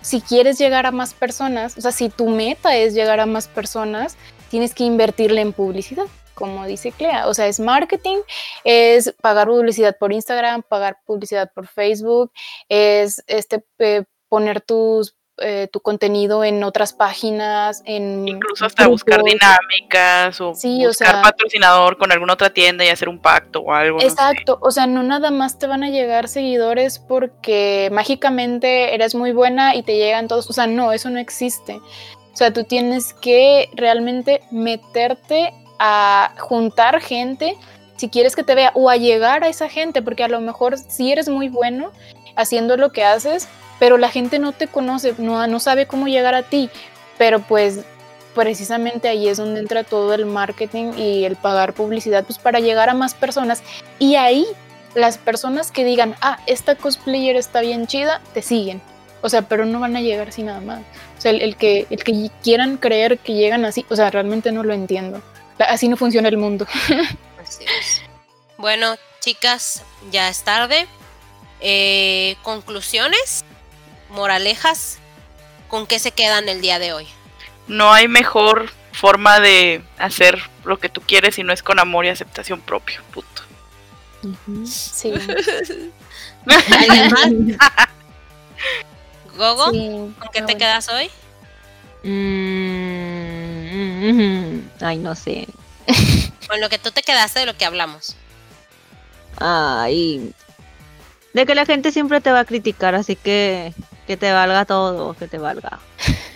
si 0.00 0.20
quieres 0.20 0.58
llegar 0.58 0.86
a 0.86 0.92
más 0.92 1.12
personas, 1.12 1.76
o 1.76 1.80
sea, 1.80 1.90
si 1.90 2.08
tu 2.08 2.28
meta 2.28 2.76
es 2.76 2.94
llegar 2.94 3.18
a 3.18 3.26
más 3.26 3.48
personas, 3.48 4.16
tienes 4.48 4.74
que 4.74 4.84
invertirle 4.84 5.40
en 5.40 5.52
publicidad 5.52 6.06
como 6.34 6.66
dice 6.66 6.92
Clea. 6.92 7.28
O 7.28 7.34
sea, 7.34 7.46
es 7.46 7.60
marketing, 7.60 8.18
es 8.64 9.14
pagar 9.20 9.46
publicidad 9.46 9.96
por 9.98 10.12
Instagram, 10.12 10.62
pagar 10.62 10.98
publicidad 11.04 11.52
por 11.54 11.68
Facebook, 11.68 12.32
es 12.68 13.22
este, 13.26 13.62
poner 14.32 14.62
tus, 14.62 15.14
eh, 15.36 15.68
tu 15.70 15.80
contenido 15.80 16.42
en 16.42 16.64
otras 16.64 16.94
páginas, 16.94 17.82
en 17.84 18.26
incluso 18.26 18.64
hasta 18.64 18.86
buscar 18.86 19.22
dinámicas 19.22 20.40
o 20.40 20.54
buscar 20.54 21.20
patrocinador 21.20 21.98
con 21.98 22.10
alguna 22.12 22.32
otra 22.32 22.48
tienda 22.48 22.82
y 22.82 22.88
hacer 22.88 23.10
un 23.10 23.18
pacto 23.18 23.60
o 23.60 23.74
algo. 23.74 24.00
Exacto, 24.00 24.56
o 24.62 24.70
sea, 24.70 24.86
no 24.86 25.02
nada 25.02 25.30
más 25.30 25.58
te 25.58 25.66
van 25.66 25.84
a 25.84 25.90
llegar 25.90 26.28
seguidores 26.28 26.98
porque 26.98 27.90
mágicamente 27.92 28.94
eres 28.94 29.14
muy 29.14 29.32
buena 29.32 29.76
y 29.76 29.82
te 29.82 29.98
llegan 29.98 30.28
todos, 30.28 30.48
o 30.48 30.54
sea, 30.54 30.66
no, 30.66 30.92
eso 30.92 31.10
no 31.10 31.18
existe. 31.18 31.74
O 31.74 32.36
sea, 32.36 32.54
tú 32.54 32.64
tienes 32.64 33.12
que 33.12 33.68
realmente 33.74 34.40
meterte 34.50 35.52
a 35.78 36.32
juntar 36.38 37.02
gente 37.02 37.58
si 37.98 38.08
quieres 38.08 38.34
que 38.34 38.44
te 38.44 38.54
vea 38.54 38.72
o 38.74 38.88
a 38.88 38.96
llegar 38.96 39.44
a 39.44 39.48
esa 39.48 39.68
gente, 39.68 40.00
porque 40.00 40.24
a 40.24 40.28
lo 40.28 40.40
mejor 40.40 40.78
si 40.78 41.12
eres 41.12 41.28
muy 41.28 41.50
bueno 41.50 41.92
haciendo 42.34 42.78
lo 42.78 42.92
que 42.92 43.04
haces, 43.04 43.46
pero 43.82 43.98
la 43.98 44.10
gente 44.10 44.38
no 44.38 44.52
te 44.52 44.68
conoce, 44.68 45.12
no, 45.18 45.44
no 45.48 45.58
sabe 45.58 45.86
cómo 45.88 46.06
llegar 46.06 46.36
a 46.36 46.44
ti, 46.44 46.70
pero 47.18 47.40
pues 47.40 47.80
precisamente 48.32 49.08
ahí 49.08 49.26
es 49.26 49.38
donde 49.38 49.58
entra 49.58 49.82
todo 49.82 50.14
el 50.14 50.24
marketing 50.24 50.92
y 50.96 51.24
el 51.24 51.34
pagar 51.34 51.72
publicidad 51.72 52.22
pues 52.22 52.38
para 52.38 52.60
llegar 52.60 52.90
a 52.90 52.94
más 52.94 53.14
personas 53.14 53.64
y 53.98 54.14
ahí 54.14 54.46
las 54.94 55.18
personas 55.18 55.72
que 55.72 55.84
digan, 55.84 56.14
ah, 56.20 56.38
esta 56.46 56.76
cosplayer 56.76 57.34
está 57.34 57.60
bien 57.60 57.88
chida, 57.88 58.20
te 58.32 58.40
siguen. 58.40 58.80
O 59.20 59.28
sea, 59.28 59.42
pero 59.42 59.64
no 59.64 59.80
van 59.80 59.96
a 59.96 60.00
llegar 60.00 60.28
así 60.28 60.44
nada 60.44 60.60
más. 60.60 60.82
O 61.18 61.20
sea, 61.20 61.32
el, 61.32 61.56
que, 61.56 61.88
el 61.90 62.04
que 62.04 62.30
quieran 62.40 62.76
creer 62.76 63.18
que 63.18 63.32
llegan 63.32 63.64
así, 63.64 63.84
o 63.88 63.96
sea, 63.96 64.12
realmente 64.12 64.52
no 64.52 64.62
lo 64.62 64.74
entiendo. 64.74 65.20
Así 65.58 65.88
no 65.88 65.96
funciona 65.96 66.28
el 66.28 66.36
mundo. 66.36 66.68
Así 67.42 67.64
es. 67.64 68.00
Bueno, 68.58 68.94
chicas, 69.18 69.82
ya 70.12 70.28
es 70.28 70.44
tarde. 70.44 70.86
Eh, 71.60 72.36
conclusiones 72.42 73.44
moralejas, 74.12 74.98
¿con 75.68 75.86
qué 75.86 75.98
se 75.98 76.12
quedan 76.12 76.48
el 76.48 76.60
día 76.60 76.78
de 76.78 76.92
hoy? 76.92 77.08
No 77.66 77.92
hay 77.92 78.08
mejor 78.08 78.70
forma 78.92 79.40
de 79.40 79.82
hacer 79.98 80.38
lo 80.64 80.78
que 80.78 80.88
tú 80.88 81.00
quieres 81.00 81.34
si 81.34 81.42
no 81.42 81.52
es 81.52 81.62
con 81.62 81.78
amor 81.78 82.04
y 82.04 82.10
aceptación 82.10 82.60
propio, 82.60 83.00
puto. 83.12 83.42
Sí. 84.64 85.12
Gogo, 89.36 89.64
¿con 89.64 90.30
qué 90.32 90.42
te 90.42 90.56
quedas 90.56 90.88
hoy? 90.88 91.10
Mm, 92.04 94.60
ay, 94.80 94.98
no 94.98 95.14
sé. 95.14 95.46
Con 96.48 96.60
lo 96.60 96.68
que 96.68 96.78
tú 96.78 96.90
te 96.90 97.02
quedaste 97.02 97.40
de 97.40 97.46
lo 97.46 97.56
que 97.56 97.64
hablamos. 97.64 98.16
Ay. 99.38 100.34
De 101.32 101.46
que 101.46 101.54
la 101.54 101.64
gente 101.64 101.92
siempre 101.92 102.20
te 102.20 102.32
va 102.32 102.40
a 102.40 102.44
criticar, 102.44 102.94
así 102.94 103.16
que 103.16 103.72
que 104.12 104.18
te 104.18 104.30
valga 104.30 104.66
todo, 104.66 105.14
que 105.14 105.26
te 105.26 105.38
valga. 105.38 105.78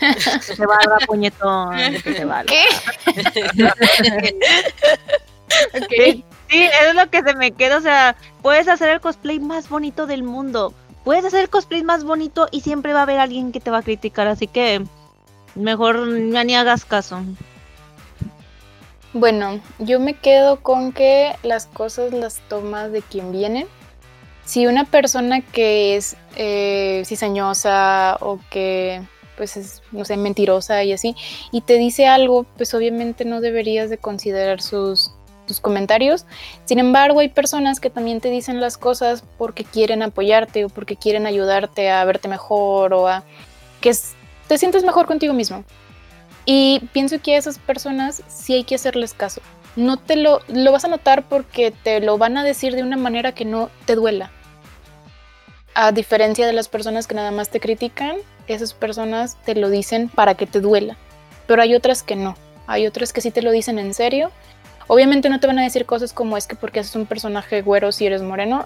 Que 0.00 0.54
te 0.56 0.64
valga 0.64 0.96
puñetón, 1.06 1.76
que 2.02 2.14
te 2.14 2.24
valga. 2.24 2.46
¿Qué? 2.46 2.64
Sí, 6.48 6.50
es 6.50 6.94
lo 6.94 7.10
que 7.10 7.22
se 7.22 7.34
me 7.34 7.52
queda, 7.52 7.78
o 7.78 7.80
sea, 7.80 8.16
puedes 8.40 8.68
hacer 8.68 8.88
el 8.88 9.00
cosplay 9.00 9.40
más 9.40 9.68
bonito 9.68 10.06
del 10.06 10.22
mundo. 10.22 10.72
Puedes 11.04 11.24
hacer 11.24 11.40
el 11.40 11.50
cosplay 11.50 11.82
más 11.82 12.04
bonito 12.04 12.48
y 12.50 12.62
siempre 12.62 12.92
va 12.92 13.00
a 13.00 13.02
haber 13.02 13.18
alguien 13.18 13.52
que 13.52 13.60
te 13.60 13.70
va 13.70 13.78
a 13.78 13.82
criticar, 13.82 14.26
así 14.26 14.46
que 14.46 14.84
mejor 15.54 16.06
ni 16.06 16.54
hagas 16.54 16.84
caso. 16.84 17.20
Bueno, 19.12 19.60
yo 19.78 20.00
me 20.00 20.14
quedo 20.14 20.62
con 20.62 20.92
que 20.92 21.34
las 21.42 21.66
cosas 21.66 22.12
las 22.12 22.40
tomas 22.48 22.90
de 22.90 23.02
quien 23.02 23.32
viene 23.32 23.66
si 24.46 24.66
una 24.66 24.84
persona 24.84 25.42
que 25.42 25.96
es 25.96 26.16
eh, 26.36 27.02
cizañosa 27.04 28.16
o 28.20 28.40
que 28.48 29.02
pues 29.36 29.58
es, 29.58 29.82
no 29.92 30.06
sé, 30.06 30.16
mentirosa 30.16 30.82
y 30.82 30.94
así, 30.94 31.14
y 31.52 31.60
te 31.60 31.76
dice 31.76 32.06
algo, 32.06 32.44
pues 32.56 32.72
obviamente 32.72 33.26
no 33.26 33.42
deberías 33.42 33.90
de 33.90 33.98
considerar 33.98 34.62
sus, 34.62 35.12
sus 35.46 35.60
comentarios. 35.60 36.24
Sin 36.64 36.78
embargo, 36.78 37.20
hay 37.20 37.28
personas 37.28 37.78
que 37.78 37.90
también 37.90 38.22
te 38.22 38.30
dicen 38.30 38.60
las 38.60 38.78
cosas 38.78 39.24
porque 39.36 39.64
quieren 39.64 40.02
apoyarte 40.02 40.64
o 40.64 40.68
porque 40.70 40.96
quieren 40.96 41.26
ayudarte 41.26 41.90
a 41.90 42.02
verte 42.06 42.28
mejor 42.28 42.94
o 42.94 43.08
a 43.08 43.24
que 43.82 43.94
te 44.48 44.56
sientes 44.56 44.84
mejor 44.84 45.06
contigo 45.06 45.34
mismo. 45.34 45.64
Y 46.46 46.80
pienso 46.92 47.20
que 47.20 47.34
a 47.34 47.38
esas 47.38 47.58
personas 47.58 48.22
sí 48.28 48.54
hay 48.54 48.64
que 48.64 48.76
hacerles 48.76 49.12
caso. 49.12 49.42
No 49.76 49.98
te 49.98 50.16
lo, 50.16 50.40
lo 50.48 50.72
vas 50.72 50.84
a 50.84 50.88
notar 50.88 51.28
porque 51.28 51.70
te 51.70 52.00
lo 52.00 52.18
van 52.18 52.36
a 52.38 52.44
decir 52.44 52.74
de 52.74 52.82
una 52.82 52.96
manera 52.96 53.32
que 53.32 53.44
no 53.44 53.70
te 53.84 53.94
duela 53.94 54.32
a 55.76 55.92
diferencia 55.92 56.46
de 56.46 56.54
las 56.54 56.68
personas 56.68 57.06
que 57.06 57.14
nada 57.14 57.30
más 57.30 57.50
te 57.50 57.60
critican, 57.60 58.16
esas 58.46 58.72
personas 58.72 59.36
te 59.44 59.54
lo 59.54 59.68
dicen 59.68 60.08
para 60.08 60.34
que 60.34 60.46
te 60.46 60.60
duela. 60.60 60.96
Pero 61.46 61.60
hay 61.60 61.74
otras 61.74 62.02
que 62.02 62.16
no. 62.16 62.34
Hay 62.66 62.86
otras 62.86 63.12
que 63.12 63.20
sí 63.20 63.30
te 63.30 63.42
lo 63.42 63.50
dicen 63.50 63.78
en 63.78 63.92
serio. 63.92 64.30
Obviamente 64.86 65.28
no 65.28 65.38
te 65.38 65.46
van 65.46 65.58
a 65.58 65.64
decir 65.64 65.84
cosas 65.84 66.14
como 66.14 66.38
es 66.38 66.46
que 66.46 66.56
porque 66.56 66.80
haces 66.80 66.96
un 66.96 67.04
personaje 67.04 67.60
güero 67.60 67.92
si 67.92 68.06
eres 68.06 68.22
moreno, 68.22 68.64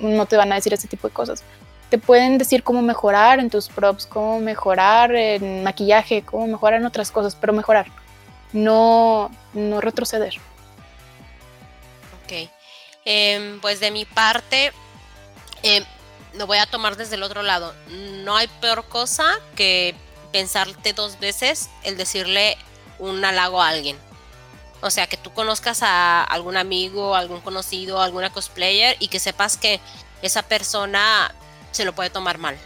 no 0.00 0.24
te 0.24 0.38
van 0.38 0.50
a 0.50 0.54
decir 0.54 0.72
ese 0.72 0.88
tipo 0.88 1.08
de 1.08 1.14
cosas. 1.14 1.44
Te 1.90 1.98
pueden 1.98 2.38
decir 2.38 2.62
cómo 2.62 2.80
mejorar 2.80 3.40
en 3.40 3.50
tus 3.50 3.68
props, 3.68 4.06
cómo 4.06 4.40
mejorar 4.40 5.14
en 5.14 5.62
maquillaje, 5.62 6.22
cómo 6.22 6.46
mejorar 6.46 6.80
en 6.80 6.86
otras 6.86 7.10
cosas, 7.10 7.36
pero 7.38 7.52
mejorar. 7.52 7.88
No, 8.54 9.30
no 9.52 9.80
retroceder. 9.80 10.34
Ok. 12.22 12.50
Em, 13.04 13.60
pues 13.60 13.80
de 13.80 13.90
mi 13.90 14.04
parte, 14.04 14.72
eh, 15.62 15.84
lo 16.34 16.46
voy 16.46 16.58
a 16.58 16.66
tomar 16.66 16.96
desde 16.96 17.14
el 17.14 17.22
otro 17.22 17.42
lado. 17.42 17.74
No 17.88 18.36
hay 18.36 18.48
peor 18.60 18.84
cosa 18.88 19.24
que 19.56 19.94
pensarte 20.32 20.92
dos 20.92 21.18
veces 21.18 21.70
el 21.84 21.96
decirle 21.96 22.56
un 22.98 23.24
halago 23.24 23.62
a 23.62 23.68
alguien. 23.68 23.96
O 24.80 24.90
sea, 24.90 25.06
que 25.06 25.16
tú 25.16 25.32
conozcas 25.32 25.82
a 25.82 26.22
algún 26.22 26.56
amigo, 26.56 27.16
algún 27.16 27.40
conocido, 27.40 28.00
alguna 28.00 28.32
cosplayer 28.32 28.96
y 29.00 29.08
que 29.08 29.18
sepas 29.18 29.56
que 29.56 29.80
esa 30.22 30.42
persona 30.42 31.34
se 31.72 31.84
lo 31.84 31.94
puede 31.94 32.10
tomar 32.10 32.38
mal. 32.38 32.56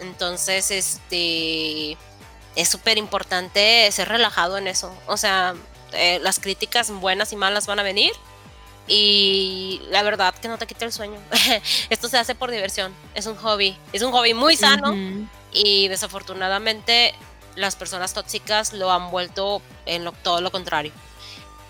Entonces, 0.00 0.70
este 0.70 1.96
es 2.56 2.68
súper 2.68 2.98
importante 2.98 3.90
ser 3.92 4.08
relajado 4.08 4.58
en 4.58 4.66
eso. 4.66 4.92
O 5.06 5.16
sea, 5.16 5.54
eh, 5.92 6.18
las 6.22 6.38
críticas 6.38 6.90
buenas 6.90 7.32
y 7.32 7.36
malas 7.36 7.66
van 7.66 7.78
a 7.78 7.82
venir 7.82 8.12
y 8.88 9.80
la 9.90 10.02
verdad 10.02 10.34
que 10.34 10.48
no 10.48 10.58
te 10.58 10.66
quita 10.66 10.84
el 10.84 10.92
sueño. 10.92 11.18
Esto 11.90 12.08
se 12.08 12.18
hace 12.18 12.34
por 12.34 12.50
diversión, 12.50 12.94
es 13.14 13.26
un 13.26 13.36
hobby, 13.36 13.76
es 13.92 14.02
un 14.02 14.12
hobby 14.12 14.34
muy 14.34 14.56
sano 14.56 14.94
y 15.52 15.88
desafortunadamente 15.88 17.14
las 17.54 17.76
personas 17.76 18.14
tóxicas 18.14 18.72
lo 18.72 18.90
han 18.90 19.10
vuelto 19.10 19.62
en 19.86 20.10
todo 20.22 20.40
lo 20.40 20.50
contrario. 20.50 20.92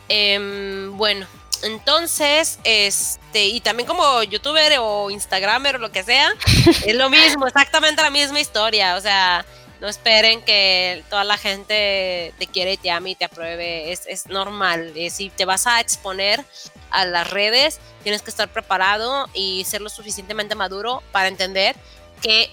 Em, 0.09 0.97
bueno, 0.97 1.27
entonces, 1.63 2.59
este, 2.65 3.47
y 3.47 3.61
también 3.61 3.87
como 3.87 4.23
youtuber 4.25 4.79
o 4.81 5.11
instagramer 5.11 5.77
o 5.77 5.79
lo 5.79 5.93
que 5.93 6.03
sea, 6.03 6.33
es 6.87 6.95
lo 6.95 7.09
mismo, 7.09 7.47
exactamente 7.47 8.03
la 8.03 8.11
misma 8.11 8.41
historia. 8.41 8.97
O 8.97 9.01
sea, 9.01 9.45
no 9.83 9.89
esperen 9.89 10.43
que 10.43 11.03
toda 11.11 11.25
la 11.25 11.37
gente 11.37 12.33
te 12.39 12.47
quiere, 12.47 12.77
te 12.77 12.91
ame 12.91 13.11
y 13.11 13.15
te 13.17 13.25
apruebe. 13.25 13.91
Es, 13.93 14.03
es 14.07 14.27
normal. 14.29 14.93
Eh, 14.95 15.11
si 15.11 15.29
te 15.29 15.45
vas 15.45 15.67
a 15.67 15.81
exponer 15.81 16.43
a 16.91 17.05
las 17.05 17.29
redes, 17.29 17.81
tienes 18.05 18.23
que 18.23 18.31
estar 18.31 18.49
preparado 18.49 19.29
y 19.35 19.65
ser 19.65 19.81
lo 19.81 19.89
suficientemente 19.91 20.55
maduro 20.55 21.03
para 21.11 21.27
entender 21.27 21.75
que 22.23 22.49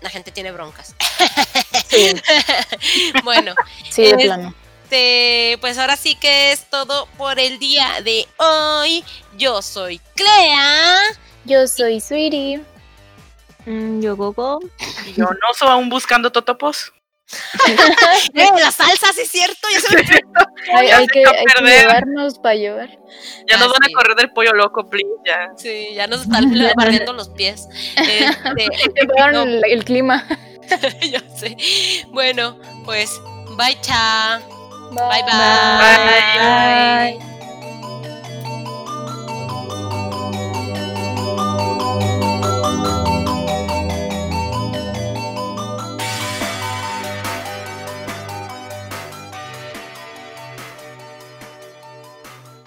la 0.00 0.10
gente 0.10 0.32
tiene 0.32 0.50
broncas. 0.50 0.96
Sí, 1.88 2.12
bueno, 3.24 3.54
sí, 3.90 4.02
de 4.02 4.10
Es- 4.10 4.24
plano. 4.24 4.52
este, 4.82 5.58
pues 5.60 5.78
ahora 5.78 5.96
sí 5.96 6.16
que 6.16 6.50
es 6.50 6.68
todo 6.68 7.06
por 7.16 7.38
el 7.38 7.60
día 7.60 8.00
de 8.02 8.26
hoy. 8.38 9.04
Yo 9.38 9.62
soy 9.62 10.00
Clea. 10.16 10.98
Yo 11.44 11.68
soy 11.68 12.00
Sweetie. 12.00 12.60
Mm, 13.66 14.00
yo 14.00 14.16
gogo. 14.16 14.60
Y 15.06 15.12
yo 15.14 15.24
no 15.24 15.54
soy 15.54 15.68
aún 15.68 15.88
buscando 15.88 16.30
totopos. 16.32 16.92
Eh, 18.34 18.48
la 18.60 18.70
salsa, 18.70 19.12
sí 19.12 19.22
es 19.22 19.30
cierto. 19.30 19.68
Ya 19.72 19.80
se 19.80 19.96
me 19.96 20.02
Hay, 20.78 20.88
hay 20.88 21.06
que, 21.08 21.24
hay 21.26 21.44
que 21.44 21.64
llevarnos 21.64 22.38
para 22.38 22.54
llevar. 22.54 22.88
Ya 23.48 23.56
Ah, 23.56 23.58
nos 23.58 23.68
van 23.68 23.78
sí. 23.84 23.92
a 23.92 23.96
correr 23.96 24.16
del 24.16 24.30
pollo 24.30 24.52
loco, 24.52 24.88
please. 24.88 25.08
Ya. 25.24 25.48
Sí, 25.56 25.88
ya 25.94 26.06
nos 26.06 26.22
están 26.22 26.52
barriendo 26.76 27.12
los 27.14 27.28
pies. 27.30 27.66
Este, 27.96 28.68
Te 28.94 29.06
pegaron 29.06 29.32
no, 29.34 29.42
el, 29.42 29.62
el 29.64 29.84
clima. 29.84 30.24
yo 31.10 31.18
sé. 31.36 31.56
Bueno, 32.10 32.58
pues, 32.84 33.20
bye, 33.56 33.76
cha. 33.80 34.40
Bye 34.92 35.22
bye. 35.22 35.22
Bye. 35.24 37.18
Bye. 37.18 37.35